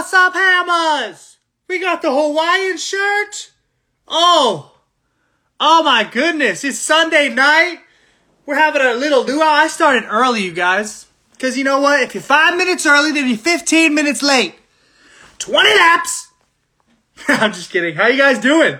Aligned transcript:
What's 0.00 0.14
up, 0.14 0.32
Hammers? 0.32 1.36
We 1.68 1.78
got 1.78 2.00
the 2.00 2.10
Hawaiian 2.10 2.78
shirt. 2.78 3.52
Oh, 4.08 4.72
oh 5.60 5.82
my 5.82 6.04
goodness! 6.04 6.64
It's 6.64 6.78
Sunday 6.78 7.28
night. 7.28 7.80
We're 8.46 8.54
having 8.54 8.80
a 8.80 8.94
little 8.94 9.26
luau. 9.26 9.44
I 9.44 9.68
started 9.68 10.06
early, 10.08 10.42
you 10.42 10.54
guys, 10.54 11.04
because 11.32 11.58
you 11.58 11.64
know 11.64 11.82
what? 11.82 12.00
If 12.00 12.14
you're 12.14 12.22
five 12.22 12.56
minutes 12.56 12.86
early, 12.86 13.12
then 13.12 13.28
you're 13.28 13.36
15 13.36 13.94
minutes 13.94 14.22
late. 14.22 14.54
20 15.38 15.68
laps. 15.68 16.28
I'm 17.28 17.52
just 17.52 17.70
kidding. 17.70 17.94
How 17.94 18.06
you 18.06 18.16
guys 18.16 18.38
doing? 18.38 18.78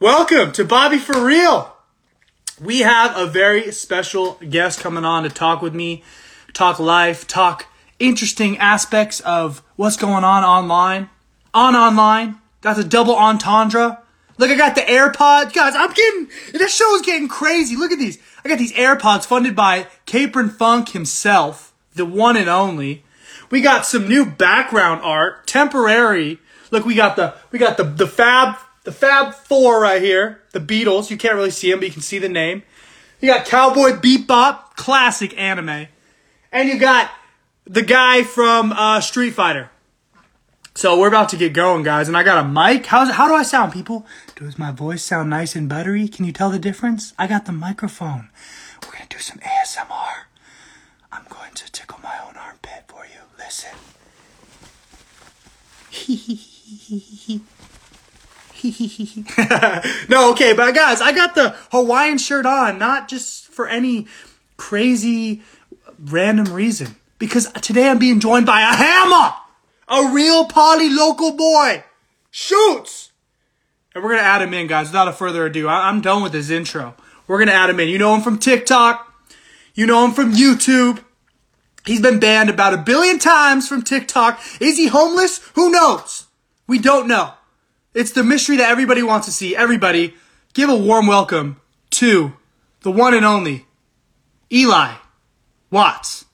Welcome 0.00 0.50
to 0.54 0.64
Bobby 0.64 0.98
for 0.98 1.24
Real. 1.24 1.72
We 2.60 2.80
have 2.80 3.16
a 3.16 3.28
very 3.28 3.70
special 3.70 4.40
guest 4.50 4.80
coming 4.80 5.04
on 5.04 5.22
to 5.22 5.28
talk 5.28 5.62
with 5.62 5.72
me, 5.72 6.02
talk 6.52 6.80
life, 6.80 7.28
talk 7.28 7.66
interesting 7.98 8.58
aspects 8.58 9.20
of 9.20 9.62
what's 9.76 9.96
going 9.96 10.24
on 10.24 10.44
online. 10.44 11.10
On 11.54 11.74
online. 11.74 12.38
Got 12.60 12.78
a 12.78 12.84
double 12.84 13.14
entendre. 13.14 14.02
Look, 14.38 14.50
I 14.50 14.56
got 14.56 14.74
the 14.74 14.80
AirPods. 14.80 15.52
Guys, 15.52 15.74
I'm 15.76 15.92
getting, 15.92 16.28
this 16.52 16.74
show 16.74 16.94
is 16.96 17.02
getting 17.02 17.28
crazy. 17.28 17.76
Look 17.76 17.92
at 17.92 17.98
these. 17.98 18.18
I 18.44 18.48
got 18.48 18.58
these 18.58 18.72
AirPods 18.72 19.26
funded 19.26 19.54
by 19.54 19.86
Capron 20.06 20.48
Funk 20.50 20.90
himself, 20.90 21.72
the 21.94 22.06
one 22.06 22.36
and 22.36 22.48
only. 22.48 23.04
We 23.50 23.60
got 23.60 23.84
some 23.84 24.08
new 24.08 24.24
background 24.24 25.02
art, 25.02 25.46
temporary. 25.46 26.38
Look, 26.70 26.86
we 26.86 26.94
got 26.94 27.16
the, 27.16 27.34
we 27.50 27.58
got 27.58 27.76
the, 27.76 27.84
the 27.84 28.06
Fab, 28.06 28.56
the 28.84 28.92
Fab 28.92 29.34
Four 29.34 29.80
right 29.80 30.00
here. 30.00 30.40
The 30.52 30.60
Beatles. 30.60 31.10
You 31.10 31.16
can't 31.16 31.34
really 31.34 31.50
see 31.50 31.70
them, 31.70 31.80
but 31.80 31.86
you 31.86 31.92
can 31.92 32.02
see 32.02 32.18
the 32.18 32.28
name. 32.28 32.62
You 33.20 33.28
got 33.28 33.46
Cowboy 33.46 33.92
Bebop, 33.92 34.74
classic 34.76 35.38
anime. 35.38 35.86
And 36.50 36.68
you 36.68 36.78
got 36.78 37.10
the 37.64 37.82
guy 37.82 38.22
from 38.22 38.72
uh, 38.72 39.00
Street 39.00 39.32
Fighter. 39.32 39.70
So 40.74 40.98
we're 40.98 41.08
about 41.08 41.28
to 41.30 41.36
get 41.36 41.52
going, 41.52 41.82
guys, 41.82 42.08
and 42.08 42.16
I 42.16 42.22
got 42.22 42.44
a 42.44 42.48
mic. 42.48 42.86
How's 42.86 43.10
how 43.10 43.28
do 43.28 43.34
I 43.34 43.42
sound, 43.42 43.72
people? 43.72 44.06
Does 44.36 44.58
my 44.58 44.72
voice 44.72 45.04
sound 45.04 45.28
nice 45.28 45.54
and 45.54 45.68
buttery? 45.68 46.08
Can 46.08 46.24
you 46.24 46.32
tell 46.32 46.48
the 46.48 46.58
difference? 46.58 47.12
I 47.18 47.26
got 47.26 47.44
the 47.44 47.52
microphone. 47.52 48.30
We're 48.82 48.92
gonna 48.92 49.04
do 49.10 49.18
some 49.18 49.38
ASMR. 49.38 50.24
I'm 51.12 51.24
going 51.28 51.52
to 51.54 51.70
tickle 51.70 52.00
my 52.02 52.18
own 52.26 52.36
armpit 52.36 52.84
for 52.88 53.04
you. 53.04 53.20
Listen. 53.38 53.70
no, 60.08 60.30
okay, 60.30 60.54
but 60.54 60.74
guys, 60.74 61.02
I 61.02 61.12
got 61.12 61.34
the 61.34 61.50
Hawaiian 61.70 62.16
shirt 62.16 62.46
on, 62.46 62.78
not 62.78 63.08
just 63.08 63.48
for 63.48 63.68
any 63.68 64.06
crazy 64.56 65.42
random 65.98 66.54
reason. 66.54 66.96
Because 67.22 67.46
today 67.52 67.88
I'm 67.88 68.00
being 68.00 68.18
joined 68.18 68.46
by 68.46 68.62
a 68.62 68.74
hammer! 68.74 69.32
A 69.86 70.12
real 70.12 70.44
poly 70.44 70.88
local 70.88 71.36
boy! 71.36 71.84
Shoots! 72.32 73.12
And 73.94 74.02
we're 74.02 74.10
gonna 74.10 74.22
add 74.22 74.42
him 74.42 74.52
in, 74.52 74.66
guys, 74.66 74.88
without 74.88 75.16
further 75.16 75.46
ado. 75.46 75.68
I- 75.68 75.88
I'm 75.88 76.00
done 76.00 76.24
with 76.24 76.34
his 76.34 76.50
intro. 76.50 76.96
We're 77.28 77.38
gonna 77.38 77.52
add 77.52 77.70
him 77.70 77.78
in. 77.78 77.88
You 77.88 77.98
know 77.98 78.12
him 78.12 78.22
from 78.22 78.40
TikTok. 78.40 79.06
You 79.72 79.86
know 79.86 80.04
him 80.04 80.10
from 80.10 80.32
YouTube. 80.32 81.04
He's 81.86 82.00
been 82.00 82.18
banned 82.18 82.50
about 82.50 82.74
a 82.74 82.78
billion 82.78 83.20
times 83.20 83.68
from 83.68 83.82
TikTok. 83.82 84.40
Is 84.58 84.76
he 84.76 84.88
homeless? 84.88 85.38
Who 85.54 85.70
knows? 85.70 86.26
We 86.66 86.80
don't 86.80 87.06
know. 87.06 87.34
It's 87.94 88.10
the 88.10 88.24
mystery 88.24 88.56
that 88.56 88.68
everybody 88.68 89.04
wants 89.04 89.28
to 89.28 89.32
see. 89.32 89.54
Everybody, 89.54 90.14
give 90.54 90.68
a 90.68 90.76
warm 90.76 91.06
welcome 91.06 91.60
to 91.90 92.32
the 92.80 92.90
one 92.90 93.14
and 93.14 93.24
only 93.24 93.66
Eli 94.50 94.94
Watts, 95.70 96.24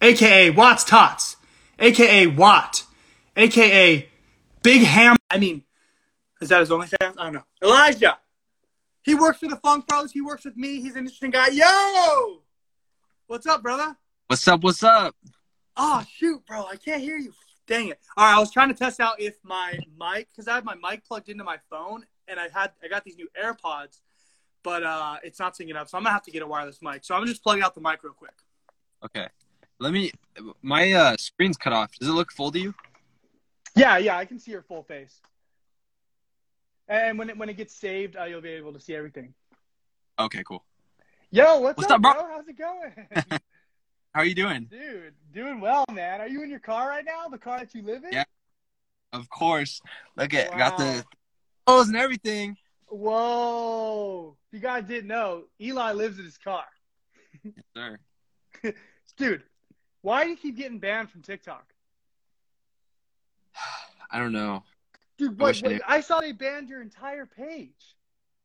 aka 0.00 0.50
Watts 0.50 0.84
Tots, 0.84 1.36
aka 1.78 2.26
Watt, 2.26 2.84
aka 3.36 4.08
Big 4.62 4.82
Ham. 4.82 5.16
I 5.30 5.38
mean, 5.38 5.64
is 6.40 6.48
that 6.50 6.60
his 6.60 6.70
only 6.70 6.86
fan? 6.86 7.14
I 7.18 7.24
don't 7.24 7.34
know. 7.34 7.44
Elijah. 7.62 8.18
He 9.02 9.14
works 9.14 9.38
for 9.38 9.48
the 9.48 9.56
Funk 9.56 9.86
Brothers. 9.86 10.12
He 10.12 10.20
works 10.20 10.44
with 10.44 10.56
me. 10.56 10.80
He's 10.80 10.96
an 10.96 11.00
interesting 11.00 11.30
guy. 11.30 11.48
Yo! 11.48 12.42
What's 13.28 13.46
up, 13.46 13.62
brother? 13.62 13.96
What's 14.26 14.46
up? 14.48 14.62
What's 14.62 14.82
up? 14.82 15.14
Oh 15.76 16.02
shoot, 16.10 16.44
bro, 16.46 16.66
I 16.66 16.76
can't 16.76 17.02
hear 17.02 17.16
you. 17.16 17.32
Dang 17.66 17.88
it. 17.88 17.98
All 18.16 18.24
right, 18.24 18.36
I 18.36 18.38
was 18.38 18.50
trying 18.50 18.68
to 18.68 18.74
test 18.74 19.00
out 19.00 19.20
if 19.20 19.36
my 19.42 19.78
mic, 19.98 20.28
because 20.30 20.48
I 20.48 20.54
have 20.54 20.64
my 20.64 20.76
mic 20.76 21.04
plugged 21.04 21.28
into 21.28 21.44
my 21.44 21.58
phone, 21.68 22.04
and 22.28 22.40
I 22.40 22.48
had 22.52 22.70
I 22.82 22.88
got 22.88 23.04
these 23.04 23.16
new 23.16 23.28
AirPods, 23.40 24.00
but 24.62 24.82
uh, 24.82 25.16
it's 25.22 25.38
not 25.38 25.56
syncing 25.56 25.76
up, 25.76 25.88
so 25.88 25.98
I'm 25.98 26.04
gonna 26.04 26.12
have 26.12 26.22
to 26.24 26.30
get 26.30 26.42
a 26.42 26.46
wireless 26.46 26.78
mic. 26.80 27.04
So 27.04 27.14
I'm 27.14 27.20
gonna 27.20 27.30
just 27.30 27.42
plug 27.42 27.60
out 27.60 27.74
the 27.74 27.80
mic 27.80 28.02
real 28.02 28.12
quick. 28.12 28.34
Okay. 29.04 29.28
Let 29.78 29.92
me. 29.92 30.12
My 30.62 30.92
uh, 30.92 31.16
screen's 31.18 31.56
cut 31.56 31.72
off. 31.72 31.92
Does 31.98 32.08
it 32.08 32.12
look 32.12 32.32
full 32.32 32.50
to 32.52 32.58
you? 32.58 32.74
Yeah, 33.74 33.98
yeah, 33.98 34.16
I 34.16 34.24
can 34.24 34.38
see 34.38 34.50
your 34.50 34.62
full 34.62 34.82
face. 34.82 35.20
And 36.88 37.18
when 37.18 37.30
it 37.30 37.36
when 37.36 37.48
it 37.48 37.56
gets 37.56 37.74
saved, 37.74 38.16
uh, 38.16 38.24
you'll 38.24 38.40
be 38.40 38.50
able 38.50 38.72
to 38.72 38.80
see 38.80 38.94
everything. 38.94 39.34
Okay, 40.18 40.42
cool. 40.44 40.64
Yo, 41.30 41.58
what's, 41.58 41.76
What's 41.76 41.90
up, 41.90 42.00
bro? 42.00 42.12
bro? 42.12 42.26
How's 42.28 42.48
it 42.48 42.56
going, 42.56 42.92
How 44.14 44.20
are 44.22 44.24
you 44.24 44.34
doing? 44.34 44.66
dude? 44.70 45.12
Doing 45.34 45.60
well, 45.60 45.84
man. 45.92 46.20
Are 46.20 46.28
you 46.28 46.42
in 46.42 46.48
your 46.48 46.60
car 46.60 46.88
right 46.88 47.04
now? 47.04 47.28
The 47.28 47.36
car 47.36 47.58
that 47.58 47.74
you 47.74 47.82
live 47.82 48.04
in? 48.04 48.12
Yeah. 48.12 48.24
Of 49.12 49.28
course. 49.28 49.80
Look 50.16 50.32
at 50.32 50.54
I 50.54 50.58
got 50.58 50.78
the 50.78 51.04
clothes 51.66 51.88
and 51.88 51.96
everything. 51.96 52.56
Whoa! 52.88 54.36
If 54.48 54.54
you 54.54 54.60
guys 54.60 54.84
didn't 54.84 55.08
know, 55.08 55.44
Eli 55.60 55.92
lives 55.92 56.18
in 56.18 56.24
his 56.24 56.38
car. 56.38 56.64
Yes, 57.42 57.64
sir. 57.74 57.98
Dude, 59.16 59.42
why 60.06 60.22
do 60.22 60.30
you 60.30 60.36
keep 60.36 60.56
getting 60.56 60.78
banned 60.78 61.10
from 61.10 61.20
TikTok? 61.20 61.74
I 64.10 64.20
don't 64.20 64.32
know. 64.32 64.62
Dude, 65.18 65.32
I 65.40 65.42
what, 65.42 65.64
I 65.66 65.68
what- 65.68 65.82
I 65.88 66.00
saw 66.00 66.20
they 66.20 66.30
banned 66.30 66.68
your 66.68 66.80
entire 66.80 67.26
page. 67.26 67.96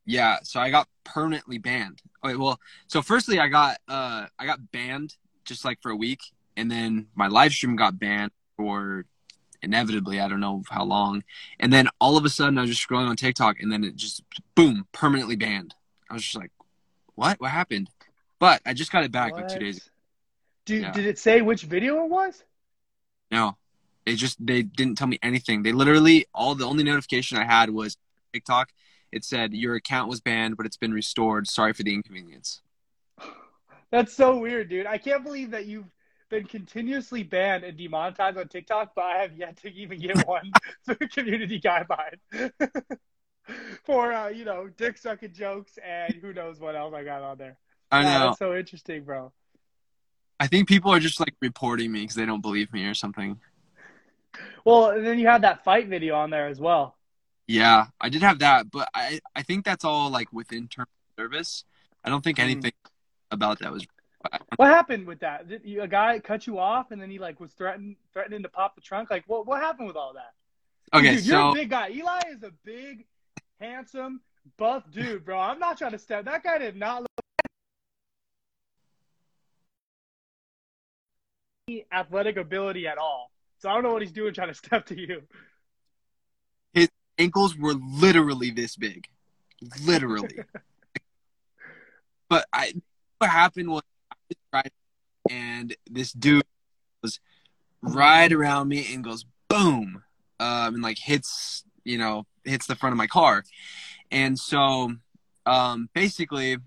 Yeah, 0.04 0.38
so 0.42 0.58
I 0.58 0.70
got 0.70 0.88
permanently 1.04 1.58
banned. 1.58 2.02
Okay, 2.24 2.34
well, 2.34 2.58
so 2.88 3.00
firstly 3.00 3.38
I 3.38 3.46
got 3.46 3.78
uh 3.86 4.26
I 4.36 4.46
got 4.46 4.72
banned 4.72 5.14
just 5.44 5.64
like 5.64 5.80
for 5.80 5.92
a 5.92 5.96
week, 5.96 6.20
and 6.56 6.68
then 6.68 7.06
my 7.14 7.28
live 7.28 7.52
stream 7.52 7.76
got 7.76 7.96
banned 7.96 8.32
for 8.56 9.04
inevitably 9.62 10.18
I 10.18 10.26
don't 10.26 10.40
know 10.40 10.64
how 10.68 10.82
long, 10.82 11.22
and 11.60 11.72
then 11.72 11.86
all 12.00 12.16
of 12.16 12.24
a 12.24 12.28
sudden 12.28 12.58
I 12.58 12.62
was 12.62 12.70
just 12.70 12.88
scrolling 12.88 13.08
on 13.08 13.14
TikTok, 13.14 13.60
and 13.60 13.70
then 13.70 13.84
it 13.84 13.94
just 13.94 14.24
boom 14.56 14.88
permanently 14.90 15.36
banned. 15.36 15.76
I 16.10 16.14
was 16.14 16.24
just 16.24 16.34
like, 16.34 16.50
what? 17.14 17.40
What 17.40 17.52
happened? 17.52 17.88
But 18.40 18.60
I 18.66 18.74
just 18.74 18.90
got 18.90 19.04
it 19.04 19.12
back 19.12 19.34
like 19.34 19.46
two 19.46 19.60
days. 19.60 19.76
ago. 19.76 19.91
Dude, 20.64 20.82
Yeah. 20.82 20.92
did 20.92 21.06
it 21.06 21.18
say 21.18 21.42
which 21.42 21.62
video 21.62 22.04
it 22.04 22.10
was? 22.10 22.44
No, 23.30 23.56
they 24.04 24.14
just 24.14 24.44
they 24.44 24.62
didn't 24.62 24.96
tell 24.96 25.06
me 25.08 25.18
anything. 25.22 25.62
They 25.62 25.72
literally 25.72 26.26
all 26.34 26.54
the 26.54 26.66
only 26.66 26.84
notification 26.84 27.38
I 27.38 27.44
had 27.44 27.70
was 27.70 27.96
TikTok. 28.32 28.72
It 29.10 29.24
said 29.24 29.52
your 29.54 29.74
account 29.74 30.08
was 30.08 30.20
banned, 30.20 30.56
but 30.56 30.66
it's 30.66 30.76
been 30.76 30.92
restored. 30.92 31.46
Sorry 31.48 31.72
for 31.72 31.82
the 31.82 31.94
inconvenience. 31.94 32.62
That's 33.90 34.14
so 34.14 34.38
weird, 34.38 34.70
dude. 34.70 34.86
I 34.86 34.96
can't 34.98 35.22
believe 35.22 35.50
that 35.50 35.66
you've 35.66 35.90
been 36.30 36.46
continuously 36.46 37.22
banned 37.22 37.62
and 37.62 37.76
demonetized 37.76 38.38
on 38.38 38.48
TikTok, 38.48 38.94
but 38.94 39.04
I 39.04 39.18
have 39.18 39.36
yet 39.36 39.56
to 39.58 39.72
even 39.72 39.98
get 40.00 40.16
one 40.26 40.50
community 41.10 41.60
guideline 41.60 42.18
for 43.84 44.12
uh, 44.12 44.28
you 44.28 44.44
know 44.44 44.68
dick 44.68 44.96
sucking 44.96 45.34
jokes 45.34 45.78
and 45.84 46.14
who 46.14 46.32
knows 46.32 46.58
what 46.58 46.74
else 46.74 46.94
I 46.94 47.04
got 47.04 47.22
on 47.22 47.38
there. 47.38 47.56
I 47.90 48.02
know. 48.02 48.26
That's 48.26 48.38
so 48.38 48.56
interesting, 48.56 49.04
bro. 49.04 49.32
I 50.42 50.48
think 50.48 50.66
people 50.66 50.90
are 50.90 50.98
just 50.98 51.20
like 51.20 51.36
reporting 51.40 51.92
me 51.92 52.00
because 52.00 52.16
they 52.16 52.26
don't 52.26 52.40
believe 52.40 52.72
me 52.72 52.84
or 52.86 52.94
something. 52.94 53.38
Well, 54.64 54.90
and 54.90 55.06
then 55.06 55.20
you 55.20 55.28
had 55.28 55.42
that 55.42 55.62
fight 55.62 55.86
video 55.86 56.16
on 56.16 56.30
there 56.30 56.48
as 56.48 56.58
well. 56.58 56.96
Yeah, 57.46 57.86
I 58.00 58.08
did 58.08 58.22
have 58.22 58.40
that, 58.40 58.68
but 58.68 58.88
I 58.92 59.20
I 59.36 59.42
think 59.44 59.64
that's 59.64 59.84
all 59.84 60.10
like 60.10 60.32
within 60.32 60.66
terms 60.66 60.88
of 60.88 61.22
service. 61.22 61.62
I 62.04 62.10
don't 62.10 62.24
think 62.24 62.38
Mm. 62.38 62.42
anything 62.42 62.72
about 63.30 63.60
that 63.60 63.70
was. 63.70 63.86
What 64.56 64.68
happened 64.68 65.06
with 65.06 65.20
that? 65.20 65.48
Did 65.48 65.62
you, 65.64 65.82
a 65.82 65.88
guy 65.88 66.18
cut 66.18 66.48
you 66.48 66.58
off 66.58 66.90
and 66.90 67.00
then 67.00 67.08
he 67.08 67.20
like 67.20 67.38
was 67.38 67.52
threatening 67.52 67.94
threatening 68.12 68.42
to 68.42 68.48
pop 68.48 68.74
the 68.74 68.80
trunk? 68.80 69.12
Like 69.12 69.22
what 69.28 69.46
what 69.46 69.60
happened 69.62 69.86
with 69.86 69.96
all 69.96 70.14
that? 70.14 70.32
Okay, 70.92 71.14
Dude, 71.14 71.26
you're 71.26 71.50
a 71.50 71.52
big 71.52 71.70
guy. 71.70 71.90
Eli 71.90 72.20
is 72.34 72.42
a 72.42 72.50
big, 72.64 73.06
handsome, 73.60 74.20
buff 74.58 74.90
dude, 74.90 75.24
bro. 75.24 75.38
I'm 75.38 75.60
not 75.60 75.78
trying 75.78 75.92
to 75.92 76.00
step. 76.00 76.24
That 76.24 76.42
guy 76.42 76.58
did 76.58 76.74
not 76.74 77.02
look 77.02 77.21
athletic 81.92 82.36
ability 82.36 82.86
at 82.86 82.98
all. 82.98 83.30
So 83.58 83.68
I 83.68 83.74
don't 83.74 83.84
know 83.84 83.92
what 83.92 84.02
he's 84.02 84.12
doing 84.12 84.34
trying 84.34 84.48
to 84.48 84.54
step 84.66 84.86
to 84.86 84.98
you. 84.98 85.22
His 86.72 86.88
ankles 87.18 87.56
were 87.56 87.74
literally 87.74 88.50
this 88.50 88.76
big, 88.76 89.06
literally. 89.84 90.40
but 92.28 92.46
I, 92.52 92.72
what 93.18 93.30
happened 93.30 93.70
was 93.70 93.82
I 94.10 94.16
was 94.28 94.36
driving, 94.50 94.70
and 95.30 95.76
this 95.90 96.12
dude 96.12 96.44
was 97.02 97.20
right 97.82 98.32
around 98.32 98.68
me 98.68 98.92
and 98.92 99.04
goes 99.04 99.24
boom, 99.48 100.02
um, 100.40 100.74
and 100.74 100.82
like 100.82 100.98
hits 100.98 101.64
you 101.84 101.98
know 101.98 102.26
hits 102.44 102.66
the 102.66 102.74
front 102.74 102.92
of 102.92 102.96
my 102.96 103.06
car, 103.06 103.44
and 104.10 104.38
so 104.38 104.92
um, 105.46 105.88
basically, 105.94 106.54
uh, 106.54 106.58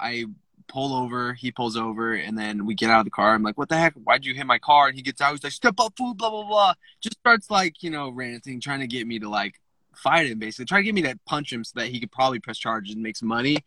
I 0.00 0.26
pull 0.70 0.94
over. 0.94 1.34
He 1.34 1.50
pulls 1.50 1.76
over, 1.76 2.14
and 2.14 2.38
then 2.38 2.64
we 2.66 2.74
get 2.74 2.90
out 2.90 3.00
of 3.00 3.04
the 3.04 3.10
car. 3.10 3.34
I'm 3.34 3.42
like, 3.42 3.58
"What 3.58 3.68
the 3.68 3.76
heck? 3.76 3.94
Why'd 3.94 4.24
you 4.24 4.34
hit 4.34 4.46
my 4.46 4.58
car?" 4.58 4.88
And 4.88 4.96
he 4.96 5.02
gets 5.02 5.20
out. 5.20 5.32
He's 5.32 5.44
like, 5.44 5.52
"Step 5.52 5.80
up, 5.80 5.94
food, 5.96 6.16
Blah 6.16 6.30
blah 6.30 6.46
blah. 6.46 6.74
Just 7.00 7.18
starts 7.18 7.50
like 7.50 7.82
you 7.82 7.90
know 7.90 8.10
ranting, 8.10 8.60
trying 8.60 8.80
to 8.80 8.86
get 8.86 9.06
me 9.06 9.18
to 9.18 9.28
like 9.28 9.60
fight 9.94 10.28
him, 10.28 10.38
basically, 10.38 10.66
trying 10.66 10.82
to 10.82 10.84
get 10.84 10.94
me 10.94 11.02
to 11.02 11.18
punch 11.26 11.52
him 11.52 11.64
so 11.64 11.80
that 11.80 11.88
he 11.88 12.00
could 12.00 12.12
probably 12.12 12.38
press 12.38 12.58
charges 12.58 12.94
and 12.94 13.02
make 13.02 13.16
some 13.16 13.28
money. 13.28 13.58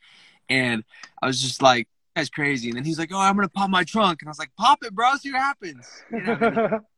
And 0.49 0.83
I 1.21 1.27
was 1.27 1.41
just 1.41 1.61
like, 1.61 1.87
"That's 2.15 2.29
crazy." 2.29 2.69
And 2.69 2.77
then 2.77 2.85
he's 2.85 2.99
like, 2.99 3.11
"Oh, 3.11 3.19
I'm 3.19 3.35
gonna 3.35 3.49
pop 3.49 3.69
my 3.69 3.83
trunk," 3.83 4.21
and 4.21 4.29
I 4.29 4.31
was 4.31 4.39
like, 4.39 4.55
"Pop 4.57 4.83
it, 4.83 4.93
bro. 4.95 5.15
See 5.17 5.31
what 5.31 5.41
happens." 5.41 5.87
You 6.11 6.21
know 6.21 6.33
what 6.33 6.57
I 6.57 6.67
mean? 6.71 6.79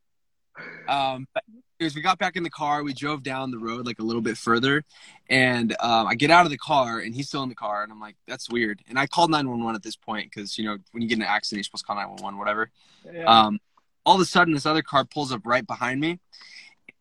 Um, 0.88 1.28
but 1.34 1.44
anyways, 1.80 1.96
we 1.96 2.02
got 2.02 2.18
back 2.20 2.36
in 2.36 2.44
the 2.44 2.50
car. 2.50 2.84
We 2.84 2.94
drove 2.94 3.24
down 3.24 3.52
the 3.52 3.58
road 3.58 3.86
like 3.86 4.00
a 4.00 4.04
little 4.04 4.22
bit 4.22 4.38
further, 4.38 4.84
and 5.30 5.76
um, 5.80 6.08
I 6.08 6.16
get 6.16 6.32
out 6.32 6.46
of 6.46 6.52
the 6.52 6.58
car, 6.58 7.00
and 7.00 7.14
he's 7.14 7.28
still 7.28 7.44
in 7.44 7.50
the 7.50 7.56
car, 7.56 7.84
and 7.84 7.92
I'm 7.92 8.00
like, 8.00 8.16
"That's 8.28 8.50
weird." 8.50 8.82
And 8.88 8.98
I 9.00 9.08
called 9.08 9.32
911 9.32 9.76
at 9.76 9.84
this 9.84 9.96
point 9.96 10.30
because 10.32 10.58
you 10.58 10.66
know 10.66 10.78
when 10.92 11.02
you 11.04 11.10
get 11.10 11.18
in 11.18 11.22
an 11.24 11.28
accident, 11.28 11.58
you're 11.60 11.64
supposed 11.66 11.84
to 11.84 11.88
call 11.88 11.96
911, 11.98 12.40
whatever. 12.40 12.70
Yeah. 13.12 13.24
Um, 13.26 13.60
all 14.06 14.16
of 14.16 14.22
a 14.22 14.26
sudden, 14.26 14.54
this 14.54 14.66
other 14.66 14.82
car 14.84 15.04
pulls 15.06 15.32
up 15.32 15.42
right 15.46 15.66
behind 15.66 16.00
me, 16.00 16.20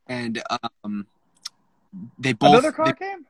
and 0.06 0.42
um, 0.84 1.06
they 2.18 2.32
both 2.32 2.50
Another 2.50 2.72
car 2.72 2.86
they- 2.86 2.92
came. 2.94 3.26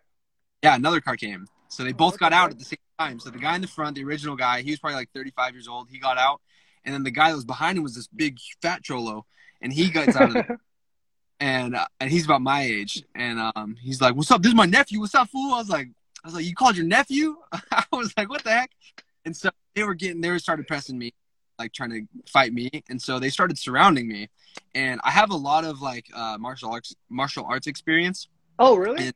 yeah, 0.63 0.75
another 0.77 1.01
car 1.01 1.17
came. 1.17 1.47
So 1.69 1.83
they 1.83 1.91
Oh, 1.91 1.95
both 1.95 2.19
got 2.19 2.33
out 2.33 2.51
at 2.51 2.59
the 2.59 2.65
same 2.65 2.79
time. 2.99 3.19
So 3.19 3.31
the 3.31 3.39
guy 3.39 3.57
in 3.57 3.61
the 3.61 3.67
front, 3.67 3.97
the 3.97 4.05
original 4.05 4.37
guy, 4.37 4.63
he 4.63 4.71
was 4.71 4.79
probably 4.79 4.95
like 4.97 5.11
35 5.13 5.55
years 5.55 5.67
old. 5.67 5.89
He 5.91 5.99
got 5.99 6.19
out, 6.19 6.41
and 6.85 6.95
then 6.95 7.03
the 7.03 7.11
guy 7.11 7.31
that 7.31 7.35
was 7.35 7.45
behind 7.45 7.77
him 7.79 7.83
was 7.85 7.97
this 7.97 8.07
big 8.07 8.39
fat 8.63 8.83
cholo, 8.85 9.27
and 9.61 9.73
he 9.73 9.91
gets 9.91 10.15
out 10.17 10.29
of 10.29 10.35
the 10.35 10.59
and 11.45 11.77
uh, 11.77 11.87
and 12.01 12.11
he's 12.11 12.25
about 12.25 12.41
my 12.41 12.63
age, 12.63 13.03
and 13.15 13.39
um, 13.55 13.77
he's 13.81 14.01
like, 14.01 14.15
"What's 14.17 14.31
up? 14.31 14.41
This 14.43 14.51
is 14.51 14.55
my 14.57 14.65
nephew. 14.67 15.01
What's 15.01 15.15
up, 15.15 15.29
fool?" 15.29 15.53
I 15.55 15.59
was 15.59 15.69
like, 15.69 15.89
"I 16.25 16.29
was 16.29 16.35
like, 16.35 16.45
you 16.47 16.55
called 16.55 16.77
your 16.77 16.87
nephew?" 16.87 17.37
I 17.73 17.85
was 17.93 18.13
like, 18.17 18.31
"What 18.31 18.43
the 18.45 18.51
heck?" 18.51 18.71
And 19.27 19.37
so 19.37 19.51
they 19.75 19.83
were 19.85 19.95
getting, 19.95 20.21
they 20.23 20.31
were 20.31 20.39
started 20.39 20.67
pressing 20.67 20.97
me, 20.99 21.13
like 21.59 21.73
trying 21.73 21.91
to 21.91 22.03
fight 22.31 22.53
me, 22.55 22.71
and 22.89 23.01
so 23.01 23.19
they 23.19 23.29
started 23.29 23.59
surrounding 23.59 24.09
me, 24.09 24.29
and 24.75 25.01
I 25.05 25.11
have 25.11 25.31
a 25.31 25.37
lot 25.37 25.65
of 25.65 25.83
like 25.83 26.07
uh, 26.15 26.37
martial 26.41 26.71
arts 26.73 26.95
martial 27.11 27.45
arts 27.47 27.67
experience. 27.67 28.29
oh, 28.59 28.77
really? 28.77 29.05
And- 29.07 29.15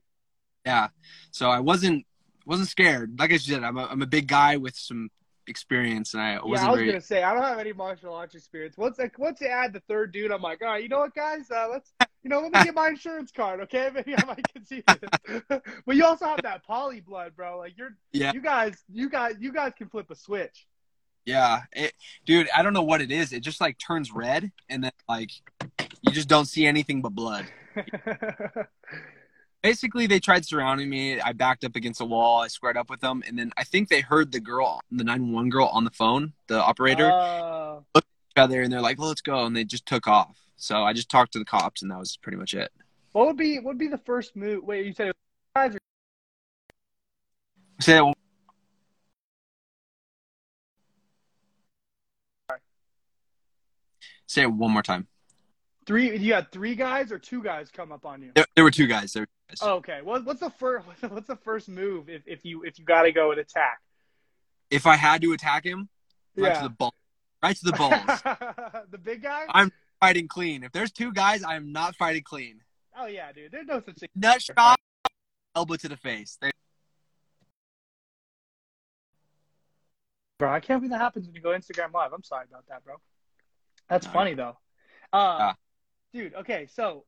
Yeah, 0.67 0.89
so 1.31 1.49
I 1.51 1.61
wasn't 1.61 2.05
wasn't 2.45 2.69
scared. 2.69 3.19
Like 3.19 3.33
I 3.33 3.39
said, 3.39 3.63
I'm 3.65 3.79
a, 3.79 3.85
I'm 3.87 4.03
a 4.03 4.07
big 4.07 4.27
guy 4.29 4.57
with 4.59 4.77
some 4.77 5.09
experience, 5.47 6.13
and 6.15 6.23
I 6.23 6.33
Yeah, 6.35 6.41
wasn't 6.45 6.69
I 6.69 6.73
was 6.73 6.79
very. 6.81 6.89
gonna 6.89 7.01
say 7.01 7.23
I 7.23 7.33
don't 7.35 7.43
have 7.43 7.59
any 7.59 7.73
martial 7.73 8.13
arts 8.15 8.35
experience. 8.35 8.77
Once 8.77 8.99
like 8.99 9.19
once 9.19 9.41
you 9.41 9.49
add 9.49 9.73
the 9.73 9.81
third 9.89 10.13
dude, 10.13 10.31
I'm 10.31 10.43
like, 10.43 10.61
all 10.63 10.69
right, 10.69 10.83
you 10.83 10.89
know 10.91 10.99
what, 11.01 11.15
guys? 11.15 11.51
Uh, 11.51 11.69
let's 11.71 11.91
you 12.23 12.31
know 12.31 12.41
let 12.41 12.53
me 12.53 12.63
get 12.65 12.75
my 12.75 12.89
insurance 12.89 13.31
card, 13.31 13.61
okay? 13.61 13.91
Maybe 13.95 14.15
I 14.17 14.25
might 14.25 14.47
concede 14.53 14.85
this. 14.87 15.43
but 15.87 15.97
you 15.97 16.05
also 16.05 16.27
have 16.27 16.43
that 16.43 16.65
poly 16.65 17.01
blood, 17.01 17.35
bro. 17.37 17.59
Like 17.59 17.77
you're 17.77 17.97
Yeah. 18.13 18.33
you 18.33 18.41
guys 18.41 18.83
you 18.93 19.09
guys 19.09 19.37
you 19.39 19.53
guys 19.53 19.73
can 19.77 19.89
flip 19.89 20.11
a 20.11 20.15
switch. 20.15 20.67
Yeah, 21.25 21.63
it, 21.73 21.93
dude, 22.25 22.49
I 22.57 22.63
don't 22.63 22.73
know 22.73 22.83
what 22.83 23.03
it 23.03 23.11
is. 23.11 23.33
It 23.35 23.41
just 23.41 23.61
like 23.61 23.77
turns 23.79 24.11
red, 24.13 24.51
and 24.71 24.83
then 24.85 24.93
like 25.09 25.31
you 26.03 26.11
just 26.13 26.29
don't 26.29 26.47
see 26.47 26.67
anything 26.67 27.03
but 27.03 27.11
blood. 27.11 27.47
Basically, 29.63 30.07
they 30.07 30.21
tried 30.21 30.47
surrounding 30.47 30.89
me. 30.89 31.21
I 31.21 31.33
backed 31.33 31.65
up 31.65 31.75
against 31.75 32.01
a 32.01 32.05
wall. 32.05 32.41
I 32.41 32.47
squared 32.47 32.77
up 32.77 32.89
with 32.89 33.01
them, 33.01 33.23
and 33.27 33.37
then 33.39 33.51
I 33.57 33.65
think 33.65 33.89
they 33.89 34.01
heard 34.01 34.31
the 34.31 34.39
girl, 34.41 34.81
the 34.91 35.03
nine 35.05 35.33
one 35.33 35.51
girl 35.51 35.67
on 35.67 35.83
the 35.85 35.91
phone, 35.91 36.33
the 36.47 36.63
operator, 36.63 37.11
Uh, 37.13 37.81
each 37.97 38.03
other, 38.37 38.63
and 38.63 38.73
they're 38.73 38.81
like, 38.81 38.99
well, 38.99 39.09
"Let's 39.09 39.21
go," 39.21 39.45
and 39.45 39.55
they 39.57 39.65
just 39.65 39.85
took 39.85 40.07
off. 40.07 40.39
So 40.61 40.83
I 40.83 40.93
just 40.93 41.09
talked 41.09 41.33
to 41.35 41.39
the 41.39 41.45
cops, 41.45 41.83
and 41.83 41.91
that 41.91 41.99
was 41.99 42.17
pretty 42.17 42.37
much 42.37 42.53
it. 42.53 42.71
what 43.13 43.27
would 43.29 43.37
be 43.37 43.57
what 43.57 43.67
would 43.67 43.79
be 43.79 43.87
the 43.89 43.97
first 43.99 44.35
move? 44.37 44.65
Wait, 44.65 44.85
you 44.85 44.93
said 44.93 45.09
it 45.09 45.17
was 45.55 45.71
guys 45.71 45.75
or 45.77 45.79
Say 47.81 47.93
that 47.93 48.05
one- 48.05 48.15
Say 54.27 54.43
it 54.43 54.53
one 54.53 54.73
more 54.73 54.83
time. 54.83 55.07
three? 55.87 56.17
You 56.19 56.35
had 56.35 56.53
three 56.53 56.75
guys 56.75 57.13
or 57.13 57.19
two 57.19 57.43
guys 57.43 57.71
come 57.71 57.93
up 57.93 58.05
on 58.05 58.21
you? 58.21 58.33
There, 58.35 58.45
there 58.55 58.65
were 58.65 58.71
two 58.71 58.87
guys. 58.87 59.13
There. 59.13 59.23
Were 59.23 59.29
guys. 59.49 59.59
Oh, 59.63 59.77
okay. 59.77 60.01
What, 60.03 60.25
what's 60.25 60.41
the 60.41 60.51
first 60.51 60.87
what's 61.09 61.29
the 61.29 61.37
first 61.37 61.69
move 61.69 62.09
if, 62.11 62.23
if 62.27 62.45
you 62.45 62.63
if 62.65 62.79
you 62.79 62.85
got 62.85 63.03
to 63.03 63.13
go 63.13 63.31
and 63.31 63.41
attack? 63.41 63.79
If 64.71 64.87
I 64.87 64.97
had 64.97 65.23
to 65.23 65.33
attack 65.33 65.65
him, 65.65 65.89
right 66.37 66.55
to 66.57 66.63
the 66.65 66.69
ball, 66.69 66.93
right 67.43 67.57
to 67.57 67.65
the 67.65 67.73
balls. 67.73 68.03
the 68.91 68.99
big 68.99 69.23
guy? 69.23 69.45
I'm 69.49 69.73
fighting 70.01 70.29
clean. 70.29 70.63
If 70.63 70.73
there's 70.73 70.93
two 70.93 71.13
guys, 71.13 71.43
I 71.43 71.57
am 71.57 71.73
not 71.73 71.97
fighting 71.97 72.23
clean. 72.23 72.61
Oh 72.97 73.07
yeah, 73.07 73.33
dude. 73.33 73.53
There's 73.53 73.67
no 73.67 73.81
such 73.85 73.97
thing. 73.99 74.09
Nut 74.15 74.43
shot, 74.43 74.79
elbow 75.55 75.77
to 75.77 75.89
the 75.89 75.97
face. 75.97 76.39
Bro, 80.39 80.53
I 80.53 80.61
can't 80.61 80.81
believe 80.81 80.93
that 80.93 81.01
happens 81.01 81.27
when 81.27 81.35
you 81.35 81.41
go 81.41 81.51
Instagram 81.51 81.93
live. 81.93 82.13
I'm 82.13 82.23
sorry 82.23 82.47
about 82.49 82.65
that, 82.69 82.85
bro. 82.85 82.97
That's 83.89 84.07
No. 84.07 84.13
funny 84.13 84.35
though. 84.35 84.57
Uh, 85.13 85.37
Yeah. 86.13 86.21
dude. 86.21 86.35
Okay, 86.35 86.67
so 86.67 87.05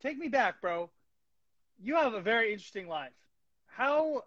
take 0.00 0.18
me 0.18 0.28
back, 0.28 0.60
bro. 0.60 0.90
You 1.78 1.96
have 1.96 2.12
a 2.14 2.20
very 2.20 2.52
interesting 2.52 2.88
life. 2.88 3.14
How 3.66 4.24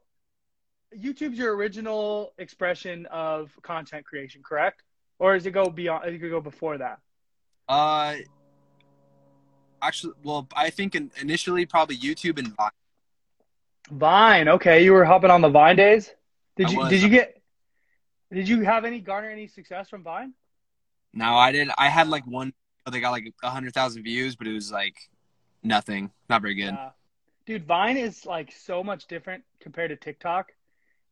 YouTube's 0.96 1.38
your 1.38 1.56
original 1.56 2.34
expression 2.38 3.06
of 3.08 3.52
content 3.62 4.06
creation, 4.06 4.42
correct? 4.44 4.82
Or 5.20 5.36
does 5.36 5.46
it 5.46 5.52
go 5.52 5.70
beyond? 5.70 6.06
Does 6.06 6.16
it 6.16 6.30
go 6.30 6.42
before 6.42 6.78
that? 6.80 7.00
Uh, 7.68 8.16
actually, 9.82 10.14
well, 10.24 10.48
I 10.56 10.70
think 10.70 10.96
in, 10.96 11.12
initially 11.20 11.66
probably 11.66 11.98
YouTube 11.98 12.38
and 12.40 12.56
Vine. 12.56 12.70
Vine. 13.92 14.48
Okay, 14.50 14.84
you 14.84 14.94
were 14.94 15.06
hopping 15.06 15.30
on 15.30 15.42
the 15.42 15.50
Vine 15.50 15.76
days. 15.76 16.12
Did 16.56 16.68
I 16.68 16.72
you 16.72 16.78
was. 16.80 16.90
did 16.90 17.02
you 17.02 17.10
get 17.10 17.42
did 18.32 18.48
you 18.48 18.62
have 18.62 18.86
any 18.86 19.00
garner 19.00 19.30
any 19.30 19.48
success 19.48 19.90
from 19.90 20.04
Vine? 20.04 20.34
No, 21.14 21.36
I 21.36 21.52
did. 21.52 21.70
I 21.78 21.90
had 21.90 22.08
like 22.08 22.26
one. 22.26 22.54
They 22.90 23.00
got 23.00 23.12
like 23.12 23.34
a 23.44 23.50
hundred 23.50 23.74
thousand 23.74 24.04
views, 24.04 24.36
but 24.36 24.48
it 24.48 24.54
was 24.54 24.72
like 24.72 24.96
nothing. 25.62 26.12
Not 26.30 26.42
very 26.42 26.56
good. 26.56 26.74
Yeah. 26.74 26.90
Dude, 27.46 27.66
Vine 27.66 27.98
is 27.98 28.26
like 28.26 28.52
so 28.52 28.84
much 28.84 29.08
different 29.08 29.44
compared 29.60 29.90
to 29.90 29.96
TikTok 29.96 30.52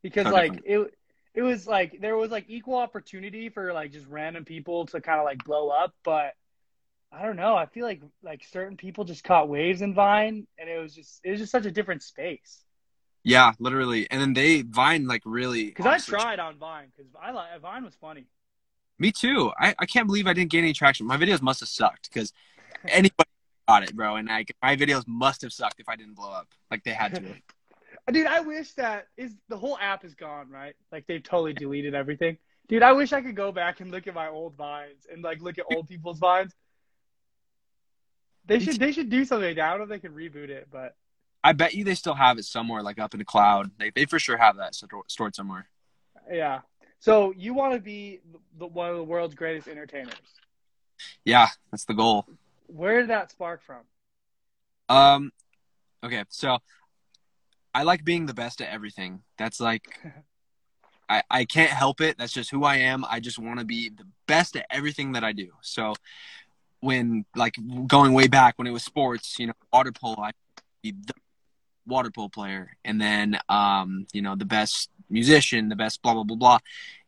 because 0.02 0.26
So 0.26 0.32
like 0.32 0.60
it 0.64 0.94
it 1.34 1.42
was 1.42 1.66
like 1.66 2.00
there 2.00 2.16
was 2.16 2.30
like 2.30 2.46
equal 2.48 2.76
opportunity 2.76 3.48
for 3.48 3.72
like 3.72 3.92
just 3.92 4.06
random 4.06 4.44
people 4.44 4.86
to 4.86 5.00
kind 5.00 5.18
of 5.18 5.24
like 5.24 5.44
blow 5.44 5.68
up, 5.68 5.94
but 6.04 6.34
I 7.12 7.26
don't 7.26 7.36
know. 7.36 7.54
I 7.54 7.66
feel 7.66 7.84
like 7.84 8.00
like 8.22 8.42
certain 8.50 8.76
people 8.76 9.04
just 9.04 9.22
caught 9.22 9.48
waves 9.48 9.82
in 9.82 9.94
Vine, 9.94 10.46
and 10.58 10.68
it 10.68 10.78
was 10.78 10.94
just 10.94 11.20
it 11.22 11.30
was 11.30 11.40
just 11.40 11.52
such 11.52 11.66
a 11.66 11.70
different 11.70 12.02
space. 12.02 12.64
Yeah, 13.22 13.52
literally. 13.58 14.10
And 14.10 14.20
then 14.20 14.32
they 14.32 14.62
Vine 14.62 15.06
like 15.06 15.22
really. 15.24 15.66
Because 15.66 15.86
I 15.86 15.98
tried 15.98 16.40
on 16.40 16.58
Vine 16.58 16.90
because 16.96 17.12
I 17.20 17.30
like 17.32 17.60
Vine 17.60 17.84
was 17.84 17.94
funny. 18.00 18.26
Me 18.98 19.12
too. 19.12 19.52
I, 19.58 19.74
I 19.78 19.86
can't 19.86 20.06
believe 20.06 20.26
I 20.26 20.32
didn't 20.32 20.50
get 20.50 20.58
any 20.58 20.72
traction. 20.72 21.06
My 21.06 21.16
videos 21.16 21.42
must 21.42 21.60
have 21.60 21.68
sucked 21.68 22.08
because 22.12 22.32
anybody 22.86 23.28
got 23.68 23.82
it, 23.82 23.94
bro. 23.94 24.16
And 24.16 24.28
like 24.28 24.54
my 24.62 24.76
videos 24.76 25.04
must 25.06 25.42
have 25.42 25.52
sucked 25.52 25.80
if 25.80 25.88
I 25.88 25.96
didn't 25.96 26.14
blow 26.14 26.30
up. 26.30 26.48
Like 26.70 26.82
they 26.84 26.92
had 26.92 27.14
to. 27.16 27.22
Dude, 28.12 28.26
I 28.26 28.40
wish 28.40 28.72
that 28.72 29.06
is 29.16 29.34
the 29.48 29.56
whole 29.56 29.78
app 29.78 30.04
is 30.04 30.14
gone, 30.14 30.50
right? 30.50 30.74
Like 30.90 31.06
they've 31.06 31.22
totally 31.22 31.52
deleted 31.52 31.94
everything. 31.94 32.38
Dude, 32.68 32.82
I 32.82 32.92
wish 32.92 33.12
I 33.12 33.20
could 33.20 33.36
go 33.36 33.52
back 33.52 33.80
and 33.80 33.90
look 33.90 34.06
at 34.06 34.14
my 34.14 34.28
old 34.28 34.56
vines 34.56 35.06
and 35.12 35.22
like 35.22 35.40
look 35.40 35.58
at 35.58 35.66
old 35.72 35.88
people's 35.88 36.18
vines. 36.18 36.54
They 38.46 38.58
should 38.58 38.78
they 38.78 38.92
should 38.92 39.08
do 39.08 39.24
something. 39.24 39.58
I 39.58 39.70
don't 39.70 39.78
know 39.78 39.84
if 39.84 39.88
they 39.88 39.98
can 39.98 40.12
reboot 40.14 40.48
it, 40.48 40.68
but 40.70 40.96
I 41.44 41.52
bet 41.52 41.74
you 41.74 41.84
they 41.84 41.94
still 41.94 42.14
have 42.14 42.38
it 42.38 42.44
somewhere, 42.44 42.82
like 42.82 42.98
up 42.98 43.14
in 43.14 43.18
the 43.18 43.24
cloud. 43.24 43.70
They 43.78 43.90
they 43.90 44.04
for 44.04 44.18
sure 44.18 44.36
have 44.36 44.56
that 44.56 44.74
stored 45.08 45.34
somewhere. 45.34 45.68
yeah. 46.30 46.60
So 47.00 47.32
you 47.36 47.52
want 47.52 47.74
to 47.74 47.80
be 47.80 48.20
the, 48.56 48.66
one 48.66 48.88
of 48.88 48.96
the 48.96 49.02
world's 49.02 49.34
greatest 49.34 49.66
entertainers. 49.66 50.14
Yeah, 51.24 51.48
that's 51.72 51.84
the 51.84 51.94
goal. 51.94 52.26
Where 52.68 53.00
did 53.00 53.10
that 53.10 53.32
spark 53.32 53.60
from? 53.64 53.80
Um, 54.88 55.32
okay, 56.04 56.24
so 56.28 56.58
I 57.74 57.82
like 57.82 58.04
being 58.04 58.26
the 58.26 58.34
best 58.34 58.60
at 58.60 58.68
everything. 58.72 59.22
That's 59.36 59.58
like, 59.58 59.88
I 61.08 61.22
I 61.28 61.44
can't 61.44 61.72
help 61.72 62.00
it. 62.00 62.18
That's 62.18 62.32
just 62.32 62.50
who 62.50 62.62
I 62.62 62.76
am. 62.76 63.04
I 63.08 63.18
just 63.18 63.38
want 63.38 63.58
to 63.58 63.64
be 63.64 63.88
the 63.88 64.06
best 64.28 64.54
at 64.56 64.66
everything 64.70 65.12
that 65.12 65.24
I 65.24 65.32
do. 65.32 65.48
So 65.60 65.94
when 66.82 67.24
like 67.34 67.54
going 67.86 68.12
way 68.12 68.28
back 68.28 68.58
when 68.58 68.66
it 68.66 68.72
was 68.72 68.84
sports, 68.84 69.38
you 69.38 69.46
know, 69.46 69.54
water 69.72 69.92
polo, 69.92 70.20
I 70.20 70.32
be 70.82 70.92
the 70.92 71.14
water 71.86 72.10
polo 72.10 72.28
player, 72.28 72.76
and 72.84 73.00
then 73.00 73.38
um, 73.48 74.06
you 74.12 74.20
know, 74.20 74.36
the 74.36 74.44
best 74.44 74.90
musician, 75.08 75.70
the 75.70 75.76
best 75.76 76.02
blah 76.02 76.12
blah 76.12 76.24
blah 76.24 76.36
blah. 76.36 76.58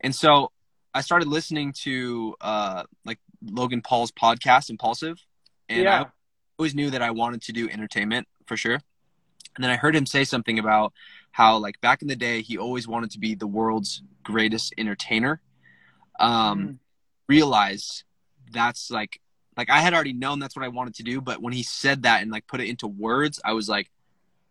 And 0.01 0.15
so 0.15 0.51
I 0.95 1.03
started 1.03 1.29
listening 1.29 1.75
to 1.83 2.35
uh 2.41 2.85
like 3.05 3.19
Logan 3.45 3.83
Paul's 3.83 4.13
podcast, 4.13 4.71
Impulsive, 4.71 5.19
and 5.69 5.85
I 5.89 6.07
always 6.59 6.75
knew 6.75 6.91
that 6.91 7.03
I 7.03 7.11
wanted 7.11 7.43
to 7.43 7.53
do 7.53 7.69
entertainment 7.69 8.29
for 8.47 8.57
sure. 8.57 8.79
And 9.57 9.63
then 9.63 9.71
I 9.71 9.77
heard 9.77 9.95
him 9.95 10.07
say 10.07 10.25
something 10.25 10.59
about 10.59 10.93
how, 11.31 11.59
like, 11.59 11.81
back 11.81 12.03
in 12.03 12.09
the 12.09 12.17
day, 12.17 12.43
he 12.43 12.59
always 12.59 12.89
wanted 12.89 13.11
to 13.13 13.19
be 13.21 13.35
the 13.35 13.47
world's 13.47 14.03
greatest 14.25 14.75
entertainer. 14.77 15.41
Um, 16.19 16.81
realized 17.29 18.05
that's 18.53 18.91
like, 18.91 19.21
like 19.57 19.71
I 19.71 19.79
had 19.81 19.95
already 19.95 20.13
known 20.13 20.39
that's 20.39 20.57
what 20.57 20.65
I 20.65 20.69
wanted 20.69 20.95
to 20.97 21.03
do, 21.03 21.21
but 21.21 21.41
when 21.43 21.53
he 21.53 21.63
said 21.63 22.03
that 22.03 22.23
and 22.23 22.31
like 22.31 22.47
put 22.47 22.61
it 22.61 22.69
into 22.69 22.87
words, 22.87 23.41
I 23.45 23.53
was 23.53 23.69
like, 23.69 23.91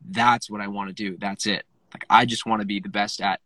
that's 0.09 0.49
what 0.49 0.61
I 0.61 0.67
want 0.67 0.89
to 0.89 0.93
do. 0.93 1.17
That's 1.17 1.45
it. 1.45 1.65
Like, 1.93 2.05
I 2.09 2.25
just 2.25 2.45
want 2.45 2.61
to 2.61 2.65
be 2.65 2.79
the 2.79 2.89
best 2.89 3.21
at 3.21 3.39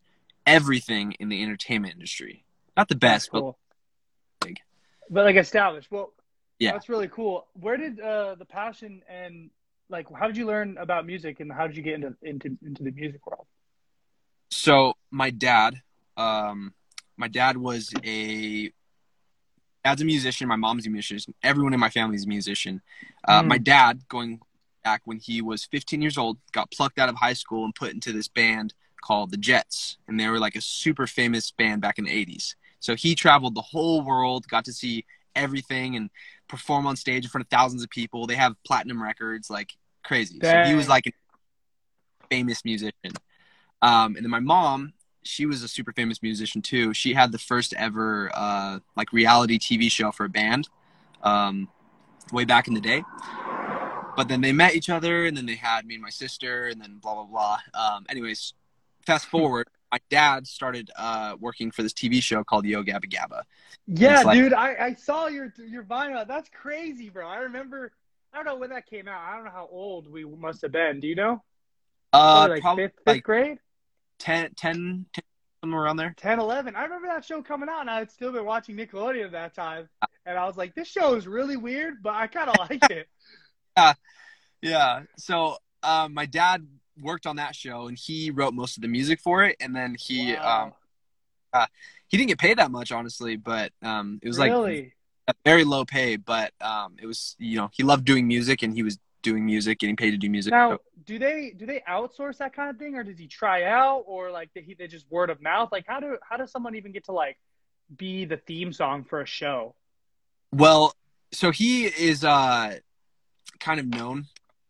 everything 0.46 1.14
in 1.20 1.30
the 1.30 1.42
entertainment 1.44 1.94
industry. 1.94 2.46
Not 2.76 2.88
the 2.88 2.96
best, 2.96 3.30
but 3.32 3.42
cool. 3.42 3.58
big. 4.40 4.60
But 5.10 5.26
like 5.26 5.36
established. 5.36 5.90
Well, 5.92 6.14
Yeah. 6.60 6.72
that's 6.74 6.90
really 6.90 7.08
cool. 7.10 7.48
Where 7.54 7.78
did 7.78 8.00
uh, 8.00 8.36
the 8.36 8.46
passion 8.46 9.02
and 9.10 9.50
like 9.90 10.08
how 10.14 10.28
did 10.28 10.38
you 10.38 10.46
learn 10.46 10.78
about 10.78 11.06
music 11.06 11.40
and 11.40 11.52
how 11.52 11.66
did 11.68 11.78
you 11.78 11.84
get 11.84 11.96
into 11.96 12.16
into 12.22 12.58
into 12.66 12.84
the 12.84 12.92
music 12.92 13.26
world? 13.26 13.46
so 14.50 14.94
my 15.12 15.30
dad, 15.30 15.82
um, 16.16 16.74
my 17.18 17.28
dad 17.28 17.58
was 17.58 17.94
a 18.06 18.72
dad's 19.88 20.02
a 20.02 20.06
musician. 20.06 20.48
My 20.50 20.58
mom's 20.58 20.86
a 20.86 20.90
musician. 20.90 21.34
Everyone 21.44 21.74
in 21.74 21.80
my 21.80 21.90
family 21.90 22.16
is 22.16 22.26
a 22.26 22.28
musician. 22.28 22.82
Uh, 23.26 23.42
Mm. 23.42 23.48
My 23.48 23.58
dad, 23.58 24.02
going 24.10 24.42
back 24.84 25.02
when 25.06 25.18
he 25.18 25.42
was 25.42 25.64
15 25.66 26.02
years 26.02 26.18
old, 26.18 26.38
got 26.52 26.72
plucked 26.72 27.00
out 27.00 27.10
of 27.10 27.16
high 27.16 27.34
school 27.34 27.64
and 27.64 27.74
put 27.74 27.94
into 27.94 28.12
this 28.12 28.28
band 28.28 28.74
called 29.02 29.32
the 29.32 29.38
Jets, 29.38 29.98
and 30.08 30.20
they 30.20 30.28
were 30.28 30.40
like 30.40 30.56
a 30.56 30.62
super 30.62 31.08
famous 31.08 31.52
band 31.52 31.82
back 31.82 31.98
in 32.00 32.06
the 32.06 32.12
80s. 32.12 32.56
So 32.80 32.96
he 32.96 33.16
traveled 33.16 33.56
the 33.56 33.62
whole 33.62 34.02
world, 34.02 34.46
got 34.50 34.66
to 34.66 34.74
see 34.74 35.06
everything, 35.36 35.96
and 35.96 36.10
perform 36.50 36.86
on 36.86 36.96
stage 36.96 37.24
in 37.24 37.30
front 37.30 37.46
of 37.46 37.50
thousands 37.50 37.84
of 37.84 37.90
people. 37.90 38.28
They 38.28 38.36
have 38.36 38.56
platinum 38.66 39.02
records, 39.02 39.50
like 39.50 39.72
crazy. 40.04 40.40
So 40.42 40.64
he 40.64 40.76
was 40.76 40.90
like 40.90 41.08
a 41.08 41.14
famous 42.30 42.66
musician. 42.66 43.12
Um, 43.82 44.16
and 44.16 44.24
then 44.26 44.32
my 44.32 44.40
mom, 44.40 44.94
she 45.28 45.46
was 45.46 45.64
a 45.64 45.68
super 45.68 45.92
famous 45.94 46.22
musician 46.24 46.62
too. 46.62 46.94
She 46.94 47.14
had 47.14 47.32
the 47.32 47.38
first 47.38 47.74
ever 47.74 48.32
uh, 48.34 48.80
like 48.96 49.14
reality 49.14 49.60
TV 49.60 49.92
show 49.92 50.12
for 50.12 50.26
a 50.26 50.30
band, 50.30 50.70
um, 51.24 51.68
way 52.32 52.46
back 52.46 52.68
in 52.68 52.74
the 52.74 52.82
day. 52.82 53.04
But 54.16 54.28
then 54.28 54.42
they 54.42 54.52
met 54.52 54.74
each 54.76 54.90
other, 54.90 55.26
and 55.26 55.38
then 55.38 55.46
they 55.46 55.56
had 55.56 55.86
me 55.86 55.94
and 55.94 56.02
my 56.04 56.10
sister, 56.10 56.68
and 56.68 56.82
then 56.82 56.98
blah 57.02 57.14
blah 57.14 57.26
blah. 57.26 57.60
Um, 57.74 58.06
anyways, 58.10 58.54
fast 59.06 59.28
forward, 59.28 59.68
my 59.92 60.00
dad 60.10 60.48
started 60.48 60.90
uh, 60.98 61.36
working 61.40 61.70
for 61.72 61.84
this 61.84 61.94
TV 61.94 62.22
show 62.22 62.44
called 62.44 62.66
Yo 62.66 62.84
Gabba 62.84 63.06
Gabba. 63.06 63.44
Yeah, 63.86 64.22
like- 64.24 64.38
dude, 64.38 64.54
I, 64.54 64.76
I 64.76 64.94
saw 64.96 65.28
your 65.28 65.54
your 65.58 65.84
vinyl. 65.84 66.28
That's 66.28 66.50
crazy, 66.50 67.10
bro. 67.10 67.28
I 67.28 67.38
remember. 67.38 67.92
I 68.34 68.38
don't 68.38 68.46
know 68.46 68.58
when 68.58 68.70
that 68.72 68.86
came 68.88 69.08
out. 69.08 69.22
I 69.22 69.36
don't 69.36 69.46
know 69.46 69.52
how 69.52 69.70
old 69.72 70.12
we 70.12 70.26
must 70.26 70.62
have 70.62 70.72
been. 70.72 71.00
Do 71.00 71.08
you 71.08 71.16
know? 71.16 71.42
Uh, 72.14 72.20
Probably 72.36 72.54
like 72.56 72.62
probably 72.62 72.84
fifth, 72.84 72.94
fifth 72.96 73.08
like 73.08 73.24
grade, 73.24 73.58
10, 74.20 74.54
10, 74.56 75.06
10, 75.14 75.24
somewhere 75.62 75.84
around 75.84 75.98
there. 75.98 76.14
10, 76.18 76.40
11. 76.40 76.76
I 76.76 76.84
remember 76.84 77.08
that 77.08 77.26
show 77.26 77.42
coming 77.42 77.70
out, 77.70 77.82
and 77.82 77.90
I 77.90 78.00
had 78.00 78.12
still 78.12 78.32
been 78.32 78.46
watching 78.46 78.76
Nickelodeon 78.76 79.26
at 79.26 79.32
that 79.32 79.56
time. 79.56 79.90
And 80.26 80.38
I 80.38 80.46
was 80.46 80.58
like, 80.58 80.76
this 80.76 80.88
show 80.88 81.16
is 81.16 81.28
really 81.28 81.58
weird, 81.58 82.02
but 82.02 82.14
I 82.14 82.28
kind 82.28 82.50
of 82.50 82.58
like 82.70 82.90
it. 82.90 83.08
Yeah. 83.76 83.94
Yeah. 84.62 85.04
So 85.18 85.58
um, 85.84 86.14
my 86.14 86.26
dad 86.26 86.68
worked 87.02 87.26
on 87.26 87.38
that 87.38 87.56
show, 87.56 87.88
and 87.88 87.98
he 87.98 88.32
wrote 88.32 88.54
most 88.54 88.78
of 88.78 88.82
the 88.82 88.88
music 88.88 89.20
for 89.20 89.44
it. 89.44 89.56
And 89.60 89.76
then 89.76 89.96
he 90.00 90.34
Wow. 90.34 90.74
um, 91.54 91.68
he 92.08 92.18
didn't 92.18 92.30
get 92.30 92.40
paid 92.40 92.58
that 92.58 92.72
much, 92.72 92.92
honestly, 92.92 93.36
but 93.36 93.72
um, 93.82 94.20
it 94.22 94.28
was 94.28 94.40
like 94.40 94.52
really? 94.52 94.94
a 95.28 95.34
very 95.46 95.64
low 95.64 95.86
pay. 95.86 96.16
But 96.16 96.54
um, 96.62 96.96
it 97.02 97.06
was 97.06 97.36
you 97.40 97.58
know 97.58 97.70
he 97.74 97.84
loved 97.84 98.06
doing 98.06 98.28
music, 98.28 98.64
and 98.64 98.74
he 98.74 98.84
was 98.84 98.98
doing 99.22 99.46
music, 99.46 99.80
getting 99.80 99.96
paid 99.96 100.12
to 100.12 100.18
do 100.18 100.30
music. 100.30 100.52
Now, 100.52 100.78
do 101.06 101.20
they 101.20 101.54
do 101.56 101.66
they 101.66 101.82
outsource 101.88 102.38
that 102.38 102.54
kind 102.54 102.70
of 102.70 102.78
thing, 102.78 102.96
or 102.96 103.04
does 103.04 103.18
he 103.18 103.28
try 103.28 103.64
out, 103.64 104.04
or 104.08 104.32
like 104.32 104.50
they, 104.54 104.76
they 104.78 104.88
just 104.88 105.06
word 105.10 105.30
of 105.30 105.42
mouth? 105.42 105.70
Like, 105.72 105.86
how 105.88 106.00
do 106.00 106.18
how 106.28 106.38
does 106.38 106.52
someone 106.52 106.76
even 106.76 106.92
get 106.92 107.06
to 107.06 107.12
like 107.12 107.38
be 107.96 108.26
the 108.26 108.38
theme 108.38 108.74
song 108.74 109.04
for 109.04 109.22
a 109.22 109.26
show? 109.26 109.76
Well, 110.52 110.94
so 111.32 111.52
he 111.52 111.86
is 111.86 112.24
uh, 112.24 112.78
kind 113.60 113.80
of 113.80 113.88
known 113.88 114.26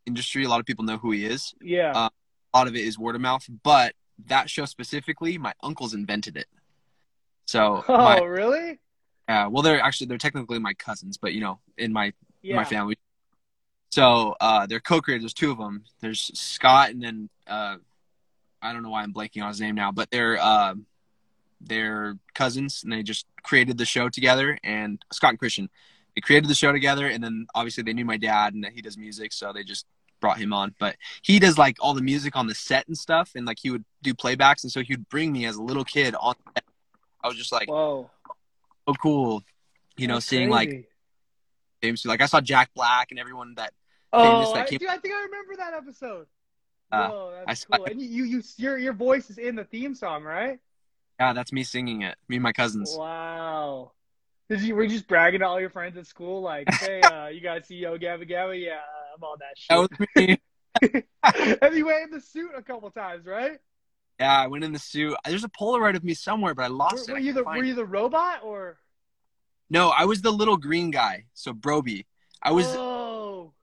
industry. 0.06 0.44
A 0.44 0.50
lot 0.50 0.60
of 0.60 0.66
people 0.66 0.86
know 0.86 0.98
who 0.98 1.12
he 1.12 1.26
is. 1.26 1.54
Yeah. 1.62 1.92
Uh, 1.94 2.10
A 2.54 2.58
lot 2.58 2.68
of 2.68 2.76
it 2.76 2.82
is 2.82 2.98
word 2.98 3.16
of 3.16 3.22
mouth, 3.22 3.46
but 3.64 3.94
that 4.26 4.50
show 4.50 4.66
specifically, 4.66 5.38
my 5.38 5.54
uncles 5.62 5.94
invented 5.94 6.38
it. 6.38 6.48
So 7.46 7.84
oh, 7.88 7.98
my, 7.98 8.18
really? 8.20 8.80
yeah, 9.30 9.48
well, 9.48 9.62
they're 9.62 9.80
actually 9.82 10.08
they're 10.08 10.18
technically 10.18 10.60
my 10.60 10.74
cousins, 10.74 11.18
but 11.18 11.34
you 11.34 11.42
know, 11.42 11.60
in 11.78 11.94
my 11.94 12.14
Yeah. 12.42 12.56
my 12.56 12.64
family. 12.64 12.98
So 13.98 14.36
uh, 14.40 14.68
they're 14.68 14.80
co-creators. 14.80 15.24
There's 15.24 15.34
two 15.34 15.50
of 15.50 15.58
them. 15.58 15.84
There's 16.02 16.30
Scott, 16.36 16.92
and 16.92 17.02
then 17.02 17.30
uh, 17.48 17.78
I 18.62 18.72
don't 18.72 18.84
know 18.84 18.92
why 18.92 19.02
I'm 19.02 19.12
blanking 19.12 19.42
on 19.42 19.48
his 19.48 19.60
name 19.60 19.74
now, 19.74 19.92
but 19.92 20.12
they're 20.12 20.38
uh, 20.40 20.76
they're 21.62 22.16
cousins, 22.36 22.84
and 22.84 22.94
they 22.94 23.02
just 23.02 23.26
created 23.42 23.80
the 23.80 23.86
show 23.86 24.08
together. 24.08 24.60
And 24.64 25.04
Scott 25.12 25.32
and 25.32 25.40
Christian, 25.40 25.72
they 26.14 26.22
created 26.22 26.48
the 26.48 26.54
show 26.54 26.72
together, 26.72 27.08
and 27.08 27.24
then 27.24 27.48
obviously 27.56 27.82
they 27.82 27.94
knew 27.94 28.06
my 28.06 28.18
dad 28.18 28.54
and 28.54 28.64
that 28.66 28.74
he 28.74 28.84
does 28.84 29.00
music, 29.00 29.34
so 29.34 29.52
they 29.52 29.64
just 29.64 29.88
brought 30.22 30.38
him 30.38 30.54
on. 30.54 30.76
But 30.78 30.98
he 31.24 31.40
does 31.40 31.58
like 31.58 31.78
all 31.80 31.96
the 31.96 32.04
music 32.04 32.36
on 32.36 32.46
the 32.46 32.54
set 32.54 32.88
and 32.88 32.96
stuff, 32.96 33.32
and 33.34 33.48
like 33.48 33.58
he 33.60 33.72
would 33.72 33.84
do 34.04 34.14
playbacks, 34.14 34.62
and 34.62 34.72
so 34.72 34.82
he 34.82 34.94
would 34.94 35.10
bring 35.10 35.32
me 35.32 35.48
as 35.48 35.56
a 35.56 35.64
little 35.64 35.84
kid 35.84 36.14
on. 36.14 36.36
Set. 36.54 36.66
I 37.24 37.30
was 37.30 37.36
just 37.36 37.52
like, 37.52 37.68
Whoa. 37.68 38.12
oh, 38.86 38.94
cool. 39.02 39.44
You 39.96 40.06
know, 40.06 40.18
That's 40.18 40.28
seeing 40.28 40.52
like 40.52 40.70
crazy. 40.70 40.88
James, 41.82 42.06
like 42.06 42.22
I 42.22 42.28
saw 42.28 42.42
Jack 42.42 42.70
Black 42.76 43.08
and 43.10 43.20
everyone 43.20 43.56
that 43.56 43.74
Oh, 44.14 44.54
I, 44.54 44.66
came- 44.66 44.80
dude, 44.80 44.90
I 44.90 44.98
think 44.98 45.14
I 45.14 45.24
remember 45.24 45.56
that 45.58 45.74
episode. 45.74 46.28
Uh, 46.92 47.10
Whoa, 47.10 47.44
that's 47.46 47.68
saw 47.68 47.78
cool. 47.78 47.86
And 47.86 48.02
you, 48.02 48.08
you, 48.08 48.24
you, 48.24 48.44
your, 48.58 48.78
your 48.78 48.94
voice 48.94 49.30
is 49.30 49.38
in 49.38 49.56
the 49.56 49.66
theme 49.66 49.94
song, 49.94 50.24
right? 50.24 50.60
Yeah, 51.20 51.34
that's 51.34 51.52
me 51.52 51.64
singing 51.64 52.04
it. 52.04 52.16
Me 52.30 52.38
and 52.38 52.44
my 52.44 52.54
cousins. 52.54 52.96
Wow. 52.98 53.92
Did 54.50 54.62
you 54.62 54.76
were 54.76 54.84
you 54.84 54.90
just 54.90 55.08
bragging 55.08 55.42
to 55.42 55.46
all 55.46 55.60
your 55.60 55.70
friends 55.70 55.98
at 55.98 56.08
school, 56.08 56.42
like, 56.42 56.72
"Hey, 56.74 57.02
uh, 57.02 57.28
you 57.28 57.42
guys 57.42 57.68
see 57.68 57.76
Yo 57.76 57.98
Gabba 57.98 58.30
Gabba? 58.30 58.64
Yeah, 58.64 58.80
I'm 59.14 59.24
on 59.24 59.40
that 59.40 59.58
shit. 59.58 59.68
That 59.70 60.00
was 60.00 60.08
me. 60.16 60.40
shit." 60.82 61.60
and 61.62 61.76
you 61.76 61.86
went 61.86 62.04
in 62.04 62.12
the 62.12 62.22
suit 62.22 62.52
a 62.56 62.62
couple 62.62 62.90
times, 62.92 63.26
right? 63.26 63.58
yeah, 64.20 64.42
I 64.42 64.48
went 64.48 64.64
in 64.64 64.74
the 64.74 64.80
suit. 64.80 65.16
There's 65.26 65.44
a 65.44 65.50
Polaroid 65.50 65.96
of 65.96 66.04
me 66.04 66.14
somewhere, 66.14 66.56
but 66.56 66.64
I 66.64 66.68
lost 66.68 67.10
were 67.10 67.18
it. 67.18 67.20
I 67.20 67.24
you 67.24 67.34
the 67.34 67.44
were 67.44 67.58
it. 67.58 67.68
you 67.68 67.74
the 67.76 67.86
robot 67.86 68.44
or? 68.44 68.78
No, 69.70 69.90
I 69.90 70.06
was 70.06 70.22
the 70.22 70.32
little 70.32 70.58
green 70.58 70.92
guy. 70.92 71.26
So 71.34 71.54
Brobee. 71.54 72.06
I 72.42 72.52
was. 72.52 72.68
Oh, 72.70 72.97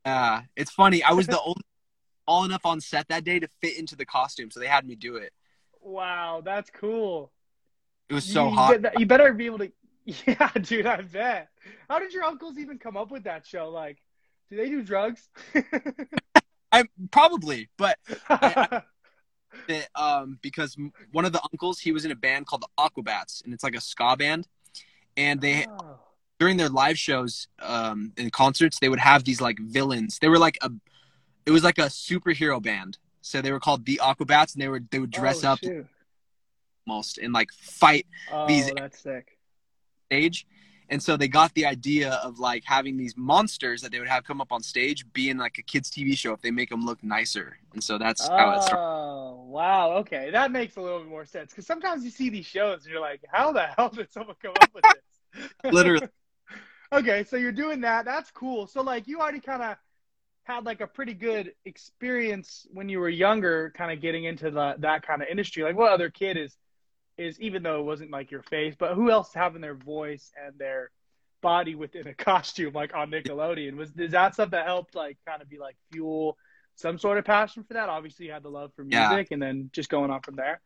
Uh, 0.04 0.42
it's 0.56 0.70
funny. 0.70 1.02
I 1.02 1.12
was 1.12 1.26
the 1.26 1.40
only 1.40 1.62
all 2.26 2.44
enough 2.44 2.64
on 2.64 2.80
set 2.80 3.08
that 3.08 3.24
day 3.24 3.38
to 3.38 3.48
fit 3.60 3.78
into 3.78 3.96
the 3.96 4.06
costume, 4.06 4.50
so 4.50 4.60
they 4.60 4.66
had 4.66 4.86
me 4.86 4.94
do 4.94 5.16
it. 5.16 5.32
wow, 5.80 6.42
that's 6.44 6.70
cool. 6.70 7.32
It 8.08 8.14
was 8.14 8.24
so 8.24 8.48
you, 8.48 8.54
hot. 8.54 8.98
You, 8.98 9.06
better 9.06 9.32
be 9.32 9.46
able 9.46 9.58
to. 9.58 9.72
Yeah, 10.26 10.50
dude, 10.60 10.84
I 10.84 11.00
bet. 11.00 11.48
How 11.88 11.98
did 11.98 12.12
your 12.12 12.24
uncles 12.24 12.58
even 12.58 12.78
come 12.78 12.94
up 12.94 13.10
with 13.10 13.24
that 13.24 13.46
show? 13.46 13.70
Like, 13.70 14.02
do 14.50 14.56
they 14.56 14.68
do 14.68 14.82
drugs? 14.82 15.30
I 16.72 16.84
probably, 17.10 17.70
but 17.78 17.96
that, 18.28 18.84
um, 19.94 20.38
because 20.42 20.76
one 21.12 21.24
of 21.24 21.32
the 21.32 21.40
uncles 21.52 21.78
he 21.78 21.90
was 21.90 22.04
in 22.04 22.10
a 22.10 22.16
band 22.16 22.46
called 22.46 22.62
the 22.62 22.68
Aquabats, 22.78 23.42
and 23.44 23.54
it's 23.54 23.64
like 23.64 23.74
a 23.74 23.80
ska 23.80 24.14
band, 24.18 24.46
and 25.16 25.40
they 25.40 25.66
Oh. 25.70 26.03
During 26.40 26.56
their 26.56 26.68
live 26.68 26.98
shows 26.98 27.48
um 27.60 28.12
in 28.16 28.30
concerts 28.30 28.78
they 28.80 28.88
would 28.88 28.98
have 28.98 29.24
these 29.24 29.40
like 29.40 29.58
villains 29.60 30.18
they 30.18 30.28
were 30.28 30.38
like 30.38 30.58
a 30.62 30.70
it 31.46 31.50
was 31.50 31.62
like 31.62 31.78
a 31.78 31.82
superhero 31.82 32.60
band 32.62 32.98
so 33.22 33.40
they 33.40 33.52
were 33.52 33.60
called 33.60 33.84
the 33.86 34.00
aquabats 34.02 34.54
and 34.54 34.62
they 34.62 34.68
were 34.68 34.80
they 34.90 34.98
would 34.98 35.10
dress 35.10 35.44
Oh, 35.44 35.48
up 35.50 35.58
shoot. 35.60 35.86
almost 36.86 37.18
and 37.18 37.32
like 37.32 37.52
fight 37.52 38.06
Oh, 38.30 38.46
these- 38.46 38.72
that's 38.76 39.00
sick. 39.00 39.38
stage 40.06 40.46
and 40.90 41.02
so 41.02 41.16
they 41.16 41.28
got 41.28 41.54
the 41.54 41.64
idea 41.64 42.12
of 42.14 42.38
like 42.38 42.62
having 42.66 42.96
these 42.98 43.16
monsters 43.16 43.80
that 43.80 43.90
they 43.90 43.98
would 43.98 44.08
have 44.08 44.22
come 44.24 44.40
up 44.40 44.52
on 44.52 44.62
stage 44.62 45.06
being 45.12 45.38
like 45.38 45.56
a 45.58 45.62
kids 45.62 45.90
tv 45.90 46.16
show 46.16 46.32
if 46.32 46.42
they 46.42 46.50
make 46.50 46.68
them 46.68 46.84
look 46.84 47.02
nicer 47.02 47.58
and 47.72 47.82
so 47.82 47.96
that's 47.96 48.28
how 48.28 48.50
it 48.50 48.62
started 48.62 48.84
Oh, 48.84 49.44
wow. 49.46 49.92
Okay, 49.98 50.30
that 50.30 50.50
makes 50.50 50.76
a 50.76 50.80
little 50.80 50.98
bit 51.00 51.08
more 51.08 51.24
sense. 51.24 51.50
Because 51.50 51.66
sometimes 51.66 52.04
you 52.04 52.10
see 52.10 52.28
these 52.28 52.46
shows 52.46 52.84
and 52.84 52.92
you're 52.92 53.00
like, 53.00 53.20
how 53.30 53.52
the 53.52 53.66
hell 53.76 53.88
did 53.88 54.12
someone 54.12 54.36
come 54.42 54.54
up 54.56 54.70
with 54.74 54.84
this? 54.84 55.50
Literally. 55.72 56.06
Okay, 56.98 57.24
so 57.24 57.36
you're 57.36 57.52
doing 57.52 57.80
that. 57.82 58.04
That's 58.04 58.30
cool. 58.30 58.66
So, 58.66 58.82
like, 58.82 59.06
you 59.08 59.20
already 59.20 59.40
kind 59.40 59.62
of 59.62 59.76
had 60.44 60.64
like 60.66 60.80
a 60.80 60.86
pretty 60.86 61.14
good 61.14 61.52
experience 61.64 62.66
when 62.72 62.88
you 62.88 63.00
were 63.00 63.08
younger, 63.08 63.72
kind 63.76 63.90
of 63.92 64.00
getting 64.00 64.24
into 64.24 64.50
the, 64.50 64.74
that 64.78 65.06
kind 65.06 65.22
of 65.22 65.28
industry. 65.28 65.62
Like, 65.62 65.76
what 65.76 65.92
other 65.92 66.10
kid 66.10 66.36
is 66.36 66.56
is 67.16 67.38
even 67.40 67.62
though 67.62 67.78
it 67.78 67.84
wasn't 67.84 68.10
like 68.10 68.30
your 68.32 68.42
face, 68.42 68.74
but 68.78 68.94
who 68.94 69.10
else 69.10 69.32
having 69.32 69.60
their 69.60 69.74
voice 69.76 70.32
and 70.44 70.58
their 70.58 70.90
body 71.42 71.74
within 71.76 72.08
a 72.08 72.14
costume 72.30 72.72
like 72.74 72.94
on 72.94 73.10
Nickelodeon? 73.10 73.76
Was 73.76 73.90
is 73.96 74.12
that 74.12 74.34
stuff 74.34 74.50
that 74.50 74.66
helped 74.66 74.94
like 74.94 75.16
kind 75.26 75.40
of 75.40 75.48
be 75.48 75.58
like 75.58 75.76
fuel 75.92 76.36
some 76.76 76.98
sort 76.98 77.18
of 77.18 77.24
passion 77.24 77.62
for 77.64 77.74
that? 77.74 77.88
Obviously, 77.88 78.26
you 78.26 78.32
had 78.32 78.42
the 78.42 78.50
love 78.50 78.72
for 78.74 78.84
Yeah. 78.88 79.08
music, 79.10 79.28
and 79.30 79.40
then 79.40 79.70
just 79.72 79.88
going 79.90 80.10
on 80.10 80.20
from 80.22 80.34
there. 80.36 80.60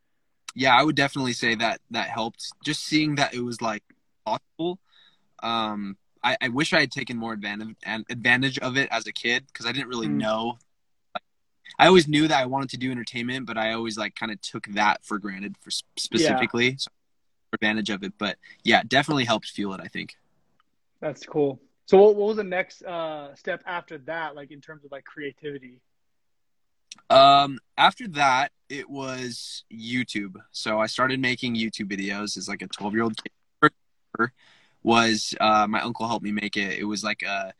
yeah 0.54 0.74
i 0.74 0.82
would 0.82 0.96
definitely 0.96 1.34
say 1.34 1.54
that 1.54 1.80
that 1.90 2.08
helped 2.08 2.48
just 2.64 2.82
seeing 2.84 3.16
that 3.16 3.34
it 3.34 3.40
was 3.44 3.60
like 3.60 3.82
possible 4.24 4.78
um 5.42 5.96
i, 6.22 6.36
I 6.40 6.48
wish 6.48 6.72
i 6.72 6.80
had 6.80 6.90
taken 6.90 7.16
more 7.16 7.32
advantage 7.32 7.74
an 7.84 8.04
advantage 8.10 8.58
of 8.58 8.76
it 8.76 8.88
as 8.90 9.06
a 9.06 9.12
kid 9.12 9.46
because 9.46 9.66
i 9.66 9.72
didn't 9.72 9.88
really 9.88 10.08
Mm. 10.08 10.18
know 10.18 10.58
i 11.78 11.86
always 11.86 12.08
knew 12.08 12.26
that 12.28 12.38
i 12.40 12.46
wanted 12.46 12.70
to 12.70 12.76
do 12.76 12.90
entertainment 12.90 13.46
but 13.46 13.56
i 13.58 13.72
always 13.72 13.96
like 13.98 14.14
kind 14.14 14.32
of 14.32 14.40
took 14.40 14.66
that 14.68 15.04
for 15.04 15.18
granted 15.18 15.56
for 15.60 15.70
sp- 15.70 15.86
specifically 15.98 16.76
so 16.78 16.90
advantage 17.52 17.90
of 17.90 18.02
it 18.02 18.12
but 18.18 18.36
yeah 18.64 18.82
definitely 18.86 19.24
helped 19.24 19.46
fuel 19.46 19.74
it 19.74 19.80
i 19.82 19.88
think 19.88 20.16
That's 21.00 21.24
cool. 21.24 21.60
So, 21.86 21.96
what, 21.96 22.16
what 22.16 22.26
was 22.28 22.36
the 22.36 22.44
next 22.44 22.82
uh, 22.82 23.34
step 23.34 23.62
after 23.64 23.96
that, 23.98 24.34
like 24.36 24.50
in 24.50 24.60
terms 24.60 24.84
of 24.84 24.90
like 24.92 25.04
creativity? 25.04 25.80
Um, 27.08 27.58
after 27.78 28.06
that, 28.08 28.52
it 28.68 28.90
was 28.90 29.64
YouTube. 29.72 30.34
So 30.50 30.78
I 30.80 30.86
started 30.86 31.20
making 31.20 31.54
YouTube 31.54 31.88
videos 31.90 32.36
as 32.36 32.46
like 32.48 32.60
a 32.60 32.66
12 32.66 32.92
year 32.92 33.04
old 33.04 33.16
Was 34.88 35.34
uh, 35.38 35.66
my 35.68 35.82
uncle 35.82 36.08
helped 36.08 36.24
me 36.24 36.32
make 36.32 36.56
it? 36.56 36.78
It 36.78 36.84
was 36.84 37.04
like 37.04 37.20
a, 37.22 37.52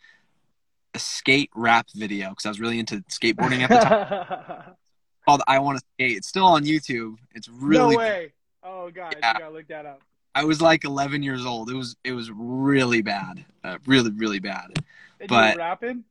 a 0.94 0.98
skate 0.98 1.50
rap 1.54 1.86
video 1.94 2.30
because 2.30 2.46
I 2.46 2.48
was 2.48 2.58
really 2.58 2.78
into 2.78 3.04
skateboarding 3.10 3.60
at 3.60 3.68
the 3.68 3.76
time. 3.80 4.62
called 5.26 5.42
"I 5.46 5.58
Want 5.58 5.78
to 5.78 5.84
Skate." 5.94 6.16
It's 6.16 6.26
still 6.26 6.46
on 6.46 6.64
YouTube. 6.64 7.16
It's 7.34 7.46
really 7.50 7.92
no 7.96 7.98
way. 7.98 8.32
Oh 8.62 8.90
god, 8.90 9.14
Yeah. 9.20 9.34
you 9.34 9.38
gotta 9.40 9.54
look 9.54 9.68
that 9.68 9.84
up. 9.84 10.00
I 10.34 10.44
was 10.44 10.62
like 10.62 10.84
11 10.84 11.22
years 11.22 11.44
old. 11.44 11.68
It 11.70 11.74
was 11.74 11.96
it 12.02 12.12
was 12.12 12.30
really 12.34 13.02
bad, 13.02 13.44
uh, 13.62 13.76
really 13.84 14.10
really 14.10 14.38
bad. 14.40 14.82
And 15.20 15.28
But- 15.28 15.54
you 15.56 15.58
rapping? 15.58 16.04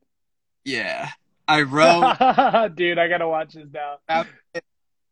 Yeah, 0.66 1.10
I 1.48 1.62
wrote, 1.64 2.76
Dude, 2.76 3.00
I 3.00 3.08
gotta 3.08 3.28
watch 3.28 3.54
this 3.54 3.68
now. 3.74 4.26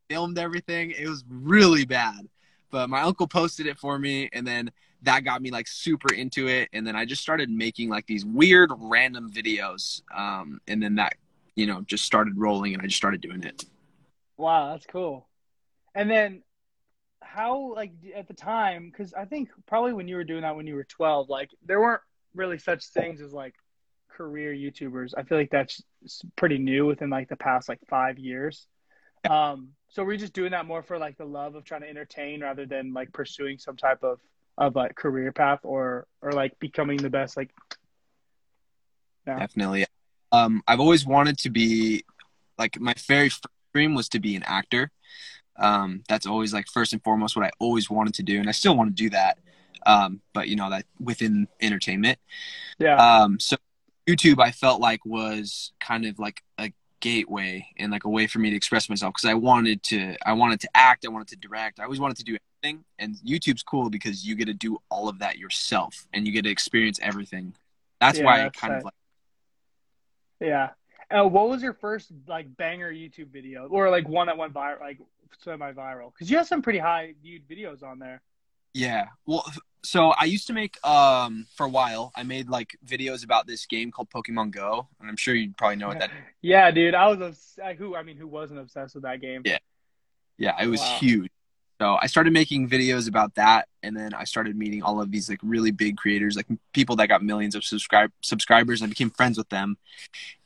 filmed 0.09 0.37
everything. 0.37 0.91
It 0.91 1.07
was 1.09 1.23
really 1.27 1.85
bad, 1.85 2.27
but 2.69 2.89
my 2.91 3.01
uncle 3.01 3.25
posted 3.27 3.65
it 3.65 3.79
for 3.79 3.97
me, 3.97 4.29
and 4.33 4.45
then 4.45 4.69
that 5.03 5.23
got 5.23 5.41
me 5.41 5.51
like 5.51 5.67
super 5.67 6.13
into 6.13 6.47
it. 6.47 6.69
And 6.73 6.85
then 6.85 6.95
I 6.95 7.05
just 7.05 7.21
started 7.21 7.49
making 7.49 7.89
like 7.89 8.07
these 8.07 8.25
weird 8.25 8.71
random 8.77 9.31
videos, 9.31 10.01
um, 10.15 10.59
and 10.67 10.81
then 10.81 10.95
that 10.95 11.15
you 11.55 11.67
know 11.67 11.81
just 11.81 12.05
started 12.05 12.37
rolling, 12.37 12.73
and 12.73 12.81
I 12.81 12.85
just 12.85 12.97
started 12.97 13.21
doing 13.21 13.43
it. 13.43 13.65
Wow, 14.37 14.71
that's 14.71 14.85
cool. 14.85 15.27
And 15.93 16.09
then 16.09 16.43
how 17.21 17.73
like 17.73 17.91
at 18.15 18.27
the 18.27 18.33
time 18.33 18.91
cuz 18.95 19.13
I 19.13 19.25
think 19.25 19.49
probably 19.65 19.93
when 19.93 20.07
you 20.07 20.15
were 20.15 20.23
doing 20.23 20.43
that 20.43 20.55
when 20.55 20.67
you 20.67 20.75
were 20.75 20.83
12 20.83 21.27
like 21.27 21.49
there 21.65 21.79
weren't 21.79 22.01
really 22.33 22.57
such 22.57 22.85
things 22.85 23.19
as 23.19 23.33
like 23.33 23.55
career 24.09 24.53
YouTubers. 24.53 25.13
I 25.17 25.23
feel 25.23 25.37
like 25.37 25.49
that's 25.49 25.81
pretty 26.35 26.57
new 26.57 26.85
within 26.85 27.09
like 27.09 27.27
the 27.27 27.35
past 27.35 27.67
like 27.67 27.79
5 27.89 28.19
years. 28.19 28.67
Um 29.29 29.69
so 29.89 30.03
were 30.03 30.13
you 30.13 30.19
just 30.19 30.33
doing 30.33 30.51
that 30.51 30.65
more 30.65 30.83
for 30.83 30.97
like 30.97 31.17
the 31.17 31.25
love 31.25 31.55
of 31.55 31.63
trying 31.65 31.81
to 31.81 31.89
entertain 31.89 32.41
rather 32.41 32.65
than 32.65 32.93
like 32.93 33.11
pursuing 33.11 33.57
some 33.57 33.75
type 33.75 34.03
of 34.03 34.19
of 34.57 34.75
like 34.75 34.95
career 34.95 35.31
path 35.31 35.59
or 35.63 36.07
or 36.21 36.31
like 36.31 36.57
becoming 36.59 36.97
the 36.97 37.09
best 37.09 37.35
like 37.37 37.51
Yeah. 39.27 39.39
Definitely. 39.39 39.85
Um, 40.31 40.61
I've 40.67 40.79
always 40.79 41.05
wanted 41.05 41.37
to 41.39 41.49
be 41.49 42.03
like 42.57 42.79
my 42.79 42.93
very 43.07 43.29
first 43.29 43.47
dream 43.73 43.95
was 43.95 44.09
to 44.09 44.19
be 44.19 44.35
an 44.35 44.43
actor. 44.43 44.91
Um, 45.57 46.03
that's 46.09 46.25
always 46.25 46.53
like 46.53 46.67
first 46.67 46.93
and 46.93 47.03
foremost 47.03 47.35
what 47.35 47.45
I 47.45 47.51
always 47.59 47.89
wanted 47.89 48.13
to 48.15 48.23
do, 48.23 48.39
and 48.39 48.49
I 48.49 48.51
still 48.51 48.75
want 48.75 48.89
to 48.89 49.03
do 49.03 49.09
that. 49.11 49.39
Um, 49.85 50.21
but 50.33 50.47
you 50.47 50.55
know 50.55 50.69
that 50.69 50.85
within 50.99 51.47
entertainment. 51.61 52.17
yeah. 52.79 52.95
Um, 52.95 53.39
so 53.39 53.55
YouTube, 54.07 54.39
I 54.39 54.51
felt 54.51 54.81
like 54.81 55.05
was 55.05 55.71
kind 55.79 56.05
of 56.05 56.19
like 56.19 56.43
a 56.59 56.71
gateway 56.99 57.67
and 57.77 57.91
like 57.91 58.03
a 58.05 58.09
way 58.09 58.27
for 58.27 58.39
me 58.39 58.49
to 58.49 58.55
express 58.55 58.89
myself 58.89 59.13
because 59.13 59.29
I 59.29 59.33
wanted 59.33 59.83
to, 59.83 60.15
I 60.25 60.33
wanted 60.33 60.59
to 60.61 60.69
act, 60.75 61.05
I 61.05 61.09
wanted 61.09 61.27
to 61.29 61.35
direct, 61.37 61.79
I 61.79 61.83
always 61.83 61.99
wanted 61.99 62.17
to 62.17 62.23
do 62.23 62.37
everything. 62.63 62.83
And 62.99 63.15
YouTube's 63.17 63.63
cool 63.63 63.89
because 63.89 64.25
you 64.25 64.35
get 64.35 64.45
to 64.45 64.53
do 64.53 64.77
all 64.89 65.07
of 65.07 65.19
that 65.19 65.37
yourself 65.37 66.07
and 66.13 66.25
you 66.25 66.33
get 66.33 66.43
to 66.43 66.49
experience 66.49 66.99
everything. 67.01 67.53
That's 68.01 68.19
Yeah, 68.19 68.25
why 68.25 68.45
I 68.45 68.49
kind 68.49 68.73
of 68.73 68.83
like. 68.83 68.93
Yeah. 70.39 70.69
Uh, 71.09 71.23
what 71.23 71.47
was 71.49 71.61
your 71.61 71.73
first 71.73 72.11
like 72.27 72.55
banger 72.57 72.91
YouTube 72.91 73.27
video, 73.27 73.67
or 73.67 73.89
like 73.89 74.07
one 74.09 74.27
that 74.27 74.37
went 74.37 74.53
viral, 74.53 74.79
like 74.81 74.99
semi-viral? 75.43 76.11
Because 76.11 76.31
you 76.31 76.37
have 76.37 76.47
some 76.47 76.61
pretty 76.61 76.79
high 76.79 77.13
viewed 77.21 77.47
videos 77.47 77.83
on 77.83 77.99
there. 77.99 78.21
Yeah. 78.75 79.05
Well, 79.25 79.49
so 79.85 80.09
I 80.09 80.25
used 80.25 80.47
to 80.47 80.53
make 80.53 80.85
um 80.85 81.47
for 81.55 81.65
a 81.65 81.69
while. 81.69 82.11
I 82.13 82.23
made 82.23 82.49
like 82.49 82.77
videos 82.85 83.23
about 83.23 83.47
this 83.47 83.65
game 83.65 83.89
called 83.89 84.09
Pokemon 84.09 84.51
Go, 84.51 84.89
and 84.99 85.09
I'm 85.09 85.15
sure 85.15 85.33
you 85.33 85.53
probably 85.57 85.77
know 85.77 85.87
what 85.87 85.99
that. 85.99 86.11
Yeah, 86.41 86.69
dude, 86.69 86.93
I 86.93 87.07
was 87.07 87.21
obs- 87.21 87.57
who 87.77 87.95
I 87.95 88.03
mean, 88.03 88.17
who 88.17 88.27
wasn't 88.27 88.59
obsessed 88.59 88.93
with 88.93 89.03
that 89.03 89.21
game? 89.21 89.43
Yeah. 89.45 89.57
Yeah, 90.37 90.61
it 90.61 90.67
was 90.67 90.81
Wow. 90.81 90.97
huge. 90.99 91.31
So 91.81 91.97
I 92.01 92.07
started 92.07 92.33
making 92.33 92.69
videos 92.69 93.07
about 93.07 93.35
that, 93.35 93.67
and 93.81 93.95
then 93.95 94.13
I 94.13 94.25
started 94.25 94.57
meeting 94.57 94.83
all 94.83 95.01
of 95.01 95.09
these 95.11 95.29
like 95.29 95.39
really 95.41 95.71
big 95.71 95.95
creators, 95.95 96.35
like 96.35 96.47
people 96.73 96.97
that 96.97 97.07
got 97.07 97.23
millions 97.23 97.55
of 97.55 97.63
subscribe 97.63 98.11
subscribers. 98.21 98.81
I 98.81 98.87
became 98.87 99.09
friends 99.09 99.37
with 99.37 99.49
them, 99.49 99.77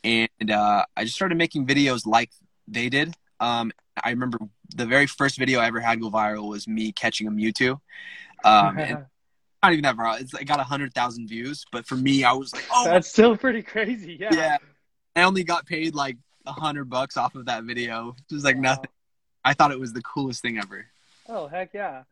and 0.04 0.51
uh, 0.51 0.86
I 0.95 1.04
just 1.04 1.15
started 1.15 1.38
making 1.38 1.65
videos 1.65 2.06
like 2.06 2.30
they 2.67 2.89
did. 2.89 3.15
Um, 3.39 3.71
I 4.03 4.12
remember 4.12 4.39
the 4.75 4.85
very 4.85 5.07
first 5.07 5.38
video 5.38 5.59
I 5.59 5.67
ever 5.67 5.79
had 5.79 6.01
go 6.01 6.09
viral 6.09 6.49
was 6.49 6.67
me 6.67 6.91
catching 6.91 7.27
a 7.27 7.31
Mewtwo. 7.31 7.79
Um, 8.43 8.77
and 8.77 9.05
not 9.63 9.73
even 9.73 9.83
that 9.83 9.97
viral. 9.97 10.19
It's, 10.19 10.33
it 10.33 10.45
got 10.45 10.59
hundred 10.62 10.93
thousand 10.93 11.27
views, 11.27 11.65
but 11.71 11.85
for 11.85 11.95
me, 11.95 12.23
I 12.23 12.33
was 12.33 12.53
like, 12.53 12.65
oh 12.73 12.85
That's 12.85 13.09
still 13.09 13.35
pretty 13.38 13.62
crazy. 13.62 14.17
Yeah. 14.19 14.33
yeah. 14.33 14.57
I 15.15 15.23
only 15.23 15.43
got 15.43 15.65
paid 15.65 15.95
like 15.95 16.17
a 16.45 16.51
hundred 16.51 16.89
bucks 16.89 17.17
off 17.17 17.35
of 17.35 17.45
that 17.45 17.63
video. 17.63 18.15
It 18.29 18.33
was 18.33 18.43
like 18.43 18.55
Wow. 18.55 18.62
nothing. 18.62 18.89
I 19.43 19.53
thought 19.53 19.71
it 19.71 19.79
was 19.79 19.93
the 19.93 20.01
coolest 20.01 20.41
thing 20.41 20.57
ever. 20.57 20.85
Oh 21.27 21.47
heck 21.47 21.73
yeah, 21.73 22.03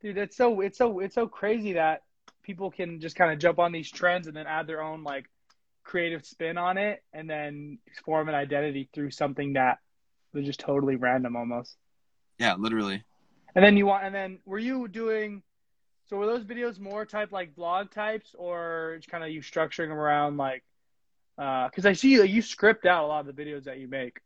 dude! 0.00 0.18
It's 0.18 0.36
so 0.36 0.60
it's 0.60 0.78
so 0.78 1.00
it's 1.00 1.14
so 1.14 1.26
crazy 1.26 1.74
that 1.74 2.02
people 2.42 2.70
can 2.70 3.00
just 3.00 3.16
kind 3.16 3.32
of 3.32 3.38
jump 3.38 3.58
on 3.58 3.72
these 3.72 3.90
trends 3.90 4.26
and 4.26 4.36
then 4.36 4.46
add 4.46 4.66
their 4.66 4.82
own 4.82 5.04
like 5.04 5.26
creative 5.82 6.24
spin 6.24 6.58
on 6.58 6.78
it, 6.78 7.02
and 7.12 7.28
then 7.28 7.78
form 8.04 8.28
an 8.28 8.34
identity 8.34 8.88
through 8.92 9.10
something 9.10 9.54
that 9.54 9.78
was 10.34 10.44
just 10.44 10.60
totally 10.60 10.96
random 10.96 11.36
almost. 11.36 11.76
Yeah, 12.38 12.54
literally. 12.58 13.04
And 13.54 13.64
then 13.64 13.76
you 13.76 13.86
want, 13.86 14.04
and 14.04 14.14
then 14.14 14.40
were 14.44 14.58
you 14.58 14.88
doing? 14.88 15.42
So 16.06 16.16
were 16.16 16.26
those 16.26 16.44
videos 16.44 16.78
more 16.78 17.06
type 17.06 17.32
like 17.32 17.54
blog 17.54 17.90
types, 17.90 18.34
or 18.36 18.96
just 18.98 19.08
kind 19.08 19.24
of 19.24 19.30
you 19.30 19.40
structuring 19.40 19.88
them 19.88 19.92
around 19.92 20.36
like? 20.36 20.64
Because 21.36 21.86
I 21.86 21.94
see 21.94 22.20
like, 22.20 22.30
you 22.30 22.42
script 22.42 22.84
out 22.86 23.04
a 23.04 23.06
lot 23.06 23.26
of 23.26 23.34
the 23.34 23.42
videos 23.42 23.64
that 23.64 23.78
you 23.78 23.88
make, 23.88 24.18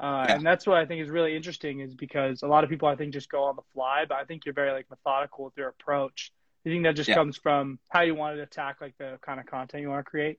uh, 0.00 0.26
Yeah. 0.28 0.36
and 0.36 0.46
that's 0.46 0.66
what 0.66 0.76
I 0.76 0.86
think 0.86 1.02
is 1.02 1.10
really 1.10 1.34
interesting. 1.34 1.80
Is 1.80 1.94
because 1.94 2.42
a 2.42 2.46
lot 2.46 2.62
of 2.64 2.70
people 2.70 2.88
I 2.88 2.96
think 2.96 3.12
just 3.12 3.28
go 3.28 3.44
on 3.44 3.56
the 3.56 3.62
fly, 3.74 4.04
but 4.08 4.16
I 4.18 4.24
think 4.24 4.44
you're 4.44 4.54
very 4.54 4.72
like 4.72 4.88
methodical 4.90 5.44
with 5.44 5.54
your 5.56 5.68
approach. 5.68 6.32
You 6.64 6.72
think 6.72 6.84
that 6.84 6.94
just 6.94 7.08
Yeah. 7.08 7.16
comes 7.16 7.36
from 7.36 7.78
how 7.90 8.02
you 8.02 8.14
wanted 8.14 8.36
to 8.36 8.42
attack 8.42 8.80
like 8.80 8.96
the 8.98 9.18
kind 9.20 9.38
of 9.40 9.46
content 9.46 9.82
you 9.82 9.90
want 9.90 10.04
to 10.04 10.10
create? 10.10 10.38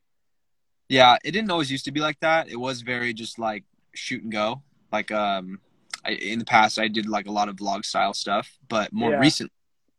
Yeah, 0.90 1.18
it 1.24 1.32
didn't 1.32 1.52
always 1.52 1.72
used 1.72 1.86
to 1.86 1.92
be 1.92 2.00
like 2.00 2.20
that. 2.22 2.48
It 2.48 2.56
was 2.60 2.82
very 2.82 3.14
just 3.14 3.38
like 3.38 3.64
shoot 3.94 4.24
and 4.24 4.32
go. 4.32 4.64
Like 4.96 5.12
um, 5.12 5.60
I, 6.06 6.12
in 6.12 6.40
the 6.40 6.46
past, 6.46 6.80
I 6.80 6.88
did 6.88 7.08
like 7.08 7.28
a 7.28 7.32
lot 7.32 7.50
of 7.50 7.56
vlog 7.58 7.86
style 7.86 8.14
stuff, 8.14 8.48
but 8.70 8.94
more 8.94 9.12
Yeah. 9.12 9.20
recently, 9.20 9.52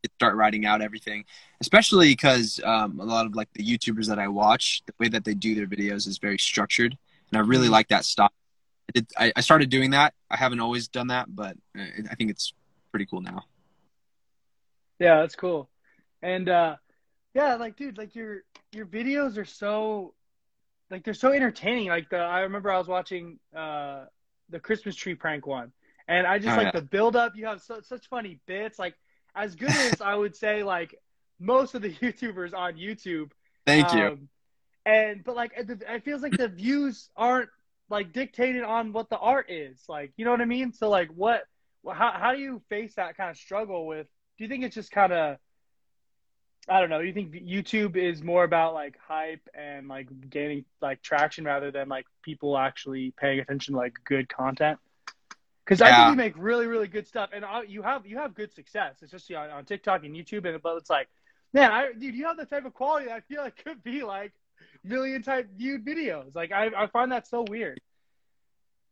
I 0.04 0.08
start 0.16 0.36
writing 0.36 0.64
out 0.66 0.80
everything. 0.82 1.24
Especially 1.60 2.10
because 2.10 2.60
um, 2.64 3.00
a 3.00 3.04
lot 3.04 3.26
of 3.26 3.34
like 3.34 3.48
the 3.54 3.64
YouTubers 3.64 4.06
that 4.08 4.18
I 4.18 4.28
watch, 4.28 4.82
the 4.86 4.94
way 5.00 5.08
that 5.08 5.24
they 5.24 5.34
do 5.34 5.54
their 5.54 5.66
videos 5.66 6.06
is 6.06 6.18
very 6.18 6.38
structured, 6.38 6.96
and 7.30 7.38
I 7.38 7.42
really 7.42 7.68
Mhm. 7.68 7.72
like 7.78 7.88
that 7.88 8.04
style. 8.04 8.32
I, 8.88 8.92
did, 8.94 9.06
I, 9.18 9.32
I 9.36 9.40
started 9.42 9.70
doing 9.70 9.90
that. 9.90 10.14
I 10.30 10.36
haven't 10.36 10.60
always 10.60 10.88
done 10.88 11.08
that, 11.08 11.26
but 11.34 11.56
uh, 11.78 11.84
I 12.10 12.14
think 12.16 12.30
it's 12.30 12.54
pretty 12.92 13.06
cool 13.06 13.20
now. 13.22 13.44
Yeah, 14.98 15.20
that's 15.20 15.36
cool. 15.36 15.70
And 16.22 16.48
uh 16.48 16.76
yeah, 17.34 17.56
like 17.56 17.76
dude, 17.76 17.98
like 17.98 18.14
your 18.14 18.44
your 18.72 18.86
videos 18.86 19.38
are 19.38 19.44
so 19.44 20.14
like 20.90 21.04
they're 21.04 21.14
so 21.14 21.32
entertaining. 21.32 21.88
Like 21.88 22.10
the 22.10 22.18
I 22.18 22.40
remember 22.42 22.70
I 22.72 22.78
was 22.78 22.88
watching 22.88 23.38
uh 23.56 24.06
the 24.50 24.60
Christmas 24.60 24.94
tree 24.96 25.14
prank 25.14 25.46
one. 25.46 25.72
And 26.08 26.26
I 26.26 26.38
just 26.38 26.56
Oh, 26.56 26.56
like 26.56 26.72
yeah. 26.74 26.80
the 26.80 26.82
build 26.82 27.16
up, 27.16 27.32
you 27.36 27.46
have 27.46 27.60
so, 27.62 27.80
such 27.82 28.08
funny 28.08 28.40
bits 28.46 28.78
like 28.78 28.94
as 29.34 29.54
good 29.54 29.70
as 29.76 30.00
I 30.00 30.14
would 30.14 30.36
say 30.36 30.62
like 30.62 30.94
most 31.40 31.74
of 31.74 31.82
the 31.82 31.92
YouTubers 31.94 32.54
on 32.54 32.74
YouTube. 32.74 33.30
Thank 33.66 33.92
you. 33.92 34.06
Um, 34.06 34.28
and 34.84 35.24
but 35.24 35.36
like 35.36 35.52
it, 35.56 35.70
it 35.88 36.04
feels 36.04 36.22
like 36.22 36.36
the 36.36 36.48
views 36.48 37.10
aren't 37.16 37.50
like 37.90 38.12
dictated 38.12 38.62
on 38.62 38.92
what 38.92 39.08
the 39.10 39.18
art 39.18 39.50
is. 39.50 39.82
Like, 39.88 40.12
you 40.16 40.24
know 40.24 40.30
what 40.30 40.40
I 40.40 40.44
mean? 40.46 40.72
So 40.72 40.88
like 40.88 41.08
what 41.10 41.42
how 41.86 42.12
how 42.12 42.32
do 42.32 42.40
you 42.40 42.62
face 42.68 42.94
that 42.96 43.16
kind 43.16 43.30
of 43.30 43.36
struggle 43.36 43.86
with 43.86 44.06
do 44.38 44.44
you 44.44 44.48
think 44.48 44.64
it's 44.64 44.74
just 44.74 44.90
kind 44.90 45.12
of 45.12 45.38
I 46.68 46.80
don't 46.80 46.90
know. 46.90 46.98
You 46.98 47.12
think 47.12 47.32
YouTube 47.32 47.96
is 47.96 48.22
more 48.22 48.42
about 48.42 48.74
like 48.74 48.96
hype 49.06 49.48
and 49.54 49.86
like 49.86 50.08
gaining 50.30 50.64
like 50.80 51.00
traction 51.00 51.44
rather 51.44 51.70
than 51.70 51.88
like 51.88 52.06
people 52.22 52.58
actually 52.58 53.12
paying 53.16 53.38
attention 53.38 53.74
to 53.74 53.78
like 53.78 53.94
good 54.04 54.28
content? 54.28 54.78
Because 55.64 55.80
I 55.80 55.94
think 55.96 56.10
you 56.10 56.16
make 56.16 56.34
really 56.36 56.66
really 56.66 56.88
good 56.88 57.06
stuff, 57.06 57.30
and 57.32 57.44
uh, 57.44 57.62
you 57.66 57.82
have 57.82 58.06
you 58.06 58.18
have 58.18 58.34
good 58.34 58.52
success, 58.52 58.96
especially 59.02 59.36
on, 59.36 59.50
on 59.50 59.64
TikTok 59.64 60.04
and 60.04 60.14
YouTube. 60.14 60.48
And 60.48 60.60
but 60.62 60.76
it's 60.76 60.90
like, 60.90 61.08
man, 61.52 61.70
I 61.70 61.92
dude, 61.92 62.14
you 62.14 62.26
have 62.26 62.36
the 62.36 62.46
type 62.46 62.64
of 62.64 62.74
quality 62.74 63.06
that 63.06 63.14
I 63.14 63.20
feel 63.20 63.42
like 63.42 63.62
could 63.62 63.82
be 63.82 64.02
like 64.02 64.32
million 64.84 65.22
type 65.22 65.48
viewed 65.56 65.84
videos. 65.84 66.34
Like 66.34 66.52
I 66.52 66.70
I 66.76 66.86
find 66.88 67.12
that 67.12 67.28
so 67.28 67.44
weird. 67.48 67.80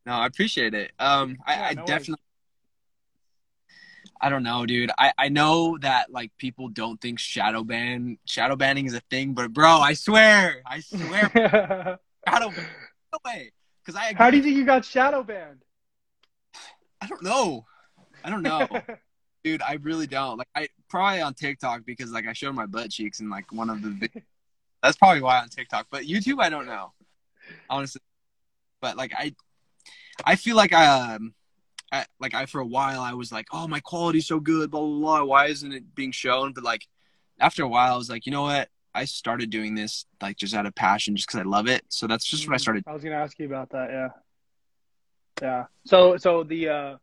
No, 0.06 0.12
I 0.12 0.26
appreciate 0.26 0.74
it. 0.74 0.92
Um, 0.98 1.38
I, 1.46 1.54
Yeah, 1.54 1.64
I 1.64 1.74
no 1.74 1.86
definitely. 1.86 2.23
I 4.20 4.30
don't 4.30 4.42
know, 4.42 4.64
dude. 4.64 4.90
I, 4.98 5.12
I 5.18 5.28
know 5.28 5.78
that 5.78 6.10
like 6.10 6.30
people 6.38 6.68
don't 6.68 7.00
think 7.00 7.18
shadow 7.18 7.64
ban 7.64 8.18
shadow 8.24 8.56
banning 8.56 8.86
is 8.86 8.94
a 8.94 9.00
thing, 9.10 9.34
but 9.34 9.52
bro, 9.52 9.68
I 9.68 9.94
swear, 9.94 10.62
I 10.66 10.80
swear, 10.80 11.30
shadow 12.28 12.50
no 12.50 13.18
way. 13.24 13.52
Because 13.84 14.00
I 14.00 14.14
How 14.14 14.30
do 14.30 14.36
you 14.36 14.42
think 14.42 14.56
you 14.56 14.64
got 14.64 14.84
shadow 14.84 15.22
banned? 15.22 15.62
I 17.00 17.06
don't 17.06 17.22
know. 17.22 17.66
I 18.24 18.30
don't 18.30 18.42
know, 18.42 18.66
dude. 19.44 19.60
I 19.60 19.74
really 19.74 20.06
don't. 20.06 20.38
Like 20.38 20.48
I 20.54 20.68
probably 20.88 21.20
on 21.20 21.34
TikTok 21.34 21.84
because 21.84 22.10
like 22.10 22.26
I 22.26 22.32
showed 22.32 22.54
my 22.54 22.66
butt 22.66 22.90
cheeks 22.90 23.20
in 23.20 23.28
like 23.28 23.52
one 23.52 23.68
of 23.68 23.82
the. 23.82 24.08
That's 24.82 24.96
probably 24.96 25.22
why 25.22 25.40
on 25.40 25.48
TikTok, 25.48 25.86
but 25.90 26.04
YouTube 26.04 26.42
I 26.42 26.50
don't 26.50 26.66
know, 26.66 26.92
honestly. 27.70 28.00
But 28.80 28.96
like 28.96 29.12
I, 29.16 29.34
I 30.24 30.36
feel 30.36 30.56
like 30.56 30.72
I 30.72 31.14
um 31.14 31.34
I, 31.92 32.06
like 32.18 32.34
I 32.34 32.46
for 32.46 32.60
a 32.60 32.66
while 32.66 33.00
I 33.00 33.14
was 33.14 33.30
like, 33.30 33.46
oh 33.52 33.68
my 33.68 33.80
quality's 33.80 34.26
so 34.26 34.40
good, 34.40 34.70
blah 34.70 34.80
blah 34.80 34.98
blah. 34.98 35.24
Why 35.24 35.46
isn't 35.46 35.72
it 35.72 35.94
being 35.94 36.12
shown? 36.12 36.52
But 36.52 36.64
like 36.64 36.86
after 37.38 37.62
a 37.62 37.68
while, 37.68 37.94
I 37.94 37.96
was 37.96 38.10
like, 38.10 38.26
you 38.26 38.32
know 38.32 38.42
what? 38.42 38.68
I 38.94 39.04
started 39.06 39.50
doing 39.50 39.74
this 39.74 40.06
like 40.22 40.36
just 40.36 40.54
out 40.54 40.66
of 40.66 40.74
passion, 40.74 41.16
just 41.16 41.28
because 41.28 41.40
I 41.40 41.48
love 41.48 41.68
it. 41.68 41.82
So 41.88 42.06
that's 42.06 42.24
just 42.24 42.46
what 42.46 42.54
I 42.54 42.58
started. 42.58 42.84
I 42.86 42.92
was 42.92 43.02
gonna 43.02 43.16
ask 43.16 43.38
you 43.38 43.46
about 43.46 43.70
that. 43.70 43.90
Yeah. 43.90 44.08
Yeah. 45.42 45.64
So 45.84 46.16
so 46.16 46.44
the 46.44 46.68
uh, 46.68 46.96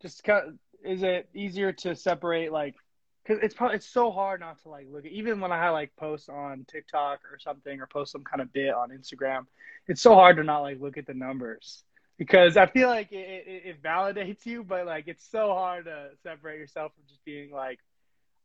just 0.00 0.24
kind 0.24 0.48
of, 0.48 0.54
is 0.84 1.02
it 1.02 1.28
easier 1.34 1.72
to 1.72 1.94
separate 1.94 2.52
like 2.52 2.74
because 3.22 3.42
it's 3.42 3.54
probably 3.54 3.76
it's 3.76 3.86
so 3.86 4.10
hard 4.10 4.40
not 4.40 4.62
to 4.62 4.68
like 4.68 4.86
look 4.90 5.04
at 5.04 5.12
even 5.12 5.40
when 5.40 5.52
I 5.52 5.70
like 5.70 5.94
post 5.96 6.28
on 6.30 6.64
TikTok 6.70 7.20
or 7.30 7.38
something 7.38 7.80
or 7.80 7.86
post 7.86 8.12
some 8.12 8.24
kind 8.24 8.40
of 8.40 8.52
bit 8.52 8.72
on 8.72 8.90
Instagram, 8.90 9.46
it's 9.88 10.00
so 10.00 10.14
hard 10.14 10.36
to 10.36 10.44
not 10.44 10.60
like 10.60 10.80
look 10.80 10.96
at 10.96 11.06
the 11.06 11.14
numbers 11.14 11.82
because 12.18 12.56
I 12.56 12.66
feel 12.66 12.88
like 12.88 13.12
it, 13.12 13.16
it, 13.46 13.62
it 13.66 13.82
validates 13.82 14.46
you, 14.46 14.64
but 14.64 14.86
like 14.86 15.08
it's 15.08 15.28
so 15.30 15.48
hard 15.48 15.84
to 15.86 16.10
separate 16.22 16.58
yourself 16.58 16.92
from 16.94 17.04
just 17.08 17.24
being 17.24 17.50
like 17.50 17.78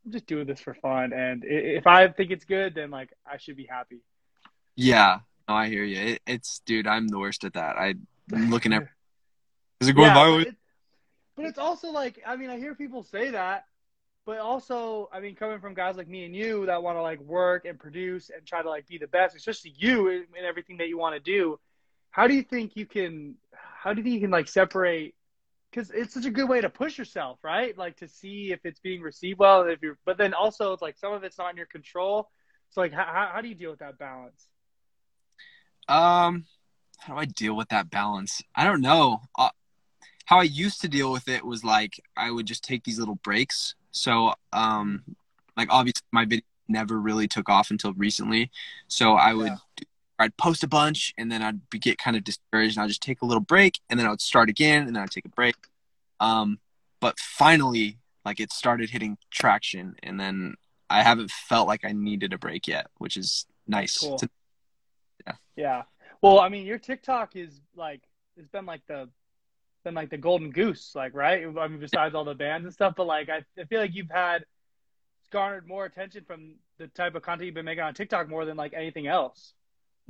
I'm 0.05 0.11
just 0.11 0.25
doing 0.27 0.47
this 0.47 0.59
for 0.59 0.73
fun, 0.73 1.13
and 1.13 1.43
if 1.45 1.85
I 1.87 2.07
think 2.09 2.31
it's 2.31 2.45
good, 2.45 2.75
then 2.75 2.89
like 2.91 3.11
I 3.25 3.37
should 3.37 3.55
be 3.55 3.65
happy. 3.65 4.01
Yeah, 4.75 5.19
no, 5.47 5.55
I 5.55 5.67
hear 5.67 5.83
you. 5.83 5.99
It, 6.13 6.21
it's 6.25 6.61
dude, 6.65 6.87
I'm 6.87 7.07
the 7.07 7.19
worst 7.19 7.43
at 7.43 7.53
that. 7.53 7.77
I, 7.77 7.95
I'm 8.33 8.49
looking 8.49 8.73
at. 8.73 8.83
Is 9.81 9.89
it 9.89 9.93
going 9.93 10.07
Yeah, 10.09 10.13
my 10.15 10.37
but 10.37 10.47
it- 10.47 10.55
but 11.35 11.45
it's 11.45 11.57
also 11.59 11.91
like 11.91 12.21
I 12.25 12.35
mean 12.35 12.49
I 12.49 12.57
hear 12.57 12.75
people 12.75 13.03
say 13.03 13.31
that, 13.31 13.65
but 14.25 14.37
also 14.39 15.09
I 15.13 15.19
mean 15.19 15.35
coming 15.35 15.59
from 15.59 15.73
guys 15.73 15.97
like 15.97 16.07
me 16.07 16.25
and 16.25 16.35
you 16.35 16.65
that 16.65 16.83
want 16.83 16.97
to 16.97 17.01
like 17.01 17.19
work 17.21 17.65
and 17.65 17.79
produce 17.79 18.29
and 18.29 18.45
try 18.45 18.61
to 18.61 18.69
like 18.69 18.87
be 18.87 18.97
the 18.97 19.07
best, 19.07 19.35
especially 19.35 19.73
you 19.77 20.09
in, 20.09 20.25
in 20.37 20.45
everything 20.45 20.77
that 20.77 20.87
you 20.87 20.97
want 20.97 21.15
to 21.15 21.19
do. 21.21 21.59
How 22.11 22.27
do 22.27 22.33
you 22.33 22.43
think 22.43 22.75
you 22.75 22.85
can? 22.85 23.35
How 23.81 23.93
do 23.93 23.99
you 23.99 24.03
think 24.03 24.13
you 24.13 24.21
can 24.21 24.29
like 24.29 24.47
separate? 24.47 25.15
Because 25.71 25.89
it's 25.89 26.13
such 26.13 26.25
a 26.25 26.29
good 26.29 26.47
way 26.47 26.61
to 26.61 26.69
push 26.69 26.99
yourself, 26.99 27.39
right? 27.43 27.75
Like 27.75 27.97
to 27.97 28.07
see 28.07 28.51
if 28.51 28.59
it's 28.63 28.79
being 28.79 29.01
received 29.01 29.39
well, 29.39 29.63
if 29.63 29.81
you're. 29.81 29.97
But 30.05 30.19
then 30.19 30.35
also 30.35 30.71
it's 30.73 30.83
like 30.83 30.99
some 30.99 31.13
of 31.13 31.23
it's 31.23 31.39
not 31.39 31.49
in 31.49 31.57
your 31.57 31.65
control. 31.65 32.29
So 32.69 32.81
like 32.81 32.93
how 32.93 33.31
how, 33.33 33.41
do 33.41 33.47
you 33.47 33.55
deal 33.55 33.71
with 33.71 33.79
that 33.79 33.97
balance? 33.97 34.47
Um, 35.87 36.45
how 36.99 37.15
do 37.15 37.19
I 37.21 37.25
deal 37.25 37.55
with 37.55 37.69
that 37.69 37.89
balance? 37.89 38.43
I 38.55 38.65
don't 38.65 38.81
know. 38.81 39.21
Uh, 39.35 39.49
how 40.25 40.39
I 40.39 40.43
used 40.43 40.81
to 40.81 40.87
deal 40.87 41.11
with 41.11 41.27
it 41.27 41.43
was 41.43 41.63
like 41.63 41.99
I 42.15 42.29
would 42.29 42.45
just 42.45 42.63
take 42.63 42.83
these 42.83 42.99
little 42.99 43.19
breaks. 43.23 43.73
So, 43.89 44.35
um, 44.53 45.03
like 45.57 45.69
obviously 45.71 46.03
my 46.11 46.25
video 46.25 46.45
never 46.67 46.99
really 46.99 47.27
took 47.27 47.49
off 47.49 47.71
until 47.71 47.93
recently. 47.93 48.51
So 48.87 49.13
I 49.13 49.33
would, 49.33 49.47
Yeah. 49.47 49.57
I'd 50.21 50.37
post 50.37 50.63
a 50.63 50.67
bunch 50.67 51.13
and 51.17 51.31
then 51.31 51.41
I'd 51.41 51.69
be, 51.69 51.79
get 51.79 51.97
kind 51.97 52.15
of 52.15 52.23
discouraged 52.23 52.77
and 52.77 52.83
I'd 52.83 52.87
just 52.89 53.01
take 53.01 53.21
a 53.21 53.25
little 53.25 53.41
break 53.41 53.79
and 53.89 53.99
then 53.99 54.07
I 54.07 54.09
would 54.09 54.21
start 54.21 54.49
again 54.49 54.87
and 54.87 54.95
then 54.95 55.03
I'd 55.03 55.11
take 55.11 55.25
a 55.25 55.29
break. 55.29 55.55
Um, 56.19 56.59
but 56.99 57.19
finally, 57.19 57.97
like 58.23 58.39
it 58.39 58.51
started 58.51 58.89
hitting 58.91 59.17
traction 59.31 59.95
and 60.03 60.19
then 60.19 60.55
I 60.89 61.03
haven't 61.03 61.31
felt 61.31 61.67
like 61.67 61.83
I 61.83 61.91
needed 61.93 62.33
a 62.33 62.37
break 62.37 62.67
yet, 62.67 62.87
which 62.97 63.17
is 63.17 63.45
nice. 63.67 63.97
cool. 63.97 64.17
to- 64.17 64.29
Yeah. 65.55 65.83
Well, 66.21 66.39
I 66.39 66.49
mean, 66.49 66.65
your 66.65 66.77
TikTok 66.79 67.35
is 67.35 67.59
like 67.75 68.01
it's 68.37 68.49
been 68.49 68.65
like 68.65 68.81
the 68.87 69.09
been 69.83 69.93
like 69.95 70.09
the 70.09 70.17
golden 70.17 70.51
goose, 70.51 70.91
like 70.95 71.13
right? 71.15 71.43
I 71.43 71.67
mean, 71.67 71.79
besides 71.79 72.13
all 72.15 72.23
the 72.23 72.35
bands 72.35 72.65
and 72.65 72.73
stuff, 72.73 72.93
but 72.95 73.07
like 73.07 73.29
I, 73.29 73.43
I 73.59 73.65
feel 73.65 73.79
like 73.79 73.95
you've 73.95 74.09
had 74.11 74.45
garnered 75.31 75.67
more 75.67 75.85
attention 75.85 76.23
from 76.25 76.55
the 76.77 76.87
type 76.87 77.15
of 77.15 77.21
content 77.23 77.45
you've 77.47 77.55
been 77.55 77.65
making 77.65 77.83
on 77.83 77.93
TikTok 77.93 78.29
more 78.29 78.45
than 78.45 78.57
like 78.57 78.73
anything 78.73 79.07
else. 79.07 79.53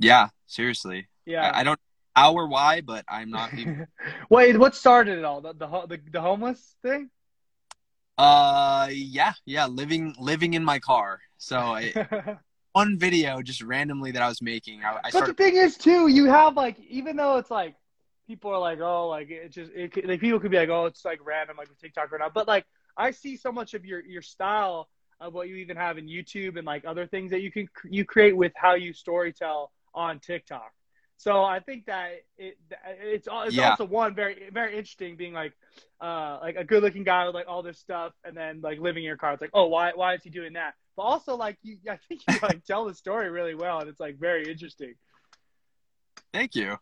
Yeah, 0.02 0.28
seriously. 0.46 1.08
Yeah. 1.24 1.48
I, 1.48 1.60
I 1.60 1.64
don't 1.64 1.74
know 1.74 2.20
how 2.22 2.34
or 2.34 2.48
why, 2.48 2.80
but 2.80 3.04
I'm 3.08 3.30
not 3.30 3.54
even. 3.58 3.86
Wait, 4.28 4.56
what 4.58 4.74
started 4.74 5.18
it 5.18 5.24
all? 5.24 5.40
The 5.40 5.54
the 5.54 5.66
the, 5.88 6.00
the 6.12 6.20
homeless 6.20 6.76
thing? 6.82 7.10
uh, 8.18 8.88
yeah, 8.92 9.32
yeah, 9.46 9.66
living 9.66 10.14
living 10.18 10.54
in 10.54 10.64
my 10.64 10.78
car. 10.78 11.20
So 11.38 11.58
I, 11.58 11.92
one 12.72 12.98
video 12.98 13.42
just 13.42 13.62
randomly 13.62 14.10
that 14.12 14.22
I 14.22 14.28
was 14.28 14.42
making, 14.42 14.84
I, 14.84 14.90
I 14.90 15.00
but 15.04 15.10
started. 15.10 15.36
the 15.36 15.42
thing 15.42 15.56
is, 15.56 15.76
too, 15.76 16.08
you 16.08 16.26
have 16.26 16.56
like 16.56 16.78
even 16.88 17.16
though 17.16 17.38
it's 17.38 17.50
like 17.50 17.74
people 18.26 18.50
are 18.50 18.60
like, 18.60 18.80
oh, 18.80 19.08
like 19.08 19.30
it 19.30 19.50
just 19.50 19.72
it, 19.74 20.06
like 20.06 20.20
people 20.20 20.40
could 20.40 20.50
be 20.50 20.56
like, 20.56 20.68
oh, 20.68 20.86
it's 20.86 21.04
like 21.04 21.20
random, 21.24 21.56
like 21.56 21.68
TikTok 21.80 22.12
or 22.12 22.18
not. 22.18 22.34
But 22.34 22.46
like 22.46 22.66
I 22.96 23.10
see 23.10 23.36
so 23.36 23.50
much 23.50 23.74
of 23.74 23.84
your 23.84 24.00
your 24.04 24.22
style 24.22 24.88
of 25.20 25.34
what 25.34 25.48
you 25.48 25.56
even 25.56 25.76
have 25.76 25.98
in 25.98 26.06
YouTube 26.06 26.56
and 26.56 26.66
like 26.66 26.84
other 26.84 27.06
things 27.06 27.30
that 27.30 27.40
you 27.40 27.50
can 27.50 27.68
you 27.88 28.04
create 28.04 28.36
with 28.36 28.52
how 28.56 28.74
you 28.74 28.92
storytell 28.92 29.68
on 29.94 30.20
TikTok. 30.20 30.72
So 31.16 31.44
I 31.44 31.60
think 31.60 31.86
that 31.86 32.22
it 32.36 32.58
it's 33.00 33.28
it's 33.30 33.56
Yeah. 33.56 33.70
also 33.70 33.84
one 33.84 34.14
very 34.14 34.50
very 34.52 34.76
interesting 34.76 35.16
being 35.16 35.32
like 35.32 35.52
uh 36.00 36.38
like 36.42 36.56
a 36.56 36.64
good 36.64 36.82
looking 36.82 37.04
guy 37.04 37.26
with 37.26 37.34
like 37.34 37.46
all 37.46 37.62
this 37.62 37.78
stuff 37.78 38.12
and 38.24 38.36
then 38.36 38.60
like 38.60 38.80
living 38.80 39.04
in 39.04 39.06
your 39.06 39.16
car. 39.16 39.32
It's 39.32 39.40
like 39.40 39.50
oh 39.54 39.66
why 39.68 39.92
why 39.94 40.14
is 40.14 40.22
he 40.22 40.30
doing 40.30 40.54
that? 40.54 40.74
But 40.96 41.02
also 41.02 41.36
like 41.36 41.58
you 41.62 41.78
I 41.88 41.98
think 42.08 42.22
you 42.26 42.38
like 42.42 42.64
tell 42.66 42.86
the 42.86 42.94
story 42.94 43.30
really 43.30 43.54
well 43.54 43.78
and 43.78 43.88
it's 43.88 44.00
like 44.00 44.18
very 44.18 44.50
interesting. 44.50 44.94
Thank 46.32 46.54
you. 46.56 46.76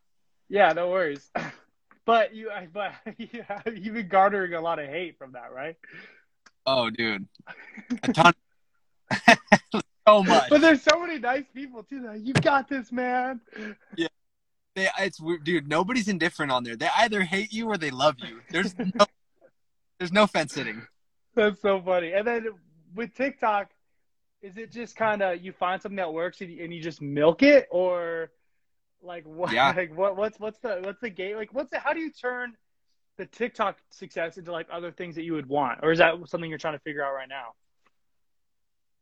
Yeah, 0.49 0.73
no 0.73 0.91
worries. 0.91 1.31
But 2.07 2.35
you, 2.35 2.51
but 2.73 2.93
yeah, 3.19 3.61
you've 3.73 3.95
been 3.95 4.09
garnering 4.09 4.55
a 4.55 4.61
lot 4.61 4.81
of 4.81 4.89
hate 4.89 5.17
from 5.17 5.33
that, 5.33 5.53
right? 5.53 5.77
Oh, 6.67 6.91
dude, 6.91 7.29
a 8.03 8.13
ton. 8.13 8.33
So 10.19 10.23
much. 10.23 10.51
But 10.51 10.61
there's 10.61 10.83
so 10.83 11.01
many 11.01 11.19
nice 11.19 11.45
people 11.55 11.83
too. 11.83 12.07
Like, 12.07 12.21
you 12.23 12.33
got 12.35 12.69
this, 12.69 12.93
man. 12.93 13.41
Yeah, 13.97 14.09
They, 14.75 14.89
it's 14.99 15.21
weird, 15.21 15.45
dude. 15.45 15.69
Nobody's 15.69 16.09
indifferent 16.09 16.53
on 16.53 16.65
there. 16.65 16.77
They 16.77 16.89
either 16.99 17.23
hate 17.23 17.53
you 17.53 17.67
or 17.67 17.77
they 17.77 17.91
love 17.91 18.17
you. 18.19 18.41
There's 18.51 18.77
no, 18.79 19.07
there's 19.99 20.13
no 20.13 20.27
fence 20.27 20.55
sitting. 20.55 20.87
That's 21.35 21.61
so 21.61 21.81
funny. 21.81 22.13
And 22.13 22.27
then 22.27 22.47
with 22.95 23.15
TikTok, 23.15 23.71
is 24.43 24.57
it 24.57 24.73
just 24.73 24.97
kind 24.97 25.23
of 25.23 25.43
you 25.43 25.53
find 25.53 25.81
something 25.81 25.97
that 25.97 26.13
works 26.13 26.41
and 26.41 26.51
you, 26.51 26.65
and 26.65 26.73
you 26.73 26.83
just 26.83 27.03
milk 27.03 27.43
it, 27.43 27.69
or 27.71 28.31
like 29.03 29.25
what? 29.25 29.53
Yeah. 29.53 29.73
Like 29.77 29.97
what? 29.97 30.17
What's 30.17 30.41
what's 30.41 30.59
the 30.61 30.81
what's 30.83 31.01
the 31.01 31.11
game? 31.11 31.37
Like 31.37 31.53
what's 31.53 31.71
the? 31.71 31.79
How 31.79 31.93
do 31.93 32.01
you 32.01 32.11
turn 32.11 32.55
the 33.19 33.27
TikTok 33.27 33.77
success 33.91 34.39
into 34.39 34.51
like 34.51 34.67
other 34.73 34.91
things 34.91 35.15
that 35.17 35.25
you 35.25 35.35
would 35.35 35.47
want, 35.47 35.81
or 35.83 35.93
is 35.93 35.99
that 35.99 36.15
something 36.27 36.49
you're 36.49 36.59
trying 36.59 36.75
to 36.75 36.81
figure 36.81 37.05
out 37.05 37.13
right 37.13 37.29
now? 37.29 37.55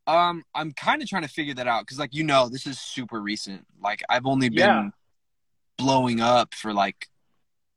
Um, 0.08 0.42
I'm 0.54 0.72
kind 0.72 1.02
of 1.02 1.08
trying 1.08 1.22
to 1.22 1.28
figure 1.28 1.54
that 1.54 1.68
out 1.68 1.82
because, 1.82 1.98
like, 1.98 2.14
you 2.14 2.24
know, 2.24 2.48
this 2.48 2.66
is 2.66 2.80
super 2.80 3.20
recent. 3.20 3.66
Like, 3.80 4.02
I've 4.08 4.26
only 4.26 4.48
been 4.48 4.58
Yeah. 4.58 4.88
blowing 5.76 6.20
up 6.20 6.54
for 6.54 6.72
like 6.72 7.08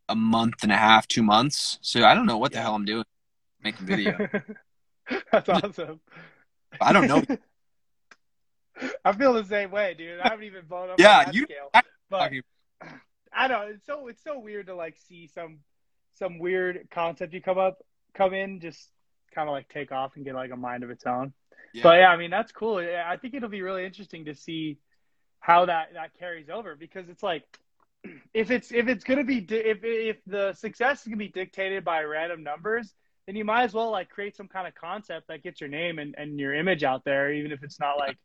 a 0.09 0.15
month 0.15 0.63
and 0.63 0.71
a 0.71 0.77
half, 0.77 1.07
two 1.07 1.23
months. 1.23 1.77
So 1.81 2.03
I 2.05 2.13
don't 2.15 2.25
know 2.25 2.37
what 2.37 2.53
the 2.53 2.61
hell 2.61 2.73
I'm 2.73 2.85
doing 2.85 3.03
making 3.63 3.85
video. 3.85 4.29
That's 5.31 5.49
awesome. 5.49 5.99
I 6.79 6.93
don't 6.93 7.07
know. 7.07 7.21
I 9.05 9.11
feel 9.13 9.33
the 9.33 9.43
same 9.45 9.69
way, 9.71 9.93
dude. 9.97 10.19
I 10.21 10.29
haven't 10.29 10.45
even 10.45 10.65
blown 10.65 10.89
up 10.91 10.99
Yeah, 10.99 11.29
you- 11.31 11.43
scale. 11.43 11.69
I- 11.73 11.81
But 12.09 12.31
I 13.33 13.47
know 13.47 13.61
it's 13.67 13.85
so 13.85 14.07
it's 14.07 14.23
so 14.23 14.39
weird 14.39 14.67
to 14.67 14.75
like 14.75 14.97
see 14.97 15.27
some 15.27 15.59
some 16.13 16.39
weird 16.39 16.87
concept 16.91 17.33
you 17.33 17.41
come 17.41 17.57
up 17.57 17.77
come 18.13 18.33
in 18.33 18.59
just 18.59 18.89
kind 19.33 19.47
of 19.47 19.53
like 19.53 19.69
take 19.69 19.91
off 19.93 20.15
and 20.15 20.25
get 20.25 20.35
like 20.35 20.51
a 20.51 20.55
mind 20.57 20.83
of 20.83 20.89
its 20.89 21.05
own. 21.05 21.33
Yeah. 21.73 21.83
But 21.83 21.99
yeah, 21.99 22.09
I 22.09 22.17
mean 22.17 22.31
that's 22.31 22.51
cool. 22.51 22.77
I 22.77 23.17
think 23.17 23.33
it'll 23.33 23.49
be 23.49 23.61
really 23.61 23.85
interesting 23.85 24.25
to 24.25 24.35
see 24.35 24.77
how 25.39 25.65
that 25.65 25.93
that 25.93 26.17
carries 26.17 26.49
over 26.49 26.75
because 26.75 27.09
it's 27.09 27.23
like 27.23 27.43
if 28.33 28.51
it's 28.51 28.71
if 28.71 28.87
it's 28.87 29.03
gonna 29.03 29.23
be 29.23 29.41
di- 29.41 29.55
if 29.55 29.79
if 29.83 30.17
the 30.25 30.53
success 30.53 31.01
is 31.01 31.07
gonna 31.07 31.17
be 31.17 31.27
dictated 31.27 31.83
by 31.83 32.03
random 32.03 32.43
numbers, 32.43 32.93
then 33.25 33.35
you 33.35 33.45
might 33.45 33.63
as 33.63 33.73
well 33.73 33.91
like 33.91 34.09
create 34.09 34.35
some 34.35 34.47
kind 34.47 34.67
of 34.67 34.75
concept 34.75 35.27
that 35.27 35.43
gets 35.43 35.61
your 35.61 35.69
name 35.69 35.99
and, 35.99 36.15
and 36.17 36.39
your 36.39 36.53
image 36.53 36.83
out 36.83 37.03
there, 37.03 37.33
even 37.33 37.51
if 37.51 37.63
it's 37.63 37.79
not 37.79 37.97
like 37.97 38.17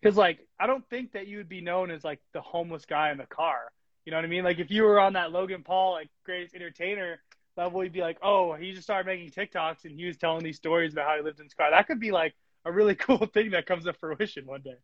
because 0.00 0.16
like 0.16 0.46
I 0.60 0.66
don't 0.66 0.88
think 0.88 1.12
that 1.12 1.26
you 1.26 1.38
would 1.38 1.48
be 1.48 1.60
known 1.60 1.90
as 1.90 2.04
like 2.04 2.20
the 2.32 2.40
homeless 2.40 2.84
guy 2.84 3.10
in 3.10 3.18
the 3.18 3.26
car. 3.26 3.72
You 4.04 4.12
know 4.12 4.18
what 4.18 4.24
I 4.24 4.28
mean? 4.28 4.44
Like 4.44 4.58
if 4.58 4.70
you 4.70 4.84
were 4.84 5.00
on 5.00 5.14
that 5.14 5.32
Logan 5.32 5.62
Paul 5.62 5.92
like 5.92 6.08
greatest 6.24 6.54
entertainer 6.54 7.20
level, 7.56 7.82
you'd 7.82 7.92
be 7.92 8.00
like, 8.00 8.18
oh, 8.22 8.54
he 8.54 8.72
just 8.72 8.84
started 8.84 9.06
making 9.06 9.30
TikToks 9.30 9.84
and 9.84 9.94
he 9.94 10.06
was 10.06 10.16
telling 10.16 10.44
these 10.44 10.56
stories 10.56 10.92
about 10.92 11.08
how 11.08 11.16
he 11.16 11.22
lived 11.22 11.40
in 11.40 11.46
his 11.46 11.54
car. 11.54 11.70
That 11.70 11.86
could 11.86 12.00
be 12.00 12.12
like 12.12 12.34
a 12.68 12.72
really 12.72 12.94
cool 13.06 13.26
thing 13.26 13.50
that 13.52 13.66
comes 13.66 13.84
to 13.84 13.92
fruition 13.94 14.46
one 14.46 14.62
day. 14.62 14.76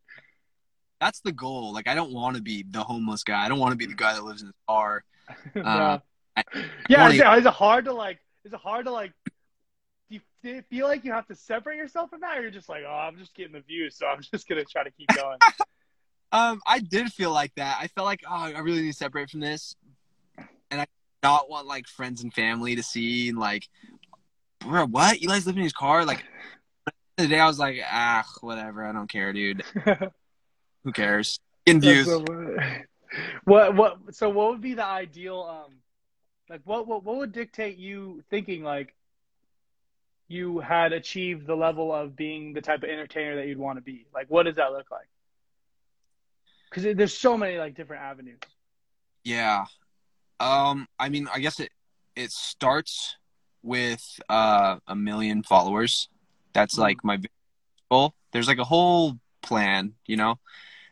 That's 1.01 1.19
the 1.21 1.31
goal. 1.31 1.73
Like, 1.73 1.87
I 1.87 1.95
don't 1.95 2.11
want 2.13 2.35
to 2.37 2.41
be 2.41 2.63
the 2.69 2.81
homeless 2.83 3.23
guy. 3.23 3.45
I 3.45 3.49
don't 3.49 3.59
want 3.59 3.71
to 3.71 3.77
be 3.77 3.85
the 3.85 3.95
guy 3.95 4.13
that 4.13 4.23
lives 4.23 4.41
in 4.41 4.47
his 4.47 4.55
car. 4.67 5.03
yeah, 5.55 5.61
Uh, 5.61 5.99
I 6.37 6.43
yeah. 6.89 7.01
wanna- 7.03 7.13
Is 7.15 7.19
it, 7.21 7.27
is 7.39 7.45
it 7.45 7.53
hard 7.53 7.85
to 7.85 7.93
like? 7.93 8.19
Is 8.43 8.53
it 8.53 8.59
hard 8.59 8.85
to 8.85 8.91
like? 8.91 9.11
Do 10.09 10.15
you, 10.17 10.21
do 10.43 10.49
you 10.49 10.61
feel 10.69 10.87
like 10.87 11.03
you 11.03 11.11
have 11.13 11.25
to 11.27 11.35
separate 11.35 11.77
yourself 11.77 12.11
from 12.11 12.21
that, 12.21 12.37
or 12.37 12.41
you're 12.41 12.51
just 12.51 12.69
like, 12.69 12.83
oh, 12.87 12.91
I'm 12.93 13.17
just 13.17 13.33
getting 13.33 13.53
the 13.53 13.61
views, 13.61 13.97
so 13.97 14.05
I'm 14.05 14.21
just 14.21 14.47
gonna 14.47 14.63
try 14.63 14.83
to 14.83 14.91
keep 14.91 15.07
going. 15.15 15.37
Um, 16.31 16.61
I 16.67 16.79
did 16.79 17.11
feel 17.11 17.31
like 17.31 17.53
that. 17.55 17.77
I 17.81 17.87
felt 17.87 18.05
like, 18.05 18.21
oh, 18.29 18.35
I 18.55 18.59
really 18.59 18.81
need 18.81 18.91
to 18.91 18.97
separate 18.97 19.29
from 19.31 19.39
this, 19.39 19.75
and 20.69 20.81
I 20.81 20.85
not 21.23 21.49
want 21.49 21.65
like 21.65 21.87
friends 21.87 22.21
and 22.21 22.31
family 22.33 22.75
to 22.75 22.83
see 22.83 23.29
and 23.29 23.39
like, 23.39 23.67
bro, 24.59 24.85
what? 24.85 25.17
Eli's 25.23 25.47
living 25.47 25.59
in 25.61 25.63
his 25.63 25.73
car. 25.73 26.05
Like, 26.05 26.23
the 27.17 27.27
day 27.27 27.39
I 27.39 27.47
was 27.47 27.59
like, 27.59 27.77
ah, 27.83 28.25
whatever. 28.41 28.85
I 28.85 28.91
don't 28.91 29.09
care, 29.09 29.33
dude. 29.33 29.63
Who 30.83 30.91
cares? 30.91 31.39
Getting 31.65 31.81
views. 31.81 32.05
So 32.05 32.23
what 33.45 33.75
what 33.75 33.97
so 34.15 34.29
what 34.29 34.51
would 34.51 34.61
be 34.61 34.73
the 34.73 34.85
ideal 34.85 35.41
um 35.41 35.75
Like 36.49 36.61
what 36.63 36.87
what 36.87 37.03
what 37.03 37.17
would 37.17 37.31
dictate 37.31 37.77
you 37.77 38.23
thinking 38.29 38.63
like 38.63 38.93
you 40.27 40.59
had 40.59 40.91
achieved 40.91 41.45
the 41.45 41.55
level 41.55 41.93
of 41.93 42.15
being 42.15 42.53
the 42.53 42.61
type 42.61 42.83
of 42.83 42.89
entertainer 42.89 43.35
that 43.37 43.47
you'd 43.47 43.57
want 43.57 43.77
to 43.77 43.81
be? 43.81 44.07
Like 44.13 44.27
what 44.29 44.43
does 44.43 44.55
that 44.55 44.71
look 44.71 44.91
like? 44.91 45.07
Because 46.69 46.95
there's 46.95 47.17
so 47.17 47.37
many 47.37 47.57
like 47.57 47.75
different 47.75 48.03
avenues. 48.03 48.39
Yeah. 49.23 49.65
Um, 50.39 50.87
I 50.99 51.09
mean, 51.09 51.27
I 51.33 51.39
guess 51.39 51.59
it 51.59 51.71
it 52.15 52.31
starts 52.31 53.15
with 53.63 54.03
uh, 54.29 54.77
a 54.87 54.95
million 54.95 55.43
followers. 55.43 56.09
That's 56.55 56.77
like 56.77 57.03
my 57.03 57.19
goal. 57.91 58.15
There's 58.31 58.47
like 58.47 58.57
a 58.57 58.63
whole 58.63 59.19
plan, 59.43 59.93
you 60.07 60.17
know, 60.17 60.39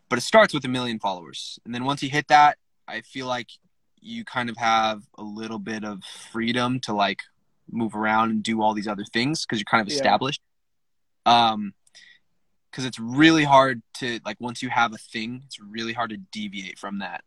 but 0.09 0.19
it 0.19 0.21
starts 0.21 0.53
with 0.53 0.63
a 0.65 0.67
million 0.67 0.99
followers, 0.99 1.57
and 1.65 1.73
then 1.73 1.85
once 1.85 2.03
you 2.03 2.09
hit 2.09 2.27
that, 2.27 2.57
I 2.87 3.01
feel 3.01 3.25
like 3.25 3.47
you 3.99 4.25
kind 4.25 4.49
of 4.49 4.57
have 4.57 5.03
a 5.17 5.23
little 5.23 5.59
bit 5.59 5.85
of 5.85 6.03
freedom 6.03 6.79
to 6.81 6.93
like 6.93 7.21
move 7.71 7.95
around 7.95 8.29
and 8.31 8.43
do 8.43 8.61
all 8.61 8.73
these 8.73 8.87
other 8.87 9.05
things 9.05 9.45
because 9.45 9.59
you're 9.59 9.65
kind 9.65 9.81
of 9.81 9.87
Yeah. 9.87 9.95
established. 9.95 10.41
Um, 11.25 11.73
because 12.69 12.85
it's 12.85 12.99
really 12.99 13.43
hard 13.43 13.81
to 13.99 14.19
like 14.25 14.41
once 14.41 14.61
you 14.61 14.69
have 14.69 14.93
a 14.93 14.97
thing, 14.97 15.43
it's 15.45 15.59
really 15.59 15.93
hard 15.93 16.09
to 16.09 16.17
deviate 16.17 16.77
from 16.77 16.99
that. 16.99 17.23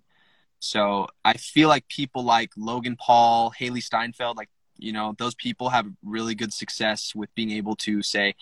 So 0.59 1.07
I 1.25 1.35
feel 1.35 1.69
like 1.69 1.87
people 1.89 2.25
like 2.25 2.51
Logan 2.57 2.97
Paul, 2.97 3.55
Hailee 3.59 3.83
Steinfeld, 3.83 4.37
like 4.37 4.51
you 4.79 4.93
know, 4.93 5.15
those 5.19 5.35
people 5.35 5.71
have 5.71 5.87
really 6.05 6.35
good 6.35 6.53
success 6.53 7.15
with 7.15 7.35
being 7.35 7.51
able 7.51 7.77
to 7.77 8.03
say, 8.03 8.35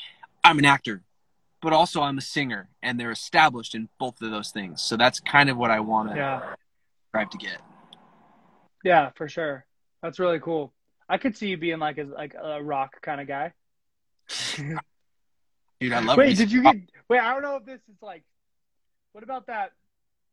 "I'm 0.42 0.58
an 0.58 0.64
actor," 0.64 1.02
but 1.60 1.72
also 1.72 2.02
I'm 2.02 2.18
a 2.18 2.22
singer, 2.22 2.68
and 2.82 2.98
they're 2.98 3.10
established 3.10 3.74
in 3.74 3.88
both 3.98 4.20
of 4.20 4.30
those 4.30 4.50
things. 4.50 4.82
So 4.82 4.96
that's 4.96 5.20
kind 5.20 5.48
of 5.50 5.56
what 5.56 5.70
I 5.70 5.80
want 5.80 6.10
to 6.10 6.16
Yeah. 6.16 6.54
strive 7.08 7.30
to 7.30 7.38
get. 7.38 7.60
Yeah, 8.82 9.10
for 9.14 9.28
sure. 9.28 9.64
That's 10.02 10.18
really 10.18 10.40
cool. 10.40 10.72
I 11.08 11.18
could 11.18 11.36
see 11.36 11.48
you 11.48 11.56
being 11.56 11.78
like 11.78 11.98
a 11.98 12.04
like 12.04 12.34
a 12.34 12.62
rock 12.62 13.00
kind 13.02 13.20
of 13.20 13.26
guy. 13.26 13.52
Dude, 14.56 15.92
I 15.92 16.00
love 16.00 16.16
wait, 16.18 16.36
did 16.36 16.52
you 16.52 16.62
get? 16.62 16.76
Wait, 17.08 17.18
I 17.18 17.32
don't 17.32 17.42
know 17.42 17.56
if 17.56 17.64
this 17.64 17.80
is 17.88 18.00
like. 18.00 18.22
What 19.12 19.22
about 19.22 19.46
that 19.46 19.72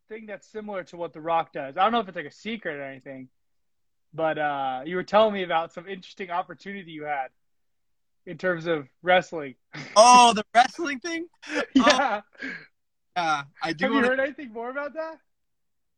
thing 0.09 0.25
that's 0.25 0.47
similar 0.47 0.83
to 0.85 0.97
what 0.97 1.13
The 1.13 1.21
Rock 1.21 1.53
does? 1.53 1.77
I 1.77 1.83
don't 1.83 1.91
know 1.91 1.99
if 1.99 2.07
it's 2.07 2.15
like 2.15 2.25
a 2.25 2.31
secret 2.31 2.77
or 2.77 2.83
anything, 2.83 3.29
but 4.13 4.38
uh, 4.38 4.82
you 4.86 4.95
were 4.95 5.04
telling 5.04 5.34
me 5.34 5.43
about 5.43 5.74
some 5.74 5.88
interesting 5.88 6.30
opportunity 6.30 6.91
you 6.91 7.04
had 7.04 7.28
in 8.26 8.38
terms 8.38 8.67
of 8.67 8.88
wrestling. 9.02 9.56
Oh, 9.95 10.34
the 10.36 10.43
wrestling 10.54 11.00
thing? 11.00 11.28
yeah. 11.74 12.21
Yeah, 13.15 13.43
I 13.62 13.74
do 13.74 13.86
Have 13.86 13.91
you 13.91 13.95
want 13.95 14.06
to 14.06 14.10
heard 14.12 14.19
anything 14.19 14.54
more 14.54 14.69
about 14.69 14.93
that? 14.93 15.19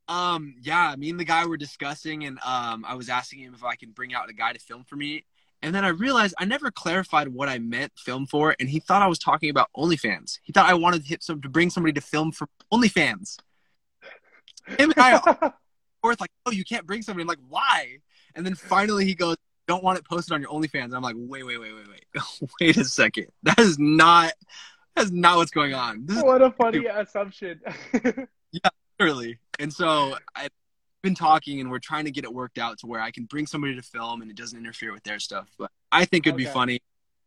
Um, 0.07 0.55
yeah, 0.61 0.95
me 0.97 1.09
and 1.09 1.19
the 1.19 1.25
guy 1.25 1.45
were 1.45 1.57
discussing, 1.57 2.25
and 2.25 2.39
um, 2.45 2.83
I 2.87 2.95
was 2.95 3.07
asking 3.07 3.39
him 3.39 3.53
if 3.53 3.63
I 3.63 3.75
could 3.75 3.93
bring 3.95 4.13
out 4.13 4.29
a 4.29 4.33
guy 4.33 4.51
to 4.51 4.59
film 4.59 4.83
for 4.83 4.95
me, 4.95 5.25
and 5.61 5.73
then 5.73 5.85
I 5.85 5.89
realized 5.89 6.35
I 6.39 6.45
never 6.45 6.71
clarified 6.71 7.29
what 7.29 7.49
I 7.49 7.59
meant 7.59 7.93
film 7.97 8.25
for, 8.25 8.55
and 8.59 8.69
he 8.69 8.79
thought 8.79 9.01
I 9.01 9.07
was 9.07 9.19
talking 9.19 9.49
about 9.49 9.69
OnlyFans. 9.77 10.39
He 10.43 10.51
thought 10.51 10.69
I 10.69 10.73
wanted 10.73 11.03
to 11.03 11.07
hit 11.07 11.23
some 11.23 11.41
to 11.41 11.49
bring 11.49 11.69
somebody 11.69 11.93
to 11.93 12.01
film 12.01 12.31
for 12.31 12.47
OnlyFans. 12.71 13.37
Him 14.77 14.91
and 14.91 14.93
I 14.97 15.51
both 16.03 16.21
like, 16.21 16.31
oh, 16.45 16.51
you 16.51 16.63
can't 16.63 16.85
bring 16.85 17.01
somebody. 17.01 17.23
I'm 17.23 17.27
like, 17.27 17.39
why? 17.47 17.97
And 18.35 18.45
then 18.45 18.55
finally 18.55 19.05
he 19.05 19.15
goes, 19.15 19.37
don't 19.67 19.83
want 19.83 19.97
it 19.97 20.05
posted 20.05 20.33
on 20.33 20.41
your 20.41 20.51
OnlyFans. 20.51 20.85
And 20.85 20.95
I'm 20.95 21.01
like, 21.01 21.15
wait, 21.17 21.45
wait, 21.45 21.57
wait, 21.57 21.73
wait, 21.73 21.87
wait, 21.87 22.49
wait 22.61 22.77
a 22.77 22.83
second. 22.83 23.27
That 23.43 23.59
is 23.59 23.79
not. 23.79 24.33
That's 24.95 25.09
not 25.09 25.37
what's 25.37 25.51
going 25.51 25.73
on. 25.73 26.05
This 26.05 26.17
is 26.17 26.23
what 26.23 26.41
a 26.41 26.51
funny 26.51 26.85
assumption. 26.85 27.61
Yeah, 28.51 28.69
literally. 28.99 29.39
And 29.57 29.73
so 29.73 30.15
I've 30.35 30.51
been 31.01 31.15
talking 31.15 31.59
and 31.59 31.71
we're 31.71 31.79
trying 31.79 32.05
to 32.05 32.11
get 32.11 32.23
it 32.23 32.31
worked 32.31 32.59
out 32.59 32.77
to 32.79 32.85
where 32.85 33.01
I 33.01 33.09
can 33.09 33.25
bring 33.25 33.47
somebody 33.47 33.75
to 33.75 33.81
film 33.81 34.21
and 34.21 34.29
it 34.29 34.37
doesn't 34.37 34.59
interfere 34.59 34.93
with 34.93 35.01
their 35.01 35.17
stuff. 35.17 35.49
But 35.57 35.71
I 35.91 36.05
think 36.05 36.27
it'd 36.27 36.37
be 36.37 36.45
funny. 36.45 36.81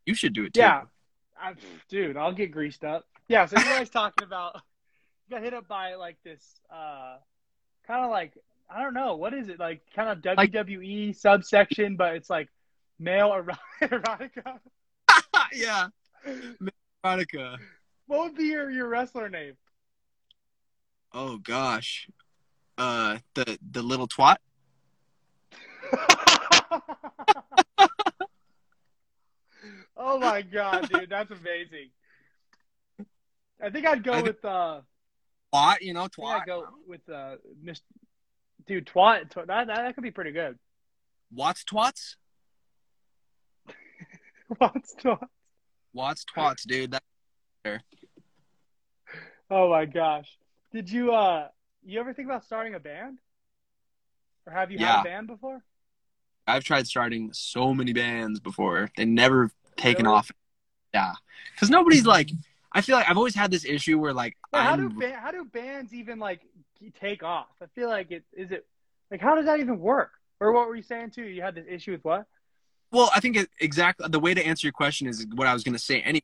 You 0.05 0.15
should 0.15 0.35
do 0.35 0.45
it 0.45 0.55
too. 0.55 0.61
Yeah. 0.61 0.83
I, 1.37 1.55
dude, 1.89 2.17
I'll 2.17 2.33
get 2.33 2.53
greased 2.53 2.85
up. 2.85 3.07
Yeah, 3.29 3.47
so 3.47 3.59
you 3.59 3.65
guys 3.65 3.91
talking 3.91 4.25
about 4.25 4.55
you 5.29 5.37
got 5.37 5.43
hit 5.43 5.53
up 5.53 5.67
by 5.67 5.97
like 5.97 6.17
this 6.23 6.61
uh 6.71 7.17
kind 7.87 8.05
of 8.05 8.11
like 8.11 8.35
I 8.69 8.83
don't 8.83 8.95
know, 8.95 9.17
what 9.17 9.33
is 9.35 9.49
it? 9.49 9.59
Like 9.61 9.83
kind 9.95 10.09
of 10.11 10.25
Like- 10.37 10.51
WWE 10.53 11.15
subsection, 11.17 11.97
but 11.97 12.15
it's 12.17 12.29
like 12.31 12.49
male 12.99 13.33
ero- 13.35 13.55
erotica. 13.83 14.59
yeah. 15.53 15.89
Veronica. 17.05 17.59
What 18.07 18.21
would 18.21 18.35
be 18.37 18.45
your, 18.47 18.71
your 18.71 18.89
wrestler 18.89 19.29
name? 19.29 19.57
Oh 21.13 21.39
gosh. 21.39 22.09
Uh 22.79 23.19
the 23.35 23.59
the 23.71 23.83
little 23.83 24.09
twat. 24.09 24.37
oh 29.97 30.19
my 30.19 30.43
god, 30.43 30.89
dude, 30.89 31.09
that's 31.11 31.31
amazing. 31.31 31.91
I 33.63 33.71
think 33.71 33.87
I'd 33.87 34.03
go 34.05 34.13
I 34.13 34.17
think- 34.17 34.27
with 34.29 34.45
uh 34.45 34.81
Twat, 35.55 35.81
you 35.81 35.95
know, 35.95 36.07
twat. 36.09 36.41
I'd 36.41 36.47
go 36.47 36.67
with 36.87 37.09
uh 37.09 37.37
Mr. 37.65 37.81
Dude, 38.67 38.87
twat, 38.87 39.31
tw- 39.31 39.47
that, 39.47 39.67
that 39.69 39.95
could 39.95 40.03
be 40.03 40.11
pretty 40.11 40.33
good. 40.33 40.59
Watts 41.33 41.65
twats? 41.65 42.17
What's 44.59 44.95
twats. 44.97 45.27
Watts 45.93 46.25
twats, 46.25 46.63
dude. 46.67 46.93
That 46.93 47.03
Oh 49.51 49.71
my 49.71 49.85
gosh. 49.85 50.29
Did 50.73 50.91
you 50.91 51.13
uh 51.13 51.49
you 51.85 52.01
ever 52.01 52.13
think 52.13 52.27
about 52.29 52.45
starting 52.45 52.75
a 52.75 52.81
band? 52.81 53.19
Or 54.47 54.53
have 54.53 54.71
you 54.71 54.79
had 54.79 55.01
a 55.01 55.05
band 55.05 55.27
before? 55.29 55.63
I've 56.47 56.65
tried 56.65 56.87
starting 56.87 57.31
so 57.33 57.75
many 57.75 57.93
bands 57.93 58.39
before. 58.41 58.89
They 58.97 59.05
never 59.05 59.51
taken 59.77 60.05
Really? 60.07 60.17
off. 60.17 60.31
Yeah. 60.95 61.13
Cause 61.59 61.71
nobody's 61.71 62.07
like 62.07 62.31
I 62.73 62.81
feel 62.83 62.97
like 62.97 63.09
I've 63.09 63.17
always 63.17 63.35
had 63.35 63.51
this 63.51 63.65
issue 63.65 63.99
where 63.99 64.13
like 64.13 64.37
Yeah, 64.53 64.63
how 64.65 64.77
do 64.77 64.89
ba- 64.91 65.17
how 65.21 65.31
do 65.31 65.45
bands 65.45 65.93
even 65.95 66.19
like 66.19 66.41
take 67.01 67.23
off? 67.23 67.47
I 67.63 67.67
feel 67.75 67.89
like 67.89 68.11
it 68.11 68.25
is 68.33 68.51
it 68.51 68.67
like 69.11 69.21
how 69.21 69.35
does 69.35 69.47
that 69.47 69.61
even 69.61 69.79
work? 69.79 70.11
Or 70.41 70.53
what 70.53 70.69
were 70.69 70.77
you 70.77 70.83
saying 70.83 71.11
too? 71.11 71.25
You 71.25 71.43
had 71.43 71.55
this 71.55 71.67
issue 71.69 71.93
with 71.93 72.05
what? 72.05 72.27
Well, 72.93 73.11
I 73.15 73.21
think 73.21 73.37
it, 73.37 73.49
exactly 73.61 74.07
the 74.09 74.21
way 74.21 74.35
to 74.35 74.45
answer 74.47 74.67
your 74.67 74.73
question 74.73 75.07
is 75.09 75.27
what 75.35 75.47
I 75.47 75.53
was 75.53 75.65
going 75.65 75.73
to 75.75 75.79
say. 75.79 76.01
Anyways, 76.01 76.23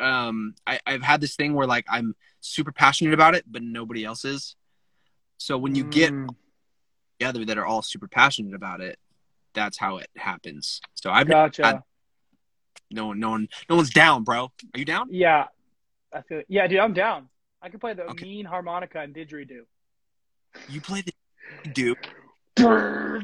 um, 0.00 0.54
I, 0.66 0.80
I've 0.86 1.02
had 1.02 1.20
this 1.20 1.36
thing 1.36 1.54
where 1.54 1.66
like 1.66 1.84
I'm 1.88 2.14
super 2.40 2.72
passionate 2.72 3.14
about 3.14 3.34
it, 3.34 3.44
but 3.50 3.62
nobody 3.62 4.04
else 4.04 4.24
is. 4.24 4.56
So 5.38 5.58
when 5.58 5.74
you 5.74 5.84
get 5.84 6.12
Mm, 6.12 6.28
together 7.18 7.44
that 7.44 7.58
are 7.58 7.66
all 7.66 7.82
super 7.82 8.08
passionate 8.08 8.54
about 8.54 8.80
it, 8.80 8.98
that's 9.54 9.78
how 9.78 9.98
it 9.98 10.08
happens. 10.16 10.80
So 10.94 11.10
I've 11.10 11.28
gotcha. 11.28 11.64
I- 11.66 11.80
no 12.90 13.06
one, 13.06 13.20
no 13.20 13.30
one, 13.30 13.48
no 13.70 13.76
one's 13.76 13.90
down, 13.90 14.22
bro. 14.22 14.44
Are 14.74 14.78
you 14.78 14.84
down? 14.84 15.08
yeah. 15.10 15.46
I 16.14 16.20
feel 16.22 16.42
yeah, 16.48 16.66
dude, 16.66 16.78
I'm 16.78 16.92
down. 16.92 17.28
I 17.62 17.70
can 17.70 17.80
play 17.80 17.94
the 17.94 18.04
Okay. 18.10 18.26
mean 18.26 18.44
harmonica 18.44 19.00
and 19.00 19.14
didgeridoo. 19.14 19.62
You 20.68 20.80
play 20.80 21.02
the 21.02 21.12
dude? 21.72 21.96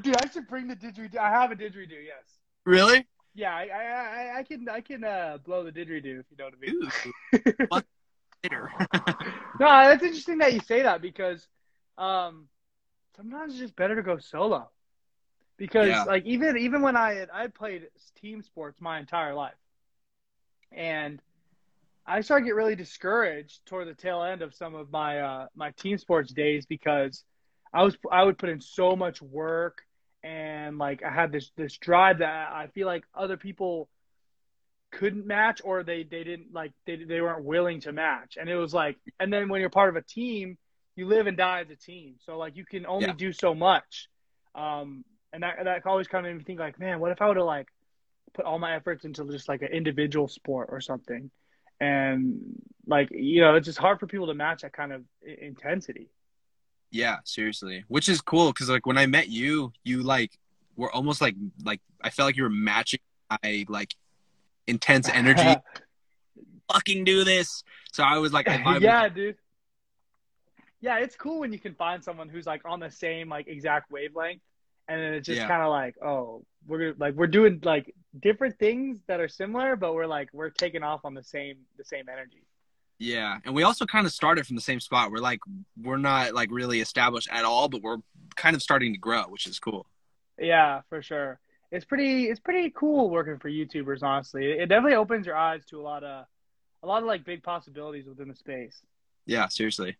Dude, 0.03 0.17
I 0.17 0.27
should 0.27 0.47
bring 0.47 0.67
the 0.69 0.77
didgeridoo. 0.77 1.17
I 1.19 1.31
have 1.31 1.51
a 1.51 1.57
didgeridoo, 1.57 2.05
yes. 2.07 2.39
Really? 2.65 3.07
Yeah, 3.35 3.55
I 3.55 3.69
I, 3.69 3.83
I, 3.83 4.39
I 4.39 4.43
can 4.43 4.69
I 4.69 4.81
can 4.81 5.05
uh, 5.05 5.39
blow 5.45 5.65
the 5.65 5.73
didgeridoo 5.73 6.21
if 6.21 6.27
you 6.31 6.37
know 6.39 6.45
what 6.45 6.55
I 6.55 6.61
mean. 6.61 6.75
Ooh, 6.75 7.13
later? 8.43 8.71
No, 9.59 9.67
that's 9.67 10.03
interesting 10.03 10.39
that 10.39 10.53
you 10.53 10.61
say 10.61 10.83
that 10.83 11.01
because 11.03 11.49
um, 11.97 12.49
sometimes 13.17 13.53
it's 13.53 13.61
just 13.61 13.77
better 13.77 13.97
to 13.97 14.03
go 14.03 14.19
solo. 14.19 14.71
Because 15.57 15.89
Yeah. 15.89 16.05
like 16.05 16.25
even 16.25 16.57
even 16.59 16.83
when 16.83 16.97
I 16.97 17.15
had 17.15 17.31
I 17.33 17.47
played 17.49 17.89
team 18.15 18.43
sports 18.43 18.81
my 18.81 18.99
entire 18.99 19.35
life, 19.35 19.55
and 20.73 21.21
I 22.09 22.23
started 22.23 22.45
to 22.45 22.49
get 22.49 22.55
really 22.57 22.77
discouraged 22.77 23.67
toward 23.67 23.89
the 23.89 23.95
tail 23.95 24.23
end 24.23 24.43
of 24.43 24.55
some 24.55 24.75
of 24.75 24.91
my 24.91 25.21
uh, 25.21 25.47
my 25.55 25.73
team 25.73 25.99
sports 25.99 26.33
days 26.33 26.67
because 26.67 27.25
I 27.73 27.85
was 27.85 27.97
I 28.11 28.25
would 28.25 28.39
put 28.39 28.49
in 28.49 28.61
so 28.61 28.97
much 28.97 29.21
work 29.23 29.83
and 30.25 30.79
like 30.79 31.03
I 31.05 31.11
had 31.11 31.33
this 31.33 31.51
this 31.57 31.77
drive 31.79 32.21
that 32.21 32.51
I 32.53 32.69
feel 32.75 32.87
like 32.87 33.05
other 33.15 33.37
people 33.37 33.91
couldn't 34.91 35.27
match 35.27 35.61
or 35.65 35.85
they 35.85 36.03
they 36.03 36.25
didn't 36.25 36.53
like 36.53 36.73
they 36.87 36.97
they 36.97 37.21
weren't 37.21 37.45
willing 37.45 37.81
to 37.83 37.93
match. 37.93 38.39
And 38.41 38.49
it 38.49 38.57
was 38.57 38.73
like 38.73 38.97
and 39.21 39.33
then 39.33 39.49
when 39.49 39.61
you're 39.61 39.71
part 39.71 39.91
of 39.91 39.97
a 39.97 40.03
team 40.03 40.57
you 40.97 41.07
live 41.07 41.27
and 41.29 41.37
die 41.37 41.61
as 41.61 41.71
a 41.71 41.77
team. 41.77 42.17
So 42.25 42.39
like 42.39 42.57
you 42.57 42.65
can 42.65 42.87
only 42.87 43.09
Yeah. 43.09 43.13
do 43.13 43.33
so 43.33 43.55
much. 43.55 44.09
Um 44.55 45.05
and 45.33 45.43
that 45.43 45.57
that 45.65 45.87
always 45.87 46.09
kind 46.09 46.27
of 46.27 46.33
made 46.33 46.39
me 46.39 46.45
think 46.45 46.59
like 46.59 46.79
man 46.81 47.01
what 47.01 47.13
if 47.13 47.21
I 47.21 47.29
would 47.29 47.37
have 47.37 47.47
like 47.47 47.69
put 48.35 48.47
all 48.47 48.59
my 48.59 48.77
efforts 48.77 49.05
into 49.05 49.31
just 49.31 49.49
like 49.49 49.63
an 49.63 49.69
individual 49.69 50.29
sport 50.29 50.69
or 50.73 50.81
something 50.81 51.31
and 51.81 52.41
like 52.87 53.09
you 53.11 53.41
know 53.41 53.55
it's 53.55 53.67
just 53.67 53.79
hard 53.79 54.01
for 54.01 54.07
people 54.07 54.27
to 54.27 54.35
match 54.35 54.63
that 54.63 54.73
kind 54.73 54.93
of 54.93 55.03
intensity 55.23 56.09
yeah, 56.91 57.17
seriously. 57.25 57.85
Which 57.89 58.09
is 58.09 58.21
cool 58.21 58.53
because 58.53 58.69
like 58.71 58.87
when 58.87 58.99
I 58.99 59.07
met 59.07 59.29
you, 59.29 59.73
you 59.85 60.03
like 60.03 60.33
were 60.77 60.91
almost 60.93 61.21
like 61.21 61.35
like 61.65 61.81
I 62.03 62.11
felt 62.11 62.27
like 62.27 62.37
you 62.37 62.45
were 62.45 62.51
matching 62.51 63.01
my 63.31 63.65
like 63.69 63.95
intense 64.67 65.09
energy. 65.09 65.57
Fucking 66.73 67.05
do 67.05 67.25
this. 67.25 67.63
So 67.93 68.03
I 68.03 68.19
was 68.19 68.33
like, 68.33 68.49
I 68.49 68.59
vibe 68.59 68.75
with 68.75 68.83
yeah, 68.83 69.09
dude. 69.09 69.37
Yeah, 70.81 70.99
it's 70.99 71.17
cool 71.17 71.41
when 71.41 71.53
you 71.53 71.59
can 71.59 71.75
find 71.75 72.05
someone 72.05 72.29
who's 72.29 72.47
like 72.47 72.63
on 72.65 72.79
the 72.79 72.91
same 72.91 73.29
like 73.29 73.49
exact 73.49 73.91
wavelength 73.91 74.43
and 74.89 75.01
then 75.01 75.15
it's 75.15 75.27
just 75.27 75.39
Yeah. 75.41 75.49
kind 75.49 75.63
of 75.63 75.71
like, 75.71 75.97
oh, 76.03 76.45
we're 76.67 76.95
like 76.99 77.15
we're 77.15 77.27
doing 77.27 77.61
like 77.63 77.95
different 78.21 78.59
things 78.59 78.99
that 79.07 79.21
are 79.21 79.29
similar, 79.29 79.77
but 79.77 79.95
we're 79.95 80.07
like 80.07 80.29
we're 80.33 80.51
taking 80.51 80.83
off 80.83 81.05
on 81.05 81.15
the 81.15 81.23
same 81.23 81.59
the 81.77 81.85
same 81.85 82.09
energy. 82.11 82.45
Yeah, 82.99 83.39
and 83.45 83.55
we 83.55 83.63
also 83.63 83.87
kind 83.87 84.07
of 84.07 84.13
started 84.13 84.47
from 84.47 84.57
the 84.57 84.63
same 84.63 84.81
spot. 84.81 85.11
We're 85.13 85.19
like 85.19 85.41
we're 85.81 85.99
not 85.99 86.35
like 86.35 86.51
really 86.51 86.81
established 86.81 87.29
at 87.31 87.45
all, 87.45 87.69
but 87.69 87.83
we're 87.83 87.99
kind 88.35 88.57
of 88.57 88.63
starting 88.63 88.93
to 88.93 88.99
grow, 88.99 89.23
which 89.29 89.47
is 89.47 89.59
cool. 89.59 89.87
Yeah, 90.39 90.83
for 90.89 91.01
sure. 91.03 91.39
It's 91.71 91.85
pretty 91.85 92.25
it's 92.25 92.41
pretty 92.41 92.71
cool 92.71 93.11
working 93.11 93.39
for 93.39 93.49
YouTubers, 93.51 94.03
honestly. 94.03 94.51
It 94.51 94.67
definitely 94.69 94.97
opens 94.97 95.27
your 95.27 95.37
eyes 95.37 95.65
to 95.67 95.81
a 95.81 95.83
lot 95.83 96.03
of 96.03 96.27
a 96.83 96.87
lot 96.87 97.03
of 97.03 97.07
like 97.09 97.25
big 97.25 97.43
possibilities 97.43 98.07
within 98.07 98.29
the 98.29 98.35
space. 98.35 98.81
Yeah, 99.27 99.49
seriously. 99.49 99.97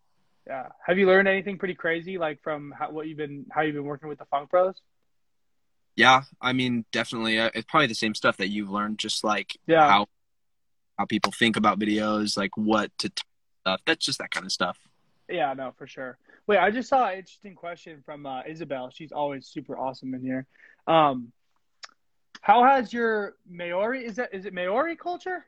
Yeah. 0.47 0.67
Have 0.85 0.97
you 0.97 1.05
learned 1.07 1.27
anything 1.27 1.57
pretty 1.57 1.75
crazy 1.75 2.17
like 2.17 2.41
from 2.41 2.73
how, 2.77 2.91
what 2.91 3.07
you've 3.07 3.17
been 3.17 3.45
how 3.51 3.61
you've 3.61 3.75
been 3.75 3.83
working 3.85 4.09
with 4.09 4.19
the 4.19 4.25
Funk 4.25 4.49
Pros? 4.49 4.75
Yeah, 5.95 6.21
I 6.41 6.53
mean, 6.53 6.85
definitely. 6.91 7.39
Uh, 7.39 7.49
it's 7.53 7.67
probably 7.69 7.87
the 7.87 7.93
same 7.93 8.15
stuff 8.15 8.37
that 8.37 8.47
you've 8.47 8.69
learned, 8.69 8.99
just 8.99 9.23
like 9.23 9.57
Yeah. 9.67 9.87
how 9.87 10.07
how 10.97 11.05
people 11.05 11.31
think 11.31 11.55
about 11.55 11.79
videos, 11.79 12.37
like 12.37 12.55
what 12.57 12.91
to 12.99 13.09
t- 13.09 13.21
stuff. 13.61 13.81
That's 13.85 14.05
just 14.05 14.19
that 14.19 14.31
kind 14.31 14.45
of 14.45 14.51
stuff. 14.51 14.77
Yeah, 15.29 15.53
no, 15.53 15.73
for 15.77 15.87
sure. 15.87 16.17
Wait, 16.47 16.57
I 16.57 16.71
just 16.71 16.89
saw 16.89 17.07
an 17.07 17.19
interesting 17.19 17.53
question 17.53 18.01
from 18.05 18.25
uh, 18.25 18.41
Isabel. 18.47 18.89
She's 18.89 19.11
always 19.11 19.45
super 19.45 19.77
awesome 19.77 20.13
in 20.15 20.21
here. 20.21 20.45
Um, 20.87 21.31
how 22.41 22.63
has 22.63 22.91
your 22.91 23.35
Maori 23.47 24.05
is 24.05 24.15
that 24.15 24.33
is 24.33 24.45
it 24.45 24.53
Maori 24.53 24.95
culture, 24.95 25.45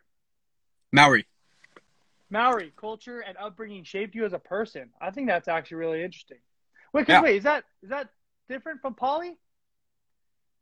Maori. 0.91 1.25
Maori 2.31 2.71
culture, 2.77 3.19
and 3.19 3.37
upbringing 3.37 3.83
shaped 3.83 4.15
you 4.15 4.25
as 4.25 4.33
a 4.33 4.39
person? 4.39 4.89
I 4.99 5.11
think 5.11 5.27
that's 5.27 5.47
actually 5.47 5.77
really 5.77 6.03
interesting. 6.03 6.37
Wait, 6.93 7.07
Yeah. 7.07 7.21
wait, 7.21 7.37
is 7.37 7.43
that 7.43 7.65
is 7.83 7.89
that 7.89 8.09
different 8.49 8.81
from 8.81 8.95
Polly? 8.95 9.37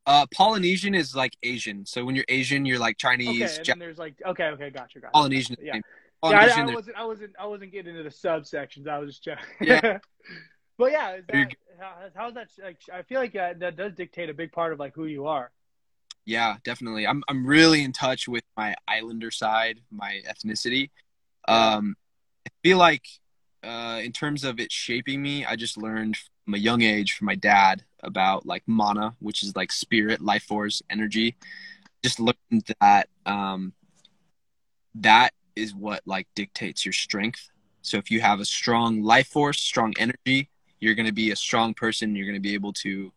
Uh, 0.06 0.26
Polynesian 0.34 0.96
is 0.96 1.16
like 1.16 1.38
Asian. 1.44 1.86
So 1.86 2.04
when 2.04 2.16
you're 2.16 2.26
Asian, 2.28 2.66
you're 2.66 2.80
like 2.80 2.96
Okay, 3.04 3.18
Chinese. 3.18 3.58
and 3.58 3.66
Jap- 3.68 3.80
there's 3.80 3.98
like 4.00 4.16
okay, 4.26 4.46
okay, 4.48 4.70
gotcha, 4.72 5.00
gotcha. 5.00 5.12
Polynesian. 5.14 5.56
the 5.60 5.66
Yeah. 5.66 5.74
same. 5.74 5.84
Yeah, 6.22 6.30
I, 6.32 6.62
I 6.62 6.74
wasn't, 6.74 6.98
I 6.98 7.06
wasn't, 7.06 7.34
I 7.40 7.46
wasn't 7.46 7.72
getting 7.72 7.96
into 7.96 8.04
the 8.04 8.10
subsections. 8.10 8.90
I 8.90 8.98
was 9.00 9.12
just 9.12 9.24
checking. 9.24 9.46
Yeah. 9.62 10.00
but 10.78 10.92
yeah, 10.92 11.16
is 11.16 11.24
that, 11.30 11.52
how, 11.80 11.96
how's 12.14 12.34
that? 12.34 12.50
Like, 12.62 12.78
I 12.92 13.04
feel 13.04 13.22
like 13.22 13.34
uh, 13.38 13.54
that 13.60 13.78
does 13.78 13.94
dictate 13.94 14.30
a 14.30 14.34
big 14.34 14.52
part 14.52 14.74
of 14.74 14.80
like 14.80 14.94
who 14.96 15.06
you 15.06 15.28
are. 15.28 15.50
Yeah, 16.26 16.58
definitely. 16.66 17.08
I'm 17.08 17.24
I'm 17.30 17.46
really 17.46 17.84
in 17.84 17.94
touch 17.94 18.28
with 18.28 18.44
my 18.58 18.76
Islander 18.88 19.32
side, 19.32 19.80
my 19.92 20.22
ethnicity. 20.28 20.90
Um, 21.50 21.96
I 22.46 22.50
feel 22.64 22.78
like 22.78 23.06
uh, 23.64 24.00
in 24.04 24.12
terms 24.12 24.44
of 24.44 24.60
it 24.60 24.72
shaping 24.72 25.22
me, 25.22 25.46
I 25.46 25.56
just 25.56 25.78
learned 25.78 26.18
from 26.46 26.54
a 26.54 26.58
young 26.58 26.82
age 26.82 27.14
from 27.14 27.26
my 27.26 27.36
dad 27.36 27.84
about 28.04 28.46
like 28.46 28.64
mana, 28.68 29.16
which 29.20 29.44
is 29.44 29.56
like 29.56 29.72
spirit, 29.72 30.22
life 30.22 30.44
force, 30.44 30.82
energy. 30.90 31.36
Just 32.04 32.20
learned 32.20 32.74
that 32.80 33.10
um, 33.26 33.74
that 34.96 35.34
is 35.56 35.76
what 35.76 36.02
like 36.06 36.28
dictates 36.36 36.86
your 36.86 36.94
strength. 36.94 37.50
So 37.82 37.98
if 37.98 38.12
you 38.12 38.22
have 38.22 38.40
a 38.40 38.46
strong 38.46 39.02
life 39.02 39.28
force, 39.28 39.60
strong 39.60 39.94
energy, 40.00 40.50
you're 40.80 40.96
going 40.96 41.06
to 41.06 41.14
be 41.14 41.32
a 41.32 41.36
strong 41.36 41.74
person. 41.74 42.16
You're 42.16 42.26
going 42.26 42.36
to 42.36 42.42
be 42.42 42.54
able 42.54 42.74
to, 42.74 43.12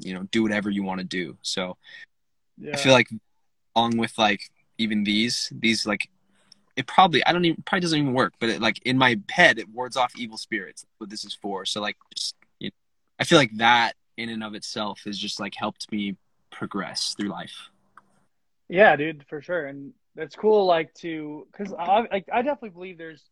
you 0.00 0.14
know, 0.14 0.24
do 0.30 0.42
whatever 0.42 0.70
you 0.70 0.82
want 0.82 1.00
to 1.00 1.06
do. 1.06 1.36
So 1.42 1.76
Yeah. 2.58 2.74
I 2.74 2.76
feel 2.76 2.92
like 2.92 3.08
along 3.74 3.96
with 3.96 4.16
like 4.18 4.42
even 4.78 5.04
these, 5.04 5.52
these 5.52 5.86
like 5.86 6.08
it 6.76 6.86
probably 6.86 7.24
I 7.24 7.32
don't 7.32 7.44
even 7.44 7.62
probably 7.64 7.80
doesn't 7.80 7.98
even 7.98 8.14
work, 8.14 8.34
but 8.38 8.48
it, 8.48 8.60
like 8.60 8.80
in 8.84 8.96
my 8.98 9.18
head 9.30 9.58
it 9.58 9.68
wards 9.68 9.96
off 9.96 10.12
evil 10.16 10.38
spirits. 10.38 10.82
That's 10.82 10.94
what 10.98 11.10
this 11.10 11.24
is 11.24 11.34
for. 11.34 11.64
So 11.64 11.80
like 11.80 11.96
just 12.14 12.34
you 12.58 12.68
know, 12.68 12.74
I 13.18 13.24
feel 13.24 13.38
like 13.38 13.56
that 13.56 13.94
in 14.16 14.28
and 14.28 14.42
of 14.44 14.54
itself 14.54 15.00
has 15.06 15.18
just 15.18 15.40
like 15.40 15.54
helped 15.54 15.90
me 15.90 16.16
progress 16.50 17.14
through 17.18 17.28
life. 17.28 17.70
Yeah, 18.68 18.94
dude, 18.96 19.24
for 19.28 19.42
sure, 19.42 19.66
and 19.66 19.92
that's 20.14 20.36
cool. 20.36 20.64
Like 20.66 20.94
to, 20.94 21.46
because 21.50 21.72
I 21.76 22.06
like 22.10 22.28
I 22.32 22.42
definitely 22.42 22.70
believe 22.70 22.98
there's 22.98 23.22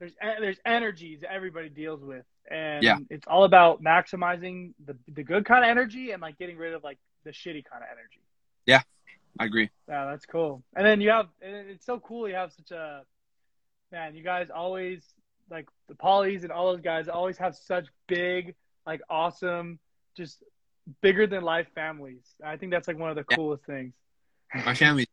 there's 0.00 0.12
e- 0.12 0.40
there's 0.40 0.58
energies 0.66 1.22
everybody 1.28 1.68
deals 1.68 2.02
with, 2.02 2.24
and 2.50 2.82
Yeah. 2.82 2.98
it's 3.08 3.26
all 3.28 3.44
about 3.44 3.82
maximizing 3.82 4.72
the 4.84 4.96
the 5.08 5.22
good 5.22 5.44
kind 5.44 5.64
of 5.64 5.70
energy 5.70 6.10
and 6.10 6.20
like 6.20 6.36
getting 6.38 6.56
rid 6.56 6.74
of 6.74 6.82
like 6.82 6.98
the 7.24 7.30
shitty 7.30 7.64
kind 7.64 7.82
of 7.82 7.88
energy. 7.92 8.20
I 9.38 9.44
agree. 9.46 9.70
Yeah, 9.88 10.06
that's 10.06 10.26
cool. 10.26 10.62
And 10.76 10.84
then 10.86 11.00
you 11.00 11.10
have, 11.10 11.26
and 11.40 11.54
it's 11.70 11.86
so 11.86 11.98
cool. 12.00 12.28
You 12.28 12.34
have 12.34 12.52
such 12.52 12.70
a 12.70 13.02
man. 13.90 14.14
You 14.14 14.22
guys 14.22 14.48
always 14.54 15.02
like 15.50 15.68
the 15.88 15.94
Polys 15.94 16.42
and 16.42 16.52
all 16.52 16.72
those 16.72 16.82
guys 16.82 17.08
always 17.08 17.38
have 17.38 17.56
such 17.56 17.86
big, 18.08 18.54
like 18.86 19.00
awesome, 19.08 19.78
just 20.16 20.42
bigger 21.00 21.26
than 21.26 21.42
life 21.42 21.66
families. 21.74 22.22
I 22.44 22.56
think 22.56 22.72
that's 22.72 22.88
like 22.88 22.98
one 22.98 23.10
of 23.10 23.16
the 23.16 23.24
Yeah. 23.30 23.36
coolest 23.36 23.64
things. 23.64 23.94
My 24.54 24.74
family's 24.74 25.06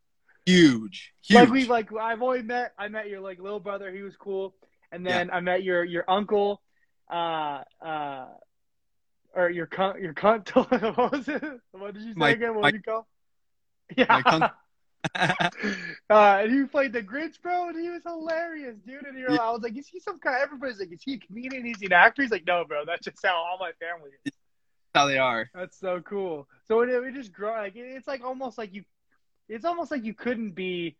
huge. 0.46 1.14
Huge. 1.24 1.36
Like 1.40 1.50
we 1.50 1.66
like 1.66 1.90
I've 1.94 2.22
only 2.22 2.42
met 2.42 2.74
I 2.78 2.88
met 2.90 3.08
your 3.08 3.22
like 3.22 3.40
little 3.40 3.60
brother, 3.60 3.92
he 3.92 4.02
was 4.02 4.16
cool. 4.18 4.54
And 4.92 5.06
then 5.06 5.30
I 5.32 5.40
met 5.40 5.64
your 5.64 5.84
your 5.84 6.04
uncle, 6.10 6.62
uh 7.10 7.64
uh 7.82 8.26
or 9.34 9.50
your 9.50 9.68
cunt 9.68 10.02
your 10.02 10.14
cunt 10.14 10.50
what 10.98 11.12
was 11.12 11.28
it? 11.28 11.44
What 11.72 11.94
did 11.94 12.04
you 12.04 12.10
say 12.14 12.18
My- 12.18 12.30
again? 12.32 12.56
What 12.56 12.62
my- 12.64 12.72
did 12.72 12.78
you 12.86 12.92
call? 12.92 13.08
Yeah. 13.98 14.50
uh, 15.16 15.40
and 16.10 16.52
he 16.52 16.64
played 16.66 16.94
the 16.94 17.02
Grinch, 17.02 17.42
bro, 17.42 17.70
and 17.70 17.80
he 17.80 17.90
was 17.90 18.04
hilarious, 18.04 18.76
dude. 18.86 19.06
And 19.06 19.18
you're, 19.18 19.32
Yeah. 19.32 19.38
I 19.42 19.52
was 19.52 19.62
like, 19.62 19.78
is 19.78 19.88
he 19.88 20.00
some 20.00 20.20
kind? 20.20 20.38
Everybody's 20.42 20.80
like, 20.80 20.92
is 20.92 21.02
he 21.04 21.14
a 21.16 21.18
comedian? 21.18 21.66
Is 21.66 21.80
he 21.80 21.86
an 21.88 21.94
actor? 21.94 22.22
He's 22.22 22.32
like, 22.32 22.46
no, 22.46 22.66
bro, 22.66 22.84
that's 22.86 23.06
just 23.06 23.26
how 23.26 23.36
all 23.36 23.58
my 23.60 23.72
family 23.80 24.12
is. 24.26 24.34
how 24.94 25.06
they 25.08 25.18
are. 25.18 25.50
That's 25.54 25.80
so 25.80 26.02
cool. 26.02 26.48
So 26.68 26.82
it, 26.82 26.90
it 26.90 27.14
just 27.14 27.32
grow 27.32 27.54
like 27.54 27.76
it- 27.76 27.80
it's 27.96 28.08
like 28.08 28.24
almost 28.24 28.58
like 28.58 28.74
you, 28.74 28.84
it's 29.48 29.66
almost 29.66 29.92
like 29.92 30.04
you 30.04 30.14
couldn't 30.14 30.52
be 30.52 30.98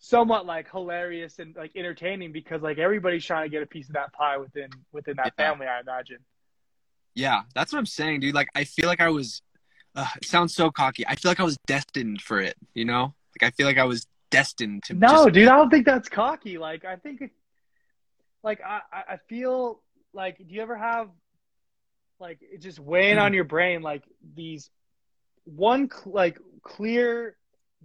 somewhat 0.00 0.46
like 0.46 0.70
hilarious 0.70 1.38
and 1.40 1.56
like 1.56 1.72
entertaining 1.74 2.30
because 2.32 2.62
like 2.62 2.78
everybody's 2.78 3.24
trying 3.24 3.44
to 3.44 3.48
get 3.50 3.62
a 3.62 3.66
piece 3.66 3.88
of 3.88 3.94
that 3.94 4.12
pie 4.12 4.36
within 4.36 4.68
within 4.92 5.16
that 5.16 5.32
Yeah. 5.38 5.50
family. 5.50 5.66
I 5.66 5.80
imagine. 5.80 6.18
Yeah, 7.14 7.42
that's 7.54 7.72
what 7.72 7.78
I'm 7.80 7.86
saying, 7.86 8.20
dude. 8.20 8.34
Like 8.34 8.48
I 8.54 8.64
feel 8.64 8.86
like 8.88 9.00
I 9.00 9.08
was 9.08 9.42
uh, 9.98 10.06
it 10.16 10.24
sounds 10.24 10.54
so 10.54 10.70
cocky. 10.70 11.04
I 11.06 11.16
feel 11.16 11.28
like 11.30 11.40
I 11.40 11.44
was 11.44 11.58
destined 11.66 12.22
for 12.22 12.40
it, 12.40 12.56
you 12.72 12.84
know? 12.84 13.14
Like 13.34 13.48
I 13.48 13.50
feel 13.50 13.66
like 13.66 13.78
I 13.78 13.84
was 13.84 14.06
destined 14.30 14.84
to 14.84 14.94
No, 14.94 15.08
just 15.08 15.32
dude, 15.32 15.48
I 15.48 15.56
don't 15.56 15.70
think 15.70 15.86
that's 15.86 16.08
cocky. 16.08 16.56
Like 16.56 16.84
I 16.84 16.96
think, 16.96 17.30
like 18.44 18.60
I 18.64 18.80
I 18.92 19.16
feel 19.28 19.80
like 20.12 20.38
do 20.38 20.54
you 20.54 20.62
ever 20.62 20.76
have 20.76 21.08
like 22.20 22.38
it 22.40 22.60
just 22.60 22.78
weighing 22.78 23.18
on 23.18 23.34
your 23.38 23.44
brain 23.44 23.82
like 23.82 24.04
these 24.36 24.70
one 25.44 25.90
cl- 25.90 26.14
like 26.14 26.38
clear 26.62 27.36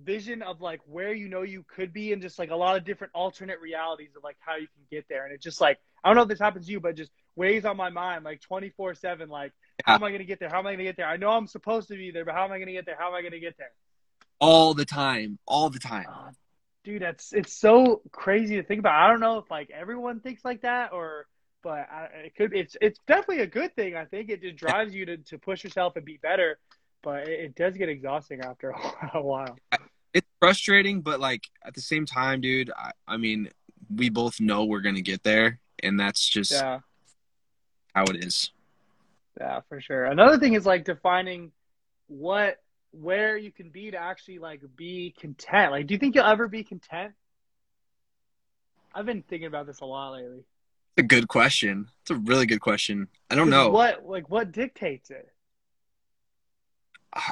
vision 0.03 0.41
of 0.43 0.61
like 0.61 0.81
where 0.85 1.13
you 1.13 1.29
know 1.29 1.41
you 1.41 1.65
could 1.67 1.93
be 1.93 2.13
and 2.13 2.21
just 2.21 2.37
like 2.37 2.51
a 2.51 2.55
lot 2.55 2.75
of 2.75 2.83
different 2.83 3.11
alternate 3.13 3.59
realities 3.59 4.09
of 4.15 4.23
like 4.23 4.37
how 4.39 4.55
you 4.55 4.67
can 4.67 4.83
get 4.91 5.05
there 5.09 5.25
and 5.25 5.33
it 5.33 5.41
just 5.41 5.61
like 5.61 5.79
I 6.03 6.09
don't 6.09 6.15
know 6.15 6.23
if 6.23 6.29
this 6.29 6.39
happens 6.39 6.67
to 6.67 6.71
you 6.71 6.79
but 6.79 6.95
just 6.95 7.11
weighs 7.35 7.65
on 7.65 7.77
my 7.77 7.89
mind 7.89 8.23
like 8.23 8.41
24/7 8.41 9.29
like 9.29 9.51
how 9.83 9.95
am 9.95 10.03
I 10.03 10.09
going 10.09 10.19
to 10.19 10.25
get 10.25 10.39
there 10.39 10.49
how 10.49 10.59
am 10.59 10.67
I 10.67 10.71
going 10.71 10.79
to 10.79 10.83
get 10.85 10.97
there 10.97 11.07
I 11.07 11.17
know 11.17 11.31
I'm 11.31 11.47
supposed 11.47 11.87
to 11.89 11.95
be 11.95 12.11
there 12.11 12.25
but 12.25 12.35
how 12.35 12.45
am 12.45 12.51
I 12.51 12.57
going 12.57 12.67
to 12.67 12.73
get 12.73 12.85
there 12.85 12.95
how 12.97 13.07
am 13.07 13.15
I 13.15 13.21
going 13.21 13.33
to 13.33 13.39
get 13.39 13.57
there 13.57 13.71
all 14.43 14.73
the 14.73 14.85
time, 14.85 15.39
all 15.47 15.69
the 15.69 15.79
time. 15.79 16.05
Oh, 16.09 16.29
dude, 16.83 17.01
that's 17.01 17.31
it's 17.31 17.53
so 17.53 18.01
crazy 18.11 18.57
to 18.57 18.63
think 18.63 18.79
about. 18.79 19.01
I 19.01 19.09
don't 19.09 19.21
know 19.21 19.37
if 19.37 19.49
like 19.49 19.69
everyone 19.71 20.19
thinks 20.19 20.43
like 20.43 20.61
that 20.63 20.91
or, 20.91 21.27
but 21.63 21.87
I, 21.89 22.09
it 22.25 22.35
could. 22.35 22.53
It's 22.53 22.75
it's 22.81 22.99
definitely 23.07 23.39
a 23.39 23.47
good 23.47 23.73
thing. 23.75 23.95
I 23.95 24.05
think 24.05 24.29
it 24.29 24.41
just 24.41 24.57
drives 24.57 24.93
you 24.93 25.05
to, 25.05 25.17
to 25.17 25.37
push 25.37 25.63
yourself 25.63 25.95
and 25.95 26.03
be 26.03 26.19
better. 26.21 26.59
But 27.01 27.29
it, 27.29 27.39
it 27.39 27.55
does 27.55 27.75
get 27.77 27.89
exhausting 27.89 28.41
after 28.41 28.71
a 29.13 29.21
while. 29.21 29.57
It's 30.13 30.27
frustrating, 30.39 31.01
but 31.01 31.21
like 31.21 31.43
at 31.65 31.73
the 31.73 31.81
same 31.81 32.05
time, 32.05 32.41
dude, 32.41 32.69
I, 32.75 32.91
I 33.07 33.17
mean, 33.17 33.49
we 33.93 34.09
both 34.09 34.41
know 34.41 34.65
we're 34.65 34.81
gonna 34.81 35.01
get 35.01 35.23
there, 35.23 35.59
and 35.81 35.97
that's 35.97 36.27
just 36.27 36.51
Yeah, 36.51 36.79
how 37.95 38.03
it 38.03 38.23
is. 38.23 38.51
Yeah, 39.39 39.61
for 39.67 39.81
sure. 39.81 40.05
Another 40.05 40.37
thing 40.37 40.53
is 40.53 40.65
like 40.65 40.85
defining 40.85 41.51
what 42.07 42.57
where 42.91 43.35
you 43.37 43.51
can 43.51 43.69
be 43.69 43.91
to 43.91 43.97
actually 43.97 44.39
like 44.39 44.61
be 44.75 45.13
content. 45.19 45.71
Like, 45.71 45.87
do 45.87 45.93
you 45.93 45.99
think 45.99 46.15
you'll 46.15 46.25
ever 46.25 46.47
be 46.47 46.63
content? 46.63 47.13
I've 48.93 49.05
been 49.05 49.23
thinking 49.23 49.47
about 49.47 49.65
this 49.65 49.79
a 49.81 49.85
lot 49.85 50.13
lately. 50.13 50.43
It's 50.95 51.03
a 51.03 51.07
good 51.07 51.27
question. 51.27 51.87
It's 52.01 52.11
a 52.11 52.15
really 52.15 52.45
good 52.45 52.61
question. 52.61 53.07
I 53.31 53.35
don't 53.35 53.49
know. 53.49 53.69
what 53.69 54.05
like 54.05 54.29
what 54.29 54.51
dictates 54.51 55.09
it. 55.09 55.27
I 57.15 57.31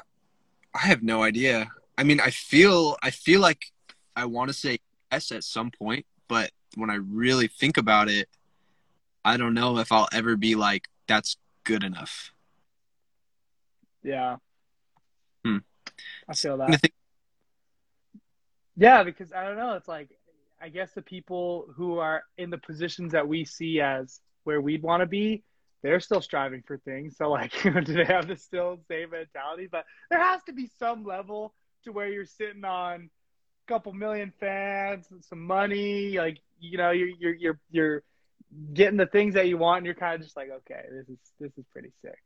have 0.79 1.03
no 1.03 1.21
idea. 1.21 1.69
I 1.97 2.03
mean, 2.03 2.19
I 2.19 2.31
feel 2.31 2.97
I 3.03 3.11
feel 3.11 3.41
like 3.41 3.65
I 4.15 4.25
want 4.25 4.49
to 4.49 4.53
say 4.53 4.79
yes 5.11 5.31
at 5.31 5.43
some 5.43 5.69
point, 5.69 6.05
but 6.27 6.51
when 6.75 6.89
I 6.89 6.95
really 6.95 7.47
think 7.47 7.77
about 7.77 8.09
it, 8.09 8.27
I 9.23 9.37
don't 9.37 9.53
know 9.53 9.77
if 9.77 9.91
I'll 9.91 10.09
ever 10.11 10.35
be 10.35 10.55
like 10.55 10.87
that's 11.07 11.37
good 11.63 11.83
enough. 11.83 12.31
Yeah. 14.03 14.37
Hmm. 15.45 15.57
I 16.27 16.33
feel 16.35 16.61
I 16.61 16.71
that. 16.71 16.81
think- 16.81 16.93
Yeah, 18.75 19.03
because 19.03 19.31
I 19.33 19.43
don't 19.43 19.57
know. 19.57 19.73
It's 19.75 19.87
like 19.87 20.09
I 20.61 20.69
guess 20.69 20.91
the 20.93 21.01
people 21.01 21.67
who 21.75 21.97
are 21.97 22.23
in 22.37 22.49
the 22.51 22.57
positions 22.57 23.11
that 23.13 23.27
we 23.27 23.45
see 23.45 23.81
as 23.81 24.21
where 24.43 24.61
we'd 24.61 24.83
want 24.83 25.01
to 25.01 25.07
be, 25.07 25.43
they're 25.81 25.99
still 25.99 26.21
striving 26.21 26.61
for 26.65 26.77
things. 26.77 27.17
So 27.17 27.29
like, 27.29 27.51
do 27.63 27.81
they 27.81 28.05
have 28.05 28.27
the 28.27 28.37
still 28.37 28.79
same 28.87 29.09
mentality? 29.11 29.67
But 29.71 29.85
there 30.09 30.19
has 30.21 30.41
to 30.43 30.53
be 30.53 30.69
some 30.79 31.03
level 31.03 31.53
to 31.83 31.91
where 31.91 32.09
you're 32.09 32.25
sitting 32.27 32.63
on 32.63 33.09
a 33.67 33.71
couple 33.71 33.91
million 33.93 34.31
fans, 34.39 35.07
and 35.11 35.23
some 35.23 35.41
money, 35.45 36.17
like 36.17 36.39
you 36.59 36.77
know, 36.77 36.91
you're 36.91 37.09
you're 37.19 37.33
you're 37.33 37.59
you're 37.71 38.03
getting 38.73 38.97
the 38.97 39.05
things 39.05 39.33
that 39.35 39.47
you 39.47 39.57
want, 39.57 39.77
and 39.79 39.85
you're 39.85 39.95
kind 39.95 40.15
of 40.15 40.21
just 40.21 40.35
like, 40.35 40.49
okay, 40.49 40.83
this 40.91 41.07
is 41.09 41.17
this 41.39 41.51
is 41.57 41.65
pretty 41.71 41.91
sick. 42.03 42.19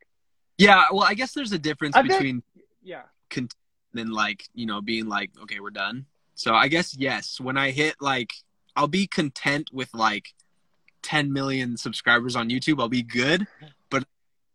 Yeah, 0.58 0.86
well, 0.92 1.04
I 1.04 1.14
guess 1.14 1.34
there's 1.34 1.52
a 1.52 1.60
difference 1.60 1.96
I 1.96 2.02
think- 2.02 2.14
between 2.14 2.44
Yeah. 2.84 3.04
content 3.30 3.54
and 3.96 4.12
like 4.12 4.48
you 4.54 4.66
know 4.66 4.82
being 4.82 5.08
like, 5.08 5.32
okay, 5.44 5.60
we're 5.60 5.70
done. 5.72 6.06
So 6.36 6.54
I 6.54 6.68
guess 6.68 6.96
yes, 6.98 7.40
when 7.40 7.58
I 7.58 7.72
hit 7.72 7.96
like, 8.02 8.32
I'll 8.76 8.88
be 8.88 9.08
content 9.08 9.70
with 9.72 9.94
like 9.94 10.34
10 11.04 11.32
million 11.32 11.78
subscribers 11.78 12.36
on 12.36 12.50
YouTube. 12.50 12.80
I'll 12.82 12.90
be 12.90 13.04
good, 13.04 13.48
but 13.90 14.06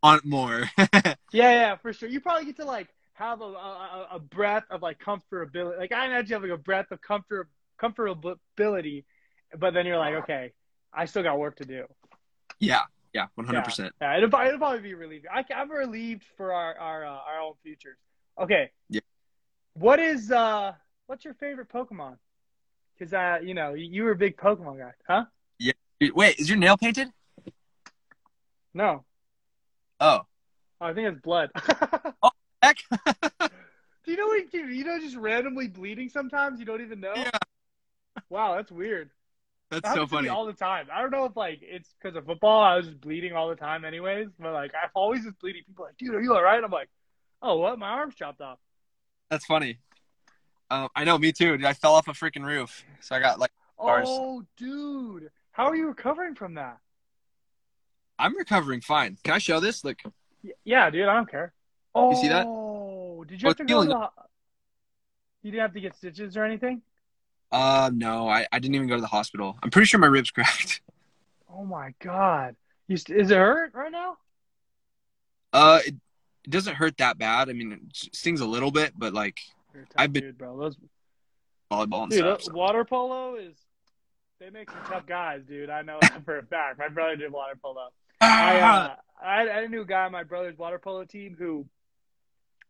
want 0.03 0.25
more. 0.25 0.71
Yeah, 1.33 1.53
yeah, 1.53 1.77
for 1.77 1.93
sure. 1.93 2.09
You 2.09 2.21
probably 2.21 2.47
get 2.47 2.57
to 2.57 2.65
like 2.65 2.89
have 3.15 3.41
a 3.41 3.45
a, 3.45 4.09
a 4.13 4.19
breath 4.19 4.65
of 4.71 4.83
like 4.83 4.99
comfortability. 4.99 5.79
Like 5.79 5.93
I 5.93 6.07
imagine 6.07 6.29
you 6.29 6.35
have 6.35 6.43
like 6.43 6.51
a 6.53 6.57
breath 6.63 6.91
of 6.91 7.01
comfort 7.01 7.49
comfortability, 7.81 9.05
but 9.59 9.75
then 9.75 9.87
you're 9.87 9.97
like, 9.99 10.15
okay, 10.17 10.53
I 10.93 11.05
still 11.07 11.23
got 11.23 11.39
work 11.39 11.57
to 11.57 11.65
do. 11.65 11.85
yeah, 12.59 12.83
yeah, 13.13 13.27
100. 13.35 13.63
percent 13.65 13.95
Yeah, 14.01 14.17
it'll, 14.17 14.29
probably- 14.31 14.49
it'll 14.49 14.59
probably 14.59 14.81
be 14.81 14.95
relieving. 14.95 15.31
I, 15.33 15.45
I'm 15.55 15.71
relieved 15.71 16.25
for 16.37 16.53
our 16.53 16.77
our 16.79 17.05
uh, 17.05 17.11
our 17.11 17.41
own 17.41 17.55
futures. 17.63 17.99
Okay. 18.41 18.71
Yeah. 18.89 19.01
What 19.75 19.99
is 20.01 20.31
uh 20.33 20.73
what's 21.07 21.25
your 21.25 21.35
favorite 21.35 21.69
Pokemon? 21.69 22.17
Because 22.99 23.13
uh 23.13 23.39
you 23.43 23.55
know 23.55 23.75
you, 23.75 23.87
you 23.91 24.03
were 24.05 24.13
a 24.13 24.17
big 24.17 24.37
Pokemon 24.37 24.79
guy, 24.79 24.93
huh? 25.07 25.25
Yeah. 25.59 25.73
Wait, 26.15 26.39
is 26.39 26.49
your 26.49 26.59
nail 26.59 26.77
painted? 26.77 27.09
No, 28.73 29.05
Oh, 29.99 30.21
oh, 30.81 30.87
I 30.87 30.93
think 30.95 31.09
it's 31.09 31.21
blood. 31.21 31.51
Oh, 32.23 32.31
heck. 32.63 32.77
Do 34.05 34.11
you 34.13 34.17
know 34.17 34.27
what 34.29 34.53
you, 34.55 34.67
you 34.67 34.85
know 34.85 34.99
just 34.99 35.17
randomly 35.17 35.69
bleeding 35.69 36.09
sometimes? 36.09 36.59
You 36.61 36.67
don't 36.67 36.81
even 36.81 37.01
know. 37.01 37.13
Yeah. 37.17 37.31
Wow, 38.29 38.55
that's 38.57 38.71
weird. 38.71 39.11
That's 39.71 39.83
That 39.83 39.95
so 39.95 40.01
happens 40.01 40.11
to 40.11 40.17
me 40.17 40.19
funny. 40.19 40.29
all 40.29 40.47
the 40.47 40.53
time. 40.53 40.89
I 40.93 41.01
don't 41.01 41.11
know 41.13 41.25
if 41.27 41.37
like 41.37 41.61
it's 41.63 41.95
because 42.01 42.17
of 42.17 42.27
football. 42.27 42.63
I 42.63 42.77
was 42.77 42.87
just 42.87 43.01
bleeding 43.01 43.33
all 43.35 43.49
the 43.49 43.55
time, 43.57 43.85
anyways. 43.85 44.29
But 44.39 44.53
like 44.53 44.73
I'm 44.81 44.91
always 44.95 45.25
just 45.25 45.39
bleeding. 45.39 45.63
People 45.67 45.85
are 45.85 45.89
like, 45.89 45.97
dude, 45.97 46.15
are 46.15 46.21
you 46.21 46.35
all 46.35 46.43
right? 46.43 46.63
I'm 46.63 46.71
like, 46.71 46.89
oh, 47.41 47.59
what? 47.59 47.79
My 47.79 47.89
arm's 47.89 48.15
chopped 48.17 48.41
off. 48.41 48.59
That's 49.31 49.45
funny. 49.47 49.79
Um, 50.71 50.89
I 50.97 51.05
know, 51.05 51.19
me 51.19 51.33
too. 51.33 51.57
dude. 51.57 51.65
I 51.67 51.73
fell 51.73 51.95
off 51.95 52.09
a 52.09 52.13
freaking 52.13 52.45
roof, 52.45 52.85
so 53.01 53.15
I 53.15 53.21
got 53.21 53.39
like. 53.39 53.51
Bars. 53.79 54.07
Oh, 54.11 54.45
dude, 54.59 55.31
how 55.53 55.65
are 55.69 55.75
you 55.77 55.87
recovering 55.89 56.35
from 56.35 56.55
that? 56.55 56.79
I'm 58.19 58.37
recovering 58.37 58.83
fine. 58.83 59.17
Can 59.25 59.33
I 59.35 59.39
show 59.39 59.59
this? 59.61 59.85
Look, 59.85 60.03
Yeah, 60.65 60.91
dude, 60.91 61.09
I 61.09 61.15
don't 61.15 61.31
care. 61.31 61.55
Oh, 61.95 62.11
You 62.11 62.17
see 62.17 62.29
that? 62.29 62.43
did 62.43 63.41
you 63.43 63.49
Oh, 63.49 63.51
have 63.51 63.57
to 63.57 63.65
go 63.65 63.83
to 63.83 63.89
the? 63.89 64.09
You 65.43 65.51
didn't 65.53 65.63
have 65.63 65.73
to 65.73 65.81
get 65.81 65.97
stitches 65.97 66.37
or 66.37 66.45
anything. 66.45 66.83
Uh, 67.53 67.91
no, 67.93 68.29
I, 68.29 68.47
I 68.53 68.59
didn't 68.59 68.75
even 68.75 68.89
go 68.89 68.95
to 68.97 69.01
the 69.01 69.07
hospital. 69.07 69.59
I'm 69.63 69.71
pretty 69.71 69.87
sure 69.87 70.01
my 70.01 70.07
ribs 70.07 70.31
cracked. 70.33 70.81
Oh 71.53 71.65
my 71.65 71.95
god, 72.01 72.57
you 72.89 72.97
st- 72.97 73.21
is 73.21 73.31
it 73.31 73.37
hurt 73.37 73.75
right 73.75 73.91
now? 73.93 74.17
Uh, 75.53 75.81
it, 75.85 75.95
it 76.45 76.51
doesn't 76.51 76.77
hurt 76.77 76.97
that 76.99 77.19
bad. 77.19 77.49
I 77.49 77.53
mean, 77.53 77.73
it 77.73 77.81
stings 78.15 78.41
a 78.41 78.47
little 78.47 78.71
bit, 78.71 78.93
but 78.97 79.13
like 79.13 79.41
I've 79.97 80.13
been- 80.13 80.23
dude, 80.25 80.39
bro. 80.39 80.57
Those 80.59 80.77
volleyball 81.71 82.03
and 82.05 82.11
dude, 82.11 82.21
stuff. 82.21 82.43
so. 82.43 82.53
water 82.53 82.85
polo 82.85 83.37
is. 83.37 83.57
They 84.39 84.49
make 84.49 84.71
some 84.71 84.81
tough 84.89 85.05
guys, 85.07 85.43
dude. 85.47 85.69
I 85.69 85.83
know 85.83 85.99
that 86.01 86.25
for 86.25 86.39
a 86.39 86.43
fact. 86.43 86.79
My 86.79 86.89
brother 86.89 87.15
did 87.17 87.31
water 87.31 87.59
polo. 87.61 87.89
I, 88.23 88.59
uh, 88.61 88.95
I 89.23 89.51
I 89.51 89.67
knew 89.67 89.83
a 89.83 89.85
guy 89.85 90.05
on 90.07 90.13
my 90.13 90.23
brother's 90.25 90.57
water 90.57 90.79
polo 90.79 91.05
team 91.05 91.37
who 91.39 91.67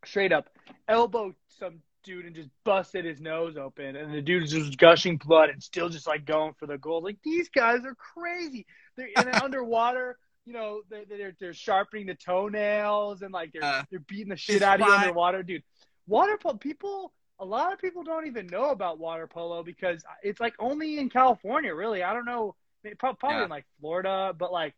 straight 0.04 0.32
up 0.32 0.48
elbowed 0.88 1.34
some 1.60 1.80
dude 2.02 2.26
and 2.26 2.34
just 2.34 2.48
busted 2.64 3.04
his 3.04 3.20
nose 3.20 3.56
open, 3.56 3.96
and 3.96 4.12
the 4.14 4.22
dude 4.22 4.42
was 4.42 4.50
just 4.52 4.78
gushing 4.78 5.16
blood 5.16 5.50
and 5.50 5.62
still 5.62 5.88
just 5.88 6.06
like 6.06 6.24
going 6.24 6.54
for 6.58 6.66
the 6.66 6.78
goal. 6.78 7.02
Like 7.02 7.18
these 7.24 7.48
guys 7.48 7.80
are 7.84 7.94
crazy. 7.94 8.66
They're 8.96 9.08
in 9.08 9.28
underwater. 9.42 10.18
You 10.46 10.54
know, 10.54 10.80
they're, 10.88 11.04
they're 11.08 11.36
they're 11.38 11.54
sharpening 11.54 12.06
the 12.06 12.14
toenails 12.14 13.22
and 13.22 13.32
like 13.32 13.52
they're 13.52 13.62
Uh, 13.64 13.82
they're 13.90 14.00
beating 14.00 14.30
the 14.30 14.36
shit 14.36 14.62
out 14.62 14.80
of 14.80 14.86
you 14.86 14.92
underwater, 14.92 15.42
dude. 15.42 15.62
Water 16.06 16.36
polo 16.38 16.56
people. 16.56 17.12
A 17.38 17.44
lot 17.44 17.72
of 17.72 17.78
people 17.78 18.02
don't 18.02 18.26
even 18.26 18.46
know 18.48 18.70
about 18.70 18.98
water 18.98 19.26
polo 19.26 19.62
because 19.62 20.02
it's 20.22 20.40
like 20.40 20.54
only 20.58 20.98
in 20.98 21.08
California, 21.08 21.74
really. 21.74 22.02
I 22.02 22.12
don't 22.12 22.26
know, 22.26 22.54
probably 22.98 23.30
Yeah. 23.30 23.44
in 23.44 23.50
like 23.50 23.64
Florida, 23.80 24.34
but 24.36 24.52
like, 24.52 24.74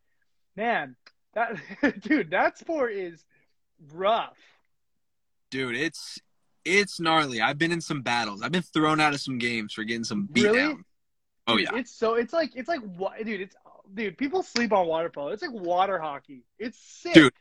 man, 0.56 0.94
that 1.34 1.56
dude, 2.02 2.30
that 2.30 2.58
sport 2.58 2.92
is 2.92 3.24
rough. 3.92 4.36
dude, 5.50 5.74
it's 5.76 6.18
it's 6.64 7.00
gnarly. 7.00 7.40
I've 7.40 7.58
been 7.58 7.72
in 7.72 7.80
some 7.80 8.02
battles. 8.02 8.42
I've 8.42 8.52
been 8.52 8.62
thrown 8.62 9.00
out 9.00 9.14
of 9.14 9.20
some 9.20 9.38
games 9.38 9.72
for 9.72 9.84
getting 9.84 10.04
some 10.04 10.28
beat 10.32 10.44
Really? 10.44 10.58
down. 10.58 10.84
Oh 11.46 11.56
Dude, 11.56 11.68
yeah, 11.72 11.78
it's 11.78 11.90
so 11.94 12.14
it's 12.14 12.32
like 12.32 12.52
it's 12.54 12.68
like 12.68 12.80
wa- 12.96 13.14
dude, 13.24 13.40
it's 13.40 13.56
dude. 13.94 14.16
People 14.16 14.42
sleep 14.42 14.72
on 14.72 14.86
water 14.86 15.10
polo. 15.10 15.28
It's 15.28 15.42
like 15.42 15.52
water 15.52 15.98
hockey. 15.98 16.44
It's 16.58 16.78
sick. 16.78 17.14
Dude, 17.14 17.32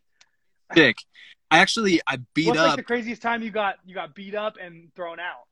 sick. 0.74 0.98
I 1.52 1.60
actually 1.60 2.02
I 2.08 2.18
beat 2.34 2.48
What's 2.48 2.60
up. 2.60 2.68
like 2.70 2.76
the 2.78 2.84
craziest 2.84 3.22
time 3.22 3.44
you 3.44 3.52
got 3.52 3.76
you 3.86 3.94
got 3.94 4.16
beat 4.16 4.34
up 4.34 4.58
and 4.60 4.94
thrown 4.96 5.20
out? 5.20 5.46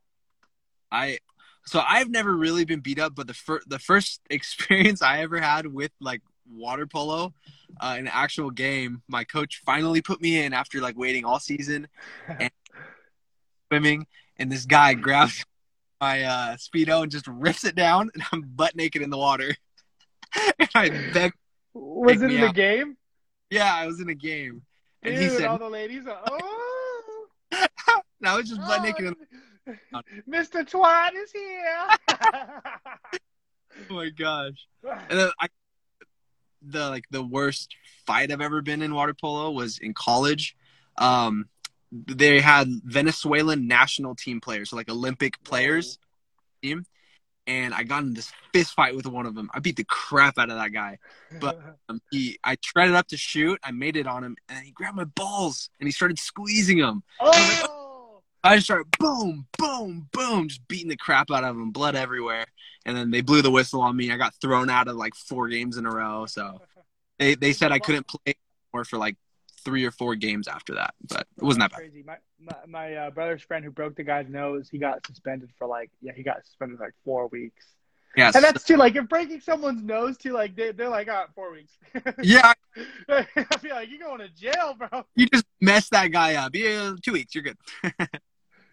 I 0.92 1.20
so 1.66 1.84
I've 1.88 2.10
never 2.10 2.36
really 2.36 2.66
been 2.66 2.80
beat 2.80 3.00
up, 3.00 3.14
but 3.16 3.28
the 3.28 3.34
first 3.36 3.70
the 3.70 3.78
first 3.80 4.22
experience 4.32 5.02
I 5.04 5.20
ever 5.20 5.40
had 5.40 5.68
with 5.68 5.92
like 6.02 6.22
water 6.52 6.88
polo, 6.88 7.34
uh, 7.80 7.96
an 8.00 8.08
actual 8.08 8.50
game, 8.50 9.04
my 9.08 9.24
coach 9.24 9.62
finally 9.64 10.02
put 10.02 10.20
me 10.22 10.44
in 10.44 10.54
after 10.54 10.82
like 10.82 10.98
waiting 10.98 11.24
all 11.26 11.40
season 11.40 11.88
and 12.28 12.50
swimming, 13.70 14.08
and 14.38 14.52
this 14.52 14.66
guy 14.66 14.94
grabs 14.94 15.46
my 16.02 16.24
uh, 16.24 16.56
speedo 16.56 17.04
and 17.04 17.12
just 17.12 17.28
rips 17.28 17.64
it 17.64 17.76
down, 17.76 18.10
and 18.14 18.24
I'm 18.32 18.42
butt 18.42 18.76
naked 18.76 19.02
in 19.02 19.10
the 19.10 19.18
water. 19.18 19.56
and 20.60 20.70
I 20.76 20.90
begged, 21.14 21.36
Was 21.74 22.22
it 22.22 22.32
in 22.32 22.42
the 22.42 22.54
game? 22.54 22.98
yeah, 23.50 23.74
I 23.74 23.88
was 23.88 24.00
in 24.00 24.10
a 24.10 24.16
game, 24.16 24.62
and 25.04 25.16
Dude, 25.16 25.24
he 25.24 25.30
said, 25.30 25.46
all 25.46 25.58
the 25.58 25.70
ladies 25.70 26.08
are, 26.08 26.22
oh, 26.32 27.28
I 28.24 28.36
was 28.36 28.50
just 28.50 28.62
butt 28.62 28.84
naked. 28.84 29.06
In, 29.06 29.16
oh, 29.94 30.02
Mr. 30.30 30.70
Twat 30.70 31.12
is 31.16 31.32
here. 31.32 31.88
oh 33.90 33.94
my 33.94 34.10
gosh. 34.10 34.68
And 35.10 35.20
then 35.20 35.30
I, 35.40 35.48
the 36.62 36.90
like 36.90 37.06
the 37.12 37.24
worst 37.24 37.76
fight 38.06 38.32
I've 38.32 38.42
ever 38.42 38.62
been 38.62 38.82
in 38.82 38.94
water 38.94 39.14
polo 39.14 39.52
was 39.52 39.80
in 39.80 39.94
college. 39.94 40.56
Um, 40.98 41.46
they 41.92 42.40
had 42.40 42.68
Venezuelan 42.84 43.68
national 43.68 44.16
team 44.16 44.40
players, 44.42 44.70
so 44.70 44.76
like 44.76 44.90
Olympic 44.90 45.44
players 45.44 45.98
team, 46.62 46.86
and 47.48 47.74
I 47.74 47.84
got 47.84 48.04
in 48.04 48.14
this 48.14 48.32
fist 48.54 48.74
fight 48.74 48.96
with 48.96 49.08
one 49.08 49.26
of 49.26 49.34
them. 49.36 49.50
I 49.54 49.60
beat 49.60 49.76
the 49.76 49.84
crap 49.86 50.38
out 50.38 50.50
of 50.50 50.58
that 50.58 50.72
guy. 50.72 50.98
But- 51.40 51.60
Um, 51.90 52.00
he, 52.12 52.38
I 52.44 52.56
treaded 52.62 52.94
up 52.94 53.08
to 53.08 53.18
shoot. 53.18 53.60
I 53.64 53.72
made 53.72 53.96
it 53.98 54.06
on 54.06 54.24
him, 54.24 54.36
and 54.48 54.64
he 54.64 54.70
grabbed 54.70 54.96
my 54.96 55.06
balls 55.06 55.72
and 55.80 55.88
he 55.88 55.92
started 55.92 56.20
squeezing 56.20 56.78
them. 56.78 57.02
oh, 57.20 58.22
I 58.44 58.58
just 58.58 58.68
started 58.68 58.86
boom, 59.00 59.48
boom, 59.58 60.08
boom, 60.14 60.50
just 60.50 60.68
beating 60.68 60.90
the 60.90 60.96
crap 60.96 61.32
out 61.32 61.44
of 61.44 61.56
him, 61.56 61.72
blood 61.72 61.96
everywhere. 61.96 62.46
And 62.86 62.96
then 62.96 63.10
they 63.10 63.22
blew 63.22 63.42
the 63.42 63.50
whistle 63.50 63.82
on 63.82 63.98
me. 63.98 64.12
I 64.12 64.18
got 64.18 64.36
thrown 64.40 64.70
out 64.70 64.88
of 64.88 64.98
like 64.98 65.16
four 65.16 65.48
games 65.48 65.78
in 65.78 65.88
a 65.88 65.90
row. 65.92 66.28
So 66.28 66.62
they 67.18 67.34
they 67.34 67.54
said 67.54 67.72
I 67.72 67.80
couldn't 67.80 68.08
play 68.08 68.36
more 68.72 68.86
for 68.86 68.98
like 69.00 69.16
three 69.60 69.86
or 69.86 69.92
four 69.92 70.16
games 70.16 70.48
after 70.48 70.76
that, 70.76 70.94
but 71.08 71.28
it 71.38 71.44
wasn't 71.44 71.64
that 71.64 71.72
bad. 71.72 71.78
Crazy. 71.78 72.04
My 72.06 72.18
my, 72.40 72.56
my 72.68 72.96
uh, 72.96 73.10
brother's 73.12 73.42
friend 73.42 73.64
who 73.64 73.72
broke 73.72 73.96
the 73.96 74.04
guy's 74.04 74.30
nose, 74.30 74.70
he 74.70 74.78
got 74.78 75.06
suspended 75.06 75.50
for 75.58 75.68
like 75.68 75.92
yeah, 76.02 76.14
he 76.16 76.24
got 76.24 76.46
suspended 76.46 76.78
for 76.78 76.86
like 76.86 76.96
four 77.04 77.28
weeks. 77.28 77.66
Yeah, 78.16 78.32
And 78.34 78.44
that's 78.44 78.64
too 78.64 78.76
like 78.76 78.96
if 78.96 79.08
breaking 79.08 79.42
someone's 79.42 79.84
nose 79.84 80.18
too 80.18 80.34
like 80.34 80.56
they 80.56 80.72
they're 80.72 80.90
like 80.90 81.08
ah 81.10 81.28
four 81.36 81.52
weeks. 81.52 81.74
yeah. 82.24 82.54
I 83.10 83.26
feel 83.60 83.76
like 83.76 83.90
you're 83.90 84.00
going 84.00 84.20
to 84.20 84.30
jail, 84.30 84.76
bro. 84.78 85.04
You 85.16 85.28
just 85.28 85.46
messed 85.62 85.92
that 85.92 86.08
guy 86.08 86.36
up. 86.36 86.56
Yeah, 86.56 86.94
two 87.04 87.14
weeks, 87.14 87.36
you're 87.36 87.44
good. 87.44 87.58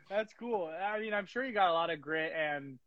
That's 0.09 0.33
cool. 0.39 0.71
I 0.83 1.01
mean, 1.01 1.13
I'm 1.13 1.27
sure 1.27 1.45
you 1.45 1.53
got 1.53 1.71
a 1.71 1.73
lot 1.73 1.91
of 1.91 2.01
grit 2.01 2.33
and 2.35 2.79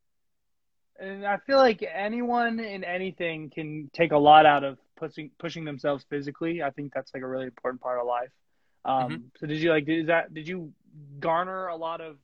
and 0.99 1.25
I 1.25 1.37
feel 1.37 1.57
like 1.57 1.83
anyone 1.91 2.59
in 2.59 2.83
anything 2.83 3.49
can 3.49 3.89
take 3.93 4.11
a 4.11 4.17
lot 4.17 4.45
out 4.45 4.63
of 4.63 4.77
pushing 4.97 5.31
pushing 5.39 5.63
themselves 5.65 6.05
physically. 6.09 6.61
I 6.61 6.69
think 6.71 6.93
that's 6.93 7.13
like 7.13 7.23
a 7.23 7.27
really 7.27 7.45
important 7.45 7.81
part 7.81 7.99
of 7.99 8.05
life. 8.07 8.29
Um, 8.85 9.11
Mm-hmm. 9.11 9.23
So 9.39 9.47
did 9.47 9.57
you 9.59 9.69
like 9.71 9.85
did 9.85 10.07
that? 10.07 10.33
Did 10.33 10.47
you 10.47 10.73
garner 11.19 11.67
a 11.67 11.75
lot 11.75 12.01
of 12.01 12.17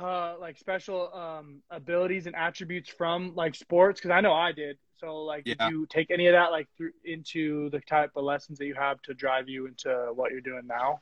uh, 0.00 0.34
like 0.40 0.58
special 0.58 1.12
um, 1.14 1.62
abilities 1.70 2.26
and 2.26 2.34
attributes 2.34 2.88
from 2.90 3.34
like 3.34 3.54
sports? 3.54 4.00
Because 4.00 4.10
I 4.10 4.20
know 4.20 4.32
I 4.32 4.52
did. 4.52 4.78
So 4.98 5.16
like, 5.24 5.42
Yeah. 5.46 5.54
did 5.58 5.70
you 5.70 5.86
take 5.90 6.10
any 6.10 6.26
of 6.28 6.32
that 6.32 6.50
like 6.50 6.68
through 6.76 6.92
into 7.04 7.68
the 7.70 7.80
type 7.80 8.12
of 8.16 8.24
lessons 8.24 8.58
that 8.58 8.66
you 8.66 8.74
have 8.74 9.00
to 9.02 9.14
drive 9.14 9.48
you 9.48 9.66
into 9.66 10.12
what 10.14 10.30
you're 10.32 10.40
doing 10.40 10.66
now? 10.66 11.00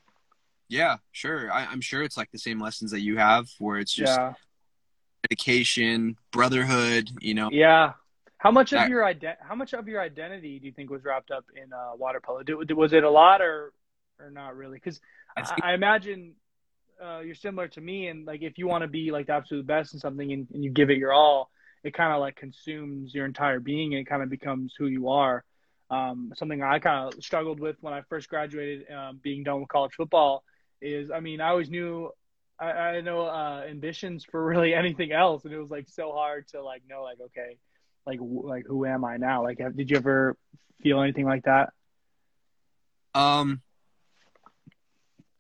Yeah, 0.69 0.97
sure. 1.13 1.53
I, 1.53 1.67
I'm 1.67 1.81
sure 1.81 2.03
it's 2.03 2.17
like 2.17 2.31
the 2.31 2.39
same 2.39 2.61
lessons 2.61 2.91
that 2.93 3.01
you 3.01 3.17
have, 3.19 3.49
where 3.59 3.79
it's 3.79 3.93
just 3.93 4.19
yeah. 4.19 4.35
Dedication, 5.29 6.17
brotherhood. 6.33 7.11
You 7.21 7.35
know, 7.35 7.51
Yeah. 7.53 7.93
How 8.39 8.51
much 8.51 8.73
of 8.73 8.89
your 8.89 9.03
ident- 9.03 9.37
how 9.41 9.55
much 9.55 9.75
of 9.75 9.87
your 9.87 10.01
identity 10.01 10.59
do 10.59 10.67
you 10.67 10.73
think 10.73 10.89
was 10.89 11.05
wrapped 11.05 11.31
up 11.31 11.45
in 11.55 11.71
uh, 11.75 11.91
water 11.95 12.21
polo? 12.21 12.43
Did, 12.43 12.73
was 12.73 12.95
it 12.95 13.05
a 13.05 13.11
lot 13.11 13.43
or 13.43 13.75
or 14.19 14.31
not 14.31 14.57
really? 14.57 14.79
Because 14.79 14.99
I 15.37 15.43
I, 15.43 15.73
I 15.73 15.75
imagine 15.75 16.37
uh, 17.03 17.21
you're 17.21 17.35
similar 17.35 17.69
to 17.69 17.81
me, 17.83 18.09
and 18.09 18.27
like 18.27 18.41
if 18.41 18.57
you 18.57 18.67
want 18.67 18.83
to 18.83 18.89
be 18.89 19.11
like 19.11 19.27
the 19.27 19.35
absolute 19.35 19.67
best 19.67 19.93
in 19.93 20.01
something 20.01 20.33
and, 20.33 20.47
and 20.55 20.65
you 20.65 20.71
give 20.71 20.89
it 20.89 20.97
your 20.97 21.13
all, 21.13 21.51
it 21.83 21.93
kind 21.93 22.15
of 22.15 22.21
like 22.21 22.37
consumes 22.37 23.15
your 23.15 23.27
entire 23.27 23.61
being 23.61 23.93
and 23.93 24.01
it 24.01 24.07
kind 24.07 24.23
of 24.23 24.31
becomes 24.31 24.75
who 24.79 24.87
you 24.87 25.11
are. 25.11 25.45
Um, 25.91 26.33
something 26.37 26.63
I 26.63 26.79
kind 26.79 27.13
of 27.13 27.23
struggled 27.23 27.59
with 27.59 27.77
when 27.81 27.93
I 27.93 28.03
first 28.09 28.29
graduated, 28.29 28.91
um, 28.91 29.21
being 29.23 29.43
done 29.43 29.61
with 29.61 29.69
college 29.69 29.93
football, 29.97 30.45
is 30.81 31.11
I 31.11 31.21
mean 31.21 31.41
I 31.41 31.49
always 31.49 31.69
knew 31.69 32.11
I, 32.61 32.73
I 32.73 32.95
had 32.97 33.05
no 33.05 33.23
uh, 33.27 33.65
ambitions 33.69 34.25
for 34.25 34.45
really 34.45 34.75
anything 34.75 35.13
else, 35.13 35.45
and 35.45 35.55
it 35.55 35.59
was 35.59 35.71
like 35.71 35.89
so 35.89 36.13
hard 36.13 36.47
to 36.49 36.63
like 36.63 36.83
know 36.89 37.03
like 37.03 37.19
okay, 37.27 37.57
like 38.07 38.19
w- 38.19 38.47
like 38.47 38.67
who 38.67 38.85
am 38.85 39.05
I 39.05 39.17
now? 39.17 39.43
Like, 39.43 39.59
have, 39.61 39.77
did 39.77 39.91
you 39.91 39.97
ever 39.97 40.37
feel 40.83 41.01
anything 41.01 41.25
like 41.25 41.45
that? 41.45 41.73
Um, 43.15 43.63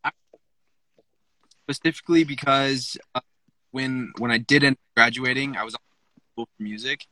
I- 0.02 0.10
specifically 1.64 2.24
because 2.24 2.96
uh, 3.14 3.20
when 3.70 4.12
when 4.18 4.30
I 4.30 4.38
did 4.38 4.64
end 4.64 4.74
up 4.74 4.94
graduating, 4.96 5.56
I 5.56 5.64
was 5.64 5.74
on 5.74 5.80
for 6.34 6.46
music, 6.58 7.06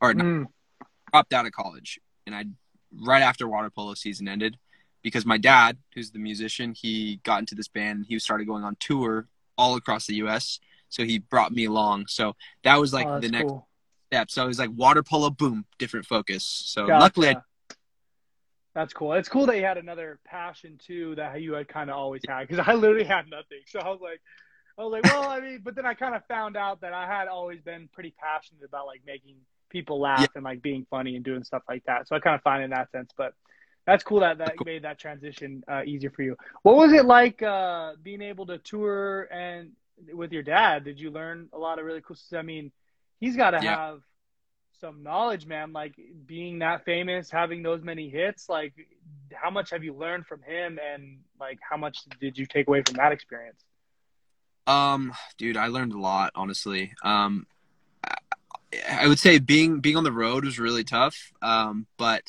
or 0.00 0.14
no, 0.14 0.24
Mm, 0.24 0.46
dropped 1.10 1.32
out 1.32 1.46
of 1.46 1.52
college, 1.52 1.98
and 2.26 2.34
I 2.34 2.44
right 3.02 3.22
after 3.22 3.48
water 3.48 3.70
polo 3.70 3.94
season 3.94 4.28
ended 4.28 4.58
because 5.02 5.26
my 5.26 5.38
dad, 5.38 5.78
who's 5.94 6.10
the 6.12 6.18
musician, 6.18 6.74
he 6.74 7.20
got 7.24 7.40
into 7.40 7.54
this 7.54 7.68
band. 7.68 7.98
and 7.98 8.06
He 8.06 8.18
started 8.18 8.46
going 8.46 8.62
on 8.64 8.76
tour 8.78 9.26
all 9.56 9.76
across 9.76 10.06
the 10.06 10.14
U.S. 10.16 10.60
So 10.88 11.04
he 11.04 11.18
brought 11.18 11.52
me 11.52 11.64
along. 11.66 12.06
So 12.08 12.36
that 12.62 12.76
was 12.76 12.92
like 12.92 13.06
oh, 13.08 13.20
the 13.20 13.28
next 13.28 13.50
cool. 13.50 13.68
step. 14.10 14.30
So 14.30 14.44
it 14.44 14.48
was 14.48 14.58
like 14.58 14.70
water 14.74 15.02
polo, 15.02 15.30
boom, 15.30 15.64
different 15.78 16.06
focus. 16.06 16.44
So 16.44 16.86
Gotcha. 16.86 16.98
luckily, 17.00 17.28
I 17.30 17.36
That's 18.74 18.92
cool. 18.92 19.12
It's 19.14 19.28
cool 19.28 19.46
that 19.46 19.56
you 19.56 19.64
had 19.64 19.78
another 19.78 20.18
passion 20.24 20.78
too 20.84 21.14
that 21.16 21.40
you 21.40 21.52
had 21.54 21.68
kind 21.68 21.90
of 21.90 21.96
always 21.96 22.22
had 22.26 22.48
because 22.48 22.64
I 22.66 22.74
literally 22.74 23.04
had 23.04 23.28
nothing. 23.30 23.60
So 23.66 23.78
I 23.80 23.88
was 23.88 24.00
like, 24.02 24.20
I 24.78 24.82
was 24.82 24.92
like, 24.92 25.04
well, 25.04 25.28
I 25.28 25.40
mean, 25.40 25.60
but 25.62 25.76
then 25.76 25.86
I 25.86 25.94
kind 25.94 26.14
of 26.14 26.24
found 26.26 26.56
out 26.56 26.80
that 26.80 26.92
I 26.92 27.06
had 27.06 27.28
always 27.28 27.60
been 27.62 27.88
pretty 27.92 28.14
passionate 28.18 28.64
about 28.64 28.86
like 28.86 29.02
making 29.06 29.36
people 29.70 30.00
laugh 30.00 30.22
Yeah. 30.22 30.26
and 30.34 30.44
like 30.44 30.62
being 30.62 30.86
funny 30.90 31.14
and 31.16 31.24
doing 31.24 31.44
stuff 31.44 31.62
like 31.68 31.84
that. 31.86 32.08
So 32.08 32.16
I 32.16 32.20
kind 32.20 32.34
of 32.34 32.42
find 32.42 32.64
in 32.64 32.70
that 32.70 32.90
sense, 32.90 33.10
but 33.16 33.34
that's 33.86 34.02
cool 34.04 34.20
that 34.20 34.38
that 34.38 34.56
Cool. 34.56 34.64
made 34.64 34.82
that 34.84 34.98
transition 34.98 35.62
uh, 35.68 35.82
easier 35.84 36.10
for 36.10 36.22
you. 36.22 36.36
What 36.62 36.76
was 36.76 36.92
it 36.92 37.04
like 37.04 37.42
uh, 37.42 37.92
being 38.02 38.22
able 38.22 38.46
to 38.46 38.58
tour 38.58 39.28
and 39.32 39.72
with 40.12 40.32
your 40.32 40.42
dad? 40.42 40.84
Did 40.84 40.98
you 40.98 41.10
learn 41.10 41.48
a 41.52 41.58
lot 41.58 41.78
of 41.78 41.84
really 41.84 42.00
cool 42.00 42.16
stuff? 42.16 42.38
I 42.38 42.42
mean, 42.42 42.72
he's 43.20 43.36
got 43.36 43.50
to 43.50 43.62
Yeah. 43.62 43.76
have 43.76 44.00
some 44.80 45.02
knowledge, 45.02 45.46
man. 45.46 45.72
Like 45.72 45.94
being 46.26 46.58
that 46.60 46.84
famous, 46.84 47.30
having 47.30 47.62
those 47.62 47.82
many 47.82 48.08
hits, 48.08 48.48
like 48.48 48.72
how 49.32 49.50
much 49.50 49.70
have 49.70 49.84
you 49.84 49.94
learned 49.94 50.26
from 50.26 50.42
him 50.42 50.78
and 50.92 51.18
like 51.38 51.58
how 51.68 51.76
much 51.76 51.98
did 52.20 52.36
you 52.38 52.46
take 52.46 52.66
away 52.68 52.82
from 52.82 52.94
that 52.94 53.12
experience? 53.12 53.62
Um, 54.66 55.12
dude, 55.36 55.56
I 55.56 55.66
learned 55.66 55.92
a 55.92 55.98
lot, 56.00 56.32
honestly. 56.34 56.92
Um, 57.02 57.46
I, 58.04 58.14
I 58.90 59.06
would 59.08 59.18
say 59.18 59.38
being 59.38 59.80
being 59.80 59.96
on 59.96 60.04
the 60.04 60.12
road 60.12 60.44
was 60.44 60.58
really 60.58 60.84
tough. 60.84 61.32
Um, 61.42 61.86
but 61.98 62.22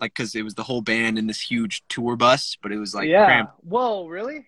like, 0.00 0.14
cause 0.14 0.34
it 0.34 0.42
was 0.42 0.54
the 0.54 0.62
whole 0.62 0.82
band 0.82 1.18
in 1.18 1.26
this 1.26 1.40
huge 1.40 1.82
tour 1.88 2.16
bus, 2.16 2.56
but 2.62 2.72
it 2.72 2.78
was 2.78 2.94
like 2.94 3.08
yeah. 3.08 3.26
cramped. 3.26 3.52
Whoa, 3.62 4.06
really? 4.06 4.46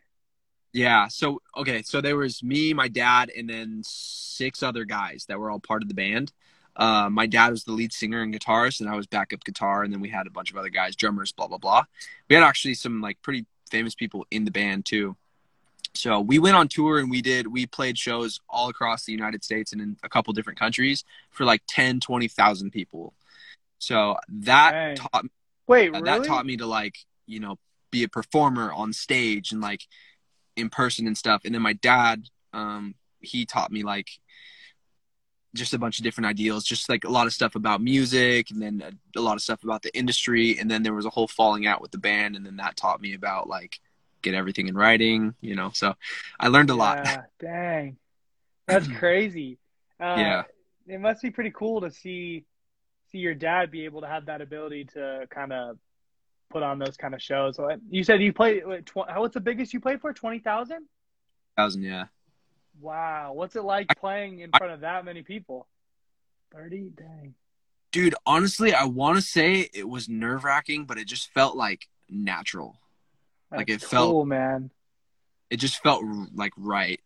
Yeah. 0.73 1.09
So 1.09 1.41
okay, 1.57 1.83
so 1.83 2.01
there 2.01 2.17
was 2.17 2.43
me, 2.43 2.75
my 2.75 2.89
dad, 2.89 3.31
and 3.37 3.49
then 3.49 3.83
six 3.85 4.63
other 4.63 4.85
guys 4.85 5.25
that 5.29 5.39
were 5.39 5.51
all 5.51 5.61
part 5.61 5.83
of 5.83 5.89
the 5.89 5.95
band. 5.95 6.33
Uh, 6.77 7.09
my 7.11 7.27
dad 7.27 7.51
was 7.51 7.65
the 7.65 7.73
lead 7.73 7.93
singer 7.93 8.21
and 8.21 8.35
guitarist, 8.35 8.81
and 8.81 8.91
I 8.91 8.97
was 8.97 9.07
backup 9.07 9.43
guitar, 9.45 9.83
and 9.83 9.93
then 9.93 10.01
we 10.01 10.11
had 10.11 10.27
a 10.27 10.31
bunch 10.31 10.51
of 10.51 10.59
other 10.59 10.69
guys, 10.69 10.95
drummers, 10.95 11.33
blah 11.33 11.47
blah 11.47 11.59
blah. 11.59 11.85
We 12.29 12.37
had 12.37 12.45
actually 12.45 12.75
some 12.75 13.01
like 13.01 13.23
pretty 13.23 13.47
famous 13.71 13.95
people 13.95 14.27
in 14.31 14.45
the 14.45 14.51
band 14.51 14.85
too. 14.85 15.17
So 15.95 16.21
we 16.21 16.39
went 16.39 16.57
on 16.57 16.69
tour 16.69 16.99
and 16.99 17.11
we 17.11 17.23
did 17.23 17.47
we 17.47 17.67
played 17.67 17.97
shows 17.97 18.41
all 18.49 18.69
across 18.69 19.05
the 19.05 19.13
United 19.13 19.43
States 19.43 19.73
and 19.73 19.81
in 19.81 19.97
a 20.03 20.09
couple 20.09 20.33
different 20.35 20.59
countries 20.59 21.05
for 21.31 21.45
like 21.45 21.63
10, 21.69 22.01
20,000 22.01 22.71
people. 22.71 23.15
So 23.79 24.17
that 24.29 24.71
Dang. 24.71 24.97
taught 24.97 25.27
Wait, 25.67 25.89
uh, 25.89 26.01
really? 26.01 26.05
that 26.05 26.25
taught 26.25 26.47
me 26.47 26.57
to 26.57 26.67
like 26.67 26.97
you 27.27 27.41
know 27.41 27.59
be 27.91 28.03
a 28.03 28.09
performer 28.09 28.73
on 28.73 28.93
stage 28.93 29.53
and 29.53 29.61
like 29.61 29.83
in 30.57 30.71
person 30.71 31.07
and 31.07 31.17
stuff 31.17 31.43
and 31.45 31.55
then 31.55 31.63
my 31.63 31.75
dad 31.75 32.25
um 32.53 32.95
he 33.21 33.45
taught 33.45 33.71
me 33.71 33.83
like 33.83 34.09
just 35.55 35.75
a 35.75 35.79
bunch 35.79 35.99
of 35.99 36.05
different 36.05 36.27
ideals 36.27 36.65
just 36.65 36.89
like 36.89 37.05
a 37.05 37.09
lot 37.09 37.27
of 37.27 37.33
stuff 37.33 37.55
about 37.55 37.81
music 37.81 38.51
and 38.51 38.61
then 38.61 38.83
a, 38.83 39.19
a 39.19 39.23
lot 39.23 39.35
of 39.35 39.43
stuff 39.43 39.63
about 39.65 39.83
the 39.83 39.97
industry 39.97 40.59
and 40.59 40.71
then 40.71 40.83
there 40.83 40.95
was 40.95 41.07
a 41.07 41.11
whole 41.11 41.29
falling 41.29 41.67
out 41.67 41.81
with 41.81 41.91
the 41.91 41.99
band 41.99 42.37
and 42.37 42.45
then 42.45 42.57
that 42.57 42.77
taught 42.77 43.01
me 43.01 43.15
about 43.15 43.49
like 43.49 43.79
get 44.23 44.35
everything 44.35 44.69
in 44.69 44.75
writing 44.75 45.35
you 45.41 45.55
know 45.55 45.71
so 45.73 45.95
i 46.41 46.49
learned 46.49 46.71
a 46.71 46.75
lot 46.75 46.99
dang. 47.41 47.97
That's 48.67 48.89
crazy. 48.99 49.59
Uh, 50.01 50.15
Yeah. 50.17 50.43
It 50.87 51.01
must 51.01 51.23
be 51.23 51.31
pretty 51.31 51.51
cool 51.51 51.81
to 51.81 51.91
see 51.91 52.45
see 53.11 53.19
your 53.19 53.35
dad 53.35 53.71
be 53.71 53.85
able 53.85 54.01
to 54.03 54.07
have 54.09 54.27
that 54.27 54.41
ability 54.41 54.85
to 54.95 55.27
kind 55.31 55.53
of 55.53 55.79
put 56.51 56.63
on 56.63 56.79
those 56.79 56.97
kind 56.97 57.15
of 57.15 57.21
shows. 57.23 57.59
You 57.91 58.05
said 58.05 58.21
you 58.23 58.33
played 58.33 58.63
how 59.09 59.21
what's 59.21 59.35
the 59.35 59.41
biggest 59.41 59.73
you 59.75 59.81
played 59.81 60.01
for? 60.01 60.13
20,000? 60.13 60.87
thousand 61.57 61.83
yeah 61.83 62.05
Wow. 62.81 63.33
What's 63.33 63.57
it 63.57 63.63
like 63.65 63.89
playing 63.99 64.41
in 64.41 64.51
front 64.51 64.73
of 64.73 64.81
that 64.81 65.05
many 65.05 65.23
people? 65.23 65.67
30? 66.55 66.91
Dang. 66.97 67.35
dude 67.93 68.15
honestly 68.25 68.73
i 68.75 68.85
want 68.85 69.17
to 69.17 69.23
say 69.23 69.69
it 69.75 69.89
was 69.89 70.09
nerve 70.09 70.45
wracking 70.45 70.85
but 70.85 70.97
it 70.99 71.07
just 71.07 71.33
felt 71.33 71.57
like 71.57 71.89
natural 72.09 72.79
Like, 73.51 73.67
That's 73.69 73.85
it 73.85 73.89
felt- 73.89 74.11
cool, 74.13 74.25
man. 74.27 74.71
it 75.51 75.57
just 75.57 75.83
felt 75.83 76.03
like 76.35 76.53
right. 76.57 77.01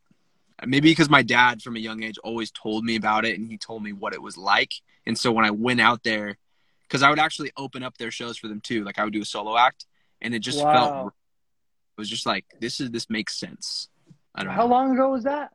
Maybe 0.66 0.90
because 0.90 1.08
my 1.08 1.22
dad 1.22 1.62
from 1.62 1.76
a 1.76 1.80
young 1.80 2.02
age 2.02 2.18
always 2.22 2.50
told 2.50 2.84
me 2.84 2.96
about 2.96 3.24
it 3.24 3.38
and 3.38 3.48
he 3.50 3.56
told 3.56 3.82
me 3.82 3.92
what 3.92 4.12
it 4.12 4.20
was 4.22 4.36
like. 4.36 4.72
And 5.06 5.16
so 5.16 5.32
when 5.32 5.44
I 5.44 5.50
went 5.50 5.80
out 5.80 6.02
there, 6.02 6.36
because 6.82 7.02
I 7.02 7.10
would 7.10 7.18
actually 7.18 7.50
open 7.56 7.82
up 7.82 7.96
their 7.98 8.10
shows 8.10 8.36
for 8.36 8.48
them 8.48 8.60
too. 8.60 8.84
Like 8.84 8.98
I 8.98 9.04
would 9.04 9.12
do 9.12 9.22
a 9.22 9.24
solo 9.24 9.56
act 9.56 9.86
and 10.20 10.34
it 10.34 10.40
just 10.40 10.58
Wow. 10.64 10.72
felt, 10.72 11.06
it 11.06 12.00
was 12.00 12.08
just 12.10 12.26
like, 12.26 12.44
this 12.60 12.80
is, 12.80 12.90
this 12.90 13.08
makes 13.08 13.38
sense. 13.38 13.88
I 14.34 14.44
don't 14.44 14.52
How 14.52 14.62
know. 14.64 14.68
long 14.70 14.94
ago 14.94 15.10
was 15.10 15.24
that? 15.24 15.50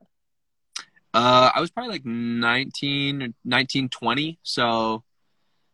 Uh, 1.13 1.49
I 1.55 1.61
was 1.61 1.71
probably 1.71 1.91
like 1.93 2.05
19, 2.05 3.33
19, 3.45 3.89
20. 3.89 4.39
So 4.43 5.03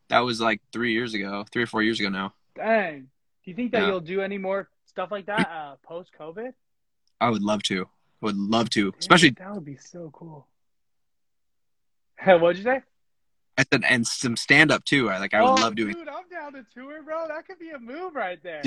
that 0.09 0.19
was 0.19 0.39
like 0.41 0.61
three 0.71 0.93
years 0.93 1.13
ago, 1.13 1.45
three 1.51 1.63
or 1.63 1.67
four 1.67 1.81
years 1.81 1.99
ago 1.99 2.09
now. 2.09 2.33
Dang. 2.55 3.01
Do 3.43 3.49
you 3.51 3.55
think 3.55 3.71
that 3.71 3.81
Yeah. 3.81 3.87
you'll 3.87 4.01
do 4.01 4.21
any 4.21 4.37
more 4.37 4.69
stuff 4.85 5.09
like 5.09 5.25
that 5.27 5.49
uh, 5.49 5.75
post 5.83 6.11
COVID? 6.19 6.53
I 7.19 7.29
would 7.29 7.41
love 7.41 7.63
to. 7.63 7.87
Would 8.21 8.37
love 8.37 8.69
to, 8.71 8.93
especially 8.99 9.31
that 9.31 9.53
would 9.53 9.65
be 9.65 9.77
so 9.77 10.11
cool. 10.13 10.47
What'd 12.23 12.57
you 12.57 12.63
say? 12.63 12.81
I 13.57 13.65
said, 13.71 13.83
and 13.87 14.05
some 14.07 14.37
stand 14.37 14.71
up 14.71 14.85
too. 14.85 15.09
I 15.09 15.17
like, 15.17 15.33
I 15.33 15.41
would 15.41 15.59
oh, 15.59 15.61
love 15.61 15.75
doing. 15.75 15.93
Dude, 15.93 16.07
I'm 16.07 16.29
down 16.31 16.53
to 16.53 16.65
tour, 16.73 17.01
bro. 17.03 17.27
That 17.27 17.47
could 17.47 17.59
be 17.59 17.71
a 17.71 17.79
move 17.79 18.15
right 18.15 18.41
there. 18.43 18.61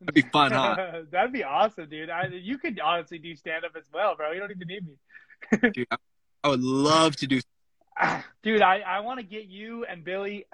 That'd 0.00 0.14
be 0.14 0.22
fun, 0.22 0.52
huh? 0.52 1.02
That'd 1.10 1.32
be 1.32 1.44
awesome, 1.44 1.88
dude. 1.88 2.10
I, 2.10 2.26
you 2.26 2.58
could 2.58 2.80
honestly 2.80 3.18
do 3.18 3.34
stand 3.36 3.64
up 3.64 3.72
as 3.76 3.84
well, 3.92 4.16
bro. 4.16 4.32
You 4.32 4.40
don't 4.40 4.50
even 4.50 4.68
need 4.68 4.86
me. 4.86 5.70
Dude, 5.72 5.86
I, 5.90 5.96
I 6.42 6.48
would 6.48 6.60
love 6.60 7.14
to 7.16 7.26
do 7.26 7.40
dude, 8.42 8.62
I, 8.62 8.80
I 8.80 9.00
want 9.00 9.20
to 9.20 9.26
get 9.26 9.46
you 9.46 9.84
and 9.84 10.04
Billy 10.04 10.46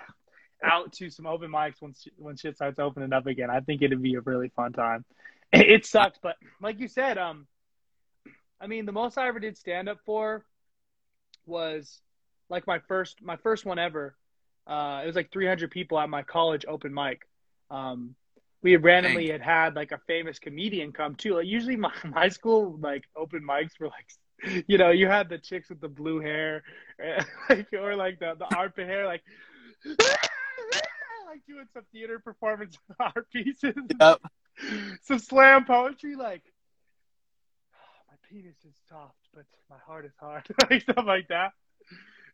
out 0.63 0.93
to 0.95 1.11
some 1.11 1.27
open 1.27 1.51
mics 1.51 1.81
once 1.81 2.07
when 2.17 2.37
shit 2.37 2.57
starts 2.57 2.79
opening 2.79 3.13
up 3.13 3.27
again. 3.27 3.51
I 3.51 3.61
think 3.61 3.83
it'd 3.83 4.01
be 4.01 4.15
a 4.15 4.21
really 4.21 4.51
fun 4.55 4.73
time. 4.73 5.05
It, 5.53 5.69
it 5.69 5.87
sucks, 5.87 6.19
but 6.23 6.37
like 6.61 6.81
you 6.81 6.89
said, 6.89 7.19
um, 7.19 7.47
I 8.65 8.67
mean, 8.67 8.87
the 8.87 8.93
most 8.93 9.19
I 9.19 9.29
ever 9.29 9.39
did 9.39 9.59
stand 9.59 9.91
up 9.91 9.99
for 10.07 10.43
was 11.45 12.01
like 12.49 12.67
my 12.67 12.79
first 12.79 13.21
my 13.23 13.37
first 13.37 13.67
one 13.67 13.79
ever. 13.79 14.17
Uh, 14.67 15.03
it 15.05 15.07
was 15.07 15.17
like 15.17 15.31
300 15.31 15.71
people 15.71 15.99
at 15.99 16.09
my 16.09 16.23
college 16.23 16.65
open 16.67 16.95
mic. 16.95 17.29
Um, 17.71 18.15
we 18.63 18.73
had 18.73 18.83
randomly 18.83 19.29
had 19.29 19.43
had 19.43 19.77
like 19.77 19.93
a 19.93 20.01
famous 20.07 20.39
comedian 20.39 20.93
come 20.93 21.15
too. 21.15 21.35
Like 21.35 21.47
usually 21.47 21.77
my 21.77 21.93
my 22.05 22.31
school 22.31 22.79
like 22.81 23.05
open 23.15 23.43
mics 23.47 23.79
were 23.79 23.89
like, 23.89 24.65
you 24.67 24.79
know, 24.79 24.89
you 24.89 25.09
had 25.09 25.29
the 25.29 25.37
chicks 25.37 25.69
with 25.69 25.83
the 25.83 25.89
blue 25.89 26.21
hair, 26.21 26.63
like 27.51 27.67
or 27.75 27.95
like 27.95 28.19
the 28.19 28.35
the 28.39 28.47
armpit 28.57 28.89
hair, 28.89 29.07
like. 29.07 29.23
like 31.27 31.45
doing 31.47 31.67
some 31.75 31.83
theater 31.93 32.19
performance 32.19 32.79
art 33.01 33.29
pieces, 33.31 33.75
Yep. 34.01 34.21
some 35.03 35.19
slam 35.19 35.65
poetry, 35.65 36.15
like 36.15 36.43
penis 38.35 38.57
is 38.69 38.75
soft, 38.89 39.15
but 39.33 39.45
my 39.71 39.77
heart 39.87 40.05
is 40.05 40.13
hard, 40.19 40.43
like 40.71 40.83
stuff 40.83 41.05
like 41.07 41.29
that. 41.29 41.53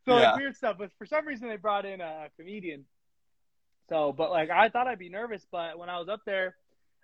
So 0.07 0.17
Yeah. 0.17 0.31
like 0.33 0.37
weird 0.37 0.57
stuff. 0.57 0.77
But 0.79 0.91
for 0.99 1.07
some 1.07 1.27
reason 1.27 1.49
they 1.49 1.57
brought 1.57 1.85
in 1.85 2.01
a 2.01 2.29
comedian. 2.39 2.87
So, 3.89 4.13
but 4.13 4.31
like 4.31 4.51
I 4.51 4.69
thought 4.71 4.87
I'd 4.87 4.99
be 4.99 5.09
nervous, 5.11 5.47
but 5.51 5.79
when 5.79 5.89
I 5.91 5.99
was 5.99 6.09
up 6.09 6.21
there, 6.25 6.57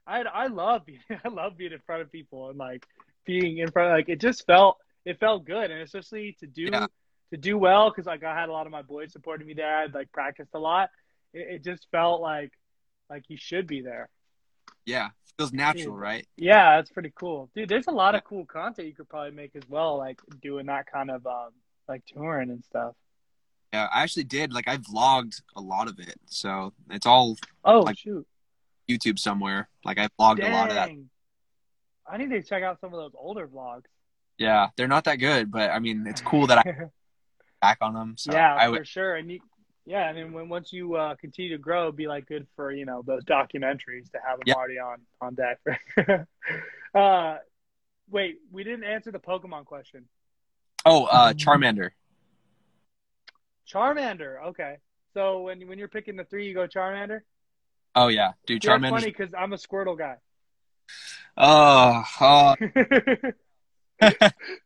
I 0.07 0.21
I 0.23 0.47
love 0.47 0.87
being 0.87 1.01
I 1.25 1.29
love 1.29 1.57
being 1.57 1.73
in 1.73 1.81
front 1.81 2.03
of 2.03 2.11
people 2.13 2.49
and 2.49 2.59
like 2.59 2.87
being 3.27 3.59
in 3.59 3.71
front. 3.71 3.91
Like 3.91 4.09
it 4.09 4.21
just 4.21 4.47
felt 4.47 4.79
it 5.05 5.19
felt 5.21 5.45
good, 5.45 5.71
and 5.71 5.83
especially 5.83 6.37
to 6.41 6.47
do 6.47 6.69
Yeah. 6.73 6.87
to 7.33 7.37
do 7.37 7.59
well 7.59 7.91
because 7.91 8.07
like 8.07 8.25
I 8.25 8.39
had 8.39 8.49
a 8.49 8.53
lot 8.53 8.67
of 8.67 8.73
my 8.73 8.83
boys 8.83 9.13
supporting 9.13 9.47
me 9.47 9.55
there. 9.55 9.77
I 9.79 9.83
had 9.83 9.95
like 9.95 10.11
practiced 10.13 10.55
a 10.55 10.59
lot. 10.59 10.91
It, 11.35 11.57
it 11.57 11.65
just 11.65 11.87
felt 11.91 12.21
like 12.23 12.53
like 13.11 13.25
you 13.29 13.37
should 13.37 13.67
be 13.67 13.83
there. 13.83 14.09
Yeah, 14.87 15.09
feels 15.37 15.53
natural, 15.53 15.95
Dude. 15.95 16.03
right? 16.03 16.27
Yeah, 16.37 16.77
that's 16.77 16.91
pretty 16.91 17.13
cool, 17.15 17.51
dude. 17.55 17.69
There's 17.69 17.89
a 17.89 17.93
lot 17.93 18.15
of 18.15 18.25
cool 18.25 18.47
content 18.47 18.89
you 18.89 18.95
could 18.95 19.09
probably 19.09 19.33
make 19.33 19.55
as 19.57 19.69
well, 19.69 19.99
like 19.99 20.21
doing 20.41 20.67
that 20.67 20.87
kind 20.91 21.11
of 21.11 21.27
um 21.27 21.51
like 21.89 22.05
touring 22.07 22.51
and 22.51 22.65
stuff. 22.65 22.95
Yeah, 23.73 23.89
I 23.93 24.03
actually 24.03 24.25
did. 24.25 24.53
Like 24.53 24.69
I 24.69 24.79
vlogged 24.79 25.43
a 25.57 25.61
lot 25.61 25.89
of 25.89 25.99
it, 25.99 26.19
so 26.27 26.73
it's 26.91 27.05
all 27.07 27.37
Oh 27.65 27.81
Like, 27.81 27.99
shoot! 27.99 28.27
YouTube 28.89 29.19
somewhere. 29.19 29.69
Like 29.85 29.99
I 29.99 30.09
vlogged 30.19 30.43
a 30.43 30.51
lot 30.53 30.69
of 30.69 30.77
that. 30.77 30.91
I 32.09 32.17
need 32.17 32.31
to 32.31 32.43
check 32.43 32.63
out 32.63 32.81
some 32.81 32.95
of 32.95 33.01
those 33.01 33.13
older 33.19 33.49
vlogs. 33.49 33.83
Yeah, 34.39 34.69
they're 34.77 34.87
not 34.89 35.05
that 35.05 35.17
good, 35.17 35.51
but 35.51 35.71
I 35.71 35.81
mean, 35.81 36.07
it's 36.07 36.21
cool 36.21 36.47
that 36.47 36.59
I 36.59 36.89
back 37.61 37.79
on 37.81 37.95
them. 37.95 38.15
So 38.17 38.33
yeah, 38.33 38.55
I 38.55 38.69
for 38.69 38.85
sure. 38.85 39.17
And 39.17 39.31
you, 39.31 39.41
yeah, 39.87 40.03
I 40.09 40.13
mean, 40.13 40.33
when 40.33 40.49
once 40.49 40.73
you 40.73 40.95
uh, 40.97 41.15
continue 41.15 41.53
to 41.53 41.59
grow, 41.59 41.85
it'd 41.85 41.97
be 41.97 42.09
like 42.09 42.27
good 42.27 42.47
for 42.57 42.73
you 42.73 42.85
know 42.85 43.03
those 43.07 43.25
documentaries 43.25 44.11
to 44.13 44.19
have 44.27 44.39
them 44.39 44.45
Yeah. 44.47 44.55
already 44.55 44.79
on 44.79 44.99
on 45.21 45.35
deck. 45.35 45.61
uh, 46.95 47.39
wait, 48.11 48.39
we 48.51 48.65
didn't 48.65 48.85
answer 48.85 49.13
the 49.13 49.19
Pokemon 49.21 49.65
question. 49.65 50.05
Oh, 50.85 51.05
uh, 51.05 51.33
Charmander. 51.33 51.91
Charmander. 53.73 54.43
Okay, 54.49 54.77
so 55.15 55.43
when 55.43 55.67
when 55.69 55.79
you're 55.79 55.89
picking 55.89 56.17
the 56.17 56.25
three, 56.25 56.47
you 56.47 56.55
go 56.55 56.67
Charmander. 56.67 57.21
Oh 57.95 58.09
yeah, 58.09 58.33
dude, 58.47 58.63
Charmander. 58.63 58.91
funny 58.91 59.07
because 59.07 59.33
I'm 59.37 59.53
a 59.53 59.57
Squirtle 59.57 59.97
guy. 59.97 60.17
Oh, 61.37 62.05
oh, 62.21 62.55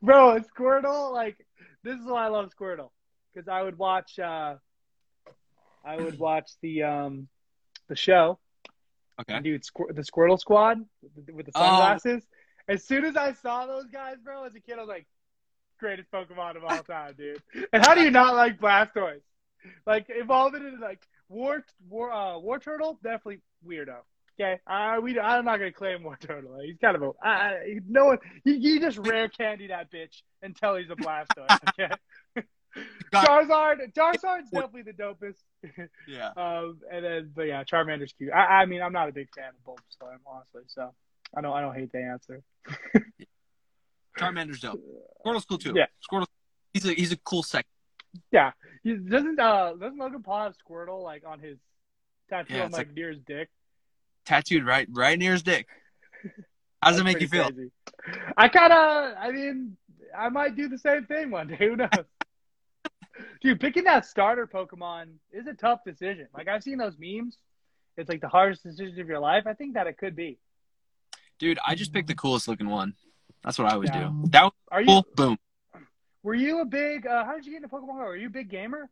Bro, 0.03 0.41
Squirtle, 0.41 1.13
like 1.13 1.37
this 1.83 1.99
is 1.99 2.05
why 2.07 2.25
I 2.25 2.29
love 2.29 2.51
Squirtle 2.59 2.91
because 3.33 3.49
I 3.49 3.63
would 3.63 3.79
watch, 3.79 4.19
uh, 4.19 4.57
I 5.85 5.97
would 5.97 6.19
watch 6.19 6.51
the 6.63 6.83
um, 6.85 7.29
the 7.89 7.97
show, 7.97 8.39
okay. 9.21 9.41
dude, 9.41 9.63
Squir- 9.65 9.93
the 9.95 10.03
Squirtle 10.03 10.39
Squad 10.39 10.79
with 11.03 11.27
the, 11.27 11.33
with 11.35 11.47
the 11.47 11.53
Oh. 11.55 11.61
sunglasses. 11.61 12.27
As 12.69 12.85
soon 12.85 13.05
as 13.05 13.17
I 13.17 13.33
saw 13.33 13.67
those 13.67 13.87
guys, 13.87 14.17
bro, 14.23 14.45
as 14.45 14.55
a 14.55 14.61
kid, 14.61 14.75
I 14.75 14.81
was 14.81 14.89
like, 14.89 15.07
greatest 15.81 16.11
Pokemon 16.13 16.57
of 16.57 16.65
all 16.65 16.83
time, 16.83 17.15
dude. 17.17 17.43
And 17.73 17.85
how 17.85 17.95
do 17.95 18.03
you 18.03 18.11
not 18.11 18.35
like 18.35 18.61
Blastoise? 18.61 19.23
Like 19.87 20.07
evolving 20.09 20.65
into 20.67 20.81
like 20.81 21.03
War 21.29 21.65
War 21.89 22.11
uh, 22.13 22.35
Wartortle, 22.39 22.97
definitely 23.03 23.41
weirdo. 23.67 23.97
Okay, 24.41 24.59
uh, 24.67 24.99
we 25.03 25.19
I'm 25.21 25.45
not 25.45 25.59
gonna 25.59 25.73
claim 25.73 26.01
Wartortle. 26.03 26.65
He's 26.65 26.79
kind 26.81 26.97
of 26.97 27.03
a 27.03 27.11
I, 27.23 27.79
no 27.89 28.07
one. 28.07 28.19
You, 28.45 28.55
you 28.55 28.81
just 28.81 28.97
rare 28.99 29.29
candy 29.29 29.67
that 29.67 29.91
bitch 29.91 30.23
until 30.43 30.77
he's 30.77 30.89
a 30.91 30.97
Blastoise. 30.97 31.59
Okay. 31.71 31.93
Charizard, 33.13 33.93
Charizard's 33.93 34.51
definitely 34.51 34.83
the 34.83 34.93
dopest. 34.93 35.37
Yeah. 36.09 36.31
Um, 36.37 36.79
and 36.91 37.05
then, 37.05 37.33
but 37.35 37.43
yeah, 37.43 37.65
Charmander's 37.65 38.13
cute. 38.15 38.33
I, 38.33 38.63
I 38.63 38.67
mean, 38.67 38.81
I'm 38.81 38.93
not 38.93 39.09
a 39.09 39.13
big 39.13 39.29
fan 39.35 39.51
of 39.51 39.65
Bulbasaur, 39.75 40.17
honestly, 40.27 40.63
so 40.69 40.95
I 41.37 41.41
don't, 41.43 41.53
I 41.53 41.61
don't 41.61 41.75
hate 41.75 41.93
the 41.93 41.99
answer. 42.03 42.43
Charmander's 44.19 44.61
dope. 44.61 44.81
Squirtle's 45.25 45.45
cool 45.45 45.59
too. 45.59 45.73
Yeah. 45.75 45.87
Squirtle. 46.11 46.27
He's 46.73 46.85
a 46.87 46.93
he's 46.93 47.13
a 47.13 47.17
cool 47.19 47.43
sec. 47.43 47.67
Yeah. 48.33 48.53
He, 48.83 48.95
doesn't 48.95 49.39
uh 49.39 49.75
doesn't 49.75 49.99
Logan 49.99 50.23
Paul 50.23 50.45
have 50.45 50.55
Squirtle 50.59 51.03
like 51.03 51.23
on 51.27 51.39
his 51.41 51.59
tattoo 52.29 52.55
Yeah, 52.55 52.65
on 52.65 52.71
like, 52.71 52.89
like- 52.89 52.95
near 52.97 53.11
his 53.11 53.21
dick? 53.21 53.49
Tattooed 54.27 54.65
right 54.65 54.87
right 54.91 55.19
near 55.19 55.33
his 55.33 55.43
dick. 55.43 55.67
How 56.83 56.91
does 56.91 57.01
it 57.01 57.05
make 57.05 57.21
you 57.21 57.29
feel? 57.29 57.45
crazy. 57.51 57.71
I 58.37 58.49
kind 58.49 58.73
of, 58.73 59.15
I 59.19 59.31
mean, 59.33 59.77
I 60.17 60.29
might 60.29 60.57
do 60.57 60.69
the 60.69 60.79
same 60.79 61.05
thing 61.07 61.31
one 61.31 61.49
day. 61.49 61.57
Who 61.59 61.77
knows? 61.77 61.89
Dude, 63.41 63.61
picking 63.61 63.85
that 63.85 64.05
starter 64.07 64.47
Pokemon 64.47 65.07
is 65.33 65.47
a 65.47 65.55
tough 65.55 65.81
decision. 65.85 66.27
Like 66.35 66.49
I've 66.49 66.63
seen 66.63 66.79
those 66.79 66.95
memes. 66.99 67.39
It's 67.97 68.09
like 68.09 68.21
the 68.21 68.29
hardest 68.29 68.63
decision 68.63 69.01
of 69.01 69.09
your 69.09 69.19
life. 69.19 69.45
I 69.47 69.55
think 69.55 69.75
that 69.75 69.87
it 69.87 69.99
could 69.99 70.15
be. 70.17 70.39
Dude, 71.39 71.59
I 71.67 71.75
just 71.75 71.93
picked 71.93 72.09
the 72.09 72.15
coolest 72.15 72.49
looking 72.49 72.69
one. 72.69 72.95
That's 73.43 73.59
what 73.59 73.71
I 73.71 73.75
always 73.75 73.91
Yeah. 73.91 74.09
do. 74.09 74.29
That 74.31 74.45
was 74.45 74.53
Are 74.71 74.83
you? 74.83 75.03
Boom. 75.17 75.39
Were 76.23 76.35
you 76.35 76.61
a 76.61 76.65
big? 76.67 77.07
Uh, 77.07 77.25
how 77.25 77.35
did 77.35 77.47
you 77.47 77.53
get 77.53 77.63
into 77.63 77.69
Pokemon 77.75 77.87
Go? 77.99 78.05
Were 78.05 78.17
you 78.17 78.27
a 78.27 78.31
big 78.31 78.51
gamer? 78.51 78.91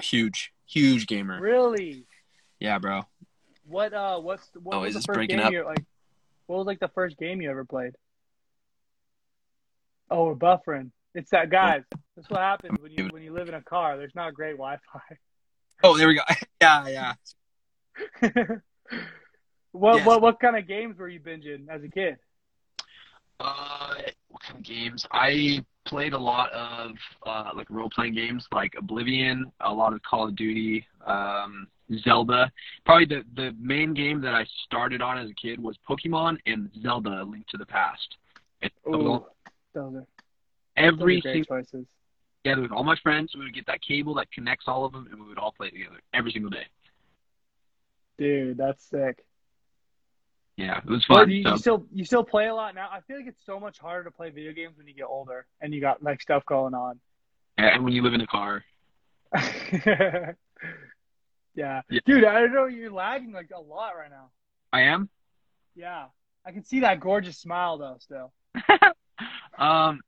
Huge, 0.00 0.52
huge 0.66 1.06
gamer. 1.06 1.40
Really? 1.40 2.04
Yeah, 2.58 2.78
bro. 2.78 3.02
What? 3.66 3.92
Uh, 3.92 4.18
what's 4.20 4.48
what 4.62 4.74
Oh, 4.76 4.80
was 4.80 4.88
is 4.88 4.94
the 4.94 4.98
this 5.00 5.06
first 5.06 5.16
breaking 5.16 5.36
game 5.38 5.46
up? 5.46 5.52
you 5.52 5.64
like? 5.64 5.84
What 6.46 6.56
was 6.56 6.66
like 6.66 6.80
the 6.80 6.88
first 6.88 7.18
game 7.18 7.42
you 7.42 7.50
ever 7.50 7.64
played? 7.64 7.96
Oh, 10.10 10.24
we're 10.26 10.34
buffering. 10.34 10.90
It's 11.16 11.30
that 11.30 11.50
guys. 11.50 11.82
That's 12.16 12.30
what 12.30 12.40
happens 12.40 12.78
when 12.80 12.92
you 12.92 13.08
when 13.10 13.22
you 13.22 13.32
live 13.32 13.48
in 13.48 13.54
a 13.54 13.62
car. 13.62 13.96
There's 13.96 14.14
not 14.14 14.34
great 14.34 14.52
Wi-Fi. 14.52 15.16
Oh, 15.82 15.96
there 15.96 16.08
we 16.08 16.14
go. 16.14 16.22
yeah, 16.60 16.88
yeah. 16.88 17.12
what 19.72 19.96
Yes. 19.96 20.06
what 20.06 20.22
what 20.22 20.40
kind 20.40 20.56
of 20.56 20.68
games 20.68 20.98
were 20.98 21.08
you 21.08 21.20
binging 21.20 21.68
as 21.70 21.82
a 21.82 21.88
kid? 21.88 22.16
Uh, 23.40 23.94
what 24.28 24.42
kind 24.42 24.58
of 24.58 24.62
games? 24.62 25.06
I 25.10 25.64
played 25.86 26.12
a 26.12 26.18
lot 26.18 26.52
of 26.52 26.92
uh, 27.26 27.50
like 27.54 27.68
role 27.70 27.90
playing 27.90 28.14
games, 28.14 28.46
like 28.52 28.74
Oblivion, 28.78 29.50
a 29.60 29.72
lot 29.72 29.94
of 29.94 30.02
Call 30.02 30.28
of 30.28 30.36
Duty, 30.36 30.86
um, 31.06 31.66
Zelda. 32.02 32.52
Probably 32.84 33.06
the 33.06 33.24
the 33.34 33.54
main 33.58 33.94
game 33.94 34.20
that 34.20 34.34
I 34.34 34.46
started 34.66 35.00
on 35.00 35.16
as 35.18 35.30
a 35.30 35.34
kid 35.34 35.62
was 35.62 35.76
Pokemon 35.88 36.38
and 36.44 36.70
Zelda: 36.82 37.24
Link 37.24 37.46
to 37.48 37.56
the 37.56 37.66
Past. 37.66 38.16
And 38.62 38.70
Ooh, 38.88 38.92
those 38.92 39.20
are, 39.84 39.90
those 39.90 40.06
every 40.76 41.20
single 41.20 41.44
choices. 41.44 41.86
together 42.44 42.62
with 42.62 42.72
all 42.72 42.84
my 42.84 42.96
friends, 43.02 43.32
we 43.34 43.44
would 43.44 43.54
get 43.54 43.66
that 43.66 43.82
cable 43.82 44.14
that 44.14 44.30
connects 44.32 44.66
all 44.68 44.84
of 44.84 44.92
them, 44.92 45.08
and 45.10 45.20
we 45.20 45.26
would 45.28 45.38
all 45.38 45.52
play 45.52 45.70
together 45.70 46.00
every 46.14 46.30
single 46.32 46.50
day. 46.50 46.66
Dude, 48.18 48.56
that's 48.56 48.84
sick. 48.88 49.24
Yeah, 50.56 50.78
it 50.78 50.86
was 50.88 51.04
fun. 51.04 51.30
you, 51.30 51.42
so- 51.42 51.50
you 51.50 51.58
still 51.58 51.86
you 51.92 52.04
still 52.04 52.24
play 52.24 52.46
a 52.46 52.54
lot 52.54 52.74
now. 52.74 52.88
I 52.90 53.00
feel 53.00 53.16
like 53.18 53.26
it's 53.26 53.44
so 53.44 53.60
much 53.60 53.78
harder 53.78 54.04
to 54.04 54.10
play 54.10 54.30
video 54.30 54.52
games 54.52 54.78
when 54.78 54.86
you 54.86 54.94
get 54.94 55.04
older 55.04 55.46
and 55.60 55.74
you 55.74 55.80
got 55.82 56.02
like 56.02 56.22
stuff 56.22 56.46
going 56.46 56.72
on. 56.74 56.98
and 57.58 57.84
when 57.84 57.92
you 57.92 58.02
live 58.02 58.14
in 58.14 58.22
a 58.22 58.26
car, 58.26 58.64
yeah. 59.84 60.32
Yeah. 61.54 61.80
Dude, 62.04 62.24
I 62.24 62.40
don't 62.40 62.54
know, 62.54 62.66
you're 62.66 62.90
lagging 62.90 63.32
like 63.32 63.50
a 63.54 63.60
lot 63.60 63.96
right 63.96 64.10
now. 64.10 64.30
I 64.72 64.82
am. 64.82 65.08
Yeah. 65.74 66.06
I 66.44 66.52
can 66.52 66.64
see 66.64 66.80
that 66.80 67.00
gorgeous 67.00 67.38
smile 67.38 67.76
though 67.78 67.96
still. 67.98 68.32
um, 69.58 70.00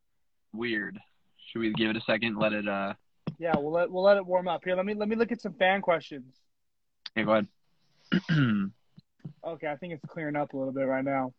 weird. 0.53 0.99
Should 1.46 1.61
we 1.61 1.72
give 1.72 1.90
it 1.90 1.96
a 1.96 2.01
second? 2.03 2.36
Let 2.38 2.53
it. 2.53 2.68
Uh, 2.68 2.94
Yeah, 3.38 3.55
we'll 3.57 3.72
let 3.72 3.90
we'll 3.90 4.03
let 4.03 4.16
it 4.16 4.26
warm 4.26 4.49
up. 4.49 4.62
Here, 4.64 4.74
let 4.76 4.84
me 4.86 4.94
let 4.94 5.09
me 5.09 5.16
look 5.16 5.32
at 5.32 5.40
some 5.40 5.55
fan 5.55 5.80
questions. 5.80 6.34
yeah, 7.16 7.22
go 7.24 7.32
ahead. 7.32 7.49
Okay, 9.44 9.66
I 9.68 9.76
think 9.76 9.92
it's 9.92 10.05
clearing 10.07 10.36
up 10.36 10.53
a 10.53 10.57
little 10.57 10.72
bit 10.72 10.82
right 10.82 11.05
now. 11.05 11.32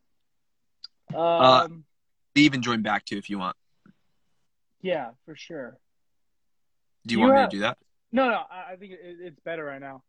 Um 1.14 1.18
Uh, 1.20 1.68
Leave 2.36 2.54
and 2.54 2.64
join 2.64 2.82
back 2.82 3.04
too 3.06 3.18
if 3.18 3.30
you 3.30 3.38
want. 3.40 3.58
yeah, 4.82 5.10
for 5.26 5.36
sure. 5.36 5.78
Do 7.06 7.14
you 7.16 7.20
You 7.20 7.26
want 7.28 7.36
me 7.38 7.44
to 7.44 7.50
do 7.50 7.60
that? 7.62 7.78
No, 8.12 8.28
no, 8.30 8.42
I, 8.50 8.74
I 8.74 8.76
think 8.78 8.94
it, 8.94 9.00
it's 9.22 9.40
better 9.42 9.64
right 9.66 9.82
now. 9.82 10.04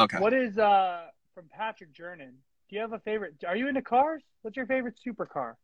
Okay. 0.00 0.18
What 0.18 0.32
is 0.32 0.58
uh 0.58 1.06
from 1.34 1.46
Patrick 1.50 1.92
Jernan? 1.92 2.34
Do 2.68 2.76
you 2.76 2.80
have 2.80 2.92
a 2.92 3.00
favorite? 3.00 3.34
Are 3.46 3.56
you 3.56 3.68
into 3.68 3.82
cars? 3.82 4.22
What's 4.42 4.56
your 4.56 4.66
favorite 4.66 4.94
supercar? 5.06 5.54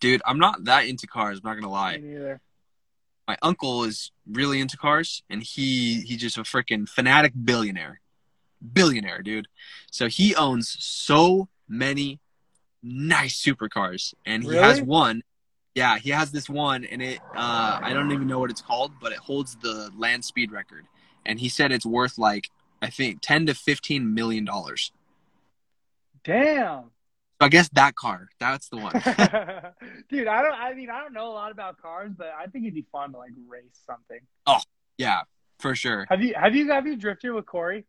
Dude, 0.00 0.22
I'm 0.24 0.38
not 0.38 0.64
that 0.64 0.86
into 0.86 1.06
cars, 1.06 1.40
I'm 1.42 1.48
not 1.48 1.54
gonna 1.60 1.72
lie. 1.72 1.96
Me 1.98 2.08
neither. 2.08 2.40
My 3.26 3.36
uncle 3.42 3.84
is 3.84 4.10
really 4.30 4.60
into 4.60 4.76
cars 4.76 5.22
and 5.28 5.42
he 5.42 6.00
he's 6.00 6.18
just 6.18 6.38
a 6.38 6.42
freaking 6.42 6.88
fanatic 6.88 7.32
billionaire. 7.44 8.00
Billionaire, 8.72 9.22
dude. 9.22 9.48
So 9.90 10.08
he 10.08 10.34
owns 10.34 10.76
so 10.82 11.48
many 11.68 12.20
nice 12.82 13.40
supercars. 13.40 14.14
And 14.24 14.42
he 14.42 14.56
has 14.56 14.80
one. 14.80 15.22
Yeah, 15.74 15.98
he 15.98 16.10
has 16.10 16.32
this 16.32 16.48
one 16.48 16.84
and 16.84 17.02
it 17.02 17.18
uh 17.36 17.80
I 17.82 17.92
don't 17.92 18.12
even 18.12 18.28
know 18.28 18.38
what 18.38 18.50
it's 18.50 18.62
called, 18.62 18.92
but 19.00 19.12
it 19.12 19.18
holds 19.18 19.56
the 19.56 19.90
land 19.96 20.24
speed 20.24 20.50
record. 20.50 20.86
And 21.26 21.38
he 21.38 21.48
said 21.48 21.70
it's 21.70 21.86
worth 21.86 22.16
like 22.18 22.50
I 22.80 22.88
think 22.88 23.20
ten 23.20 23.46
to 23.46 23.54
fifteen 23.54 24.14
million 24.14 24.44
dollars. 24.44 24.92
Damn. 26.24 26.90
So 27.40 27.46
I 27.46 27.48
guess 27.50 27.68
that 27.70 27.94
car, 27.94 28.28
that's 28.40 28.68
the 28.68 28.78
one. 28.78 28.92
Dude, 30.08 30.26
I 30.26 30.42
don't 30.42 30.54
I 30.54 30.74
mean 30.74 30.90
I 30.90 31.00
don't 31.00 31.12
know 31.12 31.30
a 31.30 31.34
lot 31.34 31.52
about 31.52 31.80
cars, 31.80 32.10
but 32.16 32.32
I 32.36 32.46
think 32.46 32.64
it'd 32.64 32.74
be 32.74 32.84
fun 32.90 33.12
to 33.12 33.18
like 33.18 33.30
race 33.46 33.78
something. 33.86 34.18
Oh, 34.46 34.58
yeah, 34.96 35.20
for 35.60 35.76
sure. 35.76 36.04
Have 36.08 36.20
you 36.20 36.34
have 36.34 36.56
you 36.56 36.68
have 36.70 36.86
you 36.86 36.96
drifted 36.96 37.30
with 37.30 37.46
Corey? 37.46 37.84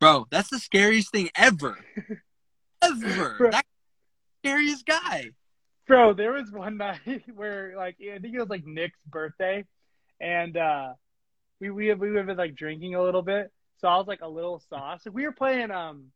Bro, 0.00 0.26
that's 0.30 0.48
the 0.48 0.58
scariest 0.58 1.12
thing 1.12 1.28
ever. 1.34 1.78
ever. 2.82 3.34
Bro. 3.36 3.50
That 3.50 3.66
scariest 4.42 4.86
guy. 4.86 5.32
Bro, 5.86 6.14
there 6.14 6.32
was 6.32 6.50
one 6.50 6.76
night 6.78 7.24
where 7.34 7.74
like 7.76 7.96
I 8.00 8.18
think 8.20 8.34
it 8.34 8.40
was 8.40 8.48
like 8.48 8.64
Nick's 8.64 8.98
birthday 9.06 9.66
and 10.18 10.56
uh 10.56 10.94
we 11.60 11.68
we 11.68 11.92
we 11.92 12.10
were 12.10 12.34
like 12.34 12.54
drinking 12.54 12.94
a 12.94 13.02
little 13.02 13.22
bit. 13.22 13.52
So 13.82 13.88
I 13.88 13.98
was 13.98 14.06
like 14.06 14.22
a 14.22 14.28
little 14.28 14.62
sauce. 14.70 15.02
We 15.12 15.24
were 15.24 15.32
playing 15.32 15.70
um 15.70 16.06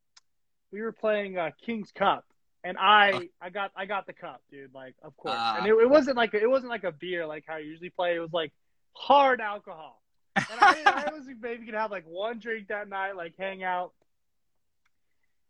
we 0.73 0.81
were 0.81 0.93
playing 0.93 1.37
uh 1.37 1.51
King's 1.63 1.93
Cup 1.93 2.25
and 2.67 2.77
I 2.79 3.29
I 3.41 3.51
got 3.51 3.71
I 3.77 3.87
got 3.87 4.07
the 4.07 4.13
cup, 4.13 4.43
dude. 4.51 4.75
Like 4.75 4.95
of 5.03 5.17
course, 5.17 5.37
Ah. 5.39 5.57
and 5.59 5.67
it, 5.67 5.75
it 5.75 5.89
wasn't 5.89 6.17
like 6.17 6.35
a, 6.35 6.43
it 6.43 6.51
wasn't 6.51 6.71
like 6.71 6.85
a 6.85 6.93
beer 6.93 7.27
like 7.27 7.45
how 7.47 7.57
you 7.57 7.71
usually 7.71 7.91
play. 7.91 8.17
It 8.17 8.19
was 8.21 8.33
like 8.33 8.53
hard 8.93 9.41
alcohol. 9.41 10.03
And 10.37 10.61
I, 10.61 11.05
I 11.09 11.13
was 11.15 11.27
maybe 11.41 11.65
gonna 11.65 11.79
have 11.81 11.91
like 11.91 12.05
one 12.07 12.39
drink 12.41 12.69
that 12.69 12.89
night, 12.89 13.17
like 13.17 13.35
hang 13.39 13.63
out. 13.63 13.93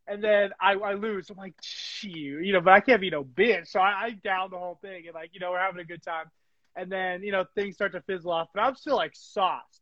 And 0.07 0.23
then 0.23 0.51
I, 0.61 0.75
I 0.75 0.95
lose. 0.95 1.31
I'm 1.31 1.37
like, 1.37 1.55
shoot, 1.61 2.45
you 2.45 2.53
know, 2.53 2.61
but 2.61 2.73
I 2.75 2.81
can't 2.81 3.01
be 3.01 3.11
no 3.11 3.25
bitch. 3.25 3.69
So 3.69 3.81
I, 3.81 4.05
I 4.05 4.11
down 4.23 4.51
the 4.51 4.59
whole 4.59 4.79
thing 4.81 5.07
and 5.07 5.15
like, 5.15 5.31
you 5.33 5.41
know, 5.41 5.51
we're 5.51 5.59
having 5.59 5.81
a 5.81 5.85
good 5.85 6.03
time. 6.03 6.27
And 6.77 6.93
then, 6.93 7.23
you 7.25 7.33
know, 7.33 7.45
things 7.57 7.75
start 7.75 7.93
to 7.93 8.01
fizzle 8.03 8.31
off, 8.31 8.49
but 8.55 8.61
I'm 8.61 8.77
still 8.77 8.95
like 8.97 9.15
sauced. 9.17 9.81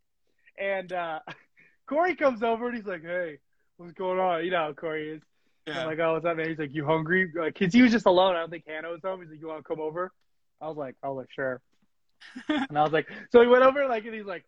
And 0.58 0.92
uh 0.92 1.18
Corey 1.86 2.14
comes 2.14 2.42
over 2.42 2.68
and 2.68 2.76
he's 2.76 2.86
like, 2.86 3.02
Hey, 3.02 3.38
what's 3.76 3.92
going 3.92 4.18
on? 4.18 4.44
You 4.44 4.50
know 4.52 4.58
how 4.68 4.72
Corey 4.72 5.10
is. 5.16 5.22
I'm 5.66 5.86
like, 5.86 5.98
oh, 5.98 6.14
what's 6.14 6.26
up, 6.26 6.36
man? 6.36 6.48
He's 6.48 6.58
like, 6.58 6.74
you 6.74 6.84
hungry? 6.84 7.30
Like, 7.34 7.58
cause 7.58 7.72
he 7.72 7.82
was 7.82 7.92
just 7.92 8.06
alone. 8.06 8.36
I 8.36 8.40
don't 8.40 8.50
think 8.50 8.64
Hannah 8.66 8.90
was 8.90 9.00
home. 9.02 9.20
He's 9.20 9.30
like, 9.30 9.40
you 9.40 9.48
want 9.48 9.64
to 9.64 9.68
come 9.68 9.80
over? 9.80 10.12
I 10.60 10.68
was 10.68 10.76
like, 10.76 10.96
was 11.02 11.16
like, 11.16 11.32
sure. 11.34 11.60
and 12.48 12.78
I 12.78 12.82
was 12.82 12.92
like, 12.92 13.08
so 13.30 13.40
he 13.40 13.46
went 13.46 13.64
over, 13.64 13.86
like, 13.86 14.04
and 14.04 14.14
he's 14.14 14.26
like, 14.26 14.44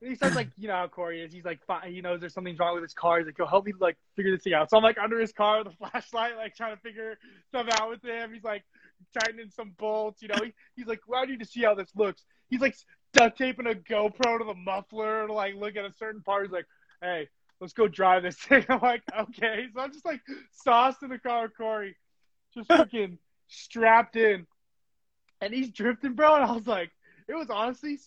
and 0.00 0.10
he 0.10 0.16
starts 0.16 0.36
like, 0.36 0.50
you 0.58 0.68
know 0.68 0.74
how 0.74 0.88
Corey 0.88 1.22
is. 1.22 1.32
He's 1.32 1.44
like, 1.44 1.64
fine, 1.66 1.92
he 1.92 2.02
knows 2.02 2.20
there's 2.20 2.34
something 2.34 2.56
wrong 2.56 2.74
with 2.74 2.82
his 2.82 2.92
car. 2.92 3.18
He's 3.18 3.26
like, 3.26 3.38
yo, 3.38 3.46
help 3.46 3.64
me 3.64 3.72
like 3.80 3.96
figure 4.14 4.30
this 4.30 4.42
thing 4.42 4.52
out. 4.52 4.68
So 4.68 4.76
I'm 4.76 4.82
like 4.82 4.98
under 4.98 5.18
his 5.18 5.32
car 5.32 5.58
with 5.58 5.72
a 5.72 5.76
flashlight, 5.90 6.36
like 6.36 6.54
trying 6.54 6.76
to 6.76 6.82
figure 6.82 7.18
stuff 7.48 7.66
out 7.72 7.88
with 7.88 8.04
him. 8.04 8.32
He's 8.32 8.44
like 8.44 8.62
tightening 9.18 9.50
some 9.50 9.72
bolts. 9.78 10.20
You 10.20 10.28
know, 10.28 10.36
he, 10.44 10.52
he's 10.76 10.86
like, 10.86 11.00
well, 11.08 11.22
I 11.22 11.24
need 11.24 11.40
to 11.40 11.46
see 11.46 11.62
how 11.62 11.74
this 11.74 11.88
looks. 11.96 12.24
He's 12.50 12.60
like 12.60 12.76
duct 13.14 13.38
taping 13.38 13.66
a 13.66 13.74
GoPro 13.74 14.38
to 14.38 14.44
the 14.44 14.54
muffler 14.54 15.26
to 15.26 15.32
like 15.32 15.54
look 15.54 15.76
at 15.76 15.86
a 15.86 15.92
certain 15.94 16.20
part. 16.20 16.44
He's 16.44 16.52
like, 16.52 16.66
hey, 17.00 17.28
let's 17.60 17.72
go 17.72 17.88
drive 17.88 18.22
this 18.22 18.36
thing. 18.48 18.64
I'm 18.68 18.80
like, 18.80 19.02
okay. 19.18 19.66
So 19.74 19.80
I'm 19.80 19.92
just 19.92 20.04
like 20.04 20.20
sauced 20.52 21.02
in 21.02 21.10
the 21.10 21.18
car 21.18 21.42
with 21.42 21.56
Corey, 21.56 21.96
just 22.54 22.68
freaking 22.68 23.18
strapped 23.48 24.16
in. 24.16 24.46
And 25.40 25.52
he's 25.52 25.70
drifting, 25.70 26.14
bro. 26.14 26.36
And 26.36 26.44
I 26.44 26.52
was 26.52 26.66
like, 26.66 26.90
it 27.28 27.34
was 27.34 27.50
honestly 27.50 27.98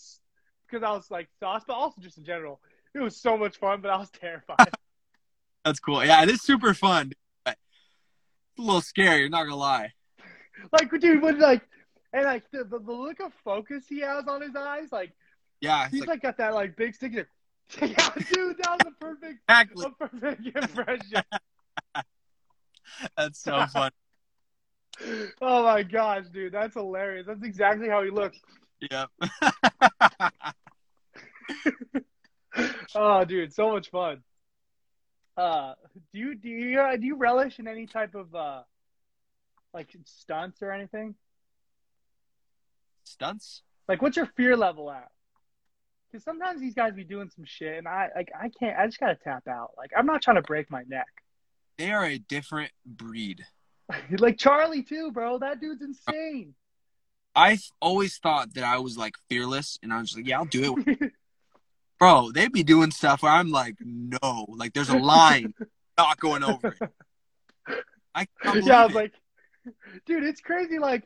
because 0.67 0.83
I 0.83 0.91
was 0.91 1.09
like 1.11 1.27
sauced, 1.39 1.67
but 1.67 1.73
also 1.73 2.01
just 2.01 2.17
in 2.17 2.23
general. 2.23 2.59
It 2.95 2.99
was 2.99 3.15
so 3.15 3.37
much 3.37 3.57
fun, 3.57 3.81
but 3.81 3.91
I 3.91 3.97
was 3.97 4.09
terrified. 4.19 4.71
That's 5.63 5.79
cool. 5.79 6.03
Yeah, 6.03 6.23
it 6.23 6.29
is 6.29 6.41
super 6.41 6.73
fun. 6.73 7.11
But 7.45 7.57
it's 8.51 8.59
a 8.59 8.61
little 8.61 8.81
scary. 8.81 9.25
I'm 9.25 9.31
not 9.31 9.43
gonna 9.43 9.55
lie. 9.55 9.93
like, 10.71 10.89
dude, 10.99 11.21
when 11.21 11.39
like, 11.39 11.61
and 12.13 12.25
like 12.25 12.49
the, 12.51 12.63
the, 12.63 12.79
the 12.79 12.91
look 12.91 13.19
of 13.19 13.31
focus 13.43 13.85
he 13.87 13.99
has 13.99 14.27
on 14.27 14.41
his 14.41 14.55
eyes, 14.55 14.91
like 14.91 15.11
Yeah, 15.61 15.87
he's 15.89 16.01
like, 16.01 16.09
like, 16.09 16.21
got 16.21 16.37
that 16.37 16.55
like 16.55 16.75
big 16.75 16.95
stick. 16.95 17.13
Like, 17.13 17.27
yeah, 17.81 18.09
dude, 18.33 18.57
that 18.57 18.71
was 18.71 18.81
a 18.87 18.91
perfect, 18.99 19.39
exactly. 19.47 19.85
a 19.85 20.07
perfect 20.07 20.45
impression. 20.45 21.23
That's 23.17 23.41
so 23.41 23.65
fun. 23.67 23.91
Oh 25.41 25.63
my 25.63 25.83
gosh, 25.83 26.25
dude, 26.33 26.51
that's 26.51 26.73
hilarious. 26.73 27.25
That's 27.25 27.41
exactly 27.41 27.87
how 27.87 28.03
he 28.03 28.09
looks. 28.09 28.37
yep. 28.91 29.09
Oh, 32.95 33.23
dude, 33.23 33.53
so 33.53 33.71
much 33.71 33.89
fun. 33.89 34.23
Uh, 35.37 35.75
do 36.11 36.19
you 36.19 36.35
do 36.35 36.49
you 36.49 36.81
uh, 36.81 36.97
do 36.97 37.05
you 37.05 37.15
relish 37.15 37.59
in 37.59 37.67
any 37.67 37.85
type 37.85 38.13
of 38.13 38.35
uh, 38.35 38.63
like 39.73 39.95
stunts 40.03 40.61
or 40.61 40.71
anything? 40.71 41.15
Stunts? 43.05 43.61
Like, 43.87 44.01
what's 44.01 44.17
your 44.17 44.25
fear 44.25 44.57
level 44.57 44.91
at? 44.91 45.09
Because 46.11 46.23
sometimes 46.23 46.59
these 46.59 46.73
guys 46.73 46.93
be 46.93 47.03
doing 47.03 47.29
some 47.35 47.45
shit, 47.45 47.77
and 47.77 47.87
I 47.87 48.09
like 48.15 48.31
I 48.39 48.49
can't. 48.49 48.77
I 48.77 48.85
just 48.85 48.99
gotta 48.99 49.15
tap 49.15 49.47
out. 49.47 49.71
Like, 49.77 49.91
I'm 49.95 50.05
not 50.05 50.21
trying 50.21 50.37
to 50.37 50.41
break 50.41 50.71
my 50.71 50.83
neck. 50.87 51.07
They 51.77 51.91
are 51.91 52.05
a 52.05 52.17
different 52.17 52.71
breed. 52.85 53.45
like 54.17 54.37
Charlie 54.37 54.83
too, 54.83 55.11
bro. 55.11 55.39
That 55.39 55.61
dude's 55.61 55.81
insane. 55.81 56.55
I 57.35 57.59
always 57.81 58.17
thought 58.17 58.53
that 58.55 58.63
I 58.63 58.79
was 58.79 58.97
like 58.97 59.15
fearless, 59.29 59.77
and 59.83 59.93
I 59.93 60.01
was 60.01 60.15
like, 60.15 60.27
yeah, 60.27 60.39
I'll 60.39 60.45
do 60.45 60.83
it. 60.85 61.11
Bro, 61.99 62.31
they'd 62.31 62.53
be 62.53 62.63
doing 62.63 62.91
stuff 62.91 63.23
where 63.23 63.31
I'm 63.31 63.49
like, 63.49 63.75
no, 63.81 64.45
like 64.47 64.73
there's 64.73 64.89
a 64.89 64.97
line 64.97 65.53
not 65.97 66.17
going 66.17 66.43
over 66.43 66.75
it. 66.79 67.79
I 68.15 68.25
yeah, 68.45 68.51
I 68.81 68.85
was 68.85 68.95
it. 68.95 68.95
like, 68.95 69.13
dude, 70.05 70.23
it's 70.23 70.39
crazy. 70.39 70.79
Like 70.79 71.03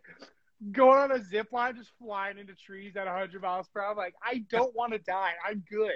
going 0.72 0.98
on 1.00 1.12
a 1.12 1.24
zip 1.24 1.48
line, 1.52 1.76
just 1.76 1.92
flying 2.00 2.38
into 2.38 2.54
trees 2.56 2.96
at 2.96 3.06
100 3.06 3.42
miles 3.42 3.68
per 3.74 3.82
hour. 3.82 3.96
Like, 3.96 4.14
I 4.24 4.44
don't 4.50 4.74
want 4.76 4.94
to 4.94 5.00
die. 5.00 5.32
I'm 5.48 5.64
good. 5.70 5.92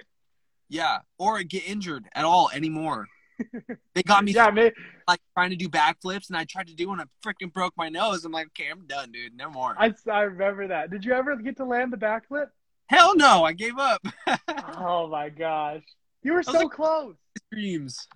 yeah, 0.69 0.99
or 1.17 1.41
get 1.43 1.67
injured 1.67 2.05
at 2.13 2.25
all 2.25 2.49
anymore. 2.53 3.07
They 3.93 4.01
got 4.03 4.23
me 4.23 4.31
Yeah, 4.31 4.49
man. 4.51 4.71
like 5.07 5.19
trying 5.35 5.51
to 5.51 5.55
do 5.55 5.69
backflips, 5.69 6.27
and 6.29 6.37
I 6.37 6.43
tried 6.43 6.67
to 6.67 6.75
do 6.75 6.87
one, 6.89 6.99
I 6.99 7.03
freaking 7.25 7.51
broke 7.53 7.73
my 7.77 7.87
nose. 7.89 8.25
I'm 8.25 8.31
like, 8.31 8.47
okay, 8.47 8.69
I'm 8.71 8.85
done, 8.87 9.11
dude, 9.11 9.35
no 9.37 9.49
more. 9.51 9.75
I, 9.77 9.93
I 10.11 10.21
remember 10.21 10.67
that. 10.67 10.89
Did 10.91 11.05
you 11.05 11.13
ever 11.13 11.35
get 11.35 11.57
to 11.57 11.65
land 11.65 11.93
the 11.93 11.97
backflip? 11.97 12.47
Hell 12.87 13.15
no, 13.15 13.43
I 13.43 13.53
gave 13.53 13.77
up. 13.77 14.01
Oh 14.79 15.07
my 15.07 15.29
gosh, 15.29 15.81
you 16.23 16.33
were 16.33 16.41
so 16.43 16.51
like- 16.53 16.71
close. 16.71 17.15
Dreams. 17.51 18.07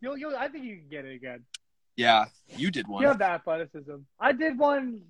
You'll, 0.00 0.16
you'll, 0.16 0.34
I 0.36 0.48
think 0.48 0.64
you 0.64 0.76
can 0.76 0.88
get 0.90 1.04
it 1.04 1.14
again. 1.14 1.44
Yeah, 2.00 2.24
you 2.56 2.70
did 2.70 2.88
one. 2.88 3.02
You 3.02 3.08
have 3.08 3.18
the 3.18 3.26
athleticism. 3.26 3.96
I 4.18 4.32
did 4.32 4.58
one, 4.58 5.02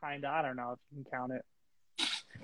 kinda. 0.00 0.28
I 0.28 0.40
don't 0.40 0.54
know 0.54 0.72
if 0.72 0.78
you 0.96 1.02
can 1.02 1.10
count 1.10 1.32
it. 1.32 1.44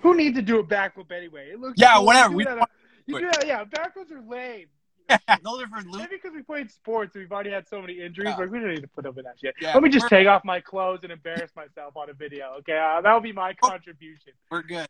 Who 0.01 0.16
needs 0.16 0.35
to 0.37 0.43
do 0.43 0.59
a 0.59 0.64
backflip 0.64 1.12
anyway? 1.12 1.51
It 1.53 1.61
looks 1.61 1.75
Yeah, 1.81 1.95
cool. 1.97 2.07
whatever. 2.07 2.33
You 2.33 2.37
We 2.39 2.45
do, 2.45 2.51
that, 2.57 2.68
you 3.07 3.18
do 3.20 3.27
that, 3.31 3.47
yeah, 3.47 3.64
backflips 3.64 4.11
are 4.11 4.20
lame. 4.23 4.66
Are 5.09 5.18
for 5.39 5.83
Maybe 5.99 6.09
because 6.11 6.33
we 6.35 6.43
played 6.43 6.70
sports 6.70 7.14
we've 7.14 7.31
already 7.31 7.51
had 7.51 7.68
so 7.68 7.81
many 7.81 8.01
injuries, 8.01 8.31
Yeah. 8.31 8.37
like 8.37 8.51
we 8.51 8.59
don't 8.59 8.70
need 8.70 8.81
to 8.81 8.89
put 8.89 9.05
up 9.07 9.14
with 9.14 9.25
that 9.27 9.39
shit. 9.39 9.55
Yeah, 9.61 9.75
Let 9.75 9.83
me 9.85 9.89
just 9.91 10.09
take 10.09 10.27
off 10.27 10.45
my 10.45 10.61
clothes 10.61 11.01
and 11.05 11.12
embarrass 11.12 11.55
myself 11.55 11.97
on 11.97 12.11
a 12.11 12.14
video. 12.14 12.55
Okay, 12.61 12.77
uh, 12.79 13.01
that'll 13.03 13.20
be 13.20 13.33
my 13.33 13.53
contribution. 13.55 14.33
We're 14.51 14.62
good. 14.62 14.89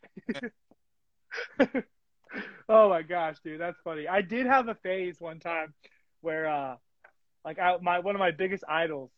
oh 2.69 2.89
my 2.89 3.01
gosh, 3.03 3.37
dude, 3.43 3.59
that's 3.61 3.77
funny. 3.83 4.07
I 4.07 4.21
did 4.21 4.45
have 4.47 4.69
a 4.69 4.75
phase 4.75 5.19
one 5.19 5.39
time 5.39 5.73
where, 6.21 6.47
uh, 6.47 6.75
like, 7.45 7.59
I, 7.59 7.77
my 7.81 7.99
one 7.99 8.15
of 8.15 8.19
my 8.19 8.31
biggest 8.31 8.63
idols 8.67 9.11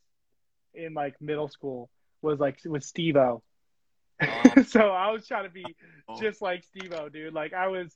in 0.74 0.94
like 0.94 1.16
middle 1.22 1.48
school 1.48 1.90
was 2.22 2.40
like 2.40 2.60
was 2.66 2.86
Steve-O. 2.86 3.42
Oh. 4.22 4.62
so 4.68 4.90
I 4.90 5.12
was 5.12 5.28
trying 5.28 5.44
to 5.46 5.50
be 5.50 5.66
Oh. 6.08 6.22
just 6.22 6.42
like 6.42 6.64
Steve-O, 6.64 7.10
dude. 7.10 7.34
Like 7.34 7.54
I 7.54 7.68
was, 7.68 7.96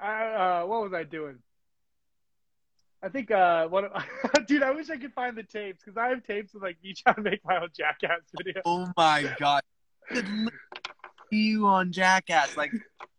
I 0.00 0.24
uh, 0.62 0.66
what 0.66 0.82
was 0.82 0.92
I 0.92 1.04
doing? 1.04 1.38
I 3.02 3.08
think 3.08 3.30
uh, 3.30 3.66
what, 3.68 3.92
dude. 4.46 4.62
I 4.62 4.70
wish 4.72 4.90
I 4.90 4.96
could 4.96 5.12
find 5.12 5.36
the 5.36 5.42
tapes 5.42 5.82
because 5.84 5.96
I 5.96 6.08
have 6.08 6.24
tapes 6.24 6.54
of 6.54 6.62
like 6.62 6.76
me 6.82 6.94
trying 6.94 7.16
to 7.16 7.22
make 7.22 7.40
my 7.44 7.56
own 7.60 7.68
Jackass 7.76 8.20
video. 8.36 8.62
Oh 8.64 8.88
my 8.96 9.34
god. 9.38 9.62
See 10.12 10.18
you 11.30 11.66
on 11.66 11.92
Jackass, 11.92 12.56
like 12.56 12.72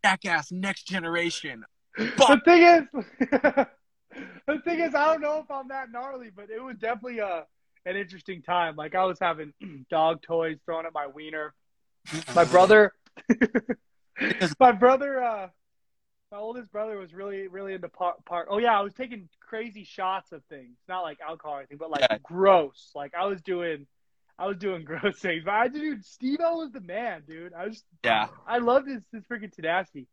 Jackass 0.03 0.51
Next 0.51 0.83
Generation. 0.87 1.63
the 1.97 2.41
thing 2.45 2.63
is, 2.63 3.65
the 4.47 4.59
thing 4.59 4.79
is, 4.79 4.95
I 4.95 5.11
don't 5.11 5.21
know 5.21 5.39
if 5.39 5.49
I'm 5.51 5.67
that 5.69 5.91
gnarly, 5.91 6.29
but 6.35 6.49
it 6.49 6.61
was 6.61 6.77
definitely 6.77 7.19
a 7.19 7.45
an 7.85 7.97
interesting 7.97 8.41
time. 8.41 8.75
Like 8.75 8.95
I 8.95 9.03
was 9.05 9.17
having 9.19 9.53
dog 9.89 10.21
toys 10.21 10.57
thrown 10.65 10.85
at 10.85 10.93
my 10.93 11.07
wiener. 11.07 11.53
My 12.35 12.43
brother, 12.45 12.93
my 14.59 14.71
brother, 14.71 15.23
uh, 15.23 15.47
my 16.31 16.37
oldest 16.37 16.71
brother 16.71 16.97
was 16.97 17.13
really, 17.13 17.47
really 17.47 17.73
into 17.73 17.89
park. 17.89 18.17
Par- 18.25 18.47
oh 18.49 18.57
yeah, 18.57 18.77
I 18.77 18.81
was 18.81 18.93
taking 18.93 19.29
crazy 19.39 19.83
shots 19.83 20.31
of 20.31 20.43
things, 20.45 20.77
not 20.87 21.01
like 21.01 21.19
alcohol 21.21 21.55
or 21.55 21.59
anything, 21.59 21.77
but 21.77 21.91
like 21.91 22.01
Yeah. 22.01 22.17
gross. 22.23 22.91
Like 22.95 23.13
I 23.15 23.25
was 23.25 23.41
doing, 23.41 23.85
I 24.37 24.47
was 24.47 24.57
doing 24.57 24.83
gross 24.85 25.19
things. 25.19 25.43
But 25.45 25.53
I, 25.53 25.67
dude, 25.67 26.03
Steve-O 26.05 26.57
was 26.57 26.71
the 26.71 26.81
man, 26.81 27.23
dude. 27.27 27.53
I 27.53 27.67
was, 27.67 27.83
Yeah. 28.03 28.27
I 28.47 28.57
loved 28.57 28.87
his 28.89 29.01
his 29.11 29.23
freaking 29.25 29.51
tenacity. 29.51 30.07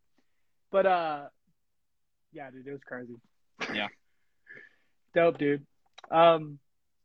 But 0.71 0.85
uh, 0.85 1.21
yeah, 2.31 2.49
dude, 2.51 2.67
it 2.67 2.71
was 2.71 2.83
crazy. 2.85 3.15
Yeah. 3.73 3.87
Dope, 5.13 5.37
dude. 5.37 5.65
Um, 6.09 6.59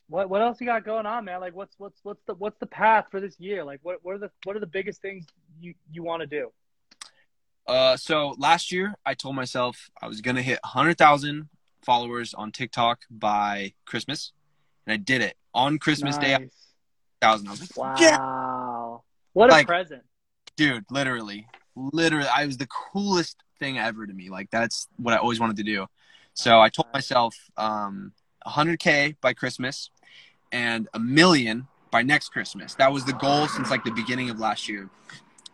what 0.09 0.29
what 0.31 0.41
else 0.43 0.61
you 0.61 0.67
got 0.67 0.85
going 0.85 1.07
on, 1.07 1.25
man? 1.25 1.41
Like, 1.41 1.55
what's 1.55 1.75
what's 1.79 1.99
what's 2.03 2.23
the 2.27 2.35
what's 2.35 2.59
the 2.59 2.67
path 2.67 3.07
for 3.11 3.21
this 3.21 3.39
year? 3.41 3.65
Like, 3.65 3.81
what 3.83 3.99
what 4.03 4.15
are 4.15 4.19
the 4.19 4.31
what 4.45 4.55
are 4.57 4.61
the 4.61 4.67
biggest 4.67 5.03
things 5.03 5.27
you 5.61 5.75
you 5.91 6.03
want 6.03 6.21
to 6.21 6.27
do? 6.27 6.53
Uh, 7.67 7.97
so 7.97 8.35
last 8.39 8.71
year 8.71 8.95
I 9.05 9.15
told 9.15 9.35
myself 9.35 9.91
I 10.01 10.07
was 10.07 10.21
gonna 10.21 10.43
hit 10.43 10.61
100,000 10.63 11.49
followers 11.85 12.33
on 12.35 12.53
TikTok 12.53 13.01
by 13.11 13.73
Christmas, 13.85 14.33
and 14.87 14.93
I 14.93 14.97
did 14.97 15.21
it 15.23 15.37
on 15.53 15.79
Christmas 15.79 16.17
Day. 16.17 16.33
Nice. 16.39 16.63
1,000. 17.23 17.49
I 17.49 17.51
was 17.51 17.61
like, 17.61 17.77
Wow. 17.77 17.95
yeah, 17.99 18.99
What 19.33 19.51
a 19.51 19.53
Like- 19.53 19.67
present. 19.67 20.05
dude, 20.57 20.85
literally, 20.91 21.49
literally, 21.75 22.29
I 22.29 22.47
was 22.47 22.57
the 22.59 22.69
coolest 22.69 23.37
thing 23.59 23.79
ever 23.79 24.07
to 24.07 24.13
me. 24.13 24.29
Like 24.31 24.49
that's 24.51 24.87
what 24.97 25.15
I 25.15 25.17
always 25.17 25.41
wanted 25.41 25.57
to 25.57 25.65
do. 25.65 25.87
So 26.37 26.61
I 26.61 26.69
told 26.69 26.89
myself 26.93 27.35
um, 27.57 28.13
100k 28.47 29.17
by 29.23 29.33
Christmas 29.33 29.91
and 30.53 30.87
a 30.93 30.99
million 30.99 31.67
by 31.91 32.03
next 32.03 32.29
Christmas. 32.29 32.75
That 32.75 32.93
was 32.93 33.07
the 33.07 33.15
goal 33.15 33.49
since 33.49 33.71
like 33.71 33.85
the 33.85 33.91
beginning 33.91 34.29
of 34.29 34.39
last 34.39 34.69
year. 34.69 34.91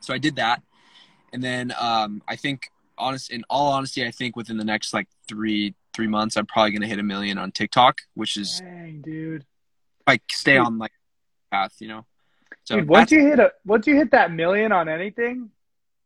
So 0.01 0.13
I 0.13 0.19
did 0.19 0.37
that, 0.37 0.61
and 1.33 1.43
then 1.43 1.73
um, 1.81 2.21
I 2.27 2.35
think, 2.35 2.65
honest, 2.99 3.31
in 3.31 3.45
all 3.49 3.73
honesty, 3.73 4.05
I 4.05 4.11
think 4.11 4.35
within 4.35 4.57
the 4.57 4.65
next 4.65 4.93
like 4.93 5.07
three 5.29 5.75
three 5.95 6.09
months, 6.09 6.37
I'm 6.37 6.47
probably 6.47 6.73
gonna 6.73 6.89
hit 6.89 6.99
a 6.99 7.05
million 7.05 7.39
on 7.39 7.53
TikTok, 7.53 8.01
which 8.15 8.37
is 8.37 8.61
Dang, 8.61 9.03
dude. 9.03 9.45
I 10.05 10.19
stay 10.33 10.57
on 10.57 10.79
like 10.79 10.91
path, 11.53 11.75
you 11.79 11.87
know. 11.87 12.07
So 12.65 12.77
Dude, 12.77 12.89
once 12.89 13.13
you 13.13 13.21
hit 13.21 13.39
a 13.39 13.53
once 13.65 13.87
you 13.87 13.95
hit 13.95 14.11
that 14.11 14.33
million 14.33 14.73
on 14.73 14.89
anything, 14.89 15.51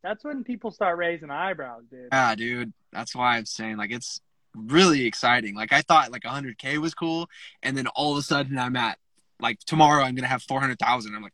that's 0.03 0.23
when 0.23 0.45
people 0.45 0.71
start 0.71 0.99
raising 0.99 1.31
eyebrows, 1.31 1.85
dude. 1.91 2.09
yeah, 2.13 2.35
dude. 2.35 2.75
That's 2.93 3.15
why 3.15 3.39
I'm 3.39 3.47
saying 3.47 3.79
like 3.79 3.91
it's 3.91 4.21
really 4.57 5.07
exciting. 5.07 5.55
Like 5.55 5.73
I 5.73 5.83
thought 5.83 6.11
like 6.13 6.23
100k 6.23 6.79
was 6.79 6.95
cool, 6.95 7.29
and 7.63 7.77
then 7.77 7.87
all 7.89 8.13
of 8.13 8.19
a 8.19 8.23
sudden 8.23 8.59
I'm 8.59 8.77
at 8.77 8.99
like 9.41 9.59
tomorrow 9.61 10.03
I'm 10.03 10.15
gonna 10.15 10.27
have 10.29 10.43
400,000. 10.43 11.15
I'm 11.15 11.23
like, 11.23 11.33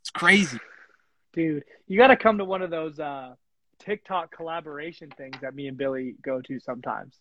it's 0.00 0.10
crazy. 0.10 0.58
Dude, 1.32 1.64
you 1.86 1.96
got 1.96 2.08
to 2.08 2.16
come 2.16 2.38
to 2.38 2.44
one 2.44 2.60
of 2.60 2.70
those 2.70 2.98
uh, 3.00 3.34
TikTok 3.78 4.34
collaboration 4.34 5.10
things 5.16 5.36
that 5.40 5.54
me 5.54 5.66
and 5.68 5.76
Billy 5.78 6.14
go 6.22 6.40
to 6.42 6.60
sometimes. 6.60 7.14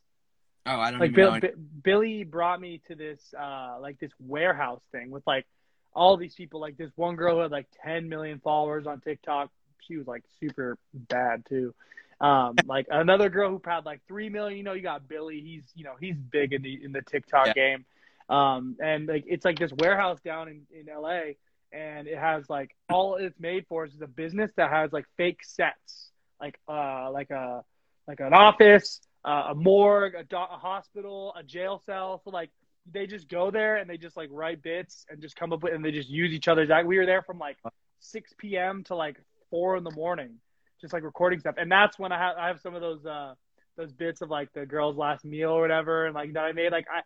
Oh, 0.66 0.80
I 0.80 0.91
don't 0.91 0.99
Like 0.99 1.14
Bill, 1.14 1.34
know. 1.34 1.39
Bi- 1.39 1.53
Billy 1.84 2.24
brought 2.24 2.59
me 2.59 2.82
to 2.88 2.95
this 2.95 3.20
uh, 3.39 3.78
like 3.82 3.99
this 3.99 4.12
warehouse 4.20 4.82
thing 4.91 5.09
with 5.09 5.26
like 5.26 5.45
all 5.93 6.18
these 6.18 6.36
people. 6.36 6.59
Like 6.59 6.78
this 6.78 6.91
one 6.95 7.16
girl 7.16 7.36
who 7.36 7.41
had 7.41 7.51
like 7.51 7.68
10 7.84 8.09
million 8.09 8.39
followers 8.39 8.86
on 8.86 9.01
TikTok. 9.01 9.49
She 9.88 9.97
was 9.97 10.07
like 10.07 10.24
super 10.39 10.78
bad 10.93 11.45
too. 11.47 11.74
Um, 12.22 12.55
like 12.67 12.86
another 12.91 13.30
girl 13.30 13.49
who 13.49 13.61
had 13.65 13.86
like 13.86 14.01
three 14.07 14.30
million. 14.30 14.57
You 14.57 14.63
know, 14.63 14.74
you 14.74 14.82
got 14.84 15.07
Billy. 15.07 15.41
He's 15.41 15.63
you 15.76 15.84
know 15.84 15.95
he's 15.99 16.15
big 16.15 16.53
in 16.53 16.61
the 16.61 16.84
in 16.84 16.91
the 16.93 17.01
TikTok 17.01 17.47
Yeah. 17.47 17.53
game. 17.53 17.86
Um, 18.30 18.78
and 18.82 19.07
like 19.07 19.26
it's 19.28 19.43
like 19.43 19.59
this 19.59 19.74
warehouse 19.74 20.19
down 20.24 20.47
in 20.47 20.61
in 20.72 20.86
LA, 20.86 21.34
and 21.74 22.07
it 22.07 22.17
has 22.17 22.49
like 22.49 22.76
all 22.89 23.15
it's 23.15 23.39
made 23.39 23.65
for 23.67 23.86
is 23.86 23.99
a 24.01 24.07
business 24.07 24.51
that 24.57 24.69
has 24.69 24.93
like 24.93 25.05
fake 25.17 25.43
sets, 25.43 26.11
like 26.39 26.59
uh 26.69 27.09
like 27.11 27.32
a 27.32 27.63
like 28.07 28.19
an 28.19 28.34
office, 28.34 29.01
uh, 29.26 29.47
a 29.49 29.55
morgue, 29.55 30.15
a, 30.15 30.24
do- 30.24 30.36
a 30.38 30.57
hospital, 30.57 31.34
a 31.38 31.43
jail 31.43 31.82
cell. 31.86 32.22
So 32.24 32.30
like 32.30 32.51
they 32.91 33.05
just 33.07 33.28
go 33.28 33.51
there 33.51 33.78
and 33.78 33.89
they 33.89 33.97
just 33.97 34.15
like 34.17 34.30
write 34.32 34.61
bits 34.61 35.05
and 35.09 35.22
just 35.22 35.36
come 35.36 35.53
up 35.53 35.63
with 35.63 35.74
and 35.74 35.84
they 35.84 35.91
just 35.91 36.09
use 36.09 36.32
each 36.34 36.47
other's 36.47 36.69
act. 36.72 36.88
We 36.88 36.97
were 36.97 37.05
there 37.05 37.22
from 37.22 37.38
like 37.39 37.57
6 37.99 38.34
p.m. 38.38 38.84
to 38.86 38.95
like 38.95 39.17
four 39.49 39.78
in 39.78 39.84
the 39.84 39.91
morning, 39.91 40.39
just 40.82 40.93
like 40.93 41.03
recording 41.03 41.39
stuff. 41.39 41.55
And 41.57 41.71
that's 41.71 41.97
when 41.97 42.11
I 42.11 42.17
have 42.17 42.38
I 42.38 42.47
have 42.47 42.59
some 42.59 42.75
of 42.75 42.82
those 42.82 43.05
uh 43.05 43.36
those 43.77 43.91
bits 43.91 44.21
of 44.21 44.29
like 44.29 44.51
the 44.53 44.65
girl's 44.65 44.97
last 44.97 45.23
meal 45.23 45.51
or 45.51 45.61
whatever, 45.61 46.05
and 46.05 46.15
like 46.15 46.34
that 46.34 46.43
I 46.43 46.51
made. 46.51 46.71
Like 46.71 46.88
I 46.93 47.01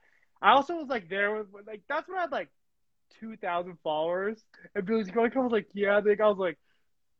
I 0.47 0.53
also 0.53 0.76
was 0.76 0.88
like 0.88 1.09
there 1.09 1.36
with 1.36 1.47
like 1.67 1.82
that's 1.88 2.07
when 2.07 2.17
I 2.17 2.21
had 2.21 2.32
like 2.32 2.49
two 3.19 3.38
thousand 3.38 3.78
followers, 3.84 4.43
and 4.73 4.86
Billy's 4.86 5.09
going, 5.09 5.32
I 5.36 5.39
was 5.39 5.51
like, 5.51 5.67
yeah, 5.73 5.97
I 5.97 6.01
think 6.01 6.21
I 6.21 6.28
was 6.28 6.38
like, 6.38 6.57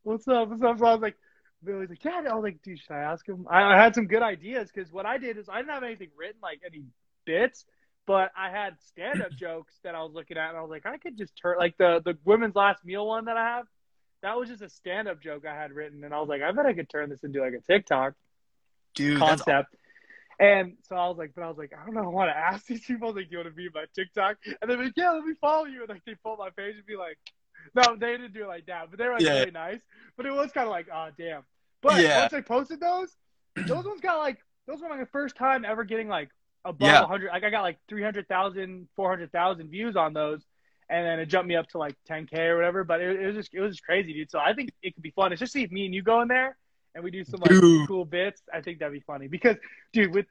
what's 0.02 0.26
up, 0.28 0.48
what's 0.48 0.62
up? 0.62 0.78
So 0.78 0.86
I 0.86 0.92
was 0.92 1.02
like. 1.02 1.16
Billy's 1.64 1.88
like, 1.88 2.04
yeah. 2.04 2.20
I 2.30 2.34
was 2.34 2.42
like, 2.44 2.62
dude, 2.62 2.78
should 2.78 2.92
I 2.92 3.00
ask 3.00 3.26
him? 3.26 3.46
I, 3.50 3.62
I 3.62 3.82
had 3.82 3.94
some 3.94 4.06
good 4.06 4.22
ideas 4.22 4.70
because 4.72 4.92
what 4.92 5.06
I 5.06 5.16
did 5.16 5.38
is 5.38 5.48
I 5.48 5.56
didn't 5.56 5.72
have 5.72 5.82
anything 5.82 6.10
written, 6.16 6.38
like 6.42 6.60
any 6.64 6.84
bits, 7.24 7.64
but 8.06 8.30
I 8.36 8.50
had 8.50 8.76
stand 8.80 9.22
up 9.22 9.32
jokes 9.38 9.74
that 9.82 9.94
I 9.94 10.02
was 10.02 10.12
looking 10.14 10.36
at, 10.36 10.50
and 10.50 10.58
I 10.58 10.60
was 10.60 10.70
like, 10.70 10.86
I 10.86 10.96
could 10.98 11.18
just 11.18 11.32
turn 11.40 11.56
like 11.58 11.76
the 11.76 12.00
the 12.04 12.16
women's 12.24 12.54
last 12.54 12.84
meal 12.84 13.06
one 13.06 13.24
that 13.24 13.36
I 13.36 13.56
have. 13.56 13.66
That 14.22 14.36
was 14.36 14.48
just 14.48 14.62
a 14.62 14.68
stand 14.68 15.08
up 15.08 15.20
joke 15.20 15.44
I 15.46 15.54
had 15.54 15.72
written, 15.72 16.02
and 16.04 16.12
I 16.14 16.18
was 16.20 16.28
like, 16.28 16.42
I 16.42 16.50
bet 16.52 16.66
I 16.66 16.72
could 16.72 16.88
turn 16.88 17.10
this 17.10 17.22
into 17.22 17.40
like 17.40 17.52
a 17.52 17.60
TikTok 17.60 18.14
Dude, 18.94 19.18
concept. 19.18 19.74
And 20.38 20.74
so 20.82 20.96
I 20.96 21.08
was 21.08 21.16
like, 21.16 21.32
but 21.34 21.44
I 21.44 21.48
was 21.48 21.56
like, 21.56 21.72
I 21.72 21.84
don't 21.84 21.94
know, 21.94 22.02
I 22.04 22.08
want 22.08 22.30
to 22.30 22.36
ask 22.36 22.66
these 22.66 22.84
people. 22.84 23.14
Like, 23.14 23.28
do 23.28 23.32
you 23.32 23.38
want 23.38 23.48
to 23.48 23.54
be 23.54 23.68
my 23.74 23.84
TikTok? 23.94 24.36
And 24.60 24.70
they're 24.70 24.76
like, 24.76 24.92
yeah, 24.96 25.10
let 25.12 25.24
me 25.24 25.34
follow 25.40 25.64
you. 25.64 25.80
And 25.80 25.88
like 25.88 26.04
they 26.04 26.14
pull 26.22 26.36
my 26.36 26.50
page 26.50 26.76
and 26.76 26.86
be 26.86 26.96
like, 26.96 27.18
no, 27.74 27.96
they 27.96 28.12
didn't 28.12 28.34
do 28.34 28.44
it 28.44 28.48
like 28.48 28.66
that, 28.66 28.90
but 28.90 28.98
they 28.98 29.06
were 29.06 29.14
like 29.14 29.22
Yeah. 29.22 29.38
really 29.38 29.50
nice. 29.50 29.80
But 30.16 30.26
it 30.26 30.32
was 30.32 30.52
kind 30.52 30.66
of 30.66 30.72
like, 30.72 30.88
oh 30.92 31.08
damn. 31.16 31.42
But 31.82 32.02
Yeah. 32.02 32.20
once 32.20 32.32
I 32.32 32.40
posted 32.40 32.80
those, 32.80 33.16
those 33.54 33.84
ones 33.86 34.00
got 34.00 34.18
like 34.18 34.38
those 34.66 34.80
were 34.80 34.88
like 34.88 35.00
the 35.00 35.06
first 35.06 35.36
time 35.36 35.64
ever 35.64 35.84
getting 35.84 36.08
like 36.08 36.30
above 36.64 36.88
Yeah. 36.88 37.00
100. 37.00 37.30
Like 37.32 37.44
I 37.44 37.50
got 37.50 37.62
like 37.62 37.78
300,000, 37.88 38.88
400,000 38.96 39.68
views 39.70 39.96
on 39.96 40.12
those. 40.12 40.44
And 40.88 41.04
then 41.04 41.18
it 41.18 41.26
jumped 41.26 41.48
me 41.48 41.56
up 41.56 41.68
to 41.70 41.78
like 41.78 41.94
10k 42.08 42.38
or 42.48 42.56
whatever. 42.56 42.84
But 42.84 43.00
it, 43.00 43.20
it 43.20 43.26
was 43.26 43.34
just 43.36 43.52
it 43.54 43.60
was 43.60 43.72
just 43.72 43.84
crazy, 43.84 44.12
dude. 44.12 44.30
So 44.30 44.38
I 44.38 44.52
think 44.52 44.70
it 44.82 44.94
could 44.94 45.02
be 45.02 45.10
fun, 45.10 45.32
especially 45.32 45.64
if 45.64 45.70
me 45.72 45.84
and 45.86 45.94
you 45.94 46.02
go 46.02 46.20
in 46.20 46.28
there 46.28 46.56
and 46.94 47.02
we 47.02 47.10
do 47.10 47.24
some 47.24 47.40
like 47.40 47.50
Dude. 47.50 47.88
cool 47.88 48.04
bits. 48.04 48.40
I 48.52 48.60
think 48.60 48.78
that'd 48.78 48.92
be 48.92 49.00
funny 49.00 49.26
because, 49.28 49.56
dude, 49.92 50.14
with 50.14 50.26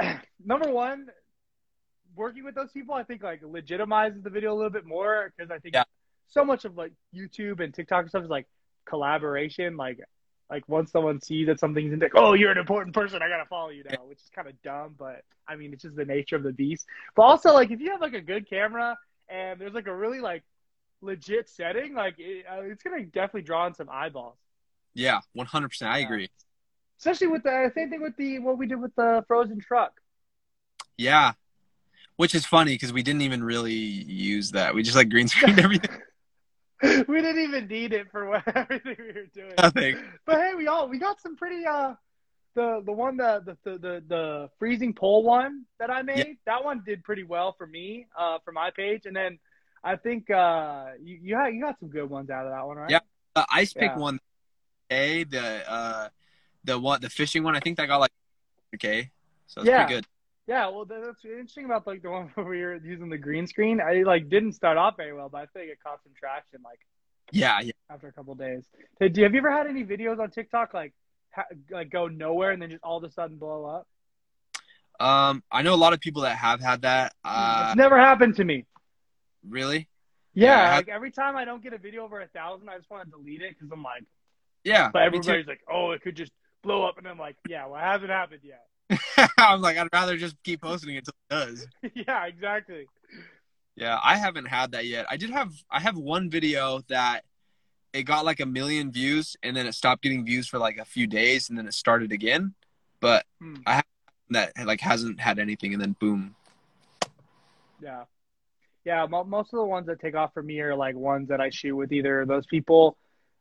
number 0.44 0.70
one, 0.70 1.06
working 2.16 2.44
with 2.44 2.54
those 2.54 2.70
people, 2.72 2.94
I 2.94 3.04
think 3.04 3.22
like 3.22 3.42
legitimizes 3.42 4.22
the 4.22 4.30
video 4.30 4.52
a 4.52 4.56
little 4.56 4.70
bit 4.70 4.84
more 4.84 5.32
because 5.36 5.50
I 5.50 5.58
think 5.58 5.74
Yeah. 5.74 5.84
so 6.28 6.44
much 6.44 6.64
of 6.64 6.76
like 6.76 6.92
YouTube 7.14 7.60
and 7.60 7.72
TikTok 7.72 8.00
and 8.02 8.08
stuff 8.08 8.24
is 8.24 8.30
like 8.30 8.46
collaboration. 8.84 9.76
Like, 9.76 10.00
like 10.50 10.68
once 10.68 10.92
someone 10.92 11.20
sees 11.20 11.46
that 11.46 11.58
something's 11.60 11.92
in 11.92 11.98
like, 12.00 12.12
oh, 12.14 12.34
you're 12.34 12.50
an 12.50 12.58
important 12.58 12.94
person, 12.94 13.22
I 13.22 13.28
gotta 13.28 13.46
follow 13.46 13.70
you 13.70 13.84
now, 13.84 14.04
which 14.04 14.18
is 14.18 14.28
kind 14.34 14.48
of 14.48 14.60
dumb, 14.62 14.94
but 14.98 15.22
I 15.48 15.56
mean, 15.56 15.72
it's 15.72 15.82
just 15.82 15.96
the 15.96 16.04
nature 16.04 16.36
of 16.36 16.42
the 16.42 16.52
beast. 16.52 16.86
But 17.16 17.22
also, 17.22 17.52
like, 17.54 17.70
if 17.70 17.80
you 17.80 17.90
have 17.92 18.00
like 18.02 18.12
a 18.14 18.20
good 18.20 18.48
camera 18.48 18.98
and 19.32 19.60
there's 19.60 19.72
like 19.72 19.86
a 19.86 19.94
really 19.96 20.20
like 20.20 20.42
legit 21.00 21.48
setting, 21.48 21.94
like 21.94 22.14
it, 22.18 22.44
uh, 22.50 22.62
it's 22.62 22.82
gonna 22.82 23.04
definitely 23.04 23.42
draw 23.42 23.66
in 23.66 23.74
some 23.74 23.88
eyeballs. 23.90 24.36
yeah, 24.94 25.20
100%. 25.36 25.82
I 25.86 25.98
agree. 25.98 26.28
Especially 26.98 27.26
with 27.26 27.42
the 27.42 27.72
same 27.74 27.90
thing 27.90 28.02
with 28.02 28.16
the 28.16 28.38
what 28.38 28.58
we 28.58 28.66
did 28.66 28.80
with 28.80 28.94
the 28.94 29.24
frozen 29.26 29.58
truck. 29.58 30.00
Yeah. 30.96 31.32
Which 32.16 32.34
is 32.34 32.46
funny 32.46 32.74
because 32.74 32.92
we 32.92 33.02
didn't 33.02 33.22
even 33.22 33.42
really 33.42 33.72
use 33.72 34.52
that. 34.52 34.74
We 34.74 34.82
just 34.82 34.96
like 34.96 35.08
green 35.08 35.26
screened 35.26 35.58
everything. 35.66 35.98
we 36.82 37.20
didn't 37.22 37.42
even 37.42 37.66
need 37.66 37.92
it 37.92 38.10
for 38.10 38.28
what 38.28 38.42
everything 38.56 38.96
we 38.98 39.06
were 39.06 39.26
doing. 39.34 39.54
Nothing. 39.58 39.96
But 40.26 40.36
hey, 40.36 40.52
we 40.56 40.66
all 40.68 40.88
we 40.88 40.98
got 40.98 41.20
some 41.20 41.36
pretty 41.36 41.64
uh 41.66 41.94
the 42.54 42.82
the 42.84 42.92
one 42.92 43.16
that 43.18 43.44
the 43.44 43.56
the 43.64 43.78
the, 43.78 44.02
the 44.08 44.50
freezing 44.58 44.92
pole 44.94 45.22
one 45.22 45.64
that 45.78 45.90
I 45.90 46.02
made 46.02 46.38
that 46.46 46.64
one 46.64 46.82
did 46.84 47.02
pretty 47.04 47.24
well 47.24 47.54
for 47.56 47.66
me 47.66 48.06
uh 48.18 48.38
for 48.44 48.52
my 48.52 48.70
page 48.70 49.06
and 49.06 49.14
then 49.16 49.38
I 49.84 49.96
think 49.96 50.30
uh 50.30 50.86
you 51.02 51.18
you, 51.22 51.36
had, 51.36 51.48
you 51.54 51.60
got 51.62 51.78
some 51.80 51.88
good 51.88 52.08
ones 52.10 52.30
out 52.30 52.46
of 52.46 52.52
that 52.52 52.66
one 52.66 52.76
right 52.76 52.90
Yeah. 52.90 53.00
Uh, 53.34 53.44
ice 53.50 53.72
pick 53.72 53.82
Yeah. 53.92 53.98
one 53.98 54.18
A, 54.90 55.24
the 55.24 55.70
uh 55.70 56.08
the 56.64 56.78
one 56.78 57.00
the 57.00 57.10
fishing 57.10 57.42
one, 57.42 57.56
I 57.56 57.60
think 57.60 57.76
that 57.78 57.86
got 57.86 57.98
like 57.98 58.12
okay. 58.74 59.10
So 59.46 59.60
it's 59.62 59.70
Yeah. 59.70 59.84
pretty 59.84 59.94
good. 59.94 60.06
yeah 60.46 60.68
well 60.68 60.84
that's 60.84 61.24
interesting 61.24 61.64
about 61.64 61.86
like 61.86 62.02
the 62.02 62.10
one 62.10 62.28
where 62.34 62.46
we 62.46 62.60
were 62.62 62.76
using 62.76 63.08
the 63.08 63.18
green 63.18 63.46
screen 63.46 63.80
I 63.80 64.02
like 64.02 64.28
didn't 64.28 64.52
start 64.52 64.76
off 64.76 64.96
very 64.96 65.12
well 65.14 65.28
but 65.28 65.38
I 65.38 65.46
think 65.46 65.70
it 65.70 65.78
caught 65.82 66.02
some 66.02 66.12
traction 66.18 66.60
like 66.64 66.80
Yeah, 67.32 67.60
yeah. 67.60 67.72
after 67.90 68.08
a 68.08 68.12
couple 68.12 68.34
days. 68.34 68.64
Hey, 69.00 69.08
do 69.08 69.22
have 69.22 69.32
you 69.34 69.38
ever 69.38 69.50
had 69.52 69.66
any 69.66 69.84
videos 69.84 70.18
on 70.20 70.30
TikTok 70.30 70.74
like 70.74 70.92
ha- 71.34 71.46
like 71.70 71.90
go 71.90 72.08
nowhere 72.08 72.50
and 72.52 72.60
then 72.62 72.70
just 72.70 72.82
all 72.84 72.98
of 72.98 73.04
a 73.04 73.10
sudden 73.12 73.36
blow 73.38 73.64
up? 73.64 73.86
Um 75.00 75.42
I 75.50 75.62
know 75.62 75.74
a 75.74 75.76
lot 75.76 75.92
of 75.92 76.00
people 76.00 76.22
that 76.22 76.36
have 76.36 76.60
had 76.60 76.82
that. 76.82 77.12
Uh 77.24 77.66
it's 77.70 77.76
never 77.76 77.98
happened 77.98 78.36
to 78.36 78.44
me. 78.44 78.66
really? 79.48 79.88
Yeah, 80.34 80.70
Yeah, 80.70 80.76
like 80.76 80.88
every 80.88 81.10
time 81.10 81.36
I 81.36 81.44
don't 81.44 81.62
get 81.62 81.72
a 81.74 81.78
video 81.78 82.04
over 82.04 82.20
a 82.20 82.28
thousand, 82.28 82.68
I 82.70 82.76
just 82.78 82.88
want 82.90 83.04
to 83.04 83.10
delete 83.10 83.42
it 83.42 83.54
because 83.58 83.70
I'm 83.72 83.82
like, 83.82 84.04
Yeah. 84.64 84.90
but 84.92 85.02
everybody's 85.02 85.46
like, 85.46 85.60
oh, 85.70 85.90
it 85.90 86.00
could 86.02 86.16
just 86.16 86.32
blow 86.62 86.84
up, 86.84 86.96
and 86.96 87.06
I'm 87.06 87.18
like, 87.18 87.36
yeah, 87.48 87.66
well, 87.66 87.78
it 87.78 87.82
hasn't 87.84 88.10
happened 88.10 88.40
yet. 88.42 89.28
I'm 89.38 89.60
like 89.60 89.76
I'd 89.76 89.88
rather 89.92 90.16
just 90.16 90.36
keep 90.44 90.62
posting 90.62 90.94
it 90.94 90.98
until 90.98 91.14
it 91.30 91.34
does. 91.34 91.66
yeah, 92.06 92.24
exactly. 92.26 92.86
Yeah, 93.76 93.98
I 94.02 94.16
haven't 94.16 94.46
had 94.46 94.72
that 94.72 94.86
yet. 94.86 95.06
I 95.10 95.16
did 95.16 95.30
have 95.30 95.52
I 95.70 95.80
have 95.80 95.96
one 95.96 96.30
video 96.30 96.80
that 96.88 97.24
it 97.92 98.04
got 98.04 98.24
like 98.24 98.40
a 98.40 98.46
million 98.46 98.90
views 98.90 99.36
and 99.42 99.56
then 99.56 99.66
it 99.66 99.74
stopped 99.74 100.02
getting 100.02 100.24
views 100.24 100.46
for 100.48 100.58
like 100.58 100.78
a 100.78 100.84
few 100.84 101.06
days 101.06 101.48
and 101.50 101.58
then 101.58 101.66
it 101.66 101.74
started 101.74 102.12
again. 102.12 102.54
But 103.00 103.24
Hmm. 103.40 103.56
that 104.30 104.52
like 104.64 104.80
hasn't 104.80 105.20
had 105.20 105.38
anything 105.38 105.72
and 105.74 105.82
then 105.82 105.94
boom. 106.00 106.34
Yeah, 107.82 108.04
yeah. 108.84 109.06
Mo- 109.06 109.24
most 109.24 109.52
of 109.52 109.58
the 109.58 109.64
ones 109.64 109.86
that 109.88 110.00
take 110.00 110.14
off 110.14 110.32
for 110.32 110.42
me 110.42 110.60
are 110.60 110.74
like 110.74 110.94
ones 110.94 111.28
that 111.28 111.40
I 111.40 111.50
shoot 111.50 111.76
with 111.76 111.92
either 111.92 112.24
those 112.24 112.46
people, 112.46 112.96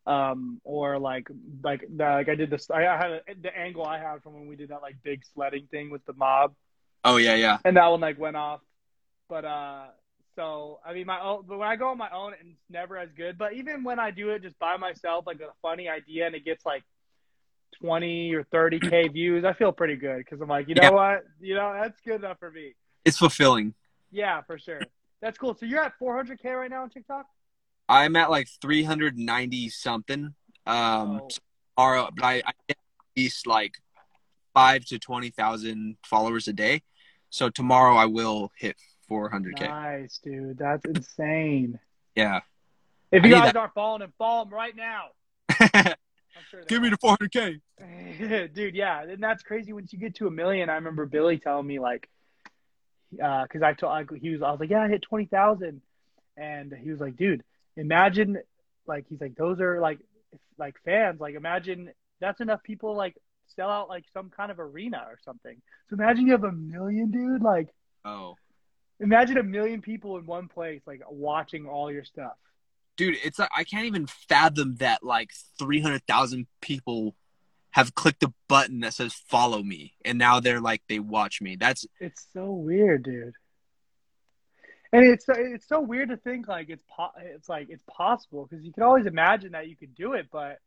um, 0.08 0.60
or 0.64 0.98
like 1.00 1.28
like 1.64 1.82
the, 1.96 2.04
like 2.04 2.28
I 2.28 2.36
did 2.36 2.50
this. 2.50 2.70
I, 2.72 2.88
I 2.88 2.98
had 2.98 3.12
a, 3.12 3.22
the 3.42 3.56
angle 3.56 3.86
I 3.86 4.00
had 4.00 4.24
from 4.24 4.34
when 4.34 4.48
we 4.48 4.56
did 4.56 4.70
that 4.70 4.82
like 4.82 4.96
big 5.04 5.22
sledding 5.34 5.68
thing 5.70 5.92
with 5.92 6.04
the 6.06 6.14
mob. 6.14 6.56
Oh 7.04 7.18
yeah, 7.18 7.36
yeah. 7.36 7.60
and 7.64 7.78
that 7.78 7.88
one 7.88 8.02
like 8.02 8.20
went 8.20 8.36
off. 8.36 8.62
But 9.30 9.46
uh, 9.46 9.86
so 10.36 10.80
I 10.86 10.94
mean, 10.94 11.06
my 11.08 11.20
own. 11.22 11.44
But 11.48 11.58
when 11.58 11.68
I 11.68 11.76
go 11.76 11.90
on 11.90 11.98
my 11.98 12.10
own, 12.12 12.34
it's 12.34 12.60
never 12.70 12.98
as 12.98 13.10
good. 13.16 13.38
But 13.38 13.54
even 13.54 13.84
when 13.84 14.00
I 14.00 14.12
do 14.12 14.30
it 14.30 14.42
just 14.42 14.58
by 14.60 14.78
myself, 14.78 15.26
like 15.28 15.40
a 15.42 15.52
funny 15.62 15.90
idea, 15.90 16.26
and 16.28 16.36
it 16.36 16.46
gets 16.46 16.66
like 16.66 16.84
twenty 17.82 18.34
or 18.34 18.44
thirty 18.46 18.80
k 18.80 19.08
views, 19.14 19.44
I 19.46 19.54
feel 19.54 19.72
pretty 19.72 19.96
good 19.96 20.20
because 20.20 20.42
I'm 20.42 20.50
like, 20.50 20.68
you 20.68 20.76
know 20.76 20.84
Yeah. 20.84 20.90
what, 20.92 21.24
you 21.40 21.56
know, 21.56 21.74
that's 21.80 22.00
good 22.06 22.16
enough 22.16 22.40
for 22.40 22.52
me. 22.52 22.74
It's 23.06 23.18
fulfilling. 23.18 23.74
Yeah, 24.12 24.42
for 24.42 24.58
sure. 24.60 24.82
That's 25.22 25.38
cool. 25.38 25.56
So 25.56 25.66
you're 25.66 25.84
at 25.84 25.94
400k 26.02 26.46
right 26.58 26.70
now 26.70 26.84
on 26.84 26.90
TikTok. 26.90 27.26
I'm 27.88 28.16
at 28.16 28.30
like 28.30 28.48
390 28.62 29.70
something. 29.70 30.34
Um 30.66 31.22
Oh, 31.22 31.28
tomorrow, 31.76 32.10
but 32.16 32.24
I, 32.26 32.34
I 32.46 32.52
get 32.68 32.78
at 32.78 32.78
least 33.18 33.48
like 33.48 33.76
five 34.54 34.86
to 34.86 35.00
20,000 35.00 35.98
followers 36.06 36.48
a 36.48 36.54
day. 36.54 36.84
So 37.30 37.50
tomorrow 37.50 37.96
I 37.96 38.06
will 38.06 38.52
hit 38.58 38.76
400k. 39.12 39.62
nice, 39.62 40.20
dude. 40.24 40.58
That's 40.58 40.86
insane. 40.86 41.80
Yeah. 42.16 42.42
If 43.12 43.26
you 43.26 43.32
guys 43.32 43.54
that. 43.54 43.58
aren't 43.58 43.74
following 43.74 44.02
him, 44.02 44.14
follow 44.18 44.44
him 44.46 44.54
right 44.54 44.76
now. 44.76 45.96
Sure 46.50 46.62
they 46.62 46.68
Give 46.68 46.82
me 46.82 46.90
the 46.90 46.98
400k. 46.98 48.54
dude 48.54 48.74
yeah 48.74 49.04
and 49.04 49.22
that's 49.22 49.44
crazy 49.44 49.74
once 49.74 49.94
you 49.94 50.00
get 50.00 50.16
to 50.16 50.28
a 50.28 50.32
million 50.32 50.70
i 50.70 50.76
remember 50.76 51.06
billy 51.06 51.38
telling 51.38 51.68
me 51.68 51.78
like 51.80 52.10
uh 53.22 53.44
because 53.44 53.62
i 53.62 53.74
told 53.74 53.92
I, 53.92 54.06
he 54.20 54.30
was 54.30 54.42
i 54.42 54.50
was 54.50 54.60
like 54.60 54.70
yeah 54.70 54.82
i 54.82 54.88
hit 54.88 55.04
20000 55.04 55.82
and 56.38 56.74
he 56.74 56.92
was 56.92 57.00
like, 57.00 57.18
dude, 57.18 57.44
imagine 57.78 58.38
like 58.88 59.06
he's 59.10 59.22
like 59.22 59.36
those 59.36 59.60
are 59.60 59.80
like 59.80 60.00
like 60.58 60.76
fans. 60.84 61.20
Like 61.20 61.36
imagine 61.36 61.92
that's 62.20 62.42
enough 62.42 62.64
people 62.64 62.96
like 62.96 63.16
sell 63.56 63.70
out 63.70 63.90
like 63.90 64.06
some 64.14 64.30
kind 64.30 64.52
of 64.52 64.60
arena 64.60 65.06
or 65.08 65.18
something. 65.24 65.62
So 65.90 65.96
imagine 65.96 66.26
you 66.26 66.32
have 66.34 66.44
a 66.44 66.52
million, 66.52 67.12
dude. 67.12 67.42
Like 67.42 67.70
Oh, 68.04 68.36
imagine 69.02 69.38
a 69.38 69.44
million 69.44 69.82
people 69.82 70.18
in 70.18 70.26
one 70.26 70.48
place, 70.48 70.82
like 70.86 71.02
watching 71.10 71.66
all 71.68 71.92
your 71.92 72.06
stuff. 72.06 72.34
dude, 72.96 73.18
it's 73.24 73.40
like 73.40 73.50
I 73.56 73.64
can't 73.64 73.86
even 73.88 74.08
fathom 74.08 74.76
that 74.78 75.04
like 75.04 75.32
three 75.60 75.82
hundred 75.82 76.06
thousand 76.08 76.48
people 76.62 77.16
have 77.72 77.96
clicked 77.96 78.22
a 78.24 78.34
button 78.48 78.82
that 78.82 78.94
says 78.94 79.14
follow 79.14 79.64
me, 79.64 79.94
and 80.06 80.18
now 80.18 80.40
they're 80.40 80.62
like 80.62 80.84
they 80.88 81.00
watch 81.00 81.42
me. 81.42 81.56
That's 81.56 81.86
It's 82.00 82.28
so 82.34 82.52
weird, 82.52 83.04
dude. 83.04 83.34
And 84.94 85.06
it's 85.06 85.26
it's 85.28 85.68
so 85.68 85.80
weird 85.80 86.10
to 86.10 86.18
think 86.18 86.48
like 86.48 86.70
it's 86.70 86.84
po- 86.90 87.14
it's 87.18 87.48
like 87.50 87.68
it's 87.70 87.84
possible 87.90 88.46
because 88.46 88.64
you 88.66 88.74
can 88.74 88.84
always 88.84 89.06
imagine 89.06 89.54
that 89.54 89.68
you 89.70 89.76
could 89.76 89.96
do 89.96 90.14
it, 90.14 90.28
but 90.32 90.60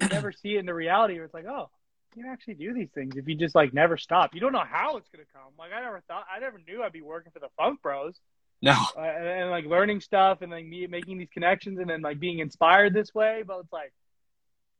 you 0.00 0.08
never 0.12 0.32
see 0.32 0.54
it 0.54 0.60
in 0.60 0.66
the 0.66 0.74
reality. 0.74 1.14
Where 1.14 1.24
it's 1.24 1.34
like, 1.34 1.46
oh, 1.46 1.68
you 2.14 2.22
can 2.22 2.32
actually 2.32 2.54
do 2.54 2.72
these 2.74 2.90
things 2.94 3.16
if 3.16 3.28
you 3.28 3.34
just 3.34 3.54
like 3.54 3.72
never 3.72 3.96
stop. 3.96 4.34
You 4.34 4.40
don't 4.40 4.52
know 4.52 4.64
how 4.68 4.96
it's 4.96 5.08
gonna 5.10 5.24
come. 5.32 5.52
Like 5.58 5.72
I 5.72 5.80
never 5.80 6.02
thought, 6.08 6.24
I 6.34 6.40
never 6.40 6.58
knew 6.66 6.82
I'd 6.82 6.92
be 6.92 7.02
working 7.02 7.32
for 7.32 7.38
the 7.38 7.48
Funk 7.56 7.80
Bros 7.82 8.18
no, 8.60 8.72
uh, 8.96 9.00
and, 9.00 9.26
and 9.26 9.50
like 9.50 9.66
learning 9.66 10.00
stuff 10.00 10.42
and 10.42 10.50
like 10.50 10.66
me 10.66 10.86
making 10.86 11.18
these 11.18 11.28
connections 11.32 11.78
and 11.78 11.88
then 11.88 12.02
like 12.02 12.18
being 12.18 12.40
inspired 12.40 12.92
this 12.92 13.14
way. 13.14 13.42
But 13.46 13.60
it's 13.60 13.72
like 13.72 13.92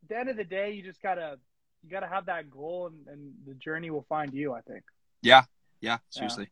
at 0.03 0.09
the 0.09 0.19
end 0.19 0.29
of 0.29 0.37
the 0.37 0.45
day, 0.45 0.73
you 0.73 0.83
just 0.83 1.01
gotta 1.01 1.39
you 1.85 1.91
gotta 1.91 2.09
have 2.09 2.27
that 2.27 2.51
goal 2.51 2.89
and, 2.89 3.07
and 3.07 3.33
the 3.47 3.55
journey 3.55 3.91
will 3.91 4.07
find 4.09 4.35
you. 4.35 4.53
I 4.53 4.63
think. 4.63 4.83
yeah, 5.23 5.45
Yeah. 5.81 5.99
seriously. 6.11 6.49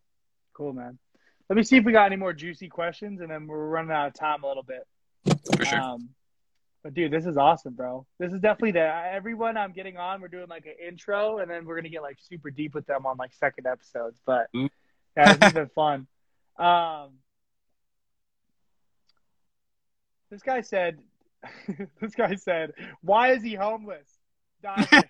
Cool, 0.55 0.73
man. 0.73 0.99
Let 1.49 1.57
me 1.57 1.63
see 1.63 1.77
if 1.77 1.85
we 1.85 1.93
got 1.93 2.07
any 2.07 2.17
more 2.17 2.33
juicy 2.33 2.69
questions, 2.69 3.21
and 3.21 3.31
then 3.31 3.47
we're 3.47 3.67
running 3.69 3.93
out 3.93 4.09
of 4.09 4.15
time 4.15 4.43
a 4.43 4.49
little 4.49 4.65
bit. 4.65 4.87
For 5.57 5.65
sure. 5.65 5.81
Um, 5.81 6.11
but 6.87 6.95
dude, 6.95 7.11
this 7.11 7.27
is 7.27 7.37
awesome, 7.37 7.75
bro. 7.75 8.07
This 8.21 8.33
is 8.33 8.39
definitely 8.39 8.71
the 8.71 8.89
everyone 9.13 9.57
I'm 9.57 9.73
getting 9.73 9.97
on. 9.97 10.21
We're 10.21 10.29
doing 10.29 10.47
like 10.49 10.67
an 10.67 10.75
intro, 10.87 11.39
and 11.39 11.51
then 11.51 11.65
we're 11.65 11.75
gonna 11.75 11.89
get 11.89 12.01
like 12.01 12.17
super 12.21 12.49
deep 12.49 12.77
with 12.77 12.87
them 12.87 13.07
on 13.07 13.17
like 13.17 13.35
second 13.35 13.67
episodes. 13.67 14.21
But 14.25 14.47
Ooh. 14.55 14.69
yeah, 15.17 15.33
this 15.33 15.43
has 15.43 15.53
been 15.53 15.69
fun. 15.75 16.07
Um, 16.57 17.15
this 20.31 20.43
guy 20.43 20.61
said, 20.61 21.01
this 22.01 22.15
guy 22.15 22.37
said, 22.37 22.73
why 23.01 23.33
is 23.33 23.43
he 23.43 23.55
homeless? 23.57 24.09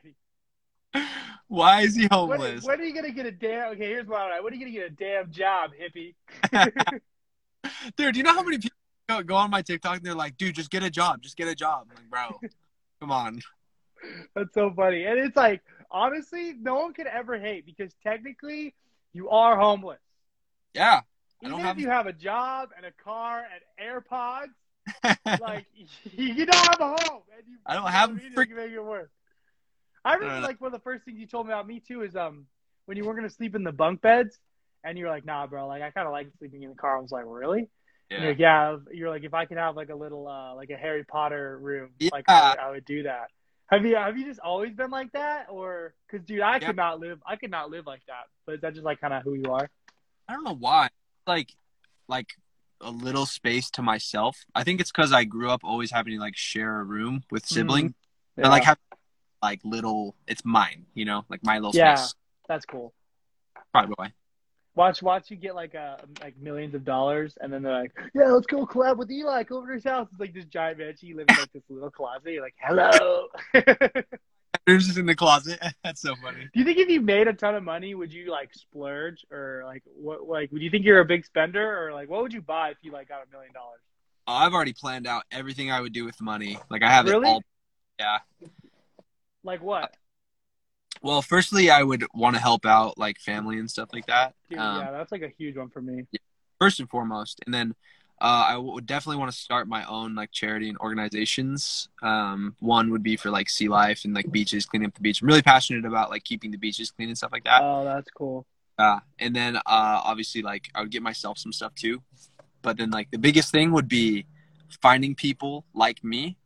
Why 1.49 1.83
is 1.83 1.95
he 1.95 2.07
When, 2.07 2.11
homeless? 2.11 2.64
when 2.64 2.81
are 2.81 2.85
you 2.85 2.95
gonna 2.95 3.12
get 3.12 3.27
a 3.27 3.31
damn? 3.31 3.72
Okay, 3.72 3.87
here's 3.87 4.07
what 4.07 4.20
I. 4.33 4.41
When 4.41 4.51
are 4.53 4.57
you 4.57 4.64
gonna 4.64 4.72
get 4.72 4.87
a 4.87 4.95
damn 4.95 5.31
job, 5.31 5.72
hippie? 5.79 6.14
Dude, 7.97 8.14
do 8.14 8.18
you 8.18 8.24
know 8.24 8.33
how 8.33 8.43
many 8.43 8.57
people 8.57 8.77
go, 9.09 9.22
go 9.22 9.34
on 9.36 9.50
my 9.50 9.62
TikTok 9.62 9.96
and 9.98 10.04
they're 10.04 10.14
like, 10.14 10.36
dude, 10.36 10.54
just 10.54 10.70
get 10.70 10.82
a 10.82 10.90
job, 10.90 11.22
just 11.22 11.36
get 11.36 11.48
a 11.48 11.54
job. 11.54 11.86
I'm 11.90 11.96
like, 11.96 12.11
bro, 12.11 12.40
come 13.00 13.11
on. 13.11 13.40
That's 14.34 14.52
so 14.54 14.72
funny. 14.74 15.04
And 15.04 15.18
it's 15.18 15.36
like, 15.36 15.62
honestly, 15.90 16.54
no 16.61 16.76
one 16.76 16.92
could 16.92 17.07
ever 17.07 17.38
hate 17.38 17.66
because 17.66 17.92
technically 18.02 18.74
you 19.12 19.28
are 19.30 19.57
homeless. 19.59 20.00
Yeah. 20.74 21.00
I 21.42 21.46
Even 21.46 21.50
don't 21.50 21.61
if 21.61 21.66
have- 21.66 21.78
you 21.78 21.88
have 21.90 22.07
a 22.07 22.12
job 22.12 22.70
and 22.76 22.86
a 22.86 22.92
car 22.92 23.44
and 23.52 24.04
AirPods, 24.04 24.48
like 25.40 25.66
you 26.16 26.46
don't 26.46 26.68
have 26.68 26.80
a 26.80 26.88
home. 26.88 27.22
And 27.36 27.46
you, 27.48 27.57
I 27.66 27.74
don't 27.74 27.84
you 27.84 27.88
have 27.90 28.11
what 28.11 28.18
I 28.20 28.22
mean? 28.22 28.32
frick- 28.32 28.48
You 28.50 28.57
make 28.57 28.70
it 28.72 28.84
work. 28.84 29.11
I 30.04 30.14
remember 30.14 30.40
like 30.46 30.61
one 30.61 30.68
of 30.68 30.72
the 30.72 30.84
first 30.84 31.04
things 31.04 31.18
you 31.18 31.26
told 31.26 31.46
me 31.48 31.52
about 31.52 31.66
me 31.66 31.80
too 31.80 32.02
is 32.02 32.14
um 32.14 32.46
when 32.84 32.96
you 32.96 33.04
weren't 33.04 33.18
gonna 33.18 33.28
sleep 33.30 33.57
in 33.57 33.64
the 33.64 33.72
bunk 33.72 34.00
beds 34.02 34.38
and 34.84 34.96
you're 34.96 35.09
like, 35.09 35.24
nah, 35.24 35.46
bro, 35.48 35.66
like 35.66 35.82
I 35.82 35.90
kind 35.90 36.07
of 36.07 36.12
like 36.12 36.28
sleeping 36.38 36.62
in 36.62 36.70
the 36.70 36.76
car. 36.76 36.96
I 36.96 37.00
was 37.00 37.11
like, 37.11 37.24
really? 37.26 37.68
And 38.11 38.22
You're 38.22 38.22
yeah. 38.22 38.28
like, 38.28 38.38
yeah. 38.38 38.76
You're 38.96 39.11
like, 39.11 39.24
if 39.24 39.34
I 39.34 39.44
could 39.46 39.57
have 39.59 39.76
like 39.76 39.88
a 39.90 39.94
little 39.94 40.28
uh 40.28 40.54
like 40.54 40.70
a 40.70 40.76
Harry 40.76 41.04
Potter 41.04 41.59
room, 41.61 41.90
like 42.12 42.24
I 42.28 42.50
would, 42.50 42.59
I 42.59 42.70
would 42.70 42.84
do 42.84 43.02
that. 43.04 43.28
Have 43.68 43.84
you 43.84 43.96
have 43.96 44.16
you 44.16 44.24
just 44.24 44.40
always 44.40 44.72
been 44.74 44.90
like 44.90 45.11
that, 45.12 45.46
or 45.50 45.94
because 46.11 46.24
dude, 46.26 46.40
I 46.40 46.59
Yeah. 46.59 46.68
could 46.68 46.76
not 46.76 47.00
live. 47.00 47.18
I 47.26 47.36
could 47.36 47.50
not 47.50 47.70
live 47.70 47.86
like 47.86 48.02
that. 48.07 48.24
But 48.46 48.57
is 48.57 48.61
that 48.61 48.74
just 48.74 48.84
like 48.84 49.00
kind 49.00 49.12
of 49.12 49.22
who 49.24 49.34
you 49.34 49.52
are? 49.52 49.68
I 50.28 50.32
don't 50.34 50.44
know 50.44 50.54
why. 50.54 50.88
Like, 51.26 51.52
like 52.09 52.28
a 52.80 52.90
little 52.90 53.26
space 53.26 53.70
to 53.70 53.82
myself. 53.82 54.44
I 54.54 54.62
think 54.62 54.80
it's 54.80 54.92
because 54.92 55.12
I 55.12 55.24
grew 55.24 55.50
up 55.50 55.62
always 55.64 55.90
having 55.90 56.14
to 56.14 56.20
like 56.20 56.36
share 56.36 56.78
a 56.80 56.84
room 56.84 57.22
with 57.30 57.46
siblings. 57.46 57.92
And 58.36 58.48
like 58.50 58.64
have 58.64 58.78
like 59.42 59.61
little, 59.64 60.14
it's 60.26 60.44
mine, 60.44 60.86
you 60.94 61.04
know, 61.04 61.24
like 61.28 61.42
my 61.42 61.57
little 61.59 61.74
Yeah. 61.74 61.94
space. 61.94 62.14
that's 62.48 62.66
cool. 62.66 62.92
Probably 63.72 63.94
why. 63.96 64.12
Watch, 64.77 65.03
watch 65.03 65.31
you 65.31 65.37
get 65.37 65.55
like 65.55 65.72
a 65.74 65.99
like 66.22 66.37
millions 66.37 66.74
of 66.74 66.85
dollars, 66.85 67.37
and 67.41 67.51
then 67.51 67.62
they're 67.62 67.81
like, 67.81 67.93
"Yeah, 68.14 68.27
let's 68.27 68.47
go 68.47 68.66
collab 68.66 68.99
with 68.99 69.11
Eli. 69.11 69.43
Go 69.45 69.57
over 69.57 69.68
to 69.68 69.74
his 69.74 69.85
house." 69.85 70.07
It's 70.12 70.20
like 70.20 70.35
this 70.35 70.45
giant 70.45 70.79
mansion. 70.79 71.09
You 71.09 71.16
live 71.16 71.27
in 71.31 71.37
like 71.37 71.53
this 71.53 71.62
little 71.70 71.91
closet. 71.91 72.33
You're 72.33 72.43
like, 72.43 72.55
"Hello." 72.61 73.29
Do 73.55 73.62
They're 74.66 74.79
just 74.79 74.99
in 74.99 75.07
the 75.07 75.14
closet. 75.14 75.59
That's 75.85 76.03
so 76.03 76.14
funny. 76.16 76.49
Do 76.53 76.61
you 76.61 76.64
think 76.66 76.79
if 76.79 76.91
you 76.91 77.01
made 77.01 77.27
a 77.27 77.33
ton 77.33 77.55
of 77.55 77.62
money, 77.62 77.95
would 77.95 78.12
you 78.12 78.31
like 78.31 78.53
splurge 78.53 79.24
or 79.31 79.62
like 79.64 79.83
what? 79.87 80.29
Like, 80.29 80.53
would 80.53 80.61
you 80.61 80.68
think 80.70 80.85
you're 80.85 81.01
a 81.01 81.07
big 81.07 81.24
spender 81.24 81.87
or 81.87 81.95
like 81.95 82.11
what 82.11 82.22
would 82.22 82.35
you 82.35 82.43
buy 82.43 82.70
if 82.70 82.77
you 82.83 82.93
like 82.93 83.09
got 83.09 83.27
a 83.27 83.31
million 83.33 83.55
dollars? 83.55 83.81
I've 84.27 84.53
already 84.53 84.74
planned 84.74 85.07
out 85.07 85.22
everything 85.31 85.70
I 85.70 85.81
would 85.81 85.95
do 85.95 86.05
with 86.05 86.18
the 86.18 86.24
money. 86.24 86.59
Like 86.68 86.83
I 86.83 86.91
have 86.91 87.07
Really? 87.07 87.27
it 87.29 87.33
all. 87.33 87.43
Yeah. 87.99 88.18
Like 89.43 89.62
what? 89.62 89.95
Well, 91.03 91.22
firstly, 91.22 91.70
I 91.70 91.82
would 91.82 92.05
want 92.14 92.36
to 92.36 92.42
help 92.42 92.66
out 92.66 92.99
like 92.99 93.18
family 93.18 93.59
and 93.59 93.70
stuff 93.70 93.90
like 93.92 94.07
that. 94.07 94.34
Dude, 94.51 94.59
Um, 94.59 94.78
yeah, 94.78 94.90
that's 94.92 95.12
like 95.12 95.22
a 95.22 95.28
huge 95.28 95.57
one 95.57 95.68
for 95.70 95.80
me. 95.82 96.07
first 96.59 96.80
and 96.80 96.88
foremost 96.88 97.38
and 97.44 97.53
then 97.53 97.74
uh, 98.18 98.47
i 98.49 98.57
would 98.57 98.86
definitely 98.86 99.18
want 99.18 99.30
to 99.30 99.36
start 99.36 99.68
my 99.68 99.84
own 99.84 100.14
like 100.14 100.32
charity 100.32 100.70
and 100.70 100.78
organizations 100.78 101.90
um, 102.03 102.57
one 102.61 102.90
would 102.90 103.03
be 103.03 103.14
for 103.14 103.30
like 103.30 103.51
sea 103.51 103.68
life 103.68 104.07
and 104.07 104.14
like 104.14 104.30
beaches 104.32 104.64
cleaning 104.64 104.86
up 104.88 104.94
the 104.94 105.03
beach 105.03 105.20
i'm 105.20 105.28
really 105.28 105.42
passionate 105.42 105.84
about 105.84 106.09
like 106.09 106.24
keeping 106.24 106.51
the 106.51 106.57
beaches 106.57 106.90
clean 106.90 107.09
and 107.11 107.18
stuff 107.18 107.30
like 107.30 107.44
that 107.44 107.61
Oh, 107.62 107.84
that's 107.84 108.11
cool. 108.11 108.47
uh, 108.78 109.01
and 109.18 109.36
then 109.36 109.57
uh, 109.57 109.61
obviously 109.66 110.40
like 110.40 110.70
i 110.74 110.80
would 110.80 110.90
get 110.90 111.03
myself 111.03 111.36
some 111.36 111.53
stuff 111.53 111.74
too 111.74 112.01
but 112.62 112.78
then 112.78 112.90
like 112.90 113.11
the 113.11 113.18
biggest 113.18 113.53
thing 113.53 113.70
would 113.72 113.86
be 113.88 114.24
finding 114.80 115.14
people 115.14 115.66
like 115.74 116.03
me 116.03 116.38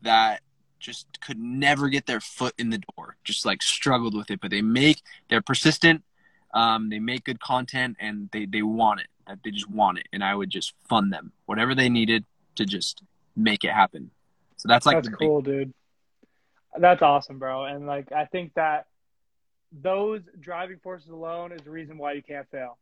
that 0.00 0.40
just 0.78 1.06
could 1.20 1.38
never 1.38 1.88
get 1.88 2.06
their 2.06 2.20
foot 2.20 2.54
in 2.58 2.70
the 2.70 2.78
door 2.96 3.16
just 3.24 3.44
like 3.46 3.62
struggled 3.62 4.14
with 4.16 4.30
it 4.30 4.40
but 4.40 4.50
they 4.50 4.62
make 4.62 5.02
they're 5.28 5.42
persistent 5.42 6.02
um, 6.54 6.88
they 6.88 6.98
make 6.98 7.24
good 7.24 7.40
content 7.40 7.96
and 8.00 8.28
they, 8.32 8.46
they 8.46 8.62
want 8.62 9.00
it 9.00 9.08
that 9.26 9.38
they 9.44 9.50
just 9.50 9.68
want 9.70 9.98
it 9.98 10.06
and 10.12 10.22
i 10.24 10.34
would 10.34 10.50
just 10.50 10.72
fund 10.88 11.12
them 11.12 11.32
whatever 11.46 11.74
they 11.74 11.88
needed 11.88 12.24
to 12.54 12.64
just 12.64 13.02
make 13.36 13.64
it 13.64 13.70
happen 13.70 14.10
so 14.56 14.66
that's 14.68 14.86
like 14.86 14.96
that's 14.96 15.06
the 15.06 15.10
big- 15.12 15.28
cool, 15.28 15.40
dude. 15.40 15.72
That's 16.78 17.00
awesome, 17.00 17.38
bro. 17.38 17.64
And 17.64 17.86
like, 17.86 18.10
I 18.12 18.24
think 18.26 18.54
that 18.54 18.86
those 19.72 20.20
driving 20.40 20.78
forces 20.82 21.08
alone 21.10 21.52
is 21.52 21.60
the 21.62 21.70
reason 21.70 21.96
why 21.98 22.12
you 22.12 22.22
can't 22.22 22.48
fail. 22.50 22.76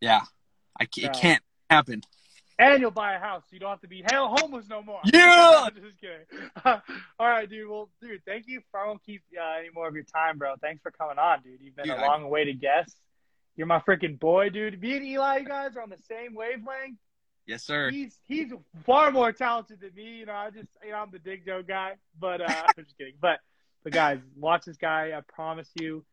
yeah 0.00 0.22
I, 0.78 0.86
Yeah. 0.96 1.06
it 1.08 1.12
can't 1.14 1.42
happen 1.70 2.02
And 2.58 2.80
you'll 2.80 2.92
buy 2.92 3.14
a 3.14 3.18
house, 3.18 3.42
so 3.42 3.54
you 3.54 3.58
don't 3.60 3.70
have 3.70 3.80
to 3.80 3.88
be 3.88 4.04
hell 4.08 4.34
homeless 4.38 4.68
no 4.68 4.80
more. 4.82 5.00
Yeah! 5.12 5.66
just 5.74 6.00
kidding. 6.00 6.24
All 6.64 7.28
right, 7.28 7.48
dude. 7.50 7.68
Well, 7.68 7.88
dude, 8.00 8.22
thank 8.24 8.44
you. 8.46 8.60
For, 8.70 8.78
I 8.80 8.86
won't 8.86 9.02
keep 9.04 9.22
uh, 9.36 9.58
any 9.58 9.70
more 9.74 9.88
of 9.88 9.94
your 9.94 10.04
time, 10.04 10.38
bro. 10.38 10.54
Thanks 10.60 10.80
for 10.82 10.92
coming 10.92 11.18
on, 11.18 11.42
dude. 11.42 11.60
You've 11.60 11.74
been 11.74 11.86
Dude, 11.86 11.96
a 11.96 12.00
I- 12.00 12.24
way 12.24 12.44
to 12.44 12.52
guess. 12.52 12.94
You're 13.56 13.66
my 13.66 13.80
freaking 13.80 14.18
boy, 14.18 14.50
dude. 14.50 14.80
Me 14.80 14.96
and 14.96 15.04
Eli, 15.04 15.38
you 15.38 15.46
guys 15.46 15.76
are 15.76 15.82
on 15.82 15.90
the 15.90 15.98
same 16.08 16.34
wavelength. 16.34 16.98
yes 17.46 17.62
sir 17.62 17.90
He's 17.90 18.18
he's 18.26 18.52
far 18.84 19.10
more 19.12 19.30
talented 19.32 19.80
than 19.80 19.94
me. 19.94 20.18
You 20.18 20.26
know, 20.26 20.32
I 20.32 20.50
just 20.50 20.68
you 20.84 20.90
know 20.90 20.96
I'm 20.98 21.10
the 21.12 21.18
dig 21.20 21.44
joke 21.46 21.68
guy, 21.68 21.92
but 22.18 22.40
uh, 22.40 22.46
I'm 22.48 22.84
just 22.84 22.96
kidding. 22.98 23.14
But 23.20 23.38
but 23.84 23.92
guys, 23.92 24.18
watch 24.36 24.64
this 24.64 24.76
guy. 24.76 25.12
I 25.16 25.20
promise 25.32 25.68
you, 25.78 26.04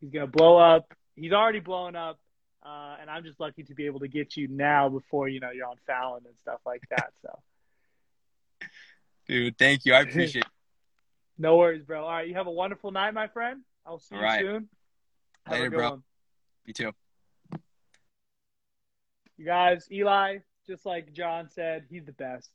he's 0.00 0.10
gonna 0.10 0.26
blow 0.26 0.58
up. 0.58 0.92
He's 1.16 1.32
already 1.32 1.60
blowing 1.60 1.96
up, 1.96 2.18
uh, 2.64 2.96
and 3.00 3.10
I'm 3.10 3.24
just 3.24 3.40
lucky 3.40 3.62
to 3.64 3.74
be 3.74 3.86
able 3.86 4.00
to 4.00 4.08
get 4.08 4.36
you 4.36 4.48
now 4.48 4.88
before 4.88 5.28
you 5.28 5.40
know 5.40 5.50
you're 5.50 5.66
on 5.66 5.76
Fallon 5.86 6.22
and 6.26 6.34
stuff 6.38 6.60
like 6.66 6.82
that. 6.90 7.12
So 7.22 7.38
dude 9.26 9.56
thank 9.58 9.84
you 9.84 9.94
i 9.94 10.00
appreciate 10.00 10.44
it 10.44 10.50
no 11.40 11.56
worries, 11.56 11.82
bro. 11.82 12.04
All 12.04 12.10
right, 12.10 12.28
you 12.28 12.34
have 12.34 12.46
a 12.46 12.52
wonderful 12.52 12.90
night, 12.90 13.14
my 13.14 13.26
friend. 13.26 13.62
I'll 13.86 13.98
see 13.98 14.14
All 14.14 14.20
you 14.20 14.26
right. 14.26 14.40
soon. 14.40 14.68
Have 15.46 15.58
Later, 15.58 15.70
bro. 15.70 15.90
one. 15.90 16.02
you 16.66 16.74
too 16.74 16.92
You 19.38 19.46
guys, 19.46 19.88
Eli, 19.90 20.38
just 20.66 20.84
like 20.84 21.14
John 21.14 21.48
said, 21.48 21.86
he's 21.88 22.04
the 22.04 22.12
best. 22.12 22.50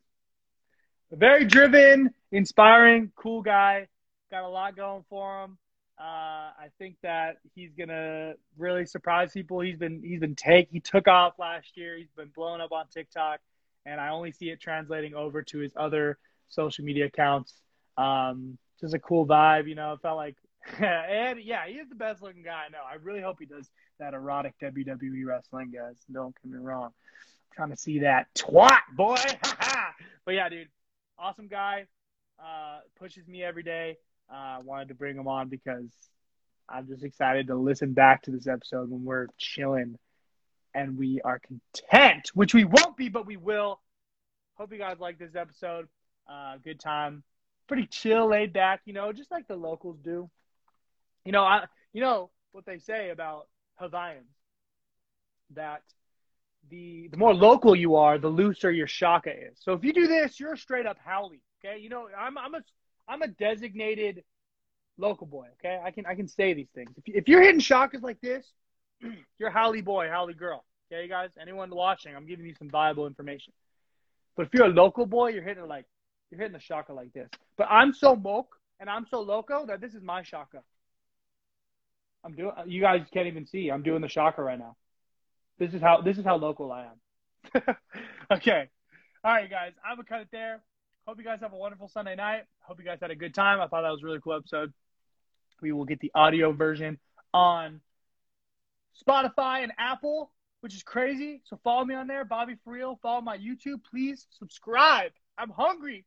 A 1.11 1.15
very 1.15 1.45
driven, 1.45 2.13
inspiring, 2.31 3.11
cool 3.15 3.41
guy. 3.41 3.87
Got 4.29 4.43
a 4.43 4.49
lot 4.49 4.75
going 4.75 5.03
for 5.09 5.43
him. 5.43 5.57
Uh, 5.97 6.51
I 6.59 6.69
think 6.77 6.97
that 7.03 7.37
he's 7.53 7.71
gonna 7.73 8.33
really 8.57 8.85
surprise 8.85 9.31
people. 9.31 9.61
He's 9.61 9.77
been 9.77 10.01
he's 10.03 10.19
been 10.19 10.35
take 10.35 10.69
he 10.69 10.81
took 10.81 11.07
off 11.07 11.39
last 11.39 11.77
year. 11.77 11.97
He's 11.97 12.11
been 12.17 12.31
blowing 12.35 12.59
up 12.59 12.73
on 12.73 12.87
TikTok, 12.87 13.39
and 13.85 14.01
I 14.01 14.09
only 14.09 14.33
see 14.33 14.49
it 14.49 14.59
translating 14.59 15.15
over 15.15 15.41
to 15.43 15.59
his 15.59 15.71
other 15.77 16.17
social 16.49 16.83
media 16.83 17.05
accounts. 17.05 17.53
Um, 17.97 18.57
just 18.81 18.93
a 18.93 18.99
cool 18.99 19.25
vibe, 19.25 19.69
you 19.69 19.75
know. 19.75 19.93
It 19.93 20.01
felt 20.01 20.17
like, 20.17 20.35
and 20.79 21.39
yeah, 21.41 21.65
he 21.65 21.75
is 21.75 21.87
the 21.87 21.95
best 21.95 22.21
looking 22.21 22.43
guy 22.43 22.63
I 22.67 22.69
know. 22.71 22.79
I 22.85 22.95
really 22.95 23.21
hope 23.21 23.37
he 23.39 23.45
does 23.45 23.69
that 23.99 24.13
erotic 24.13 24.53
WWE 24.61 25.25
wrestling, 25.25 25.71
guys. 25.71 25.95
Don't 26.11 26.35
get 26.43 26.51
me 26.51 26.59
wrong. 26.59 26.85
I'm 26.85 27.55
Trying 27.55 27.71
to 27.71 27.77
see 27.77 27.99
that 27.99 28.27
twat, 28.35 28.79
boy. 28.97 29.15
but 30.25 30.33
yeah, 30.33 30.49
dude, 30.49 30.67
awesome 31.17 31.47
guy. 31.47 31.85
Uh, 32.37 32.79
pushes 32.99 33.27
me 33.29 33.43
every 33.43 33.63
day. 33.63 33.97
Uh, 34.31 34.57
wanted 34.63 34.87
to 34.87 34.95
bring 34.95 35.17
him 35.17 35.27
on 35.27 35.49
because 35.49 35.91
I'm 36.67 36.87
just 36.87 37.03
excited 37.03 37.47
to 37.47 37.55
listen 37.55 37.93
back 37.93 38.23
to 38.23 38.31
this 38.31 38.47
episode 38.47 38.89
when 38.89 39.05
we're 39.05 39.27
chilling 39.37 39.97
and 40.73 40.97
we 40.97 41.21
are 41.21 41.39
content, 41.39 42.31
which 42.33 42.53
we 42.53 42.65
won't 42.65 42.97
be, 42.97 43.09
but 43.09 43.25
we 43.25 43.37
will. 43.37 43.79
Hope 44.55 44.71
you 44.71 44.77
guys 44.77 44.97
like 44.99 45.17
this 45.17 45.35
episode. 45.35 45.87
Uh, 46.29 46.57
good 46.63 46.79
time, 46.79 47.23
pretty 47.67 47.85
chill, 47.85 48.27
laid 48.27 48.51
back. 48.51 48.81
You 48.85 48.93
know, 48.93 49.11
just 49.13 49.31
like 49.31 49.47
the 49.47 49.55
locals 49.55 49.97
do. 50.03 50.29
You 51.23 51.31
know, 51.31 51.43
I 51.43 51.65
you 51.93 52.01
know 52.01 52.29
what 52.51 52.65
they 52.65 52.79
say 52.79 53.09
about 53.09 53.47
Hawaiians 53.75 54.25
that 55.53 55.81
the 56.69 57.07
the 57.09 57.17
more 57.17 57.33
local 57.33 57.75
you 57.75 57.95
are, 57.95 58.17
the 58.17 58.27
looser 58.27 58.71
your 58.71 58.87
shaka 58.87 59.31
is. 59.31 59.57
So 59.59 59.73
if 59.73 59.83
you 59.83 59.93
do 59.93 60.07
this, 60.07 60.39
you're 60.39 60.55
straight 60.55 60.85
up 60.85 60.97
haole. 61.05 61.31
Okay, 61.63 61.79
you 61.79 61.89
know 61.89 62.07
I'm 62.17 62.37
I'm 62.37 62.55
a 62.55 62.61
I'm 63.07 63.21
a 63.21 63.27
designated 63.27 64.23
local 64.97 65.27
boy. 65.27 65.47
Okay, 65.59 65.79
I 65.83 65.91
can 65.91 66.05
I 66.05 66.15
can 66.15 66.27
say 66.27 66.53
these 66.53 66.69
things. 66.73 66.91
If, 67.05 67.27
you're 67.27 67.41
hitting 67.41 67.61
shakas 67.61 68.01
like 68.01 68.21
this, 68.21 68.45
you're 69.39 69.49
haole 69.49 69.81
boy, 69.81 70.09
haole 70.09 70.33
girl. 70.33 70.65
Okay, 70.91 71.03
you 71.03 71.09
guys, 71.09 71.29
anyone 71.39 71.69
watching, 71.69 72.15
I'm 72.15 72.27
giving 72.27 72.45
you 72.45 72.53
some 72.57 72.69
viable 72.69 73.07
information. 73.07 73.53
But 74.35 74.47
if 74.47 74.53
you're 74.53 74.65
a 74.65 74.69
local 74.69 75.05
boy, 75.05 75.29
you're 75.29 75.43
hitting 75.43 75.67
like 75.67 75.85
you're 76.29 76.39
hitting 76.39 76.53
the 76.53 76.59
shaka 76.59 76.93
like 76.93 77.13
this. 77.13 77.29
But 77.57 77.67
I'm 77.69 77.93
so 77.93 78.15
moke 78.15 78.55
and 78.79 78.89
I'm 78.89 79.05
so 79.09 79.21
loco 79.21 79.65
that 79.67 79.81
this 79.81 79.93
is 79.93 80.03
my 80.03 80.23
shaka. 80.23 80.61
I'm 82.23 82.35
doing. 82.35 82.51
You 82.65 82.81
guys 82.81 83.01
can't 83.13 83.27
even 83.27 83.45
see. 83.45 83.69
I'm 83.69 83.83
doing 83.83 84.01
the 84.01 84.09
shaka 84.09 84.41
right 84.41 84.59
now. 84.59 84.75
This 85.59 85.73
is 85.73 85.81
how 85.81 86.01
this 86.01 86.17
is 86.17 86.25
how 86.25 86.35
local 86.35 86.71
I 86.71 86.87
am. 86.87 87.75
okay. 88.31 88.69
All 89.23 89.31
right, 89.31 89.49
guys. 89.49 89.73
I'm 89.83 89.97
gonna 89.97 90.07
cut 90.07 90.21
it 90.21 90.27
there. 90.31 90.61
Hope 91.07 91.19
you 91.19 91.23
guys 91.23 91.39
have 91.41 91.53
a 91.53 91.57
wonderful 91.57 91.87
Sunday 91.87 92.15
night. 92.15 92.45
Hope 92.61 92.79
you 92.79 92.85
guys 92.85 92.97
had 92.99 93.11
a 93.11 93.15
good 93.15 93.35
time. 93.35 93.61
I 93.61 93.67
thought 93.67 93.83
that 93.83 93.91
was 93.91 94.01
a 94.01 94.05
really 94.05 94.19
cool 94.23 94.33
episode. 94.33 94.73
We 95.61 95.71
will 95.71 95.85
get 95.85 95.99
the 95.99 96.11
audio 96.15 96.51
version 96.51 96.97
on 97.31 97.79
Spotify 99.07 99.61
and 99.61 99.71
Apple, 99.77 100.31
which 100.61 100.73
is 100.73 100.81
crazy. 100.81 101.43
So 101.45 101.59
follow 101.63 101.85
me 101.85 101.93
on 101.93 102.07
there, 102.07 102.25
Bobby 102.25 102.55
for 102.63 102.73
real. 102.73 102.97
Follow 103.03 103.21
my 103.21 103.37
YouTube. 103.37 103.83
Please 103.87 104.25
subscribe. 104.31 105.11
I'm 105.37 105.51
hungry. 105.51 106.05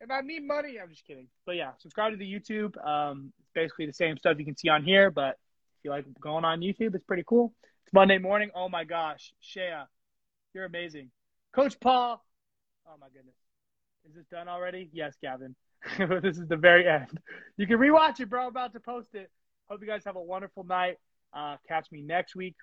If 0.00 0.08
I 0.08 0.20
need 0.20 0.46
money. 0.46 0.78
I'm 0.80 0.90
just 0.90 1.04
kidding. 1.04 1.26
But 1.44 1.56
yeah, 1.56 1.72
subscribe 1.78 2.12
to 2.12 2.16
the 2.16 2.32
YouTube. 2.32 2.76
Um, 2.86 3.32
it's 3.40 3.50
basically 3.56 3.86
the 3.86 3.92
same 3.92 4.16
stuff 4.18 4.38
you 4.38 4.44
can 4.44 4.56
see 4.56 4.68
on 4.68 4.84
here, 4.84 5.10
but 5.10 5.30
if 5.30 5.84
you 5.84 5.90
like 5.90 6.04
going 6.20 6.44
on 6.44 6.60
YouTube, 6.60 6.94
it's 6.94 7.04
pretty 7.04 7.24
cool. 7.26 7.52
It's 7.84 7.92
Monday 7.92 8.18
morning. 8.18 8.50
Oh 8.54 8.68
my 8.68 8.84
gosh. 8.84 9.32
Shea, 9.40 9.82
you're 10.54 10.64
amazing. 10.64 11.10
Coach 11.52 11.80
Paul. 11.80 12.24
Oh 12.86 12.94
my 13.00 13.08
goodness. 13.08 13.34
Is 14.06 14.14
this 14.14 14.26
done 14.30 14.48
already? 14.48 14.88
Yes, 14.92 15.14
Gavin. 15.22 15.54
this 16.22 16.38
is 16.38 16.48
the 16.48 16.56
very 16.56 16.88
end. 16.88 17.20
You 17.56 17.66
can 17.66 17.78
rewatch 17.78 18.20
it, 18.20 18.28
bro. 18.28 18.42
I'm 18.42 18.48
about 18.48 18.72
to 18.72 18.80
post 18.80 19.14
it. 19.14 19.30
Hope 19.68 19.80
you 19.80 19.86
guys 19.86 20.04
have 20.04 20.16
a 20.16 20.22
wonderful 20.22 20.64
night. 20.64 20.96
Uh, 21.32 21.56
catch 21.66 21.90
me 21.92 22.00
next 22.00 22.34
week. 22.34 22.56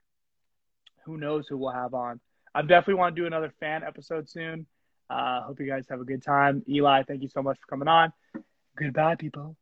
Who 1.06 1.18
knows 1.18 1.48
who 1.48 1.58
we'll 1.58 1.72
have 1.72 1.94
on? 1.94 2.20
I 2.54 2.62
definitely 2.62 2.96
want 2.96 3.16
to 3.16 3.22
do 3.22 3.28
another 3.28 3.54
fan 3.60 3.84
episode 3.84 4.30
soon. 4.30 4.66
Uh, 5.10 5.42
hope 5.44 5.60
you 5.60 5.68
guys 5.68 5.86
have 5.90 6.02
a 6.02 6.06
good 6.06 6.24
time. 6.24 6.64
Eli, 6.68 7.04
thank 7.04 7.22
you 7.22 7.28
so 7.28 7.44
much 7.44 7.58
for 7.60 7.68
coming 7.68 7.88
on. 7.88 8.12
Goodbye, 8.76 9.16
people. 9.16 9.56